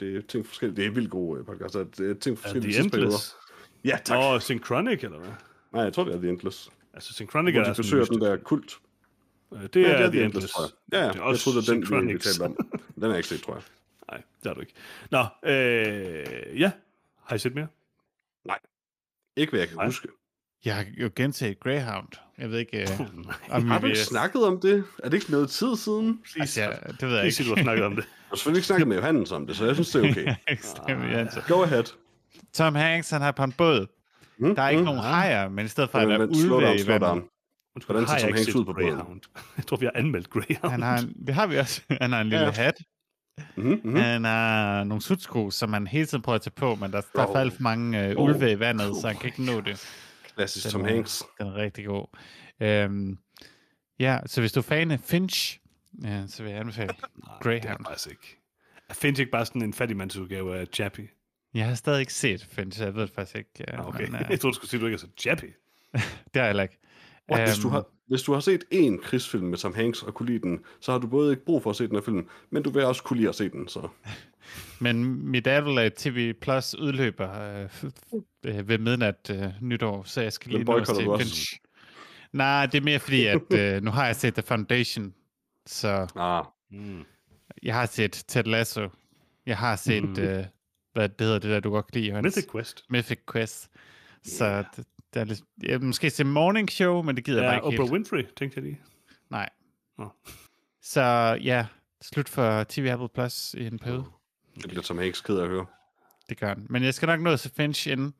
det 0.00 0.16
er 0.16 0.20
ting 0.28 0.46
forskellige. 0.46 0.76
Det 0.76 0.86
er 0.86 0.90
vildt 0.90 1.10
gode 1.10 1.40
øh, 1.40 1.46
podcaster. 1.46 1.84
Det 1.84 2.10
er 2.10 2.14
ting 2.14 2.32
er 2.36 2.40
forskellige 2.40 2.72
The 2.72 2.82
tidsperioder. 2.82 3.06
Endless. 3.06 3.36
Ja, 3.84 3.98
tak. 4.04 4.18
Nå, 4.18 4.38
Synchronic, 4.40 5.04
eller 5.04 5.18
hvad? 5.18 5.30
Nej, 5.72 5.82
jeg 5.82 5.92
tror, 5.92 6.04
det 6.04 6.14
er 6.14 6.18
The 6.18 6.28
Endless. 6.28 6.70
Altså, 6.94 7.12
Synchronic 7.14 7.54
Hvor 7.54 7.60
er 7.62 7.64
de 7.64 7.74
sådan 7.74 7.82
besøger 7.82 8.04
den 8.04 8.20
der 8.20 8.36
kult. 8.36 8.78
Øh, 9.54 9.62
Det 9.62 9.76
er, 9.76 9.90
Ja, 9.90 9.96
det 9.98 10.04
er 10.06 10.10
The 10.10 10.24
Endless. 10.24 10.52
tror 10.52 10.62
jeg. 10.64 10.70
Ja, 10.92 10.98
ja. 10.98 11.04
Det 11.08 11.10
er 11.10 11.14
Jeg 11.14 11.22
også 11.22 11.44
troede, 11.44 11.60
det 11.60 11.90
den, 11.90 12.08
vi, 12.08 12.18
talte 12.18 12.42
om. 12.42 12.56
Den 12.94 13.02
er 13.02 13.08
jeg 13.08 13.16
ikke 13.16 13.28
set, 13.28 13.42
tror 13.42 13.54
jeg. 13.54 13.62
Nej, 14.10 14.22
det 14.42 14.46
har 14.46 14.54
du 14.54 14.60
ikke. 14.60 14.72
Nå, 15.10 15.18
øh, 15.50 16.60
ja. 16.60 16.70
Har 17.24 17.36
I 17.36 17.38
set 17.38 17.54
mere? 17.54 17.66
Ikke 19.36 19.50
hvad 19.50 19.60
jeg 19.60 19.68
kan 19.68 19.76
Nej. 19.76 19.86
huske. 19.86 20.08
Jeg 20.64 20.74
har 20.76 20.84
jo 20.98 21.10
genset 21.16 21.60
Greyhound. 21.60 22.08
Jeg 22.38 22.50
ved 22.50 22.58
ikke, 22.58 22.82
øh, 22.82 22.88
om 23.50 23.68
Har 23.68 23.78
vi 23.78 23.82
du 23.82 23.86
ikke 23.86 23.98
snakket 23.98 24.46
om 24.46 24.60
det? 24.60 24.84
Er 25.02 25.08
det 25.08 25.16
ikke 25.16 25.30
noget 25.32 25.50
tid 25.50 25.76
siden? 25.76 26.20
Altså, 26.40 26.60
jeg, 26.62 26.78
det 27.00 27.08
ved 27.08 27.16
jeg 27.16 27.26
ikke. 27.26 27.44
du 27.44 27.54
har 27.54 27.62
snakket 27.62 27.84
om 27.84 27.96
det. 27.96 28.02
Jeg 28.04 28.10
har 28.28 28.36
selvfølgelig 28.36 28.58
ikke 28.58 28.66
snakket 28.66 28.88
med 28.88 28.96
Johannes 28.96 29.32
om 29.32 29.46
det, 29.46 29.56
så 29.56 29.64
jeg 29.66 29.74
synes, 29.74 29.90
det 29.90 30.04
er 30.04 30.10
okay. 30.10 30.34
Ekstremt 30.48 31.04
irriterende. 31.04 31.30
Go 31.48 31.62
ahead. 31.62 31.84
Tom 32.52 32.74
Hanks, 32.74 33.10
han 33.10 33.22
er 33.22 33.30
på 33.32 33.44
en 33.44 33.52
båd. 33.52 33.86
Mm, 34.38 34.54
Der 34.54 34.62
er 34.62 34.68
ikke 34.68 34.80
mm. 34.80 34.84
nogen 34.84 35.00
hajer, 35.00 35.48
men 35.48 35.64
i 35.64 35.68
stedet 35.68 35.90
for 35.90 35.98
at 35.98 36.08
Vent, 36.08 36.18
være 36.18 36.28
ulve 36.28 36.66
down, 36.66 36.78
i 36.78 36.86
vandet. 36.86 37.24
Hvordan 37.86 38.04
har 38.04 38.06
ser 38.06 38.14
jeg 38.14 38.20
Tom 38.20 38.32
Hanks 38.34 38.54
ud 38.54 38.64
på 38.64 38.72
båden? 38.72 38.88
Greyhound? 38.94 39.20
Jeg 39.56 39.66
tror, 39.66 39.76
vi 39.76 39.84
har 39.86 39.92
anmeldt 39.94 40.30
Greyhound. 40.30 40.70
Han 40.70 40.82
har 40.82 40.98
en, 40.98 41.14
det 41.26 41.34
har 41.34 41.46
vi 41.46 41.58
også. 41.58 41.80
Han 42.00 42.12
har 42.12 42.20
en 42.20 42.28
lille 42.28 42.44
Ja. 42.44 42.50
hat. 42.50 42.74
Mm-hmm, 43.56 43.70
mm-hmm. 43.84 43.96
Han 43.96 44.24
har 44.24 44.84
nogle 44.84 45.02
sutsko, 45.02 45.50
som 45.50 45.72
han 45.72 45.86
hele 45.86 46.06
tiden 46.06 46.22
prøver 46.22 46.34
at 46.36 46.42
tage 46.42 46.52
på, 46.56 46.74
men 46.74 46.92
der, 46.92 47.00
der 47.16 47.22
er 47.22 47.26
for 47.26 47.34
alt 47.38 47.52
for 47.54 47.62
mange 47.62 48.06
øh, 48.08 48.16
Oh. 48.16 48.24
ulve 48.24 48.52
i 48.52 48.58
vandet, 48.60 48.96
så 48.96 49.06
han 49.06 49.16
kan 49.16 49.26
ikke 49.26 49.42
nå 49.44 49.60
det. 49.60 49.88
Klassisk 50.36 50.70
Tom 50.70 50.80
er- 50.80 50.88
Hanks. 50.88 51.22
Den 51.38 51.46
er 51.46 51.54
rigtig 51.54 51.86
god. 51.86 52.06
Øhm, 52.60 53.18
ja, 53.98 54.18
så 54.26 54.40
hvis 54.40 54.52
du 54.52 54.60
er 54.60 54.64
fan 54.64 54.90
af 54.90 55.00
Finch, 55.00 55.60
ja, 56.04 56.24
så 56.26 56.42
vil 56.42 56.50
jeg 56.52 56.60
anbefale 56.60 56.86
Nej, 56.92 56.96
det 57.24 57.28
er 57.28 57.38
Greyhound. 57.42 57.64
jeg 57.80 57.86
faktisk 57.86 58.10
ikke. 58.10 58.38
Jeg 58.88 58.96
findes 58.96 59.20
ikke 59.20 59.32
bare 59.32 59.46
sådan 59.46 59.62
en 59.62 59.72
fattigmandsudgave 59.74 60.56
af 60.58 60.66
Chappie. 60.72 61.08
Jeg 61.54 61.66
har 61.66 61.74
stadig 61.74 62.00
ikke 62.00 62.14
set 62.14 62.44
Finch, 62.50 62.78
så 62.78 62.84
jeg 62.84 62.94
ved 62.94 63.02
det 63.02 63.10
faktisk 63.10 63.36
ikke. 63.36 63.74
Ah, 63.74 63.88
okay. 63.88 64.04
Men, 64.06 64.14
jeg 64.20 64.30
øh, 64.32 64.38
troede, 64.38 64.52
du 64.52 64.56
skulle 64.56 64.70
sige, 64.70 64.78
at 64.78 64.80
du 64.80 64.86
ikke 64.86 64.94
har 64.96 64.98
set 65.06 65.12
Chappie. 65.20 65.52
det 65.92 66.00
har 66.34 66.40
jeg 66.40 66.46
heller 66.46 66.62
ikke. 66.62 66.78
What, 67.32 67.48
hvis, 67.48 67.58
du 67.58 67.68
Øhm, 67.68 67.72
har, 67.72 67.84
hvis 68.08 68.22
du 68.22 68.32
har 68.32 68.40
set 68.40 68.64
en 68.70 68.98
krigsfilm 68.98 69.44
med 69.44 69.58
Tom 69.58 69.74
Hanks 69.74 70.02
og 70.02 70.14
kunne 70.14 70.26
lide 70.26 70.38
den, 70.42 70.60
så 70.80 70.92
har 70.92 70.98
du 70.98 71.06
både 71.06 71.32
ikke 71.32 71.44
brug 71.44 71.62
for 71.62 71.70
at 71.70 71.76
se 71.76 71.86
den 71.86 71.94
her 71.96 72.02
film, 72.02 72.28
men 72.50 72.62
du 72.62 72.70
vil 72.70 72.84
også 72.84 73.02
kunne 73.02 73.16
lide 73.16 73.28
at 73.28 73.34
se 73.34 73.48
den. 73.48 73.68
Så. 73.68 73.88
Men 74.80 75.04
mit 75.30 75.46
Apple 75.46 75.90
TV 75.90 76.32
Plus 76.40 76.74
udløber 76.74 77.40
øh, 77.40 77.68
øh, 78.44 78.68
ved 78.68 78.78
midnat 78.78 79.30
øh, 79.30 79.44
nytår, 79.60 80.02
så 80.04 80.20
jeg 80.22 80.32
skal 80.32 80.52
lige 80.52 80.64
nå 80.64 80.72
også? 80.78 81.16
Finch. 81.18 81.58
Nej, 82.32 82.66
det 82.66 82.78
er 82.78 82.82
mere 82.84 82.98
fordi, 82.98 83.26
at 83.36 83.52
øh, 83.54 83.82
nu 83.82 83.90
har 83.90 84.06
jeg 84.06 84.16
set 84.16 84.34
The 84.34 84.42
Foundation, 84.42 85.14
så 85.66 86.06
Ah, 86.16 86.44
Mm. 86.70 87.04
jeg 87.62 87.74
har 87.74 87.86
set 87.86 88.24
Ted 88.28 88.44
Lasso. 88.44 88.88
Jeg 89.46 89.56
har 89.58 89.76
set, 89.76 90.02
Mhm. 90.02 90.18
øh, 90.18 90.44
hvad 90.92 91.08
det 91.08 91.20
hedder, 91.20 91.38
det 91.38 91.50
der, 91.50 91.60
du 91.60 91.70
godt 91.70 91.86
kan 91.92 92.00
lide, 92.00 92.08
Johannes. 92.08 92.36
Mythic 92.36 92.50
Quest. 92.52 92.84
Mythic 92.90 93.18
Quest. 93.32 93.70
Så 94.24 94.64
det, 94.76 94.86
det 95.14 95.20
er 95.20 95.24
lidt, 95.24 95.40
jeg 95.62 95.80
måske 95.80 96.10
se 96.10 96.24
Morning 96.24 96.70
Show, 96.70 97.02
men 97.02 97.16
det 97.16 97.24
gider 97.24 97.42
jeg 97.42 97.44
Ja, 97.44 97.50
bare 97.50 97.56
ikke 97.58 97.66
Oprah 97.66 97.78
helt. 97.80 97.92
Winfrey, 97.92 98.34
tænkte 98.36 98.56
jeg 98.56 98.64
lige. 98.64 98.80
Nej. 99.30 99.48
Nå. 99.98 100.08
Så 100.82 101.02
ja, 101.42 101.66
slut 102.02 102.28
for 102.28 102.64
TV 102.68 102.86
Apple 102.92 103.08
Plus 103.14 103.54
i 103.58 103.66
en 103.66 103.78
periode. 103.78 104.04
Det 104.54 104.68
bliver 104.68 104.82
Tom 104.82 104.98
Hanks 104.98 105.20
ked 105.20 105.36
af 105.36 105.42
at 105.42 105.48
høre. 105.48 105.66
Det 106.28 106.40
gør 106.40 106.48
han. 106.48 106.66
Men 106.70 106.82
jeg 106.84 106.94
skal 106.94 107.06
nok 107.06 107.20
nå 107.20 107.30
at 107.30 107.40
se 107.40 107.50
Finch 107.56 107.88
inden. 107.88 108.14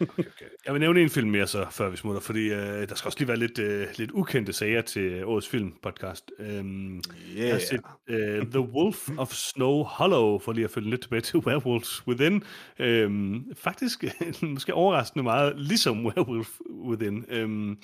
Okay. 0.00 0.24
Jeg 0.66 0.74
vil 0.74 0.80
nævne 0.80 1.00
en 1.00 1.10
film 1.10 1.30
mere 1.30 1.46
så, 1.46 1.66
før 1.70 1.88
vi 1.90 1.96
smutter, 1.96 2.20
fordi 2.20 2.52
øh, 2.52 2.88
der 2.88 2.94
skal 2.94 3.08
også 3.08 3.18
lige 3.18 3.28
være 3.28 3.36
lidt, 3.36 3.58
øh, 3.58 3.86
lidt 3.96 4.10
ukendte 4.10 4.52
sager 4.52 4.82
til 4.82 5.02
øh, 5.02 5.28
årets 5.28 5.48
filmpodcast. 5.48 6.30
Øhm, 6.38 7.02
Jeg 7.36 7.52
har 7.52 7.58
set 7.58 7.80
uh, 8.08 8.50
The 8.50 8.60
Wolf 8.60 9.08
of 9.18 9.32
Snow 9.32 9.82
Hollow, 9.82 10.38
for 10.38 10.52
lige 10.52 10.64
at 10.64 10.70
følge 10.70 10.90
lidt 10.90 11.00
tilbage 11.00 11.20
til 11.20 11.38
Werewolves 11.46 12.06
Within. 12.06 12.42
Øhm, 12.78 13.54
faktisk 13.54 14.04
måske 14.42 14.74
overraskende 14.74 15.22
meget, 15.22 15.60
ligesom 15.60 16.04
Werewolf 16.06 16.50
Within. 16.70 17.24
Øhm, 17.28 17.78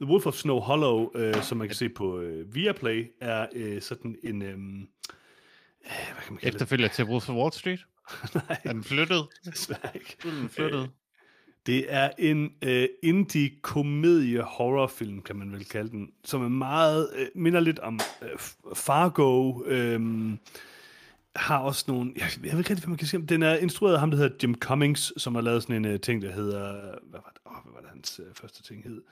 The 0.00 0.10
Wolf 0.10 0.26
of 0.26 0.34
Snow 0.34 0.60
Hollow, 0.60 1.10
øh, 1.16 1.42
som 1.42 1.58
man 1.58 1.68
kan 1.68 1.74
se 1.74 1.88
på 1.88 2.20
øh, 2.20 2.54
Viaplay, 2.54 3.06
er 3.20 3.46
øh, 3.54 3.82
sådan 3.82 4.16
en... 4.22 4.42
Øh, 4.42 4.58
hvad 5.86 6.22
kan 6.24 6.32
man 6.32 6.38
kalde? 6.40 6.54
Efterfølger 6.54 6.88
til 6.88 7.04
Wolf 7.04 7.28
of 7.28 7.34
Wall 7.34 7.52
Street. 7.52 7.80
Nej, 8.34 8.56
Er 8.64 8.72
den 8.72 8.84
flyttet? 8.84 9.26
desværre 9.44 9.90
ikke. 9.94 10.16
Den 10.22 10.48
flyttet. 10.48 10.90
Det 11.66 11.84
er 11.88 12.10
en 12.18 12.52
øh, 12.62 12.88
indie-komedie-horrorfilm, 13.02 15.22
kan 15.22 15.36
man 15.36 15.52
vel 15.52 15.64
kalde 15.64 15.90
den, 15.90 16.10
som 16.24 16.44
er 16.44 16.48
meget, 16.48 17.10
øh, 17.16 17.26
minder 17.34 17.60
lidt 17.60 17.78
om 17.78 18.00
øh, 18.22 18.28
Fargo, 18.74 19.62
øh, 19.64 20.00
har 21.36 21.58
også 21.58 21.84
nogle, 21.88 22.12
jeg, 22.16 22.28
jeg 22.44 22.52
ved 22.52 22.58
ikke 22.58 22.70
rigtig, 22.70 22.78
hvad 22.84 22.88
man 22.88 22.98
kan 22.98 23.06
sige, 23.06 23.26
den 23.26 23.42
er 23.42 23.56
instrueret 23.56 23.94
af 23.94 24.00
ham, 24.00 24.10
der 24.10 24.18
hedder 24.18 24.36
Jim 24.42 24.54
Cummings, 24.54 25.22
som 25.22 25.34
har 25.34 25.42
lavet 25.42 25.62
sådan 25.62 25.84
en 25.84 25.94
uh, 25.94 26.00
ting, 26.00 26.22
der 26.22 26.32
hedder, 26.32 26.72
hvad 26.82 27.20
var 27.20 27.30
det, 27.34 27.40
oh, 27.44 27.52
hvad 27.64 27.72
var 27.74 27.80
det 27.80 27.88
hans 27.90 28.20
uh, 28.20 28.26
første 28.34 28.62
ting 28.62 28.82
hed? 28.84 29.02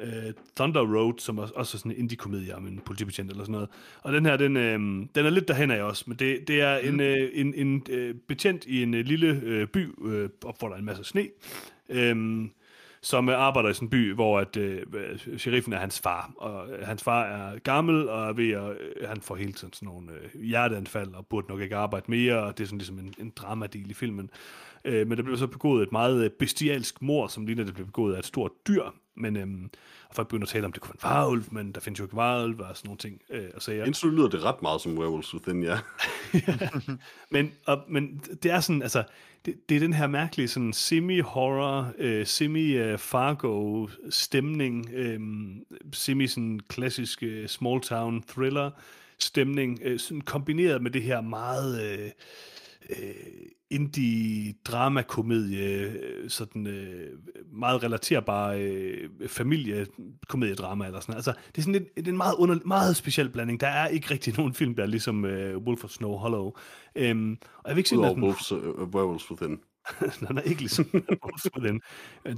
Uh, 0.00 0.32
Thunder 0.56 0.80
Road, 0.80 1.18
som 1.18 1.38
er 1.38 1.42
også 1.42 1.76
er 1.76 1.78
sådan 1.78 1.92
en 1.92 1.98
indie-komedie 1.98 2.56
om 2.56 2.66
en 2.66 2.80
politibetjent 2.84 3.30
eller 3.30 3.44
sådan 3.44 3.52
noget. 3.52 3.68
Og 4.02 4.12
den 4.12 4.26
her, 4.26 4.36
den, 4.36 4.56
uh, 4.56 5.06
den 5.14 5.26
er 5.26 5.30
lidt 5.30 5.48
derhen 5.48 5.70
af 5.70 5.82
også, 5.82 6.04
men 6.06 6.16
det, 6.18 6.48
det 6.48 6.60
er 6.60 6.90
mm. 6.92 7.00
en, 7.00 7.00
uh, 7.00 7.28
en, 7.32 7.54
en 7.54 7.86
uh, 7.92 8.16
betjent 8.28 8.64
i 8.66 8.82
en 8.82 8.94
uh, 8.94 9.00
lille 9.00 9.60
uh, 9.62 9.68
by, 9.68 9.86
uh, 9.98 10.28
op 10.44 10.58
hvor 10.58 10.68
der 10.68 10.74
er 10.74 10.78
en 10.78 10.84
masse 10.84 11.04
sne, 11.04 11.28
um, 12.12 12.50
som 13.04 13.28
øh, 13.28 13.38
arbejder 13.38 13.68
i 13.68 13.74
sådan 13.74 13.86
en 13.86 13.90
by, 13.90 14.14
hvor 14.14 14.38
at, 14.38 14.56
øh, 14.56 14.82
sheriffen 15.38 15.72
er 15.72 15.78
hans 15.78 16.00
far, 16.00 16.32
og 16.36 16.68
øh, 16.72 16.86
hans 16.86 17.02
far 17.02 17.24
er 17.24 17.58
gammel, 17.58 18.08
og 18.08 18.28
er 18.28 18.32
ved 18.32 18.50
at, 18.50 18.70
øh, 18.70 19.08
han 19.08 19.20
får 19.20 19.36
hele 19.36 19.52
tiden 19.52 19.72
sådan 19.72 19.86
nogle 19.86 20.12
øh, 20.12 20.42
hjerteanfald, 20.42 21.14
og 21.14 21.26
burde 21.26 21.46
nok 21.48 21.60
ikke 21.60 21.76
arbejde 21.76 22.06
mere, 22.08 22.42
og 22.42 22.58
det 22.58 22.64
er 22.64 22.66
sådan 22.66 22.78
ligesom 22.78 22.98
en, 22.98 23.14
en 23.18 23.32
dramadel 23.36 23.90
i 23.90 23.94
filmen. 23.94 24.30
Øh, 24.84 25.06
men 25.06 25.16
der 25.16 25.22
bliver 25.22 25.38
så 25.38 25.46
begået 25.46 25.82
et 25.82 25.92
meget 25.92 26.24
øh, 26.24 26.30
bestialsk 26.30 27.02
mor, 27.02 27.26
som 27.26 27.46
ligner, 27.46 27.64
det 27.64 27.74
bliver 27.74 27.86
begået 27.86 28.14
af 28.14 28.18
et 28.18 28.26
stort 28.26 28.52
dyr, 28.68 28.82
men 29.14 29.36
øhm, 29.36 29.70
og 30.08 30.14
folk 30.14 30.28
begynder 30.28 30.44
at 30.44 30.48
tale 30.48 30.66
om, 30.66 30.72
det 30.72 30.82
kunne 30.82 30.94
være 31.02 31.12
en 31.12 31.16
varulv, 31.16 31.44
men 31.50 31.72
der 31.72 31.80
findes 31.80 31.98
jo 31.98 32.04
ikke 32.04 32.16
varulv 32.16 32.60
og 32.60 32.76
sådan 32.76 32.88
nogle 32.88 32.98
ting. 32.98 33.22
Øh, 33.30 33.44
og 33.54 33.62
sager. 33.62 33.84
Indtil 33.84 34.08
lyder 34.08 34.28
det 34.28 34.44
ret 34.44 34.62
meget 34.62 34.80
som 34.80 34.98
Werewolves 34.98 35.34
Within, 35.34 35.62
ja. 35.62 35.78
ja. 36.34 36.68
Men, 37.30 37.52
og, 37.66 37.84
men 37.88 38.22
det 38.42 38.50
er 38.50 38.60
sådan, 38.60 38.82
altså, 38.82 39.04
det, 39.46 39.68
det 39.68 39.76
er 39.76 39.80
den 39.80 39.92
her 39.92 40.06
mærkelige 40.06 40.48
sådan 40.48 40.72
semi-horror, 40.72 41.92
øh, 41.98 42.26
semi-Fargo-stemning, 42.26 44.90
øh, 44.92 45.20
semi 45.92 46.26
sådan 46.26 46.60
klassisk 46.68 47.22
øh, 47.22 47.48
small-town 47.48 48.22
thriller 48.28 48.70
stemning, 49.18 49.78
øh, 49.82 49.98
sådan 49.98 50.20
kombineret 50.20 50.82
med 50.82 50.90
det 50.90 51.02
her 51.02 51.20
meget 51.20 51.92
øh, 51.92 52.10
øh, 52.90 53.46
indie-drama-komedie, 53.70 55.64
øh, 55.64 56.30
sådan 56.30 56.66
øh, 56.66 57.18
meget 57.52 57.82
relaterbar 57.82 58.52
øh, 58.58 59.08
familiekomediedrama 59.26 60.86
eller 60.86 61.00
sådan 61.00 61.14
Altså, 61.14 61.32
det 61.46 61.58
er 61.58 61.62
sådan 61.62 61.86
en, 61.96 62.06
en 62.08 62.16
meget, 62.16 62.34
under, 62.38 62.58
meget 62.64 62.96
speciel 62.96 63.28
blanding. 63.28 63.60
Der 63.60 63.68
er 63.68 63.86
ikke 63.86 64.10
rigtig 64.10 64.34
nogen 64.38 64.54
film, 64.54 64.74
der 64.74 64.82
er 64.82 64.86
ligesom 64.86 65.24
øh, 65.24 65.58
Wolf 65.58 65.84
of 65.84 65.90
Snow 65.90 66.16
Hollow. 66.16 66.52
Øhm, 66.94 67.38
og 67.56 67.68
jeg 67.68 67.76
vil 67.76 67.80
ikke 67.80 67.88
sige, 67.88 68.06
at 68.06 68.16
den... 68.16 68.30
Wolf's, 68.30 68.54
uh, 68.54 68.88
Werewolves 68.94 69.30
Within. 69.30 69.58
den 70.28 70.38
er 70.38 70.42
ikke 70.42 70.60
ligesom 70.60 70.84
den. 71.66 71.80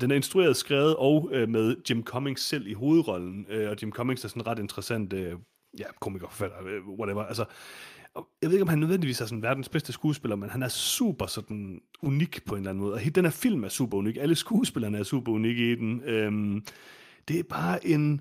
Den 0.01 0.11
er 0.11 0.15
instrueret, 0.15 0.57
skrevet 0.57 0.97
og 0.97 1.31
øh, 1.33 1.49
med 1.49 1.77
Jim 1.91 2.05
Cummings 2.05 2.43
selv 2.43 2.67
i 2.67 2.73
hovedrollen. 2.73 3.47
Øh, 3.49 3.71
og 3.71 3.77
Jim 3.83 3.93
Cummings 3.93 4.25
er 4.25 4.29
sådan 4.29 4.47
ret 4.47 4.59
interessant 4.59 5.13
øh, 5.13 5.33
ja, 5.79 5.85
komikerforfatter, 6.01 6.57
øh, 6.67 6.89
whatever. 6.89 7.25
Altså, 7.25 7.45
jeg 8.43 8.51
ved 8.51 8.57
ikke, 8.57 8.63
om 8.63 8.69
han 8.69 8.79
nødvendigvis 8.79 9.21
er 9.21 9.27
sådan 9.27 9.43
verdens 9.43 9.69
bedste 9.69 9.93
skuespiller, 9.93 10.37
men 10.37 10.51
han 10.51 10.63
er 10.63 10.69
super 10.69 11.27
sådan 11.27 11.81
unik 12.03 12.45
på 12.47 12.55
en 12.55 12.61
eller 12.61 12.71
anden 12.71 12.85
måde. 12.85 12.95
Og 12.95 13.01
den 13.15 13.25
her 13.25 13.33
film 13.33 13.65
er 13.65 13.69
super 13.69 13.99
unik. 13.99 14.17
Alle 14.17 14.35
skuespillerne 14.35 14.99
er 14.99 15.03
super 15.03 15.33
unikke 15.33 15.73
i 15.73 15.75
den. 15.75 16.03
Øhm, 16.05 16.65
det 17.29 17.39
er 17.39 17.43
bare 17.43 17.87
en 17.87 18.21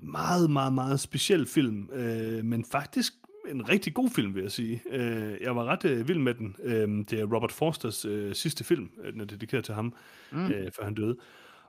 meget, 0.00 0.50
meget, 0.50 0.72
meget 0.72 1.00
speciel 1.00 1.46
film, 1.46 1.90
øh, 1.92 2.44
men 2.44 2.64
faktisk 2.64 3.12
en 3.50 3.68
rigtig 3.68 3.94
god 3.94 4.10
film, 4.10 4.34
vil 4.34 4.42
jeg 4.42 4.52
sige. 4.52 4.82
Øh, 4.90 5.40
jeg 5.40 5.56
var 5.56 5.64
ret 5.64 5.84
øh, 5.84 6.08
vild 6.08 6.18
med 6.18 6.34
den. 6.34 6.56
Øh, 6.62 6.88
det 7.10 7.12
er 7.12 7.34
Robert 7.34 7.52
Forsters 7.52 8.04
øh, 8.04 8.34
sidste 8.34 8.64
film, 8.64 8.90
øh, 9.04 9.12
den 9.12 9.20
er 9.20 9.24
dedikeret 9.24 9.64
til 9.64 9.74
ham, 9.74 9.94
mm. 10.32 10.46
øh, 10.46 10.70
før 10.76 10.84
han 10.84 10.94
døde. 10.94 11.16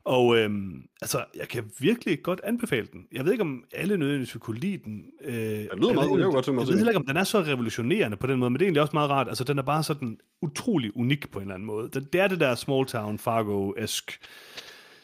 Og 0.03 0.37
øhm, 0.37 0.83
altså, 1.01 1.23
jeg 1.35 1.47
kan 1.47 1.63
virkelig 1.79 2.23
godt 2.23 2.41
anbefale 2.43 2.87
den. 2.91 3.05
Jeg 3.11 3.25
ved 3.25 3.31
ikke, 3.31 3.41
om 3.41 3.63
alle 3.73 3.97
nødvendigvis 3.97 4.35
vil 4.35 4.39
kunne 4.41 4.59
lide 4.59 4.77
den. 4.85 5.05
Øh, 5.23 5.33
det 5.33 5.69
lyder 5.77 5.93
meget, 5.93 6.19
jeg, 6.19 6.25
godt 6.25 6.45
til 6.45 6.53
mig. 6.53 6.61
Jeg 6.61 6.67
ved 6.67 6.75
heller 6.75 6.91
ikke, 6.91 6.99
om 6.99 7.05
den 7.05 7.17
er 7.17 7.23
så 7.23 7.41
revolutionerende 7.41 8.17
på 8.17 8.27
den 8.27 8.39
måde, 8.39 8.49
men 8.49 8.59
det 8.59 8.65
er 8.65 8.67
egentlig 8.67 8.81
også 8.81 8.95
meget 8.95 9.09
rart. 9.09 9.27
Altså, 9.27 9.43
den 9.43 9.57
er 9.57 9.63
bare 9.63 9.83
sådan 9.83 10.17
utrolig 10.41 10.97
unik 10.97 11.31
på 11.31 11.39
en 11.39 11.43
eller 11.43 11.55
anden 11.55 11.65
måde. 11.65 11.89
Det, 11.93 12.13
det 12.13 12.21
er 12.21 12.27
det 12.27 12.39
der 12.39 12.55
small 12.55 12.85
town 12.85 13.19
Fargo-esk 13.19 14.19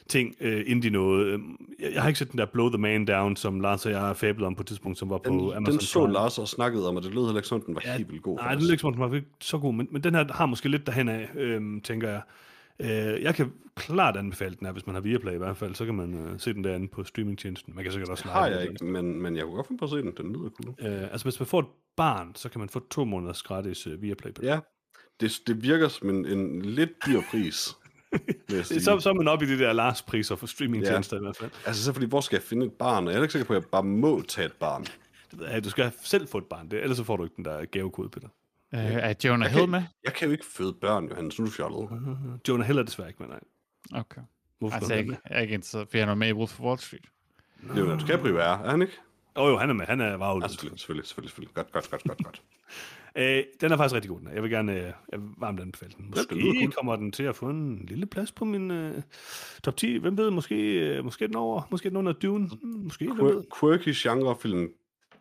ting, 0.10 0.36
øh, 0.42 0.64
indie 0.68 0.90
noget. 0.90 1.26
Øhm, 1.26 1.56
jeg, 1.80 1.94
jeg 1.94 2.02
har 2.02 2.08
ikke 2.10 2.20
set 2.20 2.32
den 2.32 2.38
der 2.38 2.46
Blow 2.46 2.70
the 2.70 2.78
Man 2.78 3.06
Down, 3.06 3.36
som 3.36 3.60
Lars 3.60 3.86
og 3.86 3.92
jeg 3.92 4.00
har 4.00 4.14
fablet 4.14 4.48
om 4.48 4.56
på 4.56 4.62
et 4.62 4.68
tidspunkt, 4.68 4.98
som 4.98 5.10
var 5.10 5.18
på 5.18 5.30
den, 5.30 5.40
Amazon 5.40 5.66
Den 5.66 5.80
så 5.80 6.00
Prime. 6.00 6.14
Lars 6.14 6.38
og 6.38 6.48
snakkede 6.48 6.90
om, 6.90 6.96
og 6.96 7.04
det 7.04 7.14
lød 7.14 7.24
heller 7.24 7.38
ikke 7.38 7.48
sådan, 7.48 7.66
den 7.66 7.76
var 7.76 7.82
ja, 7.86 7.98
helt 7.98 8.12
vildt 8.12 8.24
god. 8.24 8.38
Nej, 8.38 8.54
det 8.54 8.64
lød 8.64 8.72
ikke 8.72 8.82
som 8.82 8.94
den 8.94 9.02
var 9.02 9.16
ikke 9.16 9.28
så 9.42 9.58
god, 9.58 9.74
men, 9.74 9.88
men 9.92 10.04
den 10.04 10.16
her 10.16 10.34
har 10.34 10.46
måske 10.46 10.70
lidt 10.70 10.86
derhen 10.86 11.10
af, 11.10 11.30
øh, 11.36 11.82
tænker 11.84 12.10
jeg. 12.10 12.22
Øh, 12.80 13.22
jeg 13.22 13.36
kan 13.36 13.52
klart 13.76 14.18
anbefale 14.18 14.56
den 14.56 14.66
her, 14.66 14.74
hvis 14.74 14.86
man 14.86 14.96
har 14.96 15.02
Viaplay 15.02 15.34
i 15.34 15.38
hvert 15.38 15.58
fald, 15.58 15.76
så 15.76 15.86
kan 15.86 15.96
man 15.96 16.14
øh, 16.14 16.40
se 16.40 16.54
den 16.54 16.64
derinde 16.64 16.88
på 16.88 17.04
streamingtjenesten. 17.04 17.76
Man 17.76 17.84
kan 17.84 17.92
sikkert 17.92 18.10
også 18.10 18.28
har 18.28 18.48
jeg 18.48 18.62
ikke, 18.62 18.86
men, 18.86 19.22
men 19.22 19.36
jeg 19.36 19.44
kunne 19.44 19.56
godt 19.56 19.68
finde 19.68 19.80
på 19.80 19.86
at 19.86 19.92
se 19.92 19.98
den. 19.98 20.14
Den 20.18 20.34
lyder 20.34 20.50
cool. 20.50 20.76
Øh, 20.80 21.02
altså 21.02 21.26
hvis 21.26 21.40
man 21.40 21.48
får 21.48 21.60
et 21.60 21.66
barn, 21.96 22.36
så 22.36 22.50
kan 22.50 22.60
man 22.60 22.70
få 22.70 22.80
to 22.80 23.06
måneders 23.06 23.44
gratis 23.44 23.88
uh, 23.88 24.02
Viaplay 24.02 24.34
på 24.34 24.42
det. 24.42 24.48
Ja, 24.48 24.60
det, 25.20 25.42
det 25.48 25.64
virker 25.64 25.88
som 25.88 26.10
en, 26.10 26.26
en 26.26 26.62
lidt 26.62 26.90
dyr 27.06 27.22
pris. 27.32 27.56
så, 28.64 29.00
så 29.00 29.10
er 29.10 29.14
man 29.14 29.28
oppe 29.28 29.46
i 29.46 29.48
de 29.48 29.60
der 29.60 29.74
Lars-priser 29.74 30.36
for 30.36 30.48
streamingtjenester 30.48 31.18
ja. 31.18 31.22
i 31.22 31.24
hvert 31.24 31.38
fald. 31.38 31.52
Altså 31.66 31.84
så 31.84 31.94
fordi, 31.94 32.06
hvor 32.06 32.22
skal 32.22 32.36
jeg 32.36 32.44
finde 32.44 32.66
et 32.66 32.74
barn? 32.74 33.08
Og 33.08 33.14
jeg 33.14 33.20
er 33.20 33.24
ikke 33.24 33.32
sikker 33.32 33.48
på, 33.48 33.54
at 33.54 33.62
jeg 33.62 33.70
bare 33.70 33.84
må 33.84 34.22
tage 34.22 34.46
et 34.46 34.54
barn. 34.54 34.86
Ja, 35.42 35.60
du 35.60 35.70
skal 35.70 35.92
selv 36.04 36.28
få 36.28 36.38
et 36.38 36.46
barn, 36.46 36.72
det, 36.72 36.82
ellers 36.82 36.98
så 36.98 37.04
får 37.04 37.18
du 37.18 37.24
ikke 37.24 37.36
den 37.36 37.46
der 37.46 37.66
gavekode, 37.66 38.10
Peter. 38.10 38.28
Uh, 38.74 38.80
er 38.80 39.14
Jonah 39.24 39.52
Hill 39.52 39.70
med? 39.70 39.84
Jeg 40.04 40.14
kan 40.14 40.28
jo 40.28 40.32
ikke 40.32 40.46
føde 40.46 40.74
børn, 40.74 41.08
Johannes. 41.10 41.40
Nu 41.40 41.46
er 41.46 41.50
du 41.50 41.54
fjollet. 41.54 41.78
Uh-huh. 41.78 42.40
Jonah 42.48 42.68
Hill 42.68 42.80
er 42.80 42.84
desværre 42.84 43.10
ikke 43.10 43.24
med, 43.24 43.30
nej. 43.30 43.40
Okay. 44.02 44.22
Hvorfor 44.60 44.76
altså, 44.76 44.94
jeg, 44.94 45.08
jeg 45.08 45.18
er 45.26 45.40
ikke 45.40 45.54
interesseret, 45.54 45.88
for 45.92 45.98
han 45.98 46.10
er 46.10 46.16
med 46.16 46.28
i 46.28 46.34
Wolf 46.34 46.60
of 46.60 46.66
Wall 46.66 46.80
Street. 46.80 47.06
No. 47.62 47.74
Leonardo 47.74 48.00
DiCaprio 48.00 48.38
er, 48.38 48.42
er 48.42 48.70
han 48.70 48.82
ikke? 48.82 48.94
Åh 49.36 49.44
oh, 49.44 49.52
jo, 49.52 49.58
han 49.58 49.70
er 49.70 49.74
med. 49.74 49.86
Han 49.86 50.02
er 50.02 50.18
varvet. 50.18 50.44
Ja, 50.44 50.48
selvfølgelig, 50.48 50.80
selvfølgelig, 50.80 51.08
selvfølgelig, 51.08 51.30
selvfølgelig. 51.30 51.56
Godt, 51.56 51.72
godt, 51.72 51.90
godt, 51.90 52.04
godt, 52.04 52.24
godt. 52.24 52.42
øh, 53.22 53.44
den 53.62 53.72
er 53.72 53.78
faktisk 53.78 53.96
rigtig 53.96 54.10
god. 54.10 54.20
Den 54.20 54.30
Jeg 54.34 54.44
vil 54.44 54.52
gerne 54.52 54.72
øh, 54.72 54.92
jeg 55.12 55.20
varmt 55.38 55.60
anbefale 55.60 55.94
den. 55.98 56.06
Måske 56.16 56.36
det 56.36 56.76
kommer 56.76 56.96
den 56.96 57.12
til 57.12 57.24
at 57.24 57.36
få 57.36 57.50
en 57.50 57.86
lille 57.88 58.06
plads 58.06 58.32
på 58.32 58.46
min 58.46 58.72
øh, 58.72 59.02
top 59.64 59.78
10. 59.78 59.98
Hvem 59.98 60.18
ved, 60.18 60.32
måske, 60.32 60.56
øh, 60.56 61.04
måske 61.04 61.28
den 61.28 61.36
over, 61.36 61.62
måske 61.72 61.90
den 61.90 61.98
under 61.98 62.14
Dune. 62.14 62.50
Måske, 62.64 63.06
Qu- 63.06 63.60
Quirky 63.60 63.94
genrefilm 63.96 64.70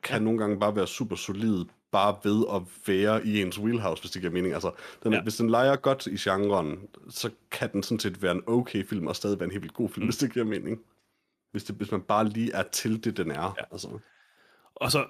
kan 0.06 0.16
ja. 0.16 0.24
nogle 0.24 0.38
gange 0.38 0.58
bare 0.60 0.76
være 0.76 0.86
super 0.86 1.16
solid, 1.16 1.64
bare 1.92 2.16
ved 2.24 2.44
at 2.54 2.62
være 2.86 3.26
i 3.26 3.42
ens 3.42 3.58
wheelhouse, 3.58 4.02
hvis 4.02 4.10
det 4.10 4.22
giver 4.22 4.32
mening. 4.32 4.54
Altså, 4.54 4.70
den, 5.02 5.12
ja. 5.12 5.22
hvis 5.22 5.36
den 5.36 5.50
leger 5.50 5.76
godt 5.76 6.06
i 6.06 6.16
genren, 6.16 6.78
så 7.08 7.30
kan 7.50 7.72
den 7.72 7.82
sådan 7.82 8.00
set 8.00 8.22
være 8.22 8.32
en 8.32 8.42
okay 8.46 8.84
film, 8.86 9.06
og 9.06 9.16
stadig 9.16 9.38
være 9.38 9.44
en 9.44 9.50
helt 9.50 9.62
vildt 9.62 9.74
god 9.74 9.88
film, 9.88 10.04
mm. 10.04 10.06
hvis 10.06 10.16
det 10.16 10.32
giver 10.32 10.44
mening. 10.44 10.78
Hvis, 11.50 11.64
det, 11.64 11.76
hvis 11.76 11.90
man 11.90 12.00
bare 12.00 12.28
lige 12.28 12.52
er 12.52 12.62
til 12.72 13.04
det, 13.04 13.16
den 13.16 13.30
er. 13.30 13.54
Ja. 13.58 13.64
Altså. 13.72 13.88
Og 14.74 14.92
så, 14.92 15.04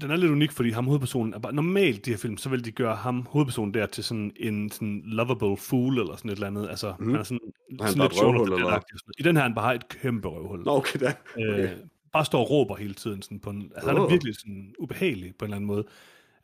den 0.00 0.10
er 0.10 0.16
lidt 0.16 0.32
unik, 0.32 0.52
fordi 0.52 0.70
ham 0.70 0.86
hovedpersonen 0.86 1.34
er 1.34 1.38
bare, 1.38 1.52
normalt 1.52 2.04
de 2.04 2.10
her 2.10 2.18
film, 2.18 2.36
så 2.36 2.48
vil 2.48 2.64
de 2.64 2.72
gøre 2.72 2.96
ham 2.96 3.26
hovedpersonen 3.30 3.74
der 3.74 3.86
til 3.86 4.04
sådan 4.04 4.32
en 4.36 4.70
sådan 4.70 5.02
lovable 5.04 5.56
fool, 5.56 5.98
eller 5.98 6.16
sådan 6.16 6.30
et 6.30 6.34
eller 6.34 6.46
andet. 6.46 6.68
Altså, 6.68 6.94
mm. 6.98 7.06
han 7.06 7.16
er 7.16 7.22
sådan, 7.22 7.40
han 7.80 7.88
sådan 7.88 8.02
lidt 8.02 8.22
røvhul, 8.22 8.52
eller? 8.52 8.80
I 9.18 9.22
den 9.22 9.36
her, 9.36 9.42
han 9.42 9.54
bare 9.54 9.64
har 9.64 9.74
et 9.74 9.88
kæmpe 9.88 10.28
røvhul. 10.28 10.64
Nå, 10.64 10.76
okay, 10.76 11.00
da. 11.00 11.14
Okay. 11.36 11.62
Øh, 11.62 11.70
bare 12.12 12.24
står 12.24 12.40
og 12.40 12.50
råber 12.50 12.76
hele 12.76 12.94
tiden. 12.94 13.22
Sådan 13.22 13.40
på 13.40 13.50
en, 13.50 13.72
altså, 13.74 13.90
oh. 13.90 13.96
han 13.96 14.04
er 14.04 14.08
virkelig 14.08 14.34
sådan 14.34 14.74
ubehagelig 14.78 15.34
på 15.38 15.44
en 15.44 15.46
eller 15.46 15.56
anden 15.56 15.66
måde. 15.66 15.84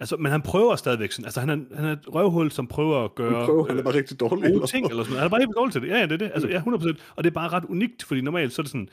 Altså, 0.01 0.17
men 0.17 0.33
han 0.33 0.43
prøver 0.43 0.77
stadigvæk 0.77 1.13
sådan, 1.13 1.25
altså 1.25 1.41
han 1.41 1.51
er, 1.51 1.77
han 1.77 1.85
er 1.85 1.93
et 1.93 2.15
røvhul, 2.15 2.51
som 2.51 2.67
prøver 2.67 3.05
at 3.05 3.15
gøre... 3.15 3.39
Han, 3.39 3.47
prøver, 3.47 3.67
han 3.67 3.79
er 3.79 3.83
bare 3.83 3.95
rigtig 3.95 4.21
dårlig. 4.21 4.53
Gode 4.53 4.67
ting, 4.67 4.87
eller 4.91 5.05
sådan 5.05 5.17
Han 5.17 5.25
er 5.25 5.29
bare 5.29 5.41
helt 5.41 5.57
dårlig 5.57 5.73
til 5.73 5.83
det. 5.83 5.89
Ja, 5.89 5.97
ja, 5.97 6.03
det 6.03 6.13
er 6.13 6.17
det. 6.17 6.31
Altså, 6.35 6.49
ja, 6.49 6.61
100%. 6.61 6.95
Og 7.17 7.25
det 7.25 7.31
er 7.31 7.35
bare 7.35 7.49
ret 7.49 7.65
unikt, 7.65 8.05
fordi 8.05 8.21
normalt 8.21 8.53
så 8.53 8.63
er 8.63 8.65
det 8.65 8.71
sådan 8.71 8.89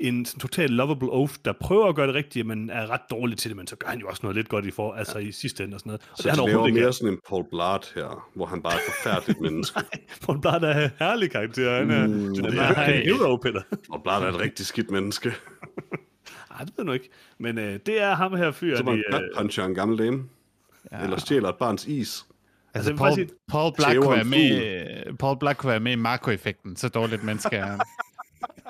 en 0.00 0.24
sådan 0.24 0.40
total 0.40 0.70
lovable 0.70 1.12
oaf, 1.12 1.36
der 1.44 1.52
prøver 1.52 1.86
at 1.86 1.94
gøre 1.94 2.06
det 2.06 2.14
rigtige, 2.14 2.44
men 2.44 2.70
er 2.70 2.90
ret 2.90 3.00
dårlig 3.10 3.38
til 3.38 3.50
det, 3.50 3.56
men 3.56 3.66
så 3.66 3.76
gør 3.76 3.88
han 3.88 4.00
jo 4.00 4.08
også 4.08 4.20
noget 4.22 4.36
lidt 4.36 4.48
godt 4.48 4.66
i, 4.66 4.70
for, 4.70 4.92
altså 4.92 5.18
i 5.18 5.32
sidste 5.32 5.64
ende 5.64 5.74
og 5.74 5.80
sådan 5.80 5.90
noget. 5.90 6.00
Og 6.10 6.18
så 6.18 6.22
det, 6.22 6.38
han 6.38 6.48
laver 6.48 6.68
mere 6.68 6.92
sådan 6.92 7.12
en 7.12 7.18
Paul 7.28 7.44
Blart 7.50 7.92
her, 7.94 8.28
hvor 8.34 8.46
han 8.46 8.62
bare 8.62 8.72
er 8.72 8.76
et 8.76 8.82
forfærdeligt 8.94 9.40
menneske. 9.50 9.76
Nej, 9.76 10.00
Paul 10.22 10.40
Blart 10.40 10.64
er 10.64 10.84
en 10.84 10.90
herlig 10.98 11.30
karakter. 11.30 11.78
Han 11.78 11.90
er, 11.90 12.06
mm, 12.06 12.34
han 12.44 12.74
er 12.76 12.84
en 12.84 13.02
hero, 13.02 13.36
Peter. 13.36 13.62
Paul 13.90 14.02
Blart 14.02 14.22
er 14.22 14.28
et 14.28 14.40
rigtig 14.40 14.66
skidt 14.66 14.90
menneske. 14.90 15.32
Nej, 16.58 16.64
det 16.64 16.74
ved 16.76 16.84
jeg 16.84 16.94
ikke. 16.94 17.10
Men 17.38 17.58
øh, 17.58 17.78
det 17.86 18.02
er 18.02 18.14
ham 18.14 18.36
her 18.36 18.50
fyren. 18.50 18.76
Så 18.76 18.82
man 18.82 19.04
øh, 19.12 19.20
puncher 19.36 19.64
en 19.64 19.74
gammel 19.74 19.98
dame. 19.98 20.24
Ja. 20.92 21.02
Eller 21.02 21.16
stjæler 21.16 21.48
et 21.48 21.56
barns 21.56 21.86
is. 21.86 22.26
Altså, 22.74 22.90
altså 22.90 22.96
Paul, 22.96 23.14
sige, 23.14 23.28
Paul, 23.48 23.72
Black 23.76 23.96
kunne 23.96 24.16
være 24.16 24.24
med, 24.24 25.16
Paul 25.16 25.38
Black 25.38 25.58
kunne 25.58 25.70
være 25.70 25.80
med 25.80 25.92
i 25.92 25.96
Marco-effekten. 25.96 26.76
Så 26.76 26.88
dårligt 26.88 27.24
menneske 27.24 27.56
er 27.56 27.66
han. 27.66 27.80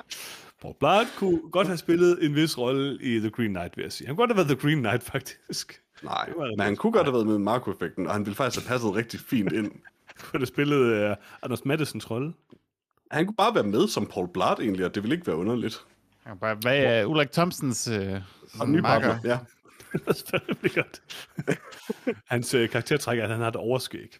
Paul 0.61 0.75
Black 0.79 1.09
kunne 1.17 1.39
godt 1.51 1.67
have 1.67 1.77
spillet 1.77 2.25
en 2.25 2.35
vis 2.35 2.57
rolle 2.57 2.97
i 3.01 3.19
The 3.19 3.29
Green 3.29 3.49
Knight, 3.49 3.77
vil 3.77 3.83
jeg 3.83 3.91
sige. 3.91 4.07
Han 4.07 4.15
kunne 4.15 4.27
godt 4.27 4.37
have 4.37 4.47
været 4.47 4.57
The 4.57 4.67
Green 4.67 4.79
Knight, 4.79 5.03
faktisk. 5.03 5.81
Nej, 6.03 6.29
men 6.49 6.59
han 6.59 6.75
kunne 6.75 6.93
godt 6.93 7.05
have 7.05 7.13
været 7.13 7.27
med 7.27 7.35
i 7.35 7.39
Marco-effekten, 7.39 8.07
og 8.07 8.13
han 8.13 8.25
ville 8.25 8.35
faktisk 8.35 8.67
have 8.67 8.73
passet 8.73 8.95
rigtig 8.95 9.19
fint 9.19 9.51
ind. 9.51 9.71
kunne 10.19 10.39
have 10.39 10.45
spillet 10.45 11.09
uh, 11.09 11.15
Anders 11.41 11.65
Mattesens 11.65 12.11
rolle. 12.11 12.33
Han 13.11 13.25
kunne 13.25 13.35
bare 13.35 13.55
være 13.55 13.63
med 13.63 13.87
som 13.87 14.05
Paul 14.05 14.27
Blart 14.33 14.59
egentlig, 14.59 14.85
og 14.85 14.95
det 14.95 15.03
ville 15.03 15.15
ikke 15.15 15.27
være 15.27 15.35
underligt. 15.35 15.85
Hvad 16.61 16.77
er 16.83 17.05
Ulrik 17.05 17.31
Thomsens 17.31 17.87
øh, 17.87 18.21
nye 18.67 18.81
marker? 18.81 19.17
Ja. 19.23 19.39
det 20.03 20.33
er 20.63 20.75
godt. 20.83 21.01
Hans 22.31 22.53
øh, 22.53 22.69
karaktertræk 22.69 23.19
er, 23.19 23.23
at 23.23 23.29
han 23.29 23.39
har 23.39 23.47
et 23.47 23.55
overskæg. 23.55 24.17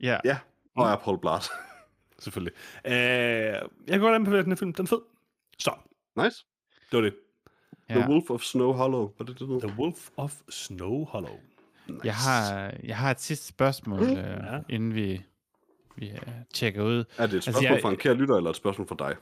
Ja. 0.00 0.18
Ja, 0.24 0.38
og 0.76 0.90
er 0.90 0.96
Paul 0.96 1.18
Blart. 1.20 1.48
selvfølgelig. 2.18 2.52
Uh, 2.84 2.90
jeg 2.92 3.62
kan 3.88 4.00
godt 4.00 4.14
anbefale 4.14 4.42
den 4.42 4.50
her 4.52 4.56
film. 4.56 4.72
Den 4.72 4.84
er 4.84 4.88
fed. 4.88 5.00
Så, 5.58 5.70
Nice. 6.16 6.44
det 6.90 6.96
var 6.96 7.00
det. 7.00 7.14
The 7.90 8.08
Wolf 8.08 8.30
of 8.30 8.42
Snow 8.42 8.72
Hollow. 8.72 9.12
Hvad 9.16 9.28
er 9.28 9.32
det, 9.32 9.40
det? 9.48 9.62
The 9.62 9.78
Wolf 9.78 10.08
of 10.16 10.34
Snow 10.48 11.04
Hollow. 11.04 11.36
Nice. 11.86 12.00
Jeg 12.04 12.14
har, 12.14 12.72
jeg 12.84 12.96
har 12.96 13.10
et 13.10 13.20
sidste 13.20 13.46
spørgsmål, 13.46 14.02
øh, 14.02 14.16
ja. 14.16 14.58
inden 14.68 14.94
vi, 14.94 15.22
vi 15.96 16.10
uh, 16.12 16.32
tjekker 16.54 16.82
ud. 16.82 16.98
Er 17.18 17.26
det 17.26 17.28
et 17.28 17.34
Altså, 17.34 17.50
spørgsmål 17.52 17.72
jeg- 17.72 17.82
fra 17.82 17.90
en 17.90 17.96
kære 17.96 18.14
lytter, 18.14 18.36
eller 18.36 18.50
et 18.50 18.56
spørgsmål 18.56 18.88
fra 18.88 18.96
dig? 18.98 19.16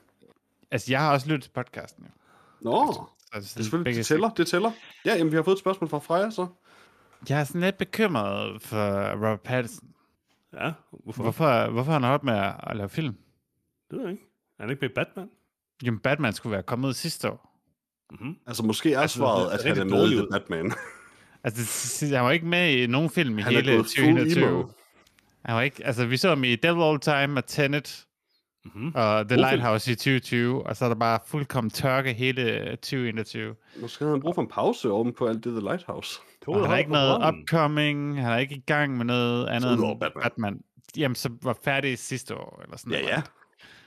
Altså, 0.70 0.92
jeg 0.92 1.00
har 1.00 1.12
også 1.12 1.26
lyttet 1.28 1.42
til 1.42 1.50
podcasten. 1.50 2.04
Jo. 2.04 2.70
Nå, 2.70 3.08
Altså, 3.32 3.54
det, 3.54 3.60
er 3.60 3.64
selvfølgelig, 3.64 3.96
det 3.96 4.06
tæller, 4.06 4.30
det 4.30 4.46
tæller. 4.46 4.70
Ja, 5.04 5.14
jamen, 5.16 5.30
vi 5.32 5.36
har 5.36 5.42
fået 5.42 5.54
et 5.54 5.60
spørgsmål 5.60 5.90
fra 5.90 5.98
Freja, 5.98 6.30
så. 6.30 6.46
Jeg 7.28 7.40
er 7.40 7.44
sådan 7.44 7.60
lidt 7.60 7.78
bekymret 7.78 8.62
for 8.62 9.10
Robert 9.12 9.40
Pattinson. 9.40 9.88
Ja, 10.54 10.72
hvorfor? 11.04 11.22
Hvorfor, 11.22 11.70
hvorfor 11.70 11.92
har 11.92 11.98
han 12.00 12.08
holdt 12.08 12.24
med 12.24 12.34
at, 12.34 12.54
at 12.62 12.76
lave 12.76 12.88
film? 12.88 13.14
Det 13.90 13.96
ved 13.98 14.02
jeg 14.04 14.12
ikke. 14.12 14.24
Er 14.58 14.62
han 14.62 14.70
ikke 14.70 14.80
med 14.80 14.88
Batman? 14.94 15.28
Jamen, 15.82 16.00
Batman 16.00 16.32
skulle 16.32 16.52
være 16.52 16.62
kommet 16.62 16.96
sidste 16.96 17.30
år. 17.30 17.54
Mm-hmm. 18.10 18.36
Altså, 18.46 18.62
måske 18.62 18.92
er 18.92 19.00
Altså, 19.00 19.16
svaret, 19.18 19.52
det 19.52 19.58
at 19.58 19.76
han 19.76 19.78
er 19.92 19.96
med 19.96 20.12
i. 20.12 20.26
Batman. 20.32 20.72
Altså, 21.44 22.06
han 22.16 22.24
var 22.24 22.30
ikke 22.30 22.46
med 22.46 22.70
i 22.72 22.86
nogen 22.86 23.10
film 23.10 23.38
i 23.38 23.42
Han 23.42 23.52
hele 23.52 23.72
gået 23.72 23.86
full 23.96 24.06
2021. 24.06 24.48
emo. 24.48 24.64
Han 25.44 25.54
var 25.54 25.62
ikke, 25.62 25.86
altså, 25.86 26.06
vi 26.06 26.16
så 26.16 26.28
ham 26.28 26.44
i 26.44 26.56
Devil 26.56 26.82
All 26.82 27.00
Time 27.00 27.40
og 27.40 27.46
Tenet 27.46 28.06
Mm-hmm. 28.74 28.92
og 28.94 29.28
The. 29.28 29.36
Lighthouse 29.36 29.92
i 29.92 29.94
2020, 29.94 30.66
og 30.66 30.76
så 30.76 30.84
er 30.84 30.88
der 30.88 30.96
bare 30.96 31.18
fuldkommen 31.26 31.70
tørke 31.70 32.12
hele 32.12 32.68
2021. 32.76 33.54
Måske 33.80 34.04
havde 34.04 34.14
han 34.16 34.20
brug 34.20 34.34
for 34.34 34.42
en 34.42 34.48
pause 34.48 34.90
oven 34.90 35.12
på 35.12 35.26
alt 35.26 35.44
det 35.44 35.52
The 35.52 35.60
Lighthouse. 35.60 36.20
Og 36.46 36.60
han 36.60 36.70
har 36.70 36.76
ikke 36.76 36.92
noget 36.92 37.34
upcoming, 37.34 38.22
han 38.22 38.32
er 38.32 38.38
ikke 38.38 38.54
i 38.54 38.62
gang 38.66 38.96
med 38.96 39.04
noget 39.04 39.46
andet 39.46 39.72
end 39.72 40.00
Batman. 40.00 40.22
Batman. 40.22 40.60
Jamen, 40.96 41.14
så 41.14 41.30
var 41.42 41.58
færdig 41.64 41.98
sidste 41.98 42.34
år, 42.36 42.60
eller 42.64 42.76
sådan 42.76 42.92
Ja, 42.92 42.98
noget. 43.00 43.12
ja. 43.12 43.22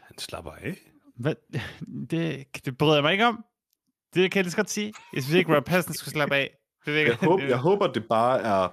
Han 0.02 0.18
slapper 0.18 0.52
af. 0.52 0.76
Hvad? 1.16 1.36
Det, 2.12 2.45
det 2.66 2.78
bryder 2.78 2.94
jeg 2.94 3.03
mig 3.03 3.12
ikke 3.12 3.26
om. 3.26 3.45
Det 4.14 4.32
kan 4.32 4.40
jeg 4.40 4.44
lige 4.44 4.52
så 4.52 4.58
godt 4.58 4.70
sige. 4.70 4.94
Jeg 5.14 5.24
synes 5.24 5.36
ikke, 5.36 5.56
Rob 5.56 5.66
Pattinson 5.66 5.94
skulle 5.94 6.14
slappe 6.14 6.36
af. 6.36 6.58
Det 6.86 7.08
Jeg 7.08 7.16
håber, 7.16 7.44
jeg 7.44 7.58
håber, 7.58 7.88
det 7.88 8.06
bare 8.10 8.41
er 8.41 8.68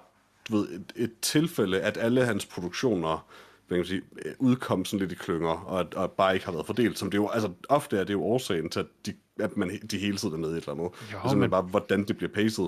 du 0.48 0.56
ved, 0.56 0.68
et, 0.68 0.92
et 0.96 1.12
tilfælde, 1.22 1.80
at 1.80 1.96
alle 1.96 2.24
hans 2.24 2.46
produktioner 2.46 3.26
hvad 3.68 3.76
kan 3.76 3.78
man 3.78 3.86
sige, 3.86 4.02
øh, 4.24 4.32
udkom 4.38 4.84
sådan 4.84 4.98
lidt 5.00 5.12
i 5.12 5.14
klynger, 5.14 5.48
og, 5.48 5.86
og 5.96 6.12
bare 6.12 6.34
ikke 6.34 6.46
har 6.46 6.52
været 6.52 6.66
fordelt. 6.66 6.98
Som 6.98 7.10
det 7.10 7.18
jo, 7.18 7.28
altså, 7.28 7.50
ofte 7.68 7.98
er 7.98 8.04
det 8.04 8.12
jo 8.12 8.22
årsagen 8.22 8.68
til, 8.70 8.80
at 8.80 8.86
de, 9.06 9.14
at 9.40 9.56
man, 9.56 9.70
de 9.90 9.98
hele 9.98 10.16
tiden 10.16 10.34
er 10.34 10.38
med 10.38 10.48
i 10.48 10.52
et 10.52 10.56
eller 10.56 10.72
andet. 10.72 10.84
Jo, 10.84 10.88
det 10.88 10.92
er 11.08 11.10
simpelthen 11.12 11.40
men- 11.40 11.50
bare, 11.50 11.62
hvordan 11.62 12.04
det 12.04 12.16
bliver 12.16 12.32
paced. 12.32 12.64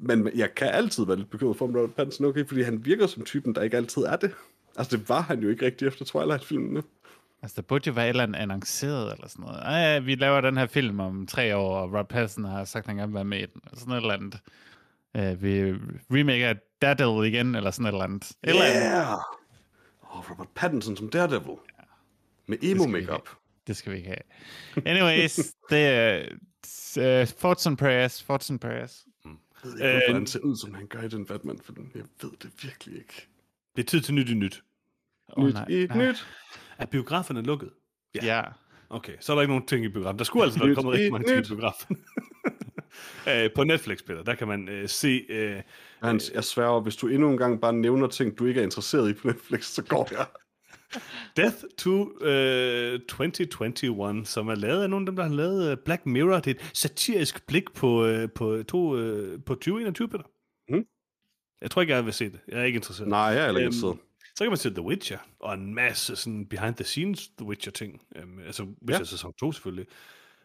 Men 0.00 0.30
jeg 0.34 0.54
kan 0.54 0.68
altid 0.68 1.06
være 1.06 1.16
lidt 1.16 1.30
bekymret 1.30 1.56
for, 1.56 1.64
om 1.64 1.76
Robert 1.76 1.94
Pattinson 1.94 2.26
okay, 2.26 2.46
fordi 2.48 2.62
han 2.62 2.84
virker 2.84 3.06
som 3.06 3.24
typen, 3.24 3.54
der 3.54 3.62
ikke 3.62 3.76
altid 3.76 4.02
er 4.02 4.16
det. 4.16 4.30
Altså, 4.76 4.96
det 4.96 5.08
var 5.08 5.20
han 5.20 5.40
jo 5.40 5.48
ikke 5.48 5.66
rigtig 5.66 5.88
efter 5.88 6.04
Twilight-filmene. 6.04 6.82
Altså, 7.42 7.54
der 7.56 7.62
burde 7.62 7.86
jo 7.86 7.92
være 7.92 8.04
et 8.04 8.08
eller 8.08 8.22
andet 8.22 8.38
annonceret, 8.38 9.12
eller 9.12 9.28
sådan 9.28 9.44
noget. 9.44 9.58
Ej, 9.62 9.98
vi 9.98 10.14
laver 10.14 10.40
den 10.40 10.56
her 10.56 10.66
film 10.66 11.00
om 11.00 11.26
tre 11.26 11.56
år, 11.56 11.76
og 11.78 11.94
Rob 11.94 12.08
Pattinson 12.08 12.44
har 12.44 12.64
sagt, 12.64 12.82
at 12.82 12.86
han 12.86 12.96
gerne 12.96 13.08
vil 13.08 13.14
være 13.14 13.24
med 13.24 13.38
i 13.38 13.46
den. 13.46 13.60
Sådan 13.74 13.92
et 13.92 13.96
eller 13.96 14.14
andet. 14.14 14.38
Uh, 15.18 15.42
vi 15.42 15.74
remaker 16.10 16.54
Daredevil 16.82 17.34
igen, 17.34 17.54
eller 17.54 17.70
sådan 17.70 17.86
et 17.86 17.90
eller 17.92 18.04
andet. 18.04 18.24
Et 18.30 18.36
eller 18.44 18.62
andet. 18.62 19.18
Oh, 20.12 20.30
Robert 20.30 20.48
Pattinson 20.54 20.96
som 20.96 21.08
Daredevil. 21.08 21.56
Med 22.46 22.58
vi 22.58 22.70
emo-makeup. 22.70 23.28
Det 23.66 23.76
skal 23.76 23.92
vi 23.92 23.96
ikke 23.96 24.08
have. 24.08 24.86
Anyways, 24.86 25.36
det 25.70 25.86
er 25.86 26.26
uh, 27.22 27.28
thoughts 27.28 27.66
and 27.66 27.76
prayers, 27.76 28.18
thoughts 28.18 28.50
and 28.50 28.60
prayers. 28.60 29.06
Jeg 29.24 29.70
ved 29.70 29.78
ikke, 29.78 29.90
hvorfor 29.90 30.10
Øh, 30.10 30.14
han 30.14 30.26
ser 30.26 30.40
ud, 30.40 30.56
som 30.56 30.74
han 30.74 30.86
gør 30.86 31.02
i 31.02 31.08
den 31.08 31.26
Batman-film. 31.26 31.90
Jeg 31.94 32.04
ved 32.22 32.30
det 32.42 32.50
virkelig 32.62 32.98
ikke. 32.98 33.28
Det 33.76 33.82
er 33.82 33.86
tid 33.86 34.00
til 34.00 34.14
nyt 34.14 34.30
i 34.30 34.34
nyt. 34.34 34.62
Nyt 35.38 35.54
nej, 35.54 35.66
i 35.68 35.86
nej. 35.86 36.06
nyt. 36.06 36.26
Er 36.78 36.86
biograferne 36.86 37.42
lukket? 37.42 37.70
Ja. 38.14 38.24
ja. 38.24 38.42
Okay, 38.90 39.12
så 39.20 39.32
er 39.32 39.34
der 39.36 39.42
ikke 39.42 39.52
nogen 39.52 39.66
ting 39.66 39.84
i 39.84 39.88
biografen. 39.88 40.18
Der 40.18 40.24
skulle 40.24 40.44
altså 40.44 40.64
være 40.64 40.74
kommet 40.74 40.92
rigtig 40.92 41.12
mange 41.12 41.28
ting 41.28 41.46
i 41.46 41.48
biografen. 41.48 41.96
Øh, 43.28 43.50
på 43.54 43.64
Netflix, 43.64 43.98
Peter, 44.06 44.22
der 44.22 44.34
kan 44.34 44.48
man 44.48 44.68
øh, 44.68 44.88
se... 44.88 45.26
Øh, 45.28 45.62
Hans, 46.02 46.30
jeg 46.34 46.44
sværger, 46.44 46.80
hvis 46.80 46.96
du 46.96 47.08
endnu 47.08 47.30
en 47.30 47.36
gang 47.38 47.60
bare 47.60 47.72
nævner 47.72 48.06
ting, 48.06 48.38
du 48.38 48.46
ikke 48.46 48.60
er 48.60 48.64
interesseret 48.64 49.10
i 49.10 49.12
på 49.12 49.26
Netflix, 49.28 49.64
så 49.64 49.82
går 49.82 50.08
jeg. 50.10 50.26
Death 51.36 51.56
to 51.78 52.22
øh, 52.24 53.00
2021, 53.00 54.22
som 54.24 54.48
er 54.48 54.54
lavet 54.54 54.82
af 54.82 54.90
nogle 54.90 55.02
af 55.02 55.06
dem, 55.06 55.16
der 55.16 55.22
har 55.22 55.34
lavet 55.34 55.70
øh, 55.70 55.76
Black 55.84 56.06
Mirror. 56.06 56.40
Det 56.40 56.50
er 56.50 56.54
et 56.54 56.70
satirisk 56.74 57.46
blik 57.46 57.74
på, 57.74 58.06
øh, 58.06 58.28
på, 58.34 58.62
to, 58.68 58.96
øh, 58.96 59.40
på 59.46 59.54
2021, 59.54 60.08
Peter. 60.08 60.24
Mhm. 60.68 60.84
Jeg 61.62 61.70
tror 61.70 61.82
ikke, 61.82 61.94
jeg 61.94 62.04
vil 62.04 62.12
se 62.12 62.24
det. 62.24 62.40
Jeg 62.48 62.60
er 62.60 62.64
ikke 62.64 62.76
interesseret. 62.76 63.08
Nej, 63.08 63.20
jeg 63.20 63.38
er 63.38 63.44
heller 63.44 63.60
ikke 63.60 63.66
Øhm, 63.66 63.66
interesseret. 63.66 63.98
Så 64.36 64.44
kan 64.44 64.50
man 64.50 64.56
se 64.58 64.70
The 64.70 64.82
Witcher, 64.82 65.18
og 65.40 65.54
en 65.54 65.74
masse 65.74 66.16
sådan 66.16 66.46
behind-the-scenes 66.46 67.28
The 67.38 67.46
Witcher-ting. 67.46 68.02
Øhm, 68.16 68.38
altså 68.46 68.62
Witcher 68.62 68.98
ja. 68.98 69.04
sæson 69.04 69.32
2 69.32 69.52
selvfølgelig. 69.52 69.86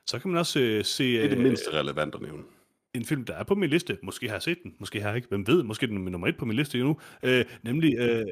Så 0.05 0.19
kan 0.19 0.31
man 0.31 0.39
også 0.39 0.59
øh, 0.59 0.85
se 0.85 1.03
Det 1.03 1.23
er 1.25 1.29
det 1.29 1.37
øh, 1.37 1.43
mindste 1.43 1.73
relevant 1.73 2.15
at 2.15 2.21
nævne. 2.21 2.43
En 2.93 3.05
film, 3.05 3.25
der 3.25 3.33
er 3.33 3.43
på 3.43 3.55
min 3.55 3.69
liste. 3.69 3.97
Måske 4.03 4.27
har 4.27 4.35
jeg 4.35 4.41
set 4.41 4.57
den, 4.63 4.73
måske 4.79 5.01
har 5.01 5.07
jeg 5.09 5.15
ikke. 5.15 5.27
Hvem 5.27 5.47
ved, 5.47 5.63
måske 5.63 5.83
er 5.83 5.87
den 5.87 6.05
nummer 6.05 6.27
et 6.27 6.37
på 6.37 6.45
min 6.45 6.55
liste 6.55 6.77
endnu. 6.77 6.97
Øh, 7.23 7.45
nemlig 7.63 7.97
øh, 7.97 8.25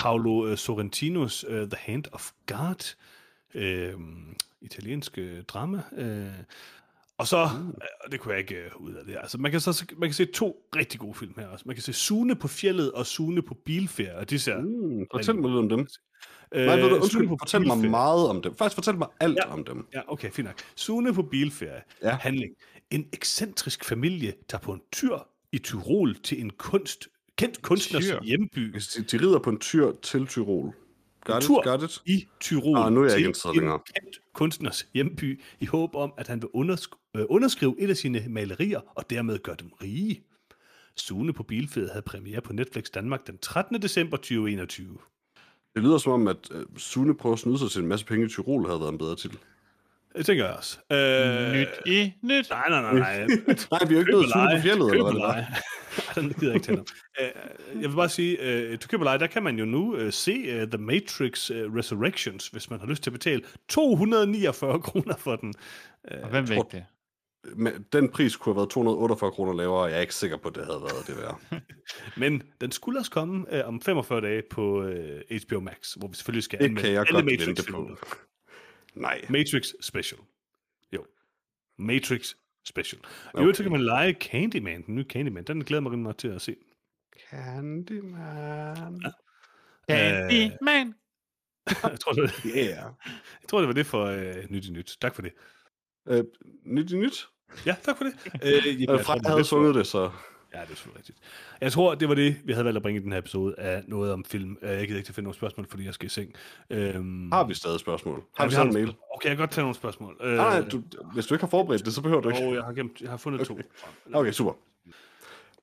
Paolo 0.00 0.46
øh, 0.46 0.56
Sorrentinos 0.58 1.44
øh, 1.48 1.68
The 1.68 1.76
Hand 1.78 2.04
of 2.12 2.30
God. 2.46 2.94
Øh, 3.54 3.92
italiensk 4.60 5.18
øh, 5.18 5.42
drama. 5.42 5.82
Øh, 5.96 6.26
og 7.18 7.26
så, 7.26 7.48
Mm. 7.60 7.68
øh, 7.68 8.12
det 8.12 8.20
kunne 8.20 8.32
jeg 8.32 8.40
ikke 8.40 8.54
øh, 8.54 8.70
ud 8.76 8.92
af 8.94 9.04
det. 9.06 9.16
Altså, 9.20 9.38
man 9.38 9.50
kan, 9.50 9.60
så, 9.60 9.84
man 9.98 10.08
kan 10.08 10.14
se 10.14 10.24
to 10.26 10.68
rigtig 10.76 11.00
gode 11.00 11.14
film 11.14 11.34
her 11.38 11.46
også. 11.46 11.62
Man 11.66 11.76
kan 11.76 11.82
se 11.82 11.92
Sune 11.92 12.34
på 12.36 12.48
fjellet 12.48 12.92
og 12.92 13.06
Sune 13.06 13.42
på 13.42 13.54
bilferie, 13.64 14.16
og 14.16 14.30
de 14.30 14.38
ser... 14.38 14.58
Mm, 14.60 15.06
fortæl 15.14 15.34
mig 15.34 15.50
lidt 15.50 15.58
om 15.58 15.68
dem. 15.68 15.86
Øh, 16.54 16.66
Nej, 16.66 16.76
ved 16.80 16.88
du, 16.90 16.94
undskyld, 16.96 17.28
på 17.28 17.36
fortæl 17.40 17.60
mig 17.60 17.74
bilferie. 17.76 17.90
meget 17.90 18.28
om 18.28 18.42
dem. 18.42 18.54
Faktisk 18.56 18.74
fortæl 18.74 18.94
mig 18.94 19.08
alt 19.20 19.36
Ja. 19.46 19.52
om 19.52 19.64
dem. 19.64 19.86
Ja, 19.94 20.00
okay, 20.12 20.30
fint 20.30 20.46
nok. 20.46 20.56
Sune 20.76 21.14
på 21.14 21.22
bilferie. 21.22 21.82
Ja. 22.02 22.16
Handling. 22.20 22.54
En 22.90 23.08
ekscentrisk 23.12 23.84
familie 23.84 24.34
tager 24.48 24.62
på 24.62 24.72
en 24.72 24.80
tyr 24.92 25.18
i 25.52 25.58
Tyrol 25.58 26.14
til 26.14 26.40
en 26.40 26.50
kunst, 26.50 27.08
kendt 27.36 27.62
kunstners 27.62 28.04
Tyr? 28.04 28.22
hjemby 28.22 28.58
de, 28.58 29.02
de 29.02 29.24
rider 29.24 29.38
på 29.38 29.50
en 29.50 29.58
tyr 29.58 29.92
til 30.02 30.26
Tyrol. 30.26 30.74
Got 31.24 31.42
tur. 31.42 31.60
it, 31.60 31.64
got 31.64 31.82
it. 31.82 32.02
i 32.06 32.28
Tyrol 32.40 32.76
Ah, 32.78 32.92
nu 32.92 33.00
er 33.00 33.04
jeg 33.04 33.12
til 33.12 33.18
ikke 33.18 33.62
en 33.64 33.80
kendt 33.94 34.20
kunstners 34.34 34.86
hjemby 34.94 35.40
i 35.60 35.66
håb 35.66 35.94
om, 35.94 36.12
at 36.18 36.28
han 36.28 36.42
vil 36.42 36.48
undersk- 36.54 37.10
øh, 37.16 37.24
underskrive 37.28 37.76
et 37.78 37.90
af 37.90 37.96
sine 37.96 38.24
malerier 38.28 38.80
og 38.94 39.10
dermed 39.10 39.38
gøre 39.38 39.56
dem 39.60 39.68
rige. 39.82 40.22
Sune 40.96 41.32
på 41.32 41.42
Bilfed 41.42 41.88
havde 41.88 42.02
premiere 42.02 42.40
på 42.40 42.52
Netflix 42.52 42.84
Danmark 42.84 43.26
den 43.26 43.38
13. 43.38 43.82
december 43.82 44.16
2021. 44.16 44.98
Det 45.74 45.82
lyder 45.82 45.98
som 45.98 46.12
om, 46.12 46.28
at 46.28 46.50
uh, 46.50 46.62
Sune 46.76 47.16
prøver 47.16 47.32
at 47.32 47.38
snyde 47.40 47.58
sig 47.58 47.70
til 47.70 47.80
en 47.82 47.88
masse 47.88 48.06
penge 48.06 48.26
i 48.26 48.28
Tyrol, 48.28 48.66
havde 48.66 48.80
været 48.80 48.92
en 48.92 48.98
bedre 48.98 49.16
titel. 49.16 49.38
Det 50.16 50.26
tænker 50.26 50.44
jeg 50.44 50.54
også. 50.54 50.78
Øh, 50.92 51.52
Nyt 51.52 51.68
i 51.86 52.12
nyt. 52.22 52.50
Nej, 52.50 52.68
nej, 52.68 52.82
nej, 52.82 52.92
nej. 52.94 53.26
Nej, 53.72 53.80
vi 53.88 53.88
har 53.88 53.90
jo 53.92 53.98
ikke 53.98 54.10
nået 54.12 54.30
Sune 54.32 54.50
på 54.56 54.62
fjellet, 54.62 54.92
eller 54.92 55.32
hvad 55.34 55.44
den 56.24 56.32
gider 56.32 56.52
jeg 56.52 56.68
ikke 56.70 56.80
om. 56.80 56.86
Øh, 57.20 57.82
Jeg 57.82 57.90
vil 57.90 57.96
bare 57.96 58.08
sige, 58.08 58.70
uh, 58.72 58.78
to 58.78 58.88
købe 58.88 59.04
leje, 59.04 59.18
der 59.18 59.26
kan 59.26 59.42
man 59.42 59.58
jo 59.58 59.64
nu 59.64 59.96
uh, 60.04 60.10
se 60.10 60.62
uh, 60.62 60.68
The 60.70 60.78
Matrix 60.78 61.50
uh, 61.50 61.56
Resurrections, 61.76 62.48
hvis 62.48 62.70
man 62.70 62.80
har 62.80 62.86
lyst 62.86 63.02
til 63.02 63.10
at 63.10 63.12
betale 63.12 63.42
249 63.68 64.80
kroner 64.88 65.16
for 65.16 65.36
den. 65.36 65.54
Og 66.22 66.28
hvem 66.30 66.46
tror- 66.46 66.62
det? 66.62 66.84
Men 67.56 67.72
den 67.92 68.08
pris 68.08 68.36
kunne 68.36 68.52
have 68.54 68.56
været 68.60 68.70
248 68.70 69.30
kroner 69.30 69.52
lavere, 69.54 69.82
og 69.82 69.90
jeg 69.90 69.96
er 69.96 70.00
ikke 70.00 70.14
sikker 70.14 70.36
på, 70.36 70.48
at 70.48 70.54
det 70.54 70.64
havde 70.64 70.80
været 70.82 71.06
det 71.06 71.16
værd. 71.16 71.62
Men 72.16 72.42
den 72.60 72.72
skulle 72.72 72.98
også 72.98 73.10
komme 73.10 73.44
uh, 73.62 73.68
om 73.68 73.80
45 73.80 74.20
dage 74.20 74.42
på 74.50 74.78
uh, 74.82 74.88
HBO 75.46 75.60
Max, 75.60 75.92
hvor 75.96 76.08
vi 76.08 76.14
selvfølgelig 76.14 76.44
skal 76.44 76.58
Det 76.58 76.64
anmelde 76.64 76.88
alle 76.98 77.22
Matrix-filmene. 77.22 77.96
på. 77.96 78.06
Nej. 78.94 79.26
Matrix 79.30 79.72
Special. 79.80 80.20
Jo. 80.92 81.06
Matrix 81.78 82.34
Special. 82.64 83.00
Okay. 83.28 83.38
I 83.38 83.42
øvrigt, 83.42 83.58
kan 83.58 83.72
man 83.72 83.80
lege 83.80 84.12
Candyman, 84.20 84.82
den 84.86 84.94
nye 84.94 85.04
Candyman. 85.04 85.44
Den 85.44 85.64
glæder 85.64 85.80
mig 85.80 85.92
rimelig 85.92 86.02
meget 86.02 86.16
til 86.16 86.28
at 86.28 86.42
se. 86.42 86.56
Candyman. 87.30 89.02
Candyman. 89.90 90.94
jeg, 91.82 92.00
tror, 92.00 92.12
det, 92.12 92.32
Yeah. 92.46 92.66
jeg 92.66 93.48
tror, 93.48 93.58
det 93.58 93.68
var 93.68 93.74
det 93.74 93.86
for 93.86 94.04
uh, 94.10 94.50
Nyt 94.50 94.66
i 94.66 94.70
Nyt. 94.70 94.96
Tak 95.00 95.14
for 95.14 95.22
det. 95.22 95.32
Uh, 96.10 96.24
nyt 96.64 96.90
i 96.90 96.96
nyt. 96.96 97.28
Ja, 97.66 97.76
tak 97.82 97.96
for 97.96 98.04
det. 98.04 98.14
Øh, 98.44 98.66
jamen, 98.66 98.90
Uh, 98.90 98.96
jeg 98.96 99.04
tror, 99.04 99.14
jeg 99.14 99.30
havde 99.30 99.44
sunget 99.44 99.74
det, 99.74 99.86
så... 99.86 100.10
Ja, 100.54 100.60
det 100.60 100.64
er 100.64 100.68
selvfølgelig 100.68 100.98
rigtigt. 100.98 101.18
Jeg 101.60 101.72
tror, 101.72 101.94
det 101.94 102.08
var 102.08 102.14
det, 102.14 102.36
vi 102.44 102.52
havde 102.52 102.64
valgt 102.64 102.76
at 102.76 102.82
bringe 102.82 103.00
i 103.00 103.04
den 103.04 103.12
her 103.12 103.18
episode 103.18 103.54
af 103.58 103.82
noget 103.86 104.12
om 104.12 104.24
film. 104.24 104.56
Øh, 104.62 104.70
Jeg 104.70 104.86
gider 104.86 104.98
ikke 104.98 105.06
til 105.06 105.12
at 105.12 105.14
finde 105.14 105.24
nogle 105.24 105.36
spørgsmål, 105.36 105.66
fordi 105.70 105.84
jeg 105.84 105.94
skal 105.94 106.06
i 106.06 106.08
seng. 106.08 106.34
Øhm, 106.70 107.32
Har 107.32 107.44
vi 107.44 107.54
stadig 107.54 107.80
spørgsmål? 107.80 108.22
Har 108.36 108.46
vi 108.46 108.54
har 108.54 108.62
sendt 108.62 108.76
en 108.76 108.82
mail? 108.82 108.94
Okay, 109.14 109.28
jeg 109.28 109.36
kan 109.36 109.42
godt 109.42 109.50
tage 109.50 109.62
nogle 109.62 109.74
spørgsmål. 109.74 110.16
Øh, 110.22 110.36
Nej, 110.36 110.60
du, 110.60 110.82
hvis 111.14 111.26
du 111.26 111.34
ikke 111.34 111.42
har 111.42 111.50
forberedt 111.50 111.84
det, 111.84 111.94
så 111.94 112.02
behøver 112.02 112.20
du 112.22 112.28
ikke. 112.28 112.40
Og 112.42 112.54
jeg 112.54 112.62
har, 112.62 112.72
gemt, 112.72 113.00
jeg 113.00 113.10
har 113.10 113.16
fundet 113.16 113.46
to. 113.46 113.58
Okay, 114.14 114.32
super. 114.32 114.52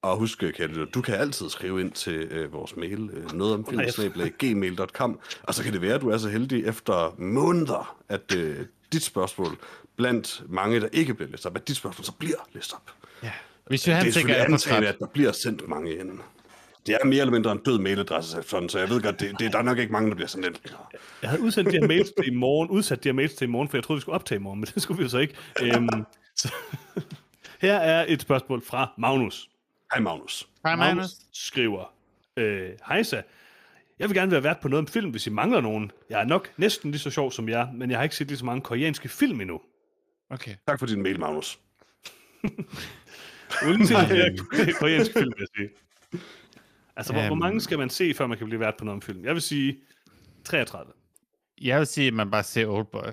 Og 0.01 0.18
husk, 0.18 0.41
lytter, 0.41 0.85
du 0.85 1.01
kan 1.01 1.15
altid 1.15 1.49
skrive 1.49 1.81
ind 1.81 1.91
til 1.91 2.14
øh, 2.14 2.53
vores 2.53 2.76
mail, 2.76 3.09
øh, 3.14 3.34
noget 3.34 3.53
om 3.53 3.65
filmsnabelag.gmail.com, 3.65 5.19
og 5.43 5.53
så 5.53 5.64
kan 5.64 5.73
det 5.73 5.81
være, 5.81 5.93
at 5.95 6.01
du 6.01 6.09
er 6.09 6.18
så 6.18 6.30
heldig 6.30 6.65
efter 6.65 7.15
måneder, 7.18 7.97
at 8.09 8.35
øh, 8.35 8.65
dit 8.93 9.03
spørgsmål, 9.03 9.57
blandt 9.95 10.43
mange, 10.49 10.80
der 10.81 10.88
ikke 10.91 11.14
bliver 11.14 11.30
læst 11.30 11.45
op, 11.45 11.55
at 11.55 11.68
dit 11.68 11.76
spørgsmål 11.76 12.05
så 12.05 12.11
bliver 12.11 12.47
læst 12.53 12.73
op. 12.73 12.91
Hvis 13.69 13.81
du 13.81 13.91
Det 13.91 13.98
er 13.98 14.02
han 14.02 14.11
selvfølgelig 14.11 14.41
at 14.41 14.53
antagende, 14.53 14.88
at 14.88 14.99
der 14.99 15.07
bliver 15.07 15.31
sendt 15.31 15.68
mange 15.68 15.95
ind. 15.99 16.19
Det 16.85 16.98
er 17.02 17.06
mere 17.06 17.19
eller 17.19 17.31
mindre 17.31 17.52
en 17.52 17.57
død 17.65 17.80
mailadresse, 17.80 18.44
sådan, 18.44 18.69
så 18.69 18.80
jeg 18.80 18.89
ved 18.89 19.02
godt, 19.02 19.19
det, 19.19 19.39
det, 19.39 19.53
der 19.53 19.60
er 19.60 19.64
nok 19.64 19.77
ikke 19.77 19.91
mange, 19.91 20.10
der 20.10 20.15
bliver 20.15 20.27
sådan 20.27 20.44
lidt... 20.44 20.76
Jeg 21.22 21.30
havde 21.30 21.41
udsendt 21.41 21.72
de 21.72 21.77
her 21.77 21.88
mails 21.88 22.11
til 22.11 22.34
i 22.34 22.35
morgen, 22.35 22.69
udsat 22.69 23.03
de 23.03 23.10
her 23.10 23.14
mails 23.14 23.34
til 23.34 23.48
i 23.48 23.52
morgen, 23.52 23.69
for 23.69 23.77
jeg 23.77 23.84
troede, 23.84 23.98
vi 23.98 24.02
skulle 24.02 24.15
optage 24.15 24.39
i 24.39 24.41
morgen, 24.41 24.60
men 24.60 24.68
det 24.73 24.81
skulle 24.81 24.98
vi 24.98 25.03
jo 25.03 25.10
så 25.10 25.18
ikke. 25.18 25.34
Øhm, 25.61 26.06
så, 26.35 26.53
her 27.61 27.76
er 27.76 28.06
et 28.07 28.22
spørgsmål 28.22 28.61
fra 28.65 28.94
Magnus. 28.98 29.49
Hej 29.94 30.02
Magnus. 30.02 30.48
Hej, 30.65 30.76
Magnus. 30.76 31.10
skriver, 31.34 31.94
øh, 32.38 32.69
Hejsa, 32.88 33.22
jeg 33.99 34.10
vil 34.10 34.18
gerne 34.18 34.31
være 34.31 34.44
vært 34.44 34.60
på 34.60 34.68
noget 34.68 34.81
om 34.81 34.88
film, 34.88 35.10
hvis 35.11 35.27
I 35.27 35.30
mangler 35.30 35.61
nogen. 35.61 35.91
Jeg 36.10 36.22
er 36.22 36.26
nok 36.26 36.49
næsten 36.57 36.91
lige 36.91 37.02
så 37.02 37.10
sjov 37.10 37.31
som 37.31 37.49
jer, 37.49 37.72
men 37.72 37.89
jeg 37.89 37.99
har 37.99 38.03
ikke 38.03 38.15
set 38.15 38.27
lige 38.27 38.38
så 38.38 38.45
mange 38.45 38.61
koreanske 38.61 39.10
film 39.10 39.41
endnu. 39.41 39.61
Okay. 40.30 40.56
Tak 40.68 40.80
for 40.80 40.85
din 40.85 41.03
mail, 41.03 41.19
Magnus. 41.19 41.60
Uden 43.68 43.88
til 43.88 43.95
koreanske 44.80 45.14
film, 45.19 45.32
vil 45.38 45.40
jeg 45.40 45.48
sige. 45.57 45.69
Altså, 46.95 47.14
hvor, 47.14 47.22
hvor 47.22 47.32
Øhm. 47.32 47.40
mange 47.40 47.61
skal 47.61 47.78
man 47.78 47.90
se, 47.90 48.14
før 48.14 48.28
man 48.28 48.38
kan 48.38 48.48
blive 48.48 48.60
vært 48.60 48.74
på 48.78 48.86
noget 48.86 48.95
om 48.95 49.02
film? 49.02 49.26
Jeg 49.26 49.34
vil 49.34 49.41
sige 49.41 49.78
33. 50.44 50.91
Jeg 51.61 51.80
vil 51.80 51.88
sige, 51.88 52.07
at 52.07 52.14
man 52.14 52.32
bare 52.32 52.44
ser 52.44 52.65
Oldboy. 52.68 53.07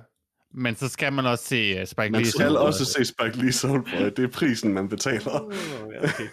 Men 0.56 0.76
så 0.76 0.88
skal 0.88 1.12
man 1.12 1.26
også 1.26 1.44
se 1.44 1.80
uh, 1.80 1.86
Spike 1.86 2.10
Man 2.10 2.20
Lee. 2.20 2.30
skal 2.30 2.56
også 2.56 2.84
se 2.84 3.04
Spike 3.04 3.36
Lee 3.38 3.52
Soulboy. 3.52 4.04
Det 4.16 4.18
er 4.18 4.28
prisen, 4.28 4.72
man 4.74 4.88
betaler. 4.88 5.40
Oh, 5.40 5.52
okay. 5.86 6.28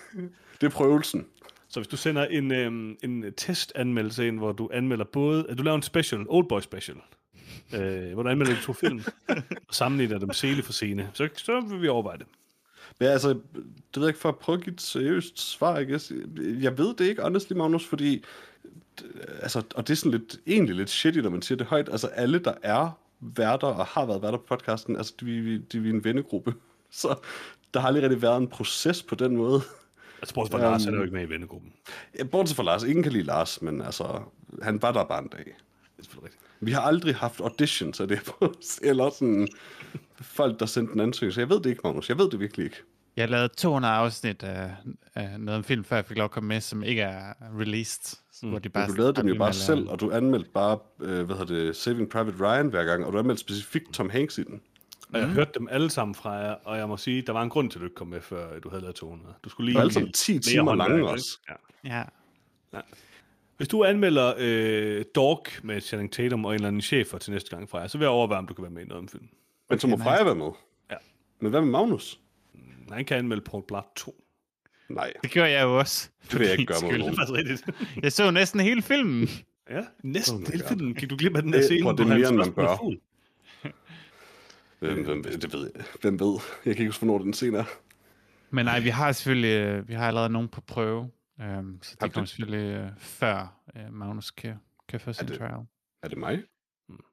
Det 0.61 0.67
er 0.67 0.69
prøvelsen. 0.71 1.25
Så 1.69 1.79
hvis 1.79 1.87
du 1.87 1.97
sender 1.97 2.25
en, 2.25 2.51
øhm, 2.51 2.97
en 3.03 3.25
testanmeldelse 3.37 4.27
ind, 4.27 4.37
hvor 4.37 4.51
du 4.51 4.69
anmelder 4.73 5.05
både, 5.05 5.45
at 5.49 5.57
du 5.57 5.63
laver 5.63 5.75
en 5.75 5.81
special, 5.83 6.25
Oldboy 6.29 6.59
special, 6.61 6.97
øh, 7.75 8.13
hvor 8.13 8.23
du 8.23 8.29
anmelder 8.29 8.53
de 8.55 8.61
to 8.61 8.73
film, 8.73 9.01
og 9.69 9.75
sammenligner 9.75 10.19
dem 10.19 10.33
scene 10.33 10.63
for 10.63 10.73
scene, 10.73 11.09
så, 11.13 11.29
så 11.35 11.59
vil 11.61 11.81
vi 11.81 11.87
overveje 11.87 12.17
det. 12.17 12.25
Men 12.99 13.09
altså, 13.09 13.29
det 13.29 13.95
ved 13.95 14.03
jeg 14.03 14.09
ikke, 14.09 14.19
for 14.19 14.29
at 14.29 14.37
prøve 14.37 14.57
at 14.57 14.63
give 14.63 14.73
et 14.73 14.81
seriøst 14.81 15.39
svar, 15.39 15.83
guess. 15.83 16.11
Jeg 16.61 16.77
ved 16.77 16.95
det 16.95 17.05
ikke, 17.05 17.21
honestly, 17.21 17.53
Magnus, 17.53 17.85
fordi... 17.85 18.23
Altså, 19.41 19.63
og 19.75 19.87
det 19.87 19.93
er 19.93 19.97
sådan 19.97 20.11
lidt, 20.11 20.39
egentlig 20.47 20.75
lidt 20.75 20.89
shitty, 20.89 21.19
når 21.19 21.29
man 21.29 21.41
siger 21.41 21.57
det 21.57 21.67
højt. 21.67 21.89
Altså, 21.89 22.07
alle, 22.07 22.39
der 22.39 22.53
er 22.61 22.99
værter 23.19 23.67
og 23.67 23.85
har 23.85 24.05
været 24.05 24.21
værter 24.21 24.37
på 24.37 24.45
podcasten, 24.49 24.97
altså, 24.97 25.13
de, 25.19 25.25
vi, 25.25 25.57
de, 25.57 25.79
vi 25.79 25.89
er 25.89 25.93
en 25.93 26.03
vennegruppe. 26.03 26.53
Så 26.91 27.15
der 27.73 27.79
har 27.79 27.87
aldrig 27.87 28.03
rigtig 28.03 28.21
været 28.21 28.37
en 28.37 28.47
proces 28.47 29.03
på 29.03 29.15
den 29.15 29.37
måde. 29.37 29.61
Altså, 30.21 30.33
bortset 30.33 30.51
fra 30.51 30.59
Lars, 30.59 30.83
han 30.83 30.93
er 30.93 30.97
jo 30.97 31.03
ikke 31.03 31.15
med 31.15 31.27
i 31.27 31.29
vennegruppen. 31.29 31.73
Ja, 32.19 32.23
Bortset 32.23 32.55
fra 32.55 32.63
Lars. 32.63 32.83
Ingen 32.83 33.03
kan 33.03 33.11
lide 33.11 33.23
Lars, 33.23 33.61
men 33.61 33.81
altså, 33.81 34.21
han 34.61 34.81
var 34.81 34.91
der 34.91 35.03
bare 35.03 35.21
en 35.23 35.27
dag. 35.27 35.45
Det 35.97 36.07
er 36.07 36.23
rigtigt. 36.23 36.41
Vi 36.61 36.71
har 36.71 36.81
aldrig 36.81 37.15
haft 37.15 37.39
auditions 37.39 37.99
af 37.99 38.07
det 38.07 38.19
på, 38.39 38.53
eller 38.83 39.09
sådan 39.09 39.47
folk, 40.21 40.59
der 40.59 40.65
sendte 40.65 40.93
en 40.93 40.99
ansøgning. 40.99 41.33
Så 41.33 41.41
jeg 41.41 41.49
ved 41.49 41.59
det 41.59 41.69
ikke, 41.69 41.81
Magnus. 41.83 42.09
Jeg 42.09 42.17
ved 42.17 42.29
det 42.29 42.39
virkelig 42.39 42.63
ikke. 42.63 42.77
Jeg 43.15 43.29
lavede 43.29 43.47
200 43.47 43.93
afsnit 43.93 44.43
af, 44.43 44.71
af 45.15 45.39
noget 45.39 45.57
om 45.57 45.63
film, 45.63 45.83
før 45.83 45.95
jeg 45.95 46.05
fik 46.05 46.17
lov 46.17 46.25
at 46.25 46.31
komme 46.31 46.47
med, 46.47 46.61
som 46.61 46.83
ikke 46.83 47.01
er 47.01 47.33
released. 47.59 48.17
Mm. 48.43 48.49
Hvor 48.49 48.59
de 48.59 48.69
bare 48.69 48.87
Men 48.87 48.95
du 48.95 49.01
lavede 49.01 49.21
dem 49.21 49.27
jo 49.27 49.35
bare 49.37 49.53
selv, 49.53 49.89
og 49.89 49.99
du 49.99 50.11
anmeldte 50.11 50.49
bare, 50.49 50.79
øh, 51.01 51.25
hvad 51.25 51.35
hedder 51.35 51.55
det, 51.55 51.75
Saving 51.75 52.09
Private 52.09 52.37
Ryan 52.39 52.67
hver 52.67 52.83
gang, 52.83 53.05
og 53.05 53.13
du 53.13 53.19
anmeldte 53.19 53.41
specifikt 53.41 53.93
Tom 53.93 54.09
Hanks 54.09 54.37
i 54.37 54.43
den. 54.43 54.61
Og 55.13 55.19
jeg 55.19 55.27
hørte 55.27 55.51
dem 55.59 55.67
alle 55.71 55.89
sammen 55.89 56.15
fra 56.15 56.31
jer, 56.31 56.55
og 56.63 56.77
jeg 56.77 56.87
må 56.87 56.97
sige, 56.97 57.21
der 57.21 57.33
var 57.33 57.43
en 57.43 57.49
grund 57.49 57.71
til, 57.71 57.79
at 57.79 57.81
du 57.81 57.85
ikke 57.85 57.95
kom 57.95 58.07
med, 58.07 58.21
før 58.21 58.59
du 58.59 58.69
havde 58.69 58.81
lavet 58.81 58.95
200. 58.95 59.33
Du 59.43 59.49
skulle 59.49 59.65
lige... 59.65 59.75
Var 59.75 59.81
alle 59.81 59.93
sammen 59.93 60.11
10 60.11 60.33
mere 60.33 60.41
timer 60.41 60.75
lange 60.75 61.09
også. 61.09 61.39
Ja. 61.85 62.03
Ja. 62.73 62.79
Hvis 63.61 63.67
du 63.67 63.83
anmelder 63.83 64.33
øh, 64.37 65.05
Dog 65.15 65.45
med 65.63 65.81
Channing 65.81 66.11
Tatum 66.13 66.45
og 66.45 66.51
en 66.51 66.55
eller 66.55 66.67
anden 66.67 66.81
chefer 66.81 67.17
til 67.17 67.33
næste 67.33 67.49
gang 67.55 67.69
fra 67.69 67.79
jer, 67.79 67.87
så 67.87 67.97
vil 67.97 68.05
jeg 68.05 68.09
overveje, 68.11 68.39
om 68.39 68.47
du 68.47 68.53
kan 68.53 68.61
være 68.63 68.71
med 68.71 68.81
i 68.81 68.85
noget 68.85 69.01
om 69.01 69.07
film. 69.07 69.27
Men 69.69 69.79
så 69.79 69.87
må. 69.87 69.97
Freja 69.97 70.23
være 70.23 70.35
med. 70.35 70.49
Ja. 70.91 70.95
Men 71.39 71.49
hvad 71.51 71.61
med 71.61 71.69
Magnus? 71.69 72.19
Han 72.91 73.05
kan 73.05 73.17
anmelde 73.17 73.43
Paul 73.43 73.63
Blart 73.67 73.85
2. 73.95 74.23
Nej, 74.89 75.13
Det 75.23 75.31
gjorde 75.31 75.51
jeg 75.51 75.63
jo 75.63 75.79
også. 75.79 76.09
det 76.31 76.39
vil 76.39 76.47
jeg 76.47 76.59
ikke 76.59 76.73
gøre 76.73 76.81
med 76.81 76.89
Det 76.91 76.99
nogen. 76.99 77.59
Jeg 78.03 78.11
så 78.11 78.31
næsten 78.31 78.59
hele 78.59 78.81
filmen. 78.81 79.27
ja, 79.69 79.81
næsten 80.03 80.37
Oh 80.47 80.53
hele 80.53 80.63
filmen. 80.67 80.95
Gik 80.95 81.09
du 81.09 81.15
glip 81.17 81.35
af 81.35 81.41
den 81.41 81.51
der 81.53 81.57
Det- 81.57 81.65
scene, 81.65 81.81
hvor 81.81 81.91
det 81.91 82.03
er 82.03 82.07
han 82.07 82.19
mere, 82.19 82.29
end 82.29 82.37
man 82.37 82.53
bør. 82.53 82.77
Hvem, 84.79 85.05
hvem, 85.05 85.23
ved- 85.23 85.37
det 85.37 85.53
ved 85.53 85.71
jeg. 85.75 85.83
Hvem 86.01 86.19
ved? 86.19 86.39
Jeg 86.65 86.75
kan 86.75 86.83
ikke 86.83 86.89
huske, 86.89 87.05
hvornår 87.05 87.23
den 87.23 87.33
scene 87.33 87.57
er. 87.57 87.63
Men 88.49 88.65
nej, 88.65 88.79
vi 88.79 88.89
har 88.89 89.11
selvfølgelig 89.11 89.55
øh, 89.55 89.87
vi 89.87 89.93
har 89.93 90.07
allerede 90.07 90.29
nogen 90.29 90.47
på 90.47 90.61
prøve. 90.61 91.09
Um, 91.41 91.79
så 91.81 91.97
det 92.01 92.13
kommer 92.13 92.25
selvfølgelig 92.25 92.83
uh, 92.85 92.97
før 92.97 93.61
uh, 93.75 93.93
Magnus 93.93 94.31
kan, 94.31 94.55
kan 94.87 94.99
få 94.99 95.13
sin 95.13 95.27
det- 95.27 95.37
trial. 95.37 95.65
Er 96.03 96.07
det 96.07 96.17
mig? 96.17 96.43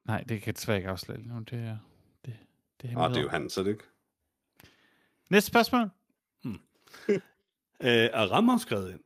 Nej, 0.05 0.19
det 0.29 0.41
kan 0.41 0.47
jeg 0.47 0.55
desværre 0.55 0.77
ikke 0.77 0.89
afsløre 0.89 1.21
nu. 1.21 1.39
Det 1.39 1.59
er, 1.59 1.77
det, 2.25 2.37
det 2.81 2.91
er 2.91 2.97
Ah, 2.97 3.09
det 3.09 3.17
er 3.17 3.21
jo 3.21 3.29
han, 3.29 3.49
så 3.49 3.63
det 3.63 3.69
ikke? 3.69 3.83
Næste 5.29 5.47
spørgsmål. 5.47 5.89
Øh, 7.83 8.09
Aram 8.13 8.47
har 8.47 8.57
skrevet 8.57 8.91
ind. 8.91 8.99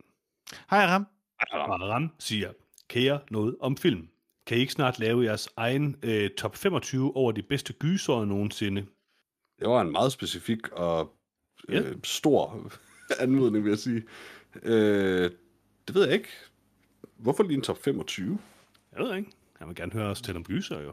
Hej 0.70 0.86
Ram. 0.86 1.06
Aram 1.50 2.10
siger, 2.18 2.52
kære 2.88 3.20
noget 3.30 3.56
om 3.60 3.76
film. 3.76 4.08
Kan 4.46 4.56
I 4.56 4.60
ikke 4.60 4.72
snart 4.72 4.98
lave 4.98 5.24
jeres 5.24 5.48
egen 5.56 5.96
øh, 6.02 6.30
top 6.30 6.56
25 6.56 7.16
over 7.16 7.32
de 7.32 7.42
bedste 7.42 7.72
gysere 7.72 8.26
nogensinde? 8.26 8.86
Det 9.58 9.68
var 9.68 9.80
en 9.80 9.92
meget 9.92 10.12
specifik 10.12 10.68
og 10.72 11.16
øh, 11.68 11.96
stor 12.04 12.70
anmodning, 13.22 13.64
vil 13.64 13.70
jeg 13.70 13.78
sige. 13.78 14.02
Øh, 14.62 15.30
det 15.88 15.94
ved 15.94 16.04
jeg 16.04 16.14
ikke. 16.14 16.28
Hvorfor 17.16 17.42
lige 17.42 17.56
en 17.56 17.62
top 17.62 17.84
25? 17.84 18.38
Jeg 18.96 19.04
ved 19.04 19.16
ikke. 19.16 19.30
Jeg 19.60 19.68
vil 19.68 19.76
gerne 19.76 19.92
høre 19.92 20.06
os 20.06 20.22
til 20.22 20.36
om 20.36 20.44
gyser, 20.44 20.80
jo. 20.80 20.92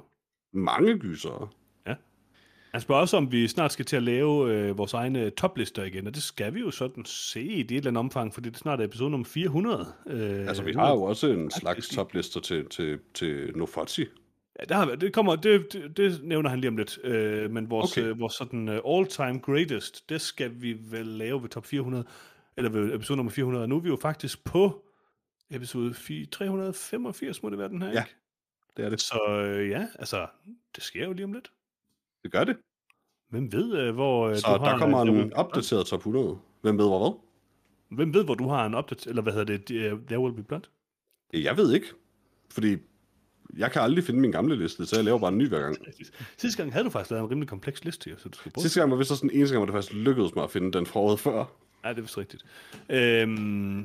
Mange 0.54 1.00
gysere. 1.00 1.48
Han 2.72 2.82
spørger 2.82 3.02
også, 3.02 3.18
om 3.18 3.32
vi 3.32 3.48
snart 3.48 3.72
skal 3.72 3.86
til 3.86 3.96
at 3.96 4.04
lave 4.04 4.54
øh, 4.54 4.78
vores 4.78 4.94
egne 4.94 5.30
toplister 5.30 5.84
igen, 5.84 6.08
og 6.08 6.16
det 6.16 6.24
skal 6.24 6.54
vi 6.54 6.60
jo 6.60 6.72
sådan 6.72 7.06
se 7.06 7.42
i 7.42 7.60
et 7.60 7.72
eller 7.72 7.88
andet 7.88 8.00
omfang, 8.00 8.34
fordi 8.34 8.50
det 8.50 8.58
snart 8.58 8.80
er 8.80 8.84
episode 8.84 9.10
nummer 9.10 9.26
400. 9.26 9.86
Øh, 10.08 10.48
Altså, 10.48 10.64
vi 10.64 10.74
har 10.74 10.92
jo 10.92 11.02
også 11.02 11.28
en 11.28 11.52
slags 11.52 11.90
toplister 11.90 12.40
til, 12.40 12.66
til, 12.70 13.00
til 13.14 13.52
Nofozzi. 13.56 14.06
Ja, 14.60 14.66
der 14.70 14.76
har, 14.76 14.96
det, 14.96 15.14
kommer, 15.14 15.36
det, 15.36 15.74
det, 15.74 15.98
det 15.98 16.20
nævner 16.24 16.50
han 16.50 16.60
lige 16.60 16.68
om 16.70 16.78
lidt, 16.78 17.00
øh, 17.04 17.52
men 17.52 17.70
vores, 17.70 17.98
okay. 17.98 18.08
øh, 18.08 18.20
vores 18.20 18.34
sådan 18.34 18.70
uh, 18.70 18.98
all-time 18.98 19.40
greatest, 19.40 20.10
det 20.10 20.22
skal 20.22 20.52
vi 20.56 20.78
vel 20.92 21.06
lave 21.06 21.42
ved 21.42 21.50
top 21.50 21.66
400, 21.66 22.06
eller 22.58 22.70
ved 22.70 22.94
episode 22.96 23.18
nummer 23.18 23.32
400, 23.32 23.64
og 23.64 23.70
nu 23.70 23.76
er 23.76 23.80
vi 23.80 23.90
jo 23.90 23.96
faktisk 23.96 24.44
på 24.44 24.86
episode 25.50 25.94
4, 25.94 26.26
385, 26.26 27.44
må 27.44 27.50
det 27.50 27.58
være 27.58 27.70
den 27.70 27.82
her, 27.82 27.90
Ja. 27.92 28.00
ikke? 28.04 28.16
Det 28.78 28.86
er 28.86 28.90
det. 28.90 29.02
Så 29.02 29.20
øh, 29.30 29.70
ja, 29.70 29.88
altså, 30.00 30.28
det 30.76 30.84
sker 30.84 31.06
jo 31.06 31.14
lige 31.14 31.24
om 31.26 31.34
lidt. 31.34 31.52
Det 32.24 32.32
gør 32.32 32.44
det. 32.44 32.58
Hvem 33.30 33.52
ved, 33.52 33.78
øh, 33.78 33.94
hvor 33.94 34.28
øh, 34.30 34.36
Så 34.36 34.42
du 34.58 34.64
har... 34.64 34.72
der 34.72 34.78
kommer 34.78 34.98
There 35.04 35.12
Will 35.12 35.24
en 35.24 35.30
Be 35.30 35.36
opdateret 35.36 35.86
top 35.86 36.00
100. 36.00 36.40
Hvem 36.62 36.78
ved 36.78 36.86
hvor 36.88 37.00
hvad? 37.00 37.20
Hvem 37.98 38.14
ved, 38.14 38.24
hvor 38.24 38.36
du 38.36 38.48
har 38.48 38.66
en 38.66 38.74
opdateret, 38.74 39.08
eller 39.08 39.22
hvad 39.22 39.34
hedder 39.34 39.58
det, 39.58 39.66
There 40.08 40.20
Will 40.20 40.36
Be 40.36 40.44
Blood? 40.44 40.62
Jeg 41.34 41.58
ved 41.58 41.74
ikke. 41.74 41.88
Fordi 42.50 42.78
jeg 43.58 43.72
kan 43.72 43.82
aldrig 43.82 44.04
finde 44.04 44.20
min 44.20 44.32
gamle 44.32 44.56
liste, 44.56 44.86
så 44.86 44.96
jeg 44.96 45.06
laver 45.06 45.20
bare 45.20 45.32
en 45.32 45.38
ny 45.38 45.48
hver 45.50 45.60
gang. 45.60 45.78
Sidste 46.38 46.58
gang 46.62 46.74
havde 46.74 46.86
du 46.86 46.90
faktisk 46.90 47.12
lavet 47.12 47.24
en 47.24 47.30
rimelig 47.32 47.50
kompleks 47.50 47.86
liste, 47.86 48.16
så 48.18 48.30
du 48.30 48.38
skal 48.38 48.52
bruge 48.52 48.62
Sidste 48.62 48.80
gang 48.80 48.92
var 48.92 48.98
vist 48.98 49.12
også 49.12 49.22
den 49.22 49.32
eneste 49.32 49.56
gang, 49.56 49.66
hvor 49.66 49.74
det 49.76 49.84
faktisk 49.84 49.94
lykkedes 50.06 50.36
mig 50.36 50.44
at 50.44 50.52
finde 50.52 50.72
den 50.72 50.86
fra 50.86 51.00
året 51.00 51.20
før. 51.20 51.46
Ja, 51.84 51.90
det 51.90 51.98
er 51.98 52.02
vist 52.02 52.18
rigtigt. 52.18 52.44
Øhm, 52.90 53.30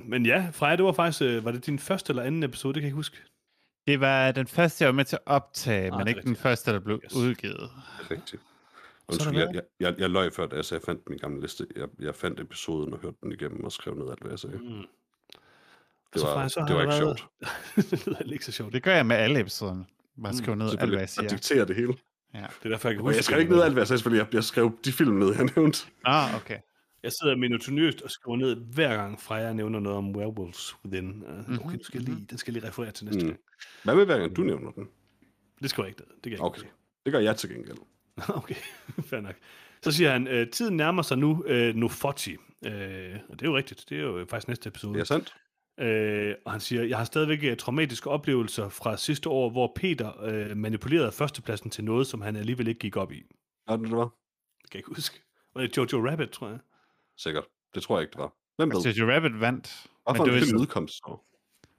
men 0.05 0.27
ja, 0.27 0.49
Freja, 0.53 0.77
det 0.77 0.85
var 0.85 0.93
faktisk, 0.93 1.23
øh, 1.23 1.45
var 1.45 1.51
det 1.53 1.67
din 1.67 1.79
første 1.79 2.11
eller 2.11 2.23
anden 2.23 2.43
episode, 2.43 2.75
det 2.75 2.81
kan 2.81 2.85
jeg 2.85 2.89
ikke 2.89 2.97
huske. 2.97 3.17
Det 3.87 4.01
var 4.01 4.33
den 4.33 4.47
første, 4.47 4.85
jeg 4.85 4.89
var 4.89 4.95
med 4.95 5.05
til 5.05 5.17
at 5.17 5.23
optage, 5.27 5.87
Ah, 5.87 5.93
men 5.93 6.01
er 6.01 6.07
ikke 6.07 6.21
den 6.21 6.29
rigtigt. 6.29 6.43
første, 6.43 6.73
der 6.73 6.79
blev 6.81 7.01
Yes. 7.05 7.15
udgivet. 7.15 7.71
Rigtigt. 8.11 8.35
er 8.43 9.13
Undskyld, 9.13 9.39
jeg, 9.39 9.49
jeg, 9.55 9.63
jeg, 9.81 9.95
jeg 9.99 10.11
løg 10.11 10.33
før, 10.33 10.47
da 10.47 10.57
jeg 10.57 10.65
sagde, 10.65 10.81
jeg 10.81 10.87
fandt 10.95 11.09
min 11.09 11.19
gamle 11.19 11.41
liste. 11.41 11.67
Jeg, 11.77 11.89
jeg 11.99 12.15
fandt 12.15 12.41
episoden 12.41 12.93
og 12.93 12.99
hørte 12.99 13.17
den 13.23 13.33
igennem 13.33 13.65
og 13.65 13.73
skrev 13.73 13.95
ned 13.95 14.11
alt, 14.11 14.21
hvad 14.21 14.31
jeg 14.31 14.39
sagde. 14.39 14.57
Mm. 14.59 14.65
Det 16.15 16.23
var, 16.23 16.35
Freja, 16.35 16.49
så 16.49 16.61
har 16.61 16.67
det 16.67 16.77
var 16.77 16.83
ikke 16.83 16.89
været- 16.91 17.19
sjovt. 17.77 17.91
det 17.91 18.07
lyder 18.07 18.33
ikke 18.33 18.45
så 18.45 18.53
sjovt. 18.53 18.73
Det 18.73 18.83
gør 18.83 18.95
jeg 18.95 19.07
med 19.07 19.17
alle 19.17 19.41
episoderne. 19.41 19.85
Bare 20.23 20.35
skrive 20.35 20.57
ned 20.57 20.69
alt, 20.79 20.91
hvad 20.91 20.99
jeg 20.99 21.09
siger. 21.09 21.29
diktere 21.29 21.67
det 21.67 21.77
hele. 21.77 21.95
Ja. 22.35 22.39
Det 22.39 22.47
er 22.65 22.69
derfor, 22.69 22.89
jeg 22.89 22.97
kan 22.97 23.03
huske 23.03 23.17
jeg 23.17 23.25
skrev 23.25 23.41
ikke 23.41 23.53
ned 23.53 23.63
alt, 23.63 23.73
hvad 23.73 23.81
jeg 23.81 23.87
sagde, 23.89 23.99
selvfølgelig. 23.99 24.25
Jeg, 24.27 24.35
jeg 24.35 24.45
skrev 24.45 24.79
de 24.85 24.93
film 24.93 25.15
ned, 25.17 25.35
jeg 25.35 25.49
nævnte. 25.57 25.87
Ah, 26.05 26.35
okay. 26.37 26.59
Jeg 27.03 27.13
sidder 27.13 27.37
minutiniøst 27.37 28.03
og 28.03 28.11
skriver 28.11 28.37
ned, 28.37 28.57
hver 28.57 28.97
gang 28.97 29.21
Freja 29.21 29.53
nævner 29.53 29.81
noget 29.81 29.99
om 29.99 30.17
Werewolves 30.17 30.77
Within. 30.85 31.23
Uh, 31.23 31.49
Mhm, 31.51 31.59
okay, 31.65 31.79
du 31.79 31.85
skal 31.85 32.01
lige, 32.01 32.27
den 32.31 32.39
skal 32.39 32.53
jeg 32.55 32.61
lige 32.61 32.69
referere 32.71 32.91
til 32.93 33.05
næste 33.05 33.21
Mm. 33.23 33.27
gang. 33.29 33.41
Hvad 33.85 33.95
med 33.95 34.05
hver 34.05 34.19
gang 34.19 34.37
du 34.37 34.43
nævner 34.43 34.71
den? 34.71 34.89
Det 35.63 35.71
skal 35.71 35.83
jeg 35.83 35.89
ikke. 35.89 36.03
Det 36.15 36.23
kan 36.23 36.33
jeg 36.33 36.41
Okay, 36.41 36.59
ikke 36.61 36.71
det 37.05 37.13
gør 37.13 37.21
jeg 37.21 37.37
til 37.37 37.51
gengæld. 37.51 37.77
Okay, 38.29 38.55
fair 39.11 39.21
nok. 39.21 39.35
Så 39.83 39.93
siger 39.93 40.11
han, 40.13 40.27
øh, 40.29 40.51
tiden 40.51 40.77
nærmer 40.77 41.03
sig 41.03 41.19
nu 41.19 41.45
øh, 41.47 41.75
Nofoti. 41.75 42.33
Øh, 42.67 43.17
og 43.29 43.41
det 43.41 43.43
er 43.43 43.51
jo 43.51 43.57
rigtigt. 43.57 43.85
Det 43.89 43.99
er 43.99 44.03
jo 44.03 44.27
faktisk 44.31 44.49
næste 44.49 44.69
episode. 44.69 44.95
Det 44.95 45.01
er 45.01 45.05
sandt. 45.05 45.35
Øh, 45.81 46.35
og 46.45 46.53
han 46.53 46.61
siger, 46.61 46.83
jeg 46.83 46.97
har 46.99 47.05
stadigvæk 47.05 47.39
øh, 47.45 47.57
traumatiske 47.57 48.11
oplevelser 48.11 48.69
fra 48.69 48.97
sidste 48.97 49.29
år, 49.29 49.51
hvor 49.51 49.73
Peter 49.77 50.23
øh, 50.25 50.57
manipulerede 50.57 51.13
førstepladsen 51.13 51.71
til 51.71 51.85
noget, 51.85 52.07
som 52.07 52.21
han 52.21 52.37
alligevel 52.37 52.69
ikke 52.69 52.79
gik 52.79 52.97
op 52.97 53.13
i. 53.13 53.23
Det, 53.69 53.81
det 53.81 53.91
var? 53.91 54.05
Det 54.63 54.71
kan 54.71 54.75
jeg 54.75 54.79
ikke 54.79 54.89
huske. 54.89 55.23
Var 55.55 55.61
det 55.63 55.77
Jojo 55.77 56.11
Rabbit, 56.11 56.31
tror 56.31 56.49
jeg? 56.49 56.59
Sikkert. 57.19 57.45
Det 57.75 57.83
tror 57.83 57.99
jeg 57.99 58.03
ikke, 58.03 58.13
det 58.13 58.21
var. 58.21 58.33
Hvem 58.57 58.71
ved? 58.73 58.93
Jojo 58.93 59.13
Rabbit 59.13 59.41
vandt, 59.41 59.87
Hvorfor 60.05 60.25
men 60.25 60.33
det 60.33 60.37
en 60.37 60.41
var 60.41 60.47
film 60.47 60.89
så 60.89 61.17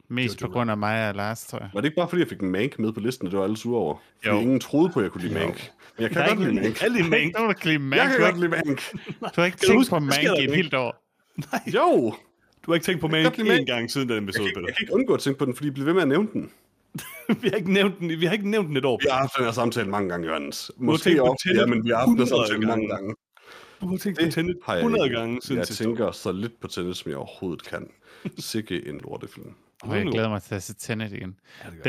mest 0.09 0.39
på 0.41 0.47
grund 0.47 0.71
af 0.71 0.77
mig 0.77 1.09
og 1.09 1.15
Lars, 1.15 1.45
tror 1.45 1.59
jeg. 1.59 1.69
Var 1.73 1.81
det 1.81 1.85
ikke 1.85 1.95
bare 1.95 2.09
fordi, 2.09 2.19
jeg 2.19 2.29
fik 2.29 2.39
en 2.41 2.51
Mank 2.51 2.79
med 2.79 2.91
på 2.93 2.99
listen, 2.99 3.27
og 3.27 3.31
det 3.31 3.37
var 3.39 3.43
alle 3.43 3.57
sure 3.57 3.79
over? 3.79 3.95
Fordi 4.23 4.35
Jo. 4.35 4.41
ingen 4.41 4.59
troede 4.59 4.89
på, 4.89 4.99
at 4.99 5.03
jeg 5.03 5.11
kunne 5.11 5.23
lide. 5.23 5.33
Mank. 5.33 5.71
Men 5.97 6.03
jeg 6.03 6.11
kan 6.11 6.27
godt 6.27 6.39
lide 6.39 6.53
Mank. 6.53 6.81
Er 7.11 7.15
ikke 7.17 7.31
nogen, 7.31 7.47
der 7.49 7.53
kan 7.53 7.71
lide 7.71 7.79
Mank. 7.79 8.01
Jeg 8.01 8.09
kan 8.09 8.17
Du 8.17 8.23
har 8.23 8.31
godt 8.31 8.43
ikke, 8.43 8.55
lide 8.55 8.63
Mank. 8.65 8.81
du 9.35 9.41
har 9.41 9.45
ikke 9.45 9.57
tænkt 9.57 9.89
på 9.89 9.99
Mank 9.99 10.23
i 10.39 10.43
et 10.43 10.55
helt 10.55 10.73
år. 10.73 11.03
Jo! 11.77 12.13
Du 12.65 12.71
har 12.71 12.73
ikke 12.73 12.85
tænkt 12.85 13.01
på 13.01 13.07
kan 13.07 13.23
Mank 13.23 13.37
lide 13.37 13.49
Mank. 13.49 13.67
gang 13.67 13.91
siden 13.91 14.09
den 14.09 14.15
Jeg 14.15 14.23
episode, 14.23 14.47
Peter. 14.47 14.61
jeg 14.67 14.75
kan 14.75 14.83
ikke 14.83 14.93
undgå 14.93 15.13
at 15.13 15.19
tænke 15.19 15.39
på 15.39 15.45
den, 15.45 15.55
fordi 15.55 15.67
I 15.67 15.71
bliver 15.71 15.85
ved 15.85 15.93
med 15.93 16.01
at 16.01 16.07
nævne 16.07 16.29
den. 16.33 16.51
vi, 17.41 17.47
har 17.49 17.55
ikke 17.55 17.73
nævnt 17.73 17.99
den, 17.99 18.09
vi 18.09 18.25
har 18.25 18.33
ikke 18.33 18.49
nævnt 18.49 18.67
den 18.69 18.77
et 18.77 18.85
år. 18.85 18.99
Vi 19.01 19.07
har 19.11 19.17
haft 19.17 19.31
den 19.37 19.45
her 19.45 19.51
samtale 19.51 19.89
mange 19.89 20.09
gange, 20.09 20.27
Jørgens. 20.27 20.71
Måske 20.77 21.23
ofte, 21.23 21.49
ja, 21.55 21.65
men 21.65 21.83
vi 21.85 21.89
har 21.89 21.97
haft 21.97 22.07
den 22.07 22.17
her 22.17 22.23
100 22.23 22.29
samtale 22.29 22.67
mange 22.67 22.87
gange. 22.87 23.15
Du 23.81 23.87
har 23.87 23.97
tænkt 23.97 24.19
på 24.19 24.31
Tenet 24.31 24.57
har 24.65 24.73
jeg 24.73 24.81
100 24.81 25.05
ikke. 25.05 25.17
gange 25.17 25.41
siden 25.41 25.59
Jeg 25.59 25.67
tænker 25.67 26.11
så 26.11 26.31
lidt 26.31 26.59
på 26.59 26.67
tennis, 26.67 26.97
som 26.97 27.09
jeg 27.09 27.17
overhovedet 27.17 27.63
kan. 27.63 27.89
Sikke 28.39 28.87
en 28.87 28.97
lortefilm. 28.97 29.53
Og 29.83 29.97
jeg 29.97 30.05
glæder 30.05 30.29
mig 30.29 30.41
til 30.41 30.55
at 30.55 30.63
se 30.63 30.73
Tenet 30.73 31.13
igen. 31.13 31.39
Ja, 31.63 31.69
det 31.69 31.83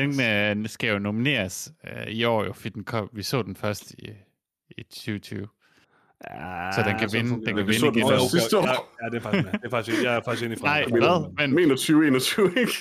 Den 0.55 0.62
øh, 0.62 0.69
skal 0.69 0.90
jo 0.90 0.98
nomineres 0.98 1.73
øh, 1.85 2.06
i 2.06 2.24
år, 2.24 2.44
jo, 2.44 2.52
fordi 2.52 2.69
den 2.69 2.85
kom, 2.85 3.10
vi 3.12 3.23
så 3.23 3.43
den 3.43 3.56
først 3.56 3.90
i, 3.90 4.10
i 4.78 4.82
2020. 4.82 5.47
Ja, 6.31 6.73
Så 6.73 6.82
den 6.86 6.98
kan 6.98 7.09
vinde, 7.12 7.31
den 7.31 7.56
kan 7.56 7.66
vinde 7.66 7.86
igen. 7.98 8.28
sidste 8.31 8.59
år. 8.59 8.66
Ja, 9.02 9.09
det 9.10 9.16
er 9.16 9.20
faktisk, 9.20 9.47
det 9.52 9.60
er 9.65 9.70
faktisk, 9.70 10.02
jeg 10.02 10.15
er 10.16 10.20
faktisk 10.24 10.44
enig 10.47 10.59
i 10.59 10.62
Nej, 10.62 10.85
hvad? 10.85 11.47
Men, 11.48 11.55
Men 11.55 11.65
21, 12.05 12.48
ikke? 12.56 12.73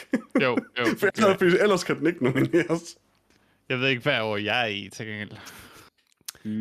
jo, 0.42 0.58
jo. 0.80 0.86
For 1.00 1.08
ellers, 1.18 1.54
ellers 1.62 1.84
kan 1.84 2.00
den 2.00 2.08
ikke 2.08 2.24
nomineres. 2.24 2.98
Jeg 3.70 3.80
ved 3.80 3.88
ikke, 3.88 4.04
hvad 4.04 4.22
år 4.22 4.38
jeg 4.38 4.62
er 4.62 4.68
i, 4.68 4.90
til 4.94 5.06
gengæld. 5.06 5.32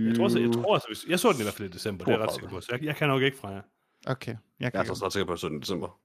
Jeg 0.06 0.16
tror, 0.16 0.24
også, 0.24 0.38
jeg, 0.38 0.52
tror 0.52 0.74
også, 0.74 0.86
hvis, 0.88 1.04
jeg 1.08 1.20
så 1.20 1.32
den 1.32 1.40
i 1.40 1.42
hvert 1.42 1.54
fald 1.54 1.68
i 1.68 1.72
december, 1.72 2.04
det 2.04 2.12
er 2.14 2.18
jeg 2.18 2.22
ret 2.22 2.28
32. 2.28 2.40
sikker 2.40 2.56
på. 2.56 2.60
Så 2.60 2.68
jeg, 2.72 2.84
jeg 2.84 2.96
kan 2.96 3.08
nok 3.08 3.22
ikke 3.22 3.38
fra 3.38 3.48
jer. 3.48 3.62
Okay, 4.06 4.30
jeg 4.30 4.38
Jeg 4.60 4.72
kan 4.72 4.80
er 4.80 4.94
så 4.94 5.04
ret 5.04 5.12
sikker 5.12 5.26
på, 5.26 5.32
at 5.32 5.38
17. 5.38 5.60
december. 5.60 6.00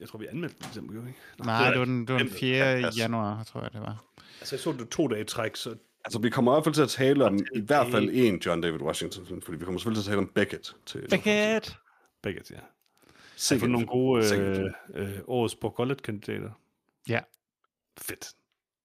Jeg 0.00 0.08
tror, 0.08 0.18
vi 0.18 0.26
anmeldte 0.26 0.56
den 0.58 0.64
i 0.66 0.68
december, 0.68 0.92
gjorde 0.92 1.04
vi 1.06 1.10
ikke? 1.10 1.20
Nå, 1.38 1.44
Nej, 1.44 1.70
det 1.70 1.78
var 1.78 1.80
er 1.80 1.84
den, 1.84 2.00
det 2.06 2.12
var 2.12 2.18
den 2.18 2.26
nemt. 2.26 2.38
4. 2.38 2.82
pas. 2.82 2.98
januar, 2.98 3.44
tror 3.44 3.60
jeg, 3.62 3.72
det 3.72 3.80
var. 3.80 4.04
Altså, 4.40 4.54
jeg 4.54 4.60
så 4.60 4.72
det 4.72 4.88
to 4.88 5.08
dage 5.08 5.20
i 5.20 5.24
træk, 5.24 5.56
så 5.56 5.74
Altså, 6.04 6.18
vi 6.18 6.30
kommer 6.30 6.52
i 6.52 6.54
hvert 6.54 6.64
fald 6.64 6.74
til 6.74 6.82
at 6.82 6.88
tale 6.88 7.24
om 7.24 7.38
i 7.54 7.60
hvert 7.60 7.90
fald 7.90 8.10
en 8.12 8.38
John 8.46 8.60
David 8.60 8.80
Washington 8.80 9.42
fordi 9.42 9.58
vi 9.58 9.64
kommer 9.64 9.78
selvfølgelig 9.78 10.04
til 10.04 10.10
at 10.10 10.12
tale 10.12 10.18
om 10.18 10.32
Beckett. 10.34 10.76
Til 10.86 11.06
Beckett! 11.10 11.76
begge 12.22 12.40
ja. 12.50 12.54
Har 12.56 12.62
Sikkert. 13.36 13.60
fået 13.60 13.70
nogle 13.70 13.86
gode 13.86 14.34
øh, 14.34 14.70
øh, 14.94 15.18
årets 15.26 15.54
Borgollet-kandidater. 15.54 16.50
Ja. 17.08 17.20
Fedt. 17.98 18.28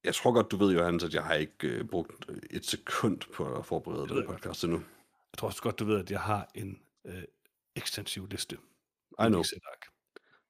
Jeg 0.07 0.15
tror 0.15 0.31
godt, 0.31 0.51
du 0.51 0.57
ved, 0.57 0.73
Johannes, 0.73 1.03
at 1.03 1.13
jeg 1.13 1.23
har 1.23 1.33
ikke 1.33 1.67
øh, 1.67 1.85
brugt 1.85 2.25
et 2.49 2.65
sekund 2.65 3.19
på 3.33 3.55
at 3.55 3.65
forberede 3.65 4.07
den 4.07 4.17
jeg 4.17 4.25
podcast 4.25 4.63
endnu. 4.63 4.77
Jeg 5.33 5.37
tror 5.37 5.47
også 5.47 5.61
godt, 5.61 5.79
du 5.79 5.85
ved, 5.85 5.99
at 5.99 6.11
jeg 6.11 6.19
har 6.19 6.49
en 6.55 6.79
øh, 7.05 7.23
ekstensiv 7.75 8.27
liste. 8.27 8.55
I 8.55 9.27
know. 9.27 9.41
Excel-ark. 9.41 9.85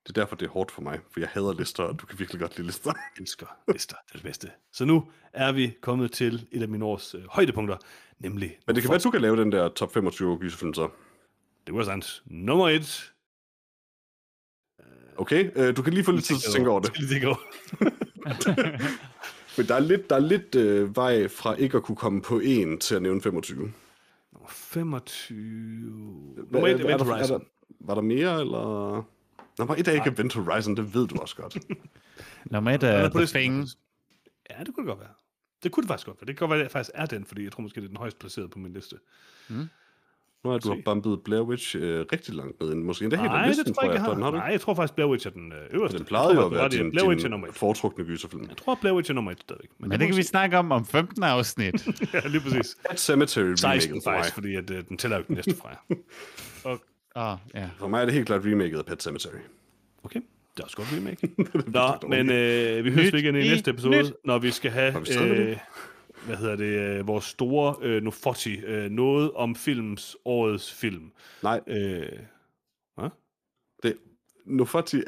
Det 0.03 0.17
er 0.17 0.21
derfor, 0.21 0.35
det 0.35 0.45
er 0.45 0.49
hårdt 0.49 0.71
for 0.71 0.81
mig, 0.81 0.99
for 1.11 1.19
jeg 1.19 1.29
hader 1.29 1.53
lister, 1.53 1.83
og 1.83 1.99
du 1.99 2.05
kan 2.05 2.19
virkelig 2.19 2.41
godt 2.41 2.57
lide 2.57 2.67
lister. 2.67 2.93
Jeg 2.95 3.21
elsker 3.21 3.45
lister. 3.73 3.95
Det 4.05 4.11
er 4.11 4.17
det 4.17 4.23
bedste. 4.23 4.51
Så 4.71 4.85
nu 4.85 5.11
er 5.33 5.51
vi 5.51 5.77
kommet 5.81 6.11
til 6.11 6.47
et 6.51 6.61
af 6.61 6.67
mine 6.69 6.85
års 6.85 7.15
øh, 7.15 7.21
højdepunkter, 7.29 7.77
nemlig... 8.19 8.57
Men 8.67 8.75
det 8.75 8.83
kan 8.83 8.89
være, 8.89 8.97
at 8.97 9.03
du 9.03 9.11
kan 9.11 9.21
lave 9.21 9.37
den 9.37 9.51
der 9.51 9.69
top 9.69 9.93
25 9.93 10.37
gyserfilm 10.39 10.73
så. 10.73 10.89
Det 11.67 11.75
var 11.75 11.83
sandt. 11.83 12.23
Nummer 12.25 12.69
et. 12.69 13.13
Okay, 15.17 15.51
øh, 15.55 15.77
du 15.77 15.81
kan 15.81 15.93
lige 15.93 16.03
få 16.03 16.11
lidt 16.11 16.25
tid 16.25 16.35
til 16.37 16.47
at 16.47 16.53
tænke 16.53 16.69
over 16.69 16.79
det. 16.79 16.99
Lige 16.99 17.09
tænke 17.09 17.27
over. 17.27 17.37
Men 19.57 19.67
der 19.67 19.75
er 19.75 19.79
lidt, 19.79 20.09
der 20.09 20.15
er 20.15 20.19
lidt 20.19 20.55
øh, 20.55 20.95
vej 20.95 21.27
fra 21.27 21.53
ikke 21.53 21.77
at 21.77 21.83
kunne 21.83 21.95
komme 21.95 22.21
på 22.21 22.39
en 22.39 22.79
til 22.79 22.95
at 22.95 23.01
nævne 23.01 23.21
25. 23.21 23.57
Nummer 24.33 24.49
25. 24.49 26.35
Hvad- 26.49 26.61
er 26.61 26.65
Event 26.67 26.79
der- 26.87 26.95
er 26.95 27.03
Horizon. 27.03 27.39
der- 27.39 27.45
Var 27.79 27.95
der 27.95 28.01
mere, 28.01 28.41
eller... 28.41 29.03
Nummer 29.59 29.75
et 29.75 29.87
er 29.87 29.91
ikke 29.91 30.09
Event 30.09 30.33
Horizon, 30.33 30.77
det 30.77 30.93
ved 30.93 31.07
du 31.07 31.15
også 31.15 31.35
godt. 31.35 31.57
Nummer 32.51 32.71
et 32.71 32.83
er 32.83 32.87
er 32.87 33.09
på 33.09 33.17
The 33.17 33.25
Thing. 33.27 33.67
Ja, 34.49 34.63
det 34.63 34.75
kunne 34.75 34.83
det 34.85 34.89
godt 34.89 34.99
være. 34.99 35.13
Det 35.63 35.71
kunne 35.71 35.81
det 35.81 35.87
faktisk 35.87 36.05
godt 36.07 36.17
være. 36.21 36.27
Det 36.27 36.37
kan 36.37 36.47
godt 36.47 36.49
være, 36.49 36.59
at 36.59 36.63
det 36.65 36.71
faktisk 36.71 36.91
er 36.93 37.05
den, 37.05 37.25
fordi 37.25 37.43
jeg 37.43 37.51
tror 37.51 37.61
måske, 37.61 37.75
det 37.81 37.83
er 37.85 37.87
den 37.87 37.97
højst 37.97 38.19
placeret 38.19 38.49
på 38.51 38.59
min 38.59 38.73
liste. 38.73 38.95
Nu 40.43 40.49
har 40.49 40.57
du 40.57 40.69
har 40.69 40.81
bumpet 40.85 41.23
Blair 41.23 41.41
Witch 41.41 41.75
øh, 41.79 42.05
rigtig 42.11 42.33
langt 42.35 42.61
ned. 42.61 42.75
Måske 42.75 43.03
endda 43.03 43.17
helt 43.17 43.29
på 43.29 43.35
Nej, 43.35 43.47
listen, 43.47 43.65
det 43.65 43.75
tror 43.75 43.83
jeg 43.83 43.91
ikke, 43.91 43.93
jeg 43.93 43.99
efterhånden, 44.01 44.23
har. 44.23 44.31
du 44.31 44.37
Nej, 44.37 44.45
jeg 44.45 44.61
tror 44.61 44.73
faktisk, 44.73 44.95
Blair 44.95 45.07
Witch 45.07 45.27
er 45.27 45.31
den 45.31 45.51
øh, 45.51 45.57
øverste. 45.71 45.97
Den 45.97 46.05
plejede 46.05 46.33
jo 46.33 46.45
at 46.45 46.51
være 46.51 46.69
din, 46.69 46.91
Blair 46.91 47.07
Witch 47.07 47.25
er 47.25 47.29
nummer 47.29 47.47
et. 47.47 47.53
foretrukne 47.55 48.05
gyserfilm. 48.05 48.45
Jeg 48.49 48.57
tror, 48.57 48.77
Blair 48.81 48.93
Witch 48.93 49.11
er 49.11 49.15
nummer 49.15 49.31
et 49.31 49.39
stadigvæk. 49.41 49.69
Men 49.79 49.91
det 49.91 50.07
kan 50.07 50.17
vi 50.17 50.23
snakke 50.23 50.57
om 50.57 50.71
om 50.71 50.85
15 50.85 51.23
afsnit. 51.23 51.87
ja, 52.13 52.27
lige 52.27 52.41
præcis. 52.41 52.75
Pet 52.89 52.99
Cemetery 52.99 53.53
16 53.55 53.65
remaket 53.65 54.03
for 54.03 54.11
mig. 54.11 54.17
faktisk, 54.17 54.33
fordi 54.33 54.55
at, 54.55 54.69
øh, 54.69 54.83
den 54.89 54.97
tæller 54.97 55.17
jo 55.17 55.23
den 55.27 55.35
næste 55.35 55.55
fra 55.55 55.69
jer. 55.69 55.95
Åh, 56.71 57.31
oh, 57.31 57.37
ja. 57.55 57.69
For 57.77 57.87
mig 57.87 58.01
er 58.01 58.05
det 58.05 58.13
helt 58.13 58.27
klart 58.27 58.41
remaket 58.45 58.77
af 58.77 58.85
Pet 58.85 59.03
Cemetery. 59.03 59.39
Okay, 60.03 60.19
det 60.53 60.59
er 60.59 60.63
også 60.63 60.77
godt 60.77 60.87
remake. 60.97 61.29
Nå, 61.77 62.09
men 62.09 62.29
øh, 62.31 62.85
vi 62.85 62.91
høres 62.91 63.09
igen 63.13 63.35
i 63.35 63.39
næste 63.39 63.71
episode, 63.71 64.13
når 64.25 64.39
vi 64.39 64.51
skal 64.51 64.71
have, 64.71 64.95
øh, 65.21 65.57
hvad 66.25 66.37
hedder 66.37 66.55
det, 66.55 66.99
øh, 66.99 67.07
vores 67.07 67.25
store 67.25 67.75
øh, 67.81 68.03
Nofoti, 68.03 68.57
øh, 68.57 68.91
noget 68.91 69.31
om 69.31 69.55
films 69.55 70.15
årets 70.25 70.73
film. 70.73 71.11
Nej, 71.43 71.61
Øh, 71.67 72.09
hvad? 72.95 73.09
det, 73.83 73.97
Nofati, 74.45 75.01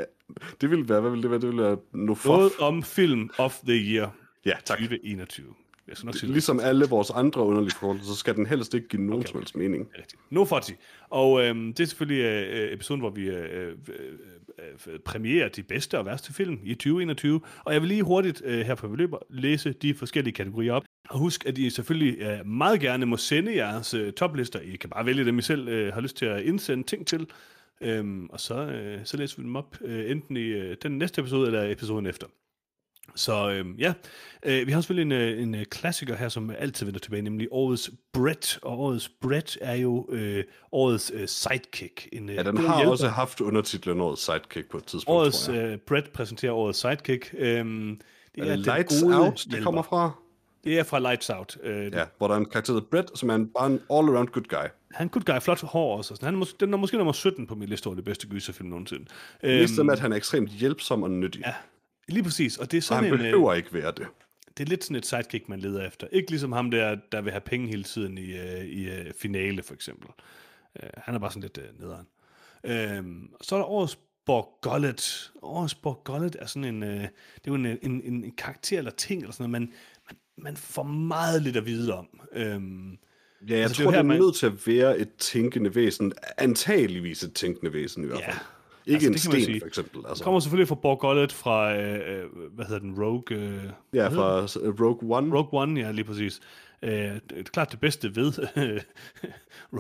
det 0.62 0.70
ville 0.70 0.90
være, 0.90 1.02
hvad 1.02 1.10
ville 1.12 1.24
det 1.24 1.32
være? 1.32 1.40
Det 1.40 1.48
ville 1.48 1.64
være 1.64 1.78
Nofof. 1.94 2.26
Noget 2.26 2.52
om 2.60 2.84
film 2.84 3.30
of 3.38 3.60
the 3.68 3.74
year 3.94 4.16
Ja, 4.46 4.54
tak. 4.66 4.78
2021. 4.78 5.54
Jeg 5.88 5.98
skal 5.98 6.06
nok 6.06 6.16
sige 6.16 6.28
det. 6.28 6.34
Ligesom 6.34 6.60
alle 6.60 6.86
vores 6.86 7.10
andre 7.10 7.42
underlige 7.42 7.72
forkortelser, 7.72 8.14
så 8.14 8.20
skal 8.20 8.36
den 8.36 8.46
helst 8.46 8.74
ikke 8.74 8.88
give 8.88 9.02
nogen 9.02 9.20
Okay, 9.20 9.30
som 9.32 9.40
helst 9.40 9.56
mening. 9.56 9.90
Rigtigt. 9.98 10.22
No 10.30 10.46
40. 10.46 10.62
Og 11.10 11.44
øhm, 11.46 11.74
det 11.74 11.84
er 11.84 11.88
selvfølgelig 11.88 12.24
øh, 12.24 12.74
episoden, 12.74 13.02
hvor 13.02 13.10
vi 13.10 13.30
øh, 13.30 13.68
øh, 13.68 13.76
øh, 14.88 14.94
øh 14.94 15.00
premierer 15.00 15.50
de 15.50 15.64
bedste 15.64 16.00
og 16.00 16.06
værste 16.06 16.34
film 16.34 16.60
i 16.64 16.74
2021. 16.74 17.42
Og 17.66 17.74
jeg 17.74 17.82
vil 17.82 17.90
lige 17.90 18.04
hurtigt 18.04 18.42
øh, 18.46 18.66
her 18.66 18.76
på 18.76 18.96
løber 18.96 19.18
læse 19.30 19.74
de 19.74 19.94
forskellige 19.94 20.34
kategorier 20.34 20.74
op. 20.74 20.84
Og 21.10 21.20
husk, 21.20 21.46
at 21.46 21.58
I 21.58 21.70
selvfølgelig 21.70 22.20
øh, 22.20 22.46
meget 22.46 22.80
gerne 22.80 23.06
må 23.06 23.18
sende 23.18 23.56
jeres 23.56 23.94
øh, 23.94 24.14
toplister. 24.14 24.60
I 24.60 24.76
kan 24.76 24.90
bare 24.90 25.06
vælge 25.06 25.26
dem, 25.26 25.40
I 25.40 25.42
selv 25.42 25.68
øh, 25.68 25.94
har 25.94 26.02
lyst 26.02 26.18
til 26.18 26.26
at 26.26 26.42
indsende 26.42 26.84
ting 26.84 27.08
til. 27.08 27.28
Øhm, 27.82 28.30
og 28.30 28.40
så, 28.40 28.56
øh, 28.56 29.00
så 29.04 29.18
læser 29.18 29.38
vi 29.38 29.44
dem 29.44 29.56
op, 29.56 29.78
øh, 29.82 30.12
enten 30.12 30.38
i 30.38 30.46
øh, 30.46 30.78
den 30.84 30.98
næste 30.98 31.22
episode 31.22 31.48
eller 31.48 31.72
episoden 31.72 32.06
efter. 32.06 32.28
Så 33.16 33.50
øhm, 33.52 33.76
ja, 33.80 33.94
øh, 34.44 34.68
vi 34.68 34.72
har 34.72 34.82
selvfølgelig 34.82 35.16
en, 35.16 35.22
øh, 35.22 35.42
en 35.44 35.56
øh, 35.56 35.66
klassiker 35.66 36.16
her, 36.16 36.30
som 36.30 36.52
altid 36.60 36.86
vender 36.86 37.00
tilbage, 37.00 37.22
nemlig 37.22 37.48
årets 37.52 37.92
Brett. 38.14 38.60
Og 38.62 38.80
årets 38.80 39.10
Brett 39.22 39.58
er 39.62 39.76
jo 39.76 40.08
øh, 40.12 40.44
årets 40.72 41.12
øh, 41.16 41.28
sidekick. 41.28 42.08
En, 42.14 42.30
øh, 42.30 42.36
Ja, 42.36 42.44
den 42.44 42.58
har 42.58 42.76
hjælper. 42.78 42.92
også 42.92 43.08
haft 43.08 43.42
undertitlen 43.42 44.02
Årets 44.02 44.26
Sidekick 44.26 44.70
på 44.70 44.78
et 44.78 44.86
tidspunkt, 44.86 45.18
Årets 45.20 45.46
tror 45.46 45.54
jeg. 45.54 45.64
øh, 45.72 45.78
Brett 45.78 46.12
præsenterer 46.14 46.52
årets 46.54 46.80
sidekick. 46.80 47.36
Øhm, 47.38 48.00
det 48.36 48.44
Er 48.48 48.52
er 48.52 48.56
det 48.56 48.66
Lights 48.66 49.02
gode 49.04 49.18
Out, 49.26 49.46
det 49.52 49.64
kommer 49.64 49.82
fra? 49.82 50.12
Det 50.64 50.80
er 50.80 50.84
fra 50.84 51.00
Lights 51.00 51.30
Out. 51.30 51.58
Øh, 51.64 51.92
Ja, 51.94 52.04
hvor 52.18 52.28
der 52.28 52.36
er 52.36 52.40
en 52.40 52.46
karakter, 52.46 52.74
der 52.74 52.82
Brett, 52.92 53.20
som 53.20 53.30
er 53.30 53.36
en, 53.36 53.48
bare 53.48 53.68
en 53.68 53.80
all-around 53.92 54.26
good 54.32 54.44
guy. 54.50 54.68
Han 54.94 55.08
er 55.08 55.12
good 55.12 55.24
guy, 55.24 55.40
flot 55.42 55.62
hår 55.62 55.98
også. 55.98 56.18
Han 56.22 56.36
er, 56.36 56.40
mås- 56.46 56.56
den 56.60 56.74
er 56.74 56.78
måske 56.78 56.98
nummer 56.98 57.14
17 57.14 57.48
på 57.48 57.56
min 57.56 57.70
liste 57.70 57.88
over 57.88 57.96
de 57.96 58.02
bedste 58.02 58.28
gyserfilm 58.28 58.70
nogensinde. 58.70 59.06
Ligesom 59.44 59.90
at 59.90 60.00
han 60.00 60.12
er 60.12 60.16
ekstremt 60.18 60.50
hjælpsom 60.50 61.04
og 61.04 61.12
nyttig. 61.12 61.42
ja, 61.46 61.54
lige 62.10 62.24
præcis. 62.24 62.58
Og 62.58 62.72
det 62.72 62.78
er 62.78 62.82
Så 62.82 62.88
sådan 62.88 63.04
han 63.04 63.14
en... 63.14 63.20
øh, 63.20 63.26
behøver 63.26 63.54
ikke 63.54 63.74
være 63.74 63.92
det. 63.98 64.08
det 64.58 64.64
er 64.66 64.70
lidt 64.70 64.84
sådan 64.84 64.96
et 64.98 65.06
sidekick, 65.06 65.50
man 65.50 65.60
leder 65.60 65.88
efter. 65.88 66.08
Ikke 66.12 66.30
ligesom 66.30 66.52
ham 66.52 66.72
der, 66.72 66.98
der 67.12 67.22
vil 67.22 67.32
have 67.32 67.42
penge 67.42 67.68
hele 67.68 67.84
tiden 67.84 68.18
i, 68.18 68.34
uh, 68.34 68.66
i 68.66 68.88
uh, 68.90 69.06
finale, 69.18 69.64
for 69.64 69.74
eksempel. 69.74 70.08
Han 70.98 71.16
er 71.16 71.20
bare 71.20 71.32
sådan 71.32 71.42
lidt 71.42 71.58
uh, 71.58 71.80
nederen. 71.82 72.06
Uh, 73.04 73.30
så 73.42 73.56
er 73.56 73.60
der 73.60 73.66
årets 73.66 73.98
Borgollet. 74.26 75.32
Årets 75.42 75.76
Borgollet 75.76 76.36
er 76.40 76.46
sådan 76.46 76.64
en, 76.64 76.82
det 76.82 77.00
er 77.02 77.10
jo 77.48 77.54
en, 77.56 77.66
en, 77.66 77.80
en, 77.82 78.02
en 78.24 78.32
karakter 78.38 78.78
eller 78.78 78.92
ting, 78.92 79.22
eller 79.22 79.34
sådan 79.34 79.50
noget, 79.50 79.62
man, 79.62 79.74
man, 80.10 80.18
man 80.38 80.58
får 80.58 80.84
meget 80.84 81.42
lidt 81.42 81.58
at 81.58 81.66
vide 81.66 81.94
om. 81.98 82.08
Uh, 82.36 82.40
Ja, 83.50 83.56
jeg 83.56 83.64
Altså, 83.64 83.64
altså, 83.64 83.74
det 83.74 83.80
er 83.80 83.84
tror, 83.84 83.92
her, 83.92 84.00
er 84.00 84.04
man- 84.04 84.20
nødt 84.20 84.36
til 84.36 84.46
at 84.46 84.68
være 84.68 84.98
et 85.00 85.10
tænkende 85.18 85.76
væsen. 85.76 86.14
Antageligvis 86.38 87.24
et 87.24 87.34
tænkende 87.34 87.74
væsen 87.74 88.04
i 88.04 88.08
hvert 88.08 88.20
Ja. 88.20 88.34
Fald. 88.90 89.02
Ikke 89.04 89.08
Altså, 89.14 89.30
en 89.30 89.34
sten, 89.34 89.46
sige. 89.46 89.60
for 89.60 89.68
eksempel. 89.68 90.02
Altså. 90.10 90.24
kommer 90.24 90.40
selvfølgelig 90.40 90.68
fra 90.68 90.76
Borgollet 90.76 91.32
fra, 91.32 91.74
uh, 91.74 91.80
uh, 91.80 92.54
hvad 92.56 92.66
hedder 92.66 92.80
den, 92.80 93.04
Rogue... 93.04 93.24
Uh, 93.38 93.64
Ja, 93.94 94.08
fra 94.08 94.48
s- 94.48 94.58
Rogue 94.58 95.18
One. 95.18 95.36
Rogue 95.38 95.62
One, 95.62 95.80
ja, 95.82 95.92
lige 95.92 96.06
præcis. 96.06 96.40
Øh, 96.84 96.92
det 96.92 97.22
er 97.38 97.44
klart 97.44 97.72
det 97.72 97.80
bedste 97.80 98.16
ved 98.16 98.34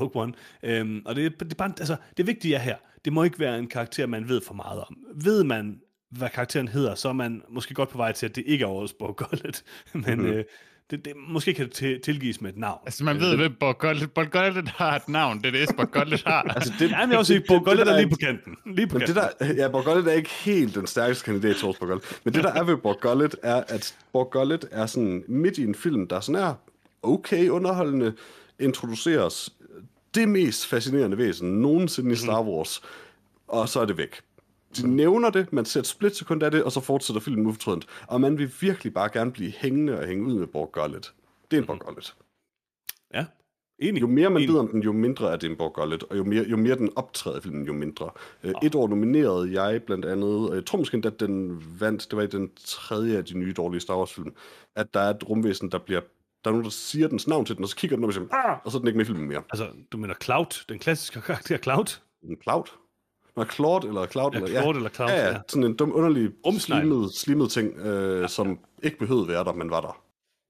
Rogue 0.01 0.21
One. 0.23 0.33
Øhm, 0.63 1.01
og 1.05 1.15
det, 1.15 1.25
er- 1.25 1.29
det, 1.29 1.51
er 1.51 1.55
bare, 1.55 1.73
altså, 1.79 1.95
det 2.17 2.27
vigtige 2.27 2.55
er 2.55 2.59
her, 2.59 2.75
det 3.05 3.13
må 3.13 3.23
ikke 3.23 3.39
være 3.39 3.59
en 3.59 3.67
karakter, 3.67 4.05
man 4.07 4.29
ved 4.29 4.41
for 4.41 4.53
meget 4.53 4.81
om. 4.81 4.97
Ved 5.23 5.43
man, 5.43 5.81
hvad 6.11 6.29
karakteren 6.29 6.67
hedder, 6.67 6.95
så 6.95 7.09
er 7.09 7.13
man 7.13 7.41
måske 7.49 7.73
godt 7.73 7.89
på 7.89 7.97
vej 7.97 8.11
til, 8.11 8.25
at 8.25 8.35
det 8.35 8.43
ikke 8.47 8.63
er 8.63 8.67
årets 8.69 8.93
Borgollet. 8.93 9.63
Men 9.93 10.03
Mhm. 10.03 10.19
mm-hmm. 10.19 10.33
øh, 10.33 10.43
det, 10.91 11.05
det, 11.05 11.13
måske 11.29 11.53
kan 11.53 11.65
det 11.65 11.73
til, 11.73 12.01
tilgives 12.01 12.41
med 12.41 12.49
et 12.49 12.57
navn. 12.57 12.79
Altså, 12.85 13.03
man 13.03 13.19
ved, 13.19 13.35
hvem 13.35 13.53
Borgollet 13.59 14.69
har 14.69 14.95
et 14.95 15.09
navn. 15.09 15.37
Det 15.41 15.45
er 15.55 15.65
det, 15.65 15.75
Borgollet 15.75 16.23
har. 16.25 16.43
Altså, 16.55 16.73
det, 16.79 16.89
Ja, 16.91 17.05
men 17.05 17.17
også 17.17 17.33
ikke 17.33 17.45
Borgollet 17.47 17.87
der 17.87 17.93
er 17.93 17.97
lige 17.99 18.09
på 18.09 18.15
kanten. 18.15 18.57
Lige 18.65 18.87
på 18.87 18.97
Men 18.97 19.07
det 19.07 19.15
kanten. 19.15 19.47
der, 19.47 19.63
ja, 19.63 19.67
Borgollet 19.67 20.07
er 20.07 20.11
ikke 20.11 20.29
helt 20.29 20.75
den 20.75 20.87
stærkeste 20.87 21.25
kandidat 21.25 21.55
til 21.55 21.65
Borgollet. 21.65 22.19
Men 22.23 22.33
det, 22.33 22.43
der 22.43 22.53
er 22.53 22.63
ved 22.63 22.77
Borgollet, 22.77 23.35
er, 23.43 23.63
at 23.67 23.95
Borgollet 24.13 24.65
er 24.71 24.85
sådan 24.85 25.23
midt 25.27 25.57
i 25.57 25.63
en 25.63 25.75
film, 25.75 26.07
der 26.07 26.19
sådan 26.19 26.41
er 26.41 26.53
okay 27.03 27.49
underholdende, 27.49 28.13
introduceres 28.59 29.49
det 30.15 30.29
mest 30.29 30.67
fascinerende 30.67 31.17
væsen 31.17 31.61
nogensinde 31.61 32.11
i 32.11 32.15
Star 32.15 32.41
Wars, 32.43 32.81
og 33.47 33.69
så 33.69 33.79
er 33.79 33.85
det 33.85 33.97
væk. 33.97 34.21
De 34.77 34.87
nævner 34.87 35.29
det, 35.29 35.53
man 35.53 35.65
ser 35.65 35.79
et 35.79 35.87
splitsekund 35.87 36.43
af 36.43 36.51
det, 36.51 36.63
og 36.63 36.71
så 36.71 36.79
fortsætter 36.79 37.21
filmen 37.21 37.45
ufortrødent. 37.45 37.85
Og 38.07 38.21
man 38.21 38.37
vil 38.37 38.51
virkelig 38.61 38.93
bare 38.93 39.09
gerne 39.13 39.31
blive 39.31 39.51
hængende 39.51 39.99
og 39.99 40.07
hænge 40.07 40.25
ud 40.25 40.33
med 40.33 40.47
Borgollet. 40.47 41.13
Det 41.51 41.57
er 41.57 41.61
en 41.61 41.67
Borgollet. 41.67 42.15
Ja, 43.13 43.25
Enig. 43.81 44.01
Jo 44.01 44.07
mere 44.07 44.29
man 44.29 44.41
Enig. 44.41 44.53
ved 44.53 44.59
om 44.59 44.67
den, 44.67 44.83
jo 44.83 44.91
mindre 44.91 45.33
er 45.33 45.37
det 45.37 45.49
en 45.49 45.57
Borgollet, 45.57 46.03
og 46.03 46.17
jo 46.17 46.23
mere, 46.23 46.43
jo 46.43 46.57
mere 46.57 46.75
den 46.75 46.89
optræder 46.95 47.37
i 47.37 47.41
filmen, 47.41 47.65
jo 47.65 47.73
mindre. 47.73 48.09
Øh, 48.43 48.53
Et 48.63 48.75
år 48.75 48.87
nominerede 48.87 49.61
jeg 49.61 49.83
blandt 49.83 50.05
andet, 50.05 50.49
og 50.49 50.55
jeg 50.55 50.65
tror 50.65 50.77
måske 50.77 51.01
at 51.05 51.19
den 51.19 51.63
vandt, 51.79 52.07
det 52.09 52.17
var 52.17 52.23
i 52.23 52.27
den 52.27 52.51
tredje 52.65 53.17
af 53.17 53.25
de 53.25 53.37
nye 53.37 53.53
dårlige 53.57 53.81
Star 53.81 53.97
Wars-film, 53.97 54.33
at 54.75 54.93
der 54.93 54.99
er 54.99 55.09
et 55.09 55.29
rumvæsen, 55.29 55.71
der 55.71 55.77
bliver 55.77 56.01
der 56.43 56.49
er 56.49 56.51
nogen, 56.51 56.63
der 56.63 56.69
siger 56.69 57.07
dens 57.07 57.27
navn 57.27 57.45
til 57.45 57.55
den, 57.55 57.63
og 57.63 57.69
så 57.69 57.75
kigger 57.75 57.97
den 57.97 58.03
op 58.03 58.07
og 58.07 58.13
siger, 58.13 58.27
ah! 58.31 58.57
og 58.63 58.71
så 58.71 58.77
er 58.77 58.79
den 58.79 58.87
ikke 58.87 58.97
med 58.97 59.05
i 59.05 59.07
filmen 59.07 59.27
mere. 59.27 59.43
Altså, 59.49 59.67
du 59.91 59.97
mener 59.97 60.15
Cloud, 60.23 60.65
den 60.69 60.79
klassiske 60.79 61.21
karakter 61.21 61.57
Cloud? 61.57 61.99
En 62.23 62.37
Cloud? 62.43 62.63
Nå, 63.39 63.45
Claude 63.45 63.87
eller 63.87 64.05
Cloud? 64.07 64.31
Ja, 64.33 64.37
eller, 64.37 64.61
Claude 64.61 64.77
eller 64.77 64.89
Cloud, 64.89 65.09
ja, 65.09 65.25
ja. 65.25 65.27
ja. 65.31 65.37
Sådan 65.47 65.63
en 65.63 65.75
dum, 65.75 65.91
underlig, 65.95 66.29
Rumsnegl. 66.45 66.81
slimet, 66.81 67.13
slimet 67.13 67.51
ting, 67.51 67.77
øh, 67.77 68.29
som 68.29 68.59
ikke 68.83 68.99
behøvede 68.99 69.27
være 69.27 69.43
der, 69.43 69.53
men 69.53 69.69
var 69.71 69.81
der. 69.81 70.01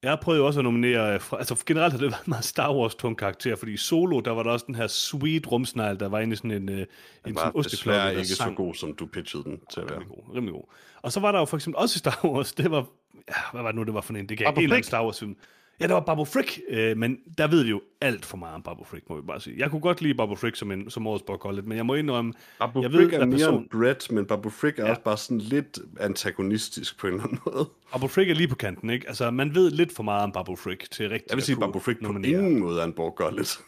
Jeg 0.04 0.20
prøvede 0.22 0.42
jo 0.42 0.48
også 0.48 0.60
at 0.60 0.64
nominere, 0.64 1.14
øh, 1.14 1.20
altså 1.32 1.64
generelt 1.66 1.94
har 1.94 2.00
det 2.00 2.12
været 2.12 2.28
meget 2.28 2.46
Star 2.46 2.74
Wars-tung 2.76 3.18
karakter, 3.18 3.56
fordi 3.56 3.74
i 3.74 3.78
Solo, 3.78 4.20
der 4.20 4.32
var 4.32 4.44
der 4.44 4.52
også 4.52 4.66
den 4.68 4.76
her 4.76 4.88
sweet 4.88 5.52
rumsnegl, 5.52 6.00
der 6.00 6.10
var 6.10 6.20
inde 6.20 6.34
i 6.34 6.36
sådan 6.36 6.52
en, 6.52 6.70
øh, 6.70 6.80
en 6.80 6.86
sådan 7.24 7.36
var 7.36 7.52
osteklokke, 7.56 8.00
der 8.00 8.10
ikke 8.10 8.26
så 8.26 8.36
sang. 8.36 8.56
god, 8.56 8.74
som 8.74 8.94
du 8.94 9.06
pitchede 9.06 9.44
den 9.44 9.60
til 9.74 9.80
at 9.80 9.90
være. 9.90 10.00
Rimelig 10.00 10.16
god, 10.26 10.36
rimelig 10.36 10.54
god. 10.54 10.64
Og 11.02 11.12
så 11.12 11.20
var 11.20 11.32
der 11.32 11.40
jo 11.40 11.46
for 11.46 11.58
eksempel 11.58 11.82
også 11.82 11.98
i 11.98 12.00
Star 12.00 12.20
Wars, 12.24 12.54
det 12.54 12.72
var, 12.72 12.86
ja, 13.28 13.34
hvad 13.52 13.62
var 13.62 13.72
det 13.72 13.76
nu, 13.76 13.84
det 13.84 13.94
var 13.94 14.02
for 14.02 14.14
en, 14.14 14.30
det 14.30 14.38
gav 14.38 14.48
en 14.48 14.58
eller 14.58 14.76
anden. 14.76 14.84
Star 14.84 15.04
Wars-film. 15.04 15.36
Ja, 15.80 15.88
det 15.88 15.94
var 15.94 16.00
Babu 16.00 16.26
Frick, 16.26 16.60
øh, 16.70 16.98
men 16.98 17.18
der 17.38 17.48
ved 17.48 17.64
vi 17.64 17.70
jo 17.70 17.82
alt 18.02 18.26
for 18.26 18.38
meget 18.38 18.56
om 18.56 18.62
Babu 18.64 18.84
Frick, 18.84 19.10
må 19.10 19.16
vi 19.16 19.22
bare 19.22 19.42
sige. 19.42 19.56
Jeg 19.60 19.70
kunne 19.70 19.82
godt 19.82 20.02
lide 20.02 20.14
Babu 20.14 20.36
Frick 20.36 20.56
som, 20.56 20.72
en, 20.72 20.90
som 20.90 21.08
årets 21.08 21.24
Borgollet, 21.28 21.66
men 21.68 21.78
jeg 21.78 21.86
må 21.86 21.96
indrømme, 21.96 22.34
Babu 22.60 22.82
jeg 22.82 22.92
Frick 22.92 23.12
ved, 23.12 23.20
er 23.20 23.26
mere 23.26 23.38
person, 23.40 23.62
en 23.62 23.68
Brett, 23.72 24.12
men 24.12 24.26
Babu 24.26 24.50
Frick 24.50 24.80
er 24.80 24.84
Ja. 24.84 24.90
også 24.90 25.02
bare 25.02 25.18
sådan 25.18 25.38
lidt 25.38 25.80
antagonistisk 26.00 27.00
på 27.00 27.08
en 27.08 27.14
eller 27.14 27.24
anden 27.24 27.40
måde. 27.46 27.70
Babu 27.94 28.08
Frick 28.08 28.30
er 28.30 28.36
lige 28.36 28.48
på 28.48 28.56
kanten, 28.56 28.90
ikke? 28.90 29.08
Altså, 29.08 29.32
man 29.32 29.56
ved 29.56 29.72
lidt 29.72 29.96
for 29.96 30.04
meget 30.04 30.24
om 30.24 30.32
Babu 30.32 30.56
Frick 30.56 30.92
til 30.92 31.10
rigtigt 31.10 31.30
Jeg 31.30 31.36
vil 31.38 31.44
sige, 31.44 31.56
at 31.56 31.60
Babu 31.60 31.80
Frick 31.80 32.04
på 32.06 32.12
ingen 32.24 32.60
måde 32.60 32.80
er 32.82 32.86
en 32.86 32.94
Borgollet. 32.94 33.60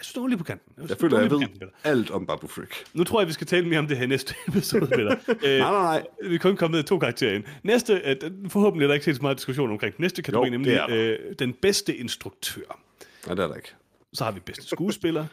Jeg 0.00 0.04
synes, 0.04 0.22
var 0.22 0.26
lige 0.28 0.38
på 0.38 0.44
kanten. 0.44 0.72
Jeg 0.76 0.84
synes, 0.88 1.00
føler, 1.00 1.16
det 1.16 1.22
jeg 1.22 1.30
ved 1.30 1.40
kanten, 1.40 1.68
alt 1.84 2.10
om 2.10 2.26
Babu 2.26 2.46
Frick. 2.46 2.84
Nu 2.94 3.04
tror 3.04 3.20
jeg, 3.20 3.28
vi 3.28 3.32
skal 3.32 3.46
tale 3.46 3.68
mere 3.68 3.78
om 3.78 3.86
det 3.86 3.96
her 3.96 4.06
næste 4.06 4.34
episode, 4.48 4.86
Peter. 4.86 5.16
øh, 5.28 5.34
Nej, 5.58 5.58
nej, 5.58 5.70
nej. 5.82 6.06
Vi 6.28 6.34
er 6.34 6.38
kun 6.38 6.56
kommet 6.56 6.78
ned 6.78 6.84
i 6.84 6.86
to 6.88 6.98
karakterer 6.98 7.34
ind. 7.34 7.44
Næste, 7.62 7.94
øh, 8.04 8.16
forhåbentlig 8.48 8.84
er 8.84 8.88
der 8.88 8.94
ikke 8.94 9.06
helt 9.06 9.16
så 9.16 9.22
meget 9.22 9.36
diskussion 9.36 9.70
omkring. 9.70 9.94
Næste 9.98 10.22
kategori, 10.22 10.46
Jo, 10.46 10.50
nemlig 10.50 10.72
er 10.72 10.86
øh, 10.90 11.18
den 11.38 11.52
bedste 11.52 11.96
instruktør. 11.96 12.80
Nej, 13.26 13.34
det 13.34 13.42
er 13.44 13.48
der 13.48 13.54
ikke. 13.54 13.74
Så 14.12 14.24
har 14.24 14.32
vi 14.32 14.40
bedste 14.40 14.68
skuespiller. 14.68 15.26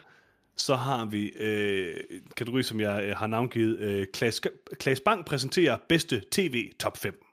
Så 0.58 0.76
har 0.76 1.06
vi 1.06 1.30
øh, 1.40 1.96
en 2.10 2.22
kategori, 2.38 2.64
som 2.64 2.80
jeg 2.80 3.04
øh, 3.04 3.16
har 3.18 3.28
navngivet. 3.28 3.80
Øh, 3.80 4.06
Klaas, 4.14 4.42
Klaas 4.80 5.00
Bang 5.00 5.26
præsenterer 5.26 5.78
bedste 5.90 6.22
tv 6.32 6.72
top 6.80 6.98
5. 6.98 7.24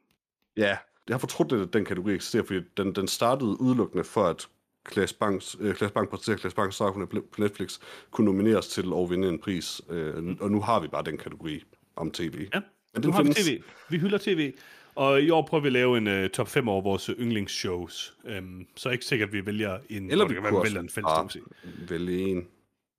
Ja, 0.57 0.77
jeg 1.09 1.15
har 1.15 1.19
fortrudt, 1.19 1.53
at 1.53 1.73
den 1.73 1.85
kategori 1.85 2.15
eksisterer, 2.15 2.43
fordi 2.45 2.61
den, 2.77 2.95
den 2.95 3.09
startede 3.09 3.61
udelukkende 3.61 4.05
for, 4.05 4.27
at 4.27 4.49
Klaas 4.85 5.13
Banks, 5.13 5.57
øh, 5.61 5.75
Klaas 5.75 5.93
Bang 5.93 6.09
præsenterer 6.09 6.37
Klaas 6.37 6.55
Banks 6.55 6.75
Star 6.75 6.93
på 7.33 7.41
Netflix 7.43 7.79
kunne 8.11 8.25
nomineres 8.25 8.69
til 8.69 8.93
at 8.97 9.11
vinde 9.11 9.29
en 9.29 9.39
pris. 9.39 9.81
Øh, 9.91 10.37
og 10.41 10.51
nu 10.51 10.61
har 10.61 10.81
vi 10.81 10.89
bare 10.89 11.03
den 11.03 11.19
kategori 11.19 11.63
om 11.97 12.11
tv. 12.11 12.49
Ja, 12.55 12.61
Men 12.95 13.03
nu 13.03 13.03
den 13.03 13.13
har 13.13 13.23
vi 13.23 13.27
findes. 13.27 13.47
tv. 13.47 13.63
Vi 13.91 13.99
hylder 13.99 14.19
tv. 14.19 14.53
Og 14.95 15.23
i 15.23 15.31
år 15.31 15.47
prøver 15.47 15.63
vi 15.63 15.69
at 15.69 15.73
lave 15.73 15.99
en 15.99 16.25
uh, 16.25 16.31
top 16.31 16.49
5 16.49 16.69
over 16.69 16.83
vores 16.83 17.11
yndlingsshows. 17.19 18.15
Um, 18.39 18.67
så 18.77 18.89
er 18.89 18.93
ikke 18.93 19.05
sikkert, 19.05 19.29
at 19.29 19.33
vi 19.33 19.47
vælger 19.47 19.79
en, 19.89 20.11
Eller 20.11 20.29
vi 20.29 20.35
kunne 20.35 20.51
vi 20.51 20.63
vælger 20.63 20.81
en 20.81 20.89
fælles, 20.89 21.37
vi 21.37 21.41
vælge 21.89 22.19
en. 22.19 22.37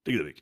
Det 0.06 0.14
gider 0.14 0.24
vi 0.24 0.30
ikke. 0.30 0.42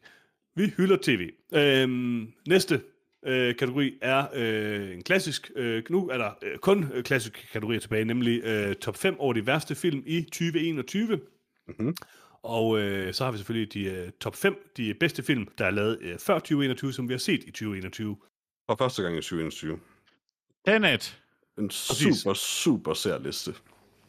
Vi 0.56 0.74
hylder 0.78 0.98
tv. 1.02 1.30
Øhm, 1.54 2.28
næste 2.48 2.82
øh, 3.26 3.56
kategori 3.56 3.94
er 4.02 4.26
øh, 4.34 4.94
en 4.94 5.04
klassisk. 5.04 5.52
Øh, 5.56 5.84
nu 5.90 6.10
er 6.10 6.18
der 6.18 6.32
øh, 6.42 6.58
kun 6.58 6.92
øh, 6.94 7.04
klassiske 7.04 7.48
kategorier 7.52 7.80
tilbage, 7.80 8.06
nemlig 8.06 8.44
øh, 8.44 8.76
top 8.76 8.98
5 8.98 9.16
over 9.20 9.34
de 9.34 9.48
værste 9.48 9.76
film 9.76 10.04
i 10.06 10.22
2021. 10.22 11.20
Mhm. 11.68 11.96
Og 12.44 12.80
øh, 12.80 13.14
så 13.14 13.24
har 13.24 13.32
vi 13.32 13.38
selvfølgelig 13.38 13.74
de 13.74 13.84
øh, 13.84 14.12
top 14.12 14.36
5, 14.36 14.72
de 14.78 14.94
bedste 14.94 15.24
film, 15.24 15.48
der 15.58 15.66
er 15.66 15.72
lavet 15.72 15.98
øh, 16.02 16.20
før 16.20 16.40
2021, 16.40 16.94
som 16.94 17.08
vi 17.10 17.14
har 17.14 17.18
set 17.20 17.44
i 17.44 17.52
2021. 17.52 18.18
For 18.70 18.76
første 18.76 19.04
gang 19.04 19.18
i 19.18 19.22
2021. 19.22 19.80
Tenet. 20.66 21.20
En 21.58 21.68
Præcis. 21.68 22.18
super, 22.18 22.34
super 22.34 22.94
sær 22.94 23.18
liste. 23.18 23.54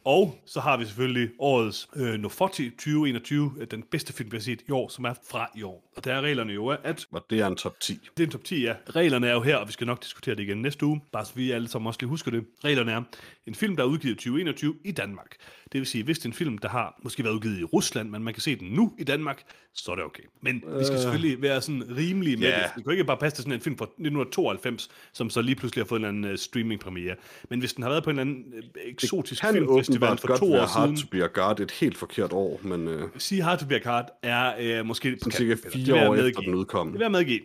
Og 0.05 0.41
så 0.45 0.59
har 0.59 0.77
vi 0.77 0.85
selvfølgelig 0.85 1.29
årets 1.39 1.87
øh, 1.95 2.13
Nofoti 2.13 2.69
2021, 2.69 3.51
øh, 3.59 3.67
den 3.71 3.83
bedste 3.91 4.13
film, 4.13 4.31
vi 4.31 4.37
har 4.37 4.41
set 4.41 4.61
i 4.67 4.71
år, 4.71 4.89
som 4.89 5.05
er 5.05 5.13
fra 5.29 5.49
i 5.55 5.63
år. 5.63 5.91
Og 5.97 6.03
der 6.05 6.13
er 6.13 6.21
reglerne 6.21 6.53
jo, 6.53 6.67
at 6.67 7.05
Og 7.11 7.25
det 7.29 7.39
er 7.39 7.47
en 7.47 7.55
top 7.55 7.79
10. 7.79 7.99
Det 8.17 8.23
er 8.23 8.27
en 8.27 8.31
top 8.31 8.43
10, 8.43 8.61
ja. 8.63 8.75
Reglerne 8.89 9.27
er 9.27 9.33
jo 9.33 9.41
her, 9.41 9.55
og 9.57 9.67
vi 9.67 9.71
skal 9.73 9.87
nok 9.87 10.03
diskutere 10.03 10.35
det 10.35 10.43
igen 10.43 10.57
næste 10.61 10.85
uge, 10.85 11.01
bare 11.11 11.25
så 11.25 11.31
vi 11.35 11.51
alle 11.51 11.67
sammen 11.67 11.87
også 11.87 11.97
lige 12.01 12.09
husker 12.09 12.31
det. 12.31 12.45
Reglerne 12.63 12.91
er 12.91 13.01
en 13.47 13.55
film, 13.55 13.75
der 13.75 13.83
er 13.83 13.87
udgivet 13.87 14.13
i 14.13 14.15
2021 14.17 14.75
i 14.83 14.91
Danmark. 14.91 15.35
Det 15.71 15.79
vil 15.79 15.85
sige, 15.87 16.03
hvis 16.03 16.19
det 16.19 16.25
er 16.25 16.29
en 16.29 16.33
film, 16.33 16.57
der 16.57 16.69
har 16.69 16.99
måske 17.03 17.23
været 17.23 17.33
udgivet 17.33 17.59
i 17.59 17.63
Rusland, 17.63 18.09
men 18.09 18.23
man 18.23 18.33
kan 18.33 18.41
se 18.41 18.55
den 18.55 18.67
nu 18.67 18.93
i 18.99 19.03
Danmark, 19.03 19.43
så 19.73 19.91
er 19.91 19.95
det 19.95 20.03
okay. 20.05 20.23
Men 20.41 20.55
vi 20.55 20.85
skal 20.85 20.99
selvfølgelig 20.99 21.41
være 21.41 21.61
sådan 21.61 21.83
rimelige 21.97 22.37
med 22.37 22.47
Ja. 22.47 22.55
det. 22.57 22.63
Det 22.65 22.73
kan 22.73 22.85
jo 22.85 22.91
ikke 22.91 23.03
bare 23.03 23.17
passe 23.17 23.37
til 23.37 23.43
sådan 23.43 23.53
en 23.53 23.61
film 23.61 23.77
fra 23.77 23.85
1992, 23.85 24.89
som 25.13 25.29
så 25.29 25.41
lige 25.41 25.55
pludselig 25.55 25.83
har 25.83 25.87
fået 25.87 25.99
en 25.99 26.05
eller 26.05 26.17
anden 26.17 26.31
uh, 26.31 26.37
streaming-premiere. 26.37 27.15
Men 27.49 27.59
hvis 27.59 27.73
den 27.73 27.83
har 27.83 27.89
været 27.89 28.03
på 28.03 28.09
en 28.09 28.19
eller 28.19 28.33
anden 28.33 28.53
eksotisk 28.85 29.41
Kan 29.41 29.53
filmfestival 29.53 29.94
åbenbart 29.97 30.19
for 30.19 30.27
godt 30.27 30.39
to 30.39 30.53
år 30.53 30.65
hard 30.65 30.87
siden, 30.87 30.97
to 30.97 31.07
be 31.11 31.23
a 31.23 31.27
guard 31.27 31.59
et 31.59 31.71
helt 31.71 31.97
forkert 31.97 32.33
år, 32.33 32.59
men 32.63 32.87
øh, 32.87 33.09
sige 33.17 33.41
Hard 33.41 33.59
to 33.59 33.65
be 33.67 33.75
a 33.75 33.79
Card 33.79 34.09
er 34.23 34.79
uh, 34.81 34.85
måske... 34.85 35.17
på 35.23 35.31
cirka 35.31 35.55
fire 35.69 36.09
år 36.09 36.15
efter 36.15 36.41
den 36.41 36.55
udkom, 36.55 36.87
Det 36.87 36.93
vil 36.93 37.01
jeg 37.01 37.11
medgive. 37.11 37.41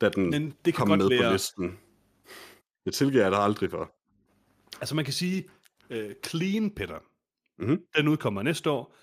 da 0.00 0.08
den 0.08 0.30
Men 0.30 0.42
det 0.50 0.54
kan 0.64 0.72
kom 0.74 0.88
med 0.88 1.08
være- 1.08 1.22
på 1.28 1.32
listen. 1.32 1.78
Det 2.84 2.94
tilgiver 2.94 3.22
jeg 3.22 3.32
dig 3.32 3.40
aldrig 3.40 3.70
for. 3.70 3.92
Altså 4.80 4.94
man 4.94 5.04
kan 5.04 5.14
sige, 5.14 5.48
uh, 5.90 5.96
Clean 6.26 6.70
Peter, 6.70 6.98
Mhm. 7.58 7.82
den 7.96 8.08
udkommer 8.08 8.42
næste 8.42 8.70
år. 8.70 8.94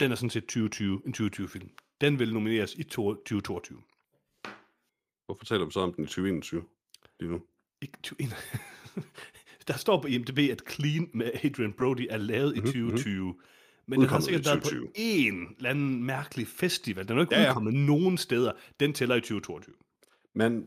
Den 0.00 0.10
er 0.12 0.16
sådan 0.16 0.30
set 0.30 0.42
2020, 0.44 1.02
en 1.06 1.14
2020-film. 1.14 1.70
Den 2.00 2.18
vil 2.18 2.34
nomineres 2.34 2.74
i 2.74 2.82
to- 2.82 3.14
2022. 3.14 3.78
Hvorfor 5.26 5.44
taler 5.44 5.64
vi 5.64 5.70
så 5.72 5.80
om 5.80 5.92
den 5.92 6.04
i 6.04 6.06
2021 6.06 6.62
lige 7.20 7.30
nu? 7.30 7.40
Ikke 7.82 7.98
2021. 8.02 8.60
Der 9.72 9.78
står 9.78 10.00
på 10.00 10.06
IMDb, 10.08 10.38
at 10.38 10.62
Clean 10.70 11.08
med 11.14 11.30
Adrian 11.44 11.72
Brody 11.72 12.06
er 12.10 12.16
lavet 12.16 12.56
Mhm, 12.56 12.64
i 12.64 12.72
2020. 12.72 13.34
Men 13.86 14.00
den 14.00 14.08
har 14.08 14.20
sikkert 14.20 14.44
været 14.46 14.58
på 14.62 14.68
2020. 14.68 14.88
en 14.94 15.48
eller 15.56 15.70
anden 15.70 16.04
mærkelig 16.04 16.46
festival. 16.48 17.04
Den 17.08 17.12
er 17.12 17.16
jo 17.16 17.20
ikke 17.20 17.34
ja, 17.34 17.42
ja. 17.42 17.48
udkommet 17.48 17.74
nogen 17.74 18.18
steder. 18.18 18.52
Den 18.80 18.92
tæller 18.92 19.14
i 19.14 19.20
2022. 19.20 19.74
Men 20.34 20.66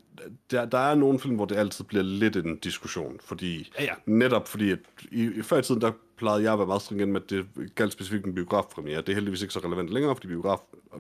der, 0.52 0.66
der 0.66 0.78
er 0.78 0.96
nogle 0.96 1.20
film, 1.20 1.36
hvor 1.36 1.46
det 1.46 1.56
altid 1.56 1.86
bliver 1.86 2.04
lidt 2.04 2.36
en 2.36 2.58
diskussion, 2.58 3.18
fordi 3.24 3.72
Ja, 3.80 3.84
ja. 3.84 3.94
netop 4.06 4.48
fordi, 4.48 4.72
at 4.72 4.80
i, 5.12 5.24
i 5.24 5.42
før 5.42 5.58
i 5.58 5.62
tiden, 5.62 5.82
der 5.82 5.92
plejede 6.18 6.44
jeg 6.44 6.54
at 6.54 6.60
være 6.60 6.68
meget 6.68 6.82
stringent 6.82 7.12
med, 7.12 7.22
at 7.22 7.30
det 7.30 7.46
galt 7.76 7.92
specifikt 7.94 8.26
en 8.26 8.36
biografpremiere. 8.36 9.02
Det 9.02 9.10
er 9.10 9.14
heldigvis 9.14 9.42
ikke 9.42 9.54
så 9.54 9.60
relevant 9.60 9.90
længere, 9.90 10.16
fordi 10.16 10.28
biograf, 10.28 10.60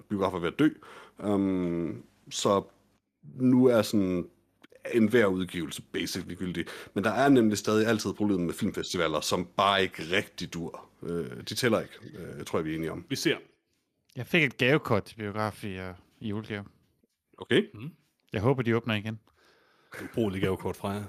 biografer 0.09 0.37
er 0.37 0.41
ved 0.41 0.47
at 0.47 0.59
dø. 0.59 0.69
Um, 1.19 2.03
så 2.29 2.63
nu 3.39 3.65
er 3.65 3.81
sådan 3.81 4.25
en 4.93 5.07
hver 5.07 5.25
udgivelse 5.25 5.81
basic 5.81 6.25
ligegyldig. 6.25 6.65
Men 6.93 7.03
der 7.03 7.11
er 7.11 7.29
nemlig 7.29 7.57
stadig 7.57 7.87
altid 7.87 8.13
problemet 8.13 8.45
med 8.45 8.53
filmfestivaler, 8.53 9.21
som 9.21 9.47
bare 9.57 9.83
ikke 9.83 10.03
rigtig 10.11 10.53
dur. 10.53 10.89
Øh, 11.03 11.37
de 11.49 11.55
tæller 11.55 11.81
ikke, 11.81 11.93
øh, 12.17 12.37
jeg 12.37 12.45
tror 12.45 12.59
jeg, 12.59 12.65
vi 12.65 12.71
er 12.71 12.75
enige 12.75 12.91
om. 12.91 13.05
Vi 13.09 13.15
ser. 13.15 13.37
Jeg 14.15 14.27
fik 14.27 14.43
et 14.43 14.57
gavekort 14.57 15.03
til 15.03 15.15
biograf 15.15 15.63
i, 15.63 15.79
uh, 15.79 15.95
i 16.19 16.27
julegave. 16.27 16.65
Okay? 17.37 17.63
Jeg 18.33 18.41
håber, 18.41 18.61
de 18.61 18.75
åbner 18.75 18.95
igen. 18.95 19.19
Ubrugelig 20.03 20.41
gavekort 20.41 20.75
fra 20.75 20.89
jer. 20.89 21.03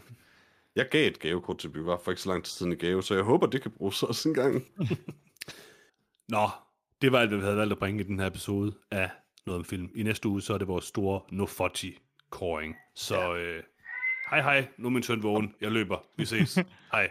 Jeg 0.76 0.88
gav 0.90 1.08
et 1.08 1.18
gavekort 1.18 1.58
til 1.58 1.68
biograf 1.68 1.98
for 2.04 2.10
ikke 2.10 2.22
så 2.22 2.28
lang 2.28 2.44
tid 2.44 2.50
siden 2.50 2.72
i 2.72 2.74
gave, 2.74 3.02
så 3.02 3.14
jeg 3.14 3.24
håber, 3.24 3.46
det 3.46 3.62
kan 3.62 3.70
bruges 3.70 4.02
også 4.02 4.28
en 4.28 4.34
gang. 4.34 4.64
Nå, 6.28 6.48
det 7.02 7.12
var 7.12 7.18
alt, 7.18 7.30
hvad 7.30 7.38
vi 7.38 7.44
havde 7.44 7.56
valgt 7.56 7.72
at 7.72 7.78
bringe 7.78 8.04
i 8.04 8.06
den 8.06 8.18
her 8.18 8.26
episode 8.26 8.74
af 8.90 9.10
Noget 9.46 9.58
om 9.58 9.64
Film. 9.64 9.90
I 9.94 10.02
næste 10.02 10.28
uge, 10.28 10.42
så 10.42 10.54
er 10.54 10.58
det 10.58 10.68
vores 10.68 10.84
store 10.84 11.20
Nofoti-kåring. 12.32 12.76
Så 12.94 13.14
ja. 13.14 13.34
øh, 13.34 13.62
hej 14.30 14.42
hej, 14.42 14.68
nu 14.78 14.86
er 14.86 14.90
min 14.90 15.02
søn 15.02 15.22
vågen. 15.22 15.54
Jeg 15.60 15.72
løber. 15.72 15.98
Vi 16.16 16.24
ses. 16.24 16.54
hej. 16.92 17.08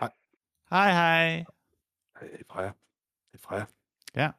Hej, 0.69 0.91
hej. 0.91 1.45
Hey, 2.21 2.45
Freja. 2.51 2.71
Hey, 3.31 3.39
Freja. 3.39 3.65
Ja. 4.15 4.31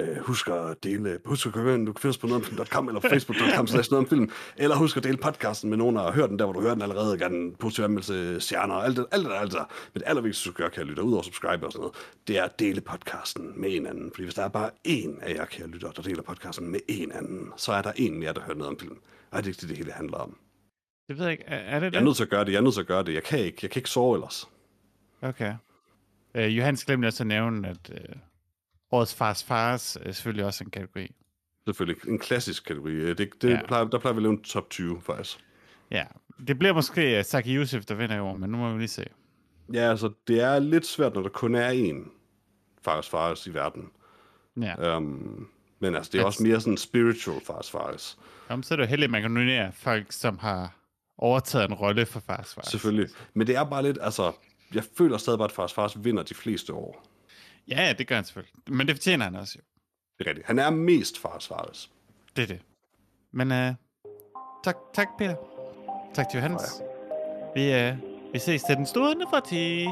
Øh, 0.00 0.16
husk 0.16 0.48
at 0.48 0.84
dele, 0.84 1.18
husk 1.24 1.46
at 1.46 1.52
gå 1.52 1.74
ind, 1.74 1.86
du 1.86 1.92
kan 1.92 2.00
finde 2.00 2.10
os 2.10 2.18
på 2.18 2.26
nogetomfilm.com 2.26 2.88
eller 2.88 3.00
facebook.com 3.00 3.66
slash 3.66 3.90
noget 3.90 4.04
om 4.04 4.08
film, 4.08 4.30
eller 4.56 4.76
husk 4.76 4.96
at 4.96 5.04
dele 5.04 5.16
podcasten 5.16 5.70
med 5.70 5.78
nogen, 5.78 5.96
der 5.96 6.02
har 6.02 6.12
hørt 6.12 6.30
den 6.30 6.38
der, 6.38 6.44
hvor 6.44 6.52
du 6.52 6.60
hører 6.60 6.74
den 6.74 6.82
allerede, 6.82 7.18
gerne 7.18 7.36
en 7.36 7.54
positiv 7.54 7.84
anmeldelse, 7.84 8.40
stjerner, 8.40 8.74
alt 8.74 8.96
det, 8.96 9.06
alt 9.12 9.24
det 9.24 9.30
der, 9.30 9.38
alt 9.38 9.52
det 9.52 9.58
der. 9.58 9.64
Men 9.94 10.00
det 10.00 10.08
allervigtigste, 10.08 10.50
du 10.50 10.54
gør, 10.54 10.68
kære 10.68 10.84
lytter, 10.84 11.02
udover 11.02 11.20
at 11.20 11.24
subscribe 11.24 11.66
og 11.66 11.72
sådan 11.72 11.80
noget, 11.80 11.94
det 12.28 12.38
er 12.38 12.44
at 12.44 12.58
dele 12.58 12.80
podcasten 12.80 13.60
med 13.60 13.76
en 13.76 13.86
anden. 13.86 14.10
Fordi 14.10 14.22
hvis 14.22 14.34
der 14.34 14.42
er 14.42 14.48
bare 14.48 14.70
én 14.88 15.20
af 15.22 15.34
jer, 15.34 15.44
kære 15.44 15.68
lytter, 15.68 15.90
der 15.90 16.02
deler 16.02 16.22
podcasten 16.22 16.70
med 16.70 16.80
en 16.88 17.12
anden, 17.12 17.52
så 17.56 17.72
er 17.72 17.82
der 17.82 17.92
en 17.96 18.18
mere, 18.18 18.32
der 18.32 18.40
hører 18.40 18.56
noget 18.56 18.70
om 18.70 18.78
film. 18.78 18.96
Og 19.30 19.38
det 19.38 19.44
er 19.44 19.48
ikke 19.48 19.60
det, 19.60 19.68
det 19.68 19.78
hele 19.78 19.92
handler 19.92 20.16
om. 20.16 20.36
Det 21.08 21.18
ved 21.18 21.24
jeg 21.24 21.32
ikke. 21.32 21.44
Er, 21.44 21.76
er 21.76 21.80
det 21.80 21.92
Jeg 21.92 22.00
er 22.00 22.04
nødt 22.04 22.16
til 22.16 22.22
at 22.22 22.30
gøre 22.30 22.44
det, 22.44 22.52
jeg 22.52 22.58
er 22.58 22.62
nødt 22.62 22.74
til 22.74 22.80
at 22.80 22.86
gøre 22.86 23.04
det. 23.04 23.14
Jeg 23.14 23.22
kan 23.22 23.38
ikke, 23.38 23.58
jeg 23.62 23.70
kan 23.70 23.80
ikke 23.80 23.90
sove 23.90 24.16
ellers. 24.16 24.48
Okay. 25.22 25.54
Uh, 26.34 26.56
Johannes 26.56 26.84
glemte 26.84 27.06
også 27.06 27.22
at 27.22 27.26
nævne, 27.26 27.68
at 27.68 27.90
uh, 27.90 28.16
årets 28.94 29.14
fars 29.14 29.44
fars 29.44 29.96
er 29.96 30.12
selvfølgelig 30.12 30.44
også 30.44 30.64
en 30.64 30.70
kategori. 30.70 31.14
Selvfølgelig. 31.64 32.08
En 32.08 32.18
klassisk 32.18 32.64
kategori. 32.64 33.14
Det, 33.14 33.18
det 33.42 33.50
Ja. 33.50 33.60
plejer, 33.66 33.84
der 33.84 33.98
plejer 33.98 34.14
vi 34.14 34.18
at 34.18 34.22
lave 34.22 34.32
en 34.32 34.42
top 34.42 34.70
20, 34.70 35.00
faktisk. 35.02 35.38
Ja, 35.90 36.04
det 36.48 36.58
bliver 36.58 36.74
måske 36.74 37.18
uh, 37.18 37.24
Saki 37.24 37.56
Yusuf, 37.56 37.84
der 37.84 37.94
vinder 37.94 38.16
i 38.16 38.20
år, 38.20 38.36
men 38.36 38.50
nu 38.50 38.56
må 38.56 38.72
vi 38.72 38.78
lige 38.78 38.88
se. 38.88 39.04
Ja, 39.72 39.90
altså, 39.90 40.10
det 40.28 40.40
er 40.40 40.58
lidt 40.58 40.86
svært, 40.86 41.14
når 41.14 41.22
der 41.22 41.28
kun 41.28 41.54
er 41.54 41.70
én 41.72 42.08
Fares 42.84 43.08
Fares 43.08 43.46
i 43.46 43.54
verden. 43.54 43.90
Ja. 44.60 44.96
Um, 44.96 45.48
Men 45.80 45.94
altså, 45.94 46.10
det 46.12 46.20
er 46.20 46.24
Altså- 46.24 46.38
også 46.38 46.42
mere 46.42 46.60
sådan 46.60 46.76
spiritual 46.76 47.40
Fars 47.46 47.70
Fares. 47.70 48.18
Jamen, 48.50 48.62
så 48.62 48.74
er 48.74 48.76
det 48.76 48.84
jo 48.84 48.88
heldigt, 48.88 49.04
at 49.08 49.10
man 49.10 49.22
kan 49.22 49.30
nominere 49.30 49.72
folk, 49.72 50.12
som 50.12 50.38
har 50.38 50.76
overtaget 51.18 51.68
en 51.68 51.74
rolle 51.74 52.06
for 52.06 52.20
Fars 52.20 52.54
Fars. 52.54 52.66
Selvfølgelig. 52.66 53.08
Men 53.34 53.46
det 53.46 53.56
er 53.56 53.64
bare 53.64 53.82
lidt, 53.82 53.98
altså, 54.00 54.32
jeg 54.74 54.84
føler 54.98 55.16
stadig 55.18 55.38
bare, 55.38 55.48
at 55.48 55.52
Fars 55.52 55.72
Fars 55.72 56.04
vinder 56.04 56.22
de 56.22 56.34
fleste 56.34 56.72
år. 56.74 57.04
Ja, 57.68 57.92
det 57.98 58.06
gør 58.06 58.14
han 58.14 58.24
selvfølgelig. 58.24 58.54
Men 58.68 58.86
det 58.86 58.96
fortjener 58.96 59.24
han 59.24 59.36
også 59.36 59.58
jo. 59.58 59.62
Det 60.18 60.24
er 60.24 60.28
rigtigt. 60.28 60.46
Han 60.46 60.58
er 60.58 60.70
mest 60.70 61.18
Fars 61.18 61.48
Fares. 61.48 61.90
Det 62.36 62.42
er 62.42 62.46
det. 62.46 62.60
Men 63.32 63.50
uh, 63.50 63.74
tak, 64.64 64.76
tak 64.94 65.08
Peter. 65.18 65.36
Tak 66.14 66.28
til 66.28 66.38
Johannes. 66.38 66.82
Vi, 67.54 67.90
uh, 67.90 68.32
vi 68.32 68.38
ses 68.38 68.62
til 68.62 68.76
den 68.76 68.86
store 68.86 69.16
fremtid. 69.30 69.86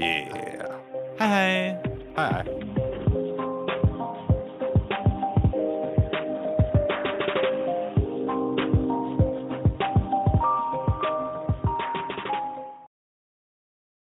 Yeah. 0.00 0.68
Hej 1.18 1.28
hej. 1.28 1.76
Hej 2.16 2.32
hej. 2.32 2.67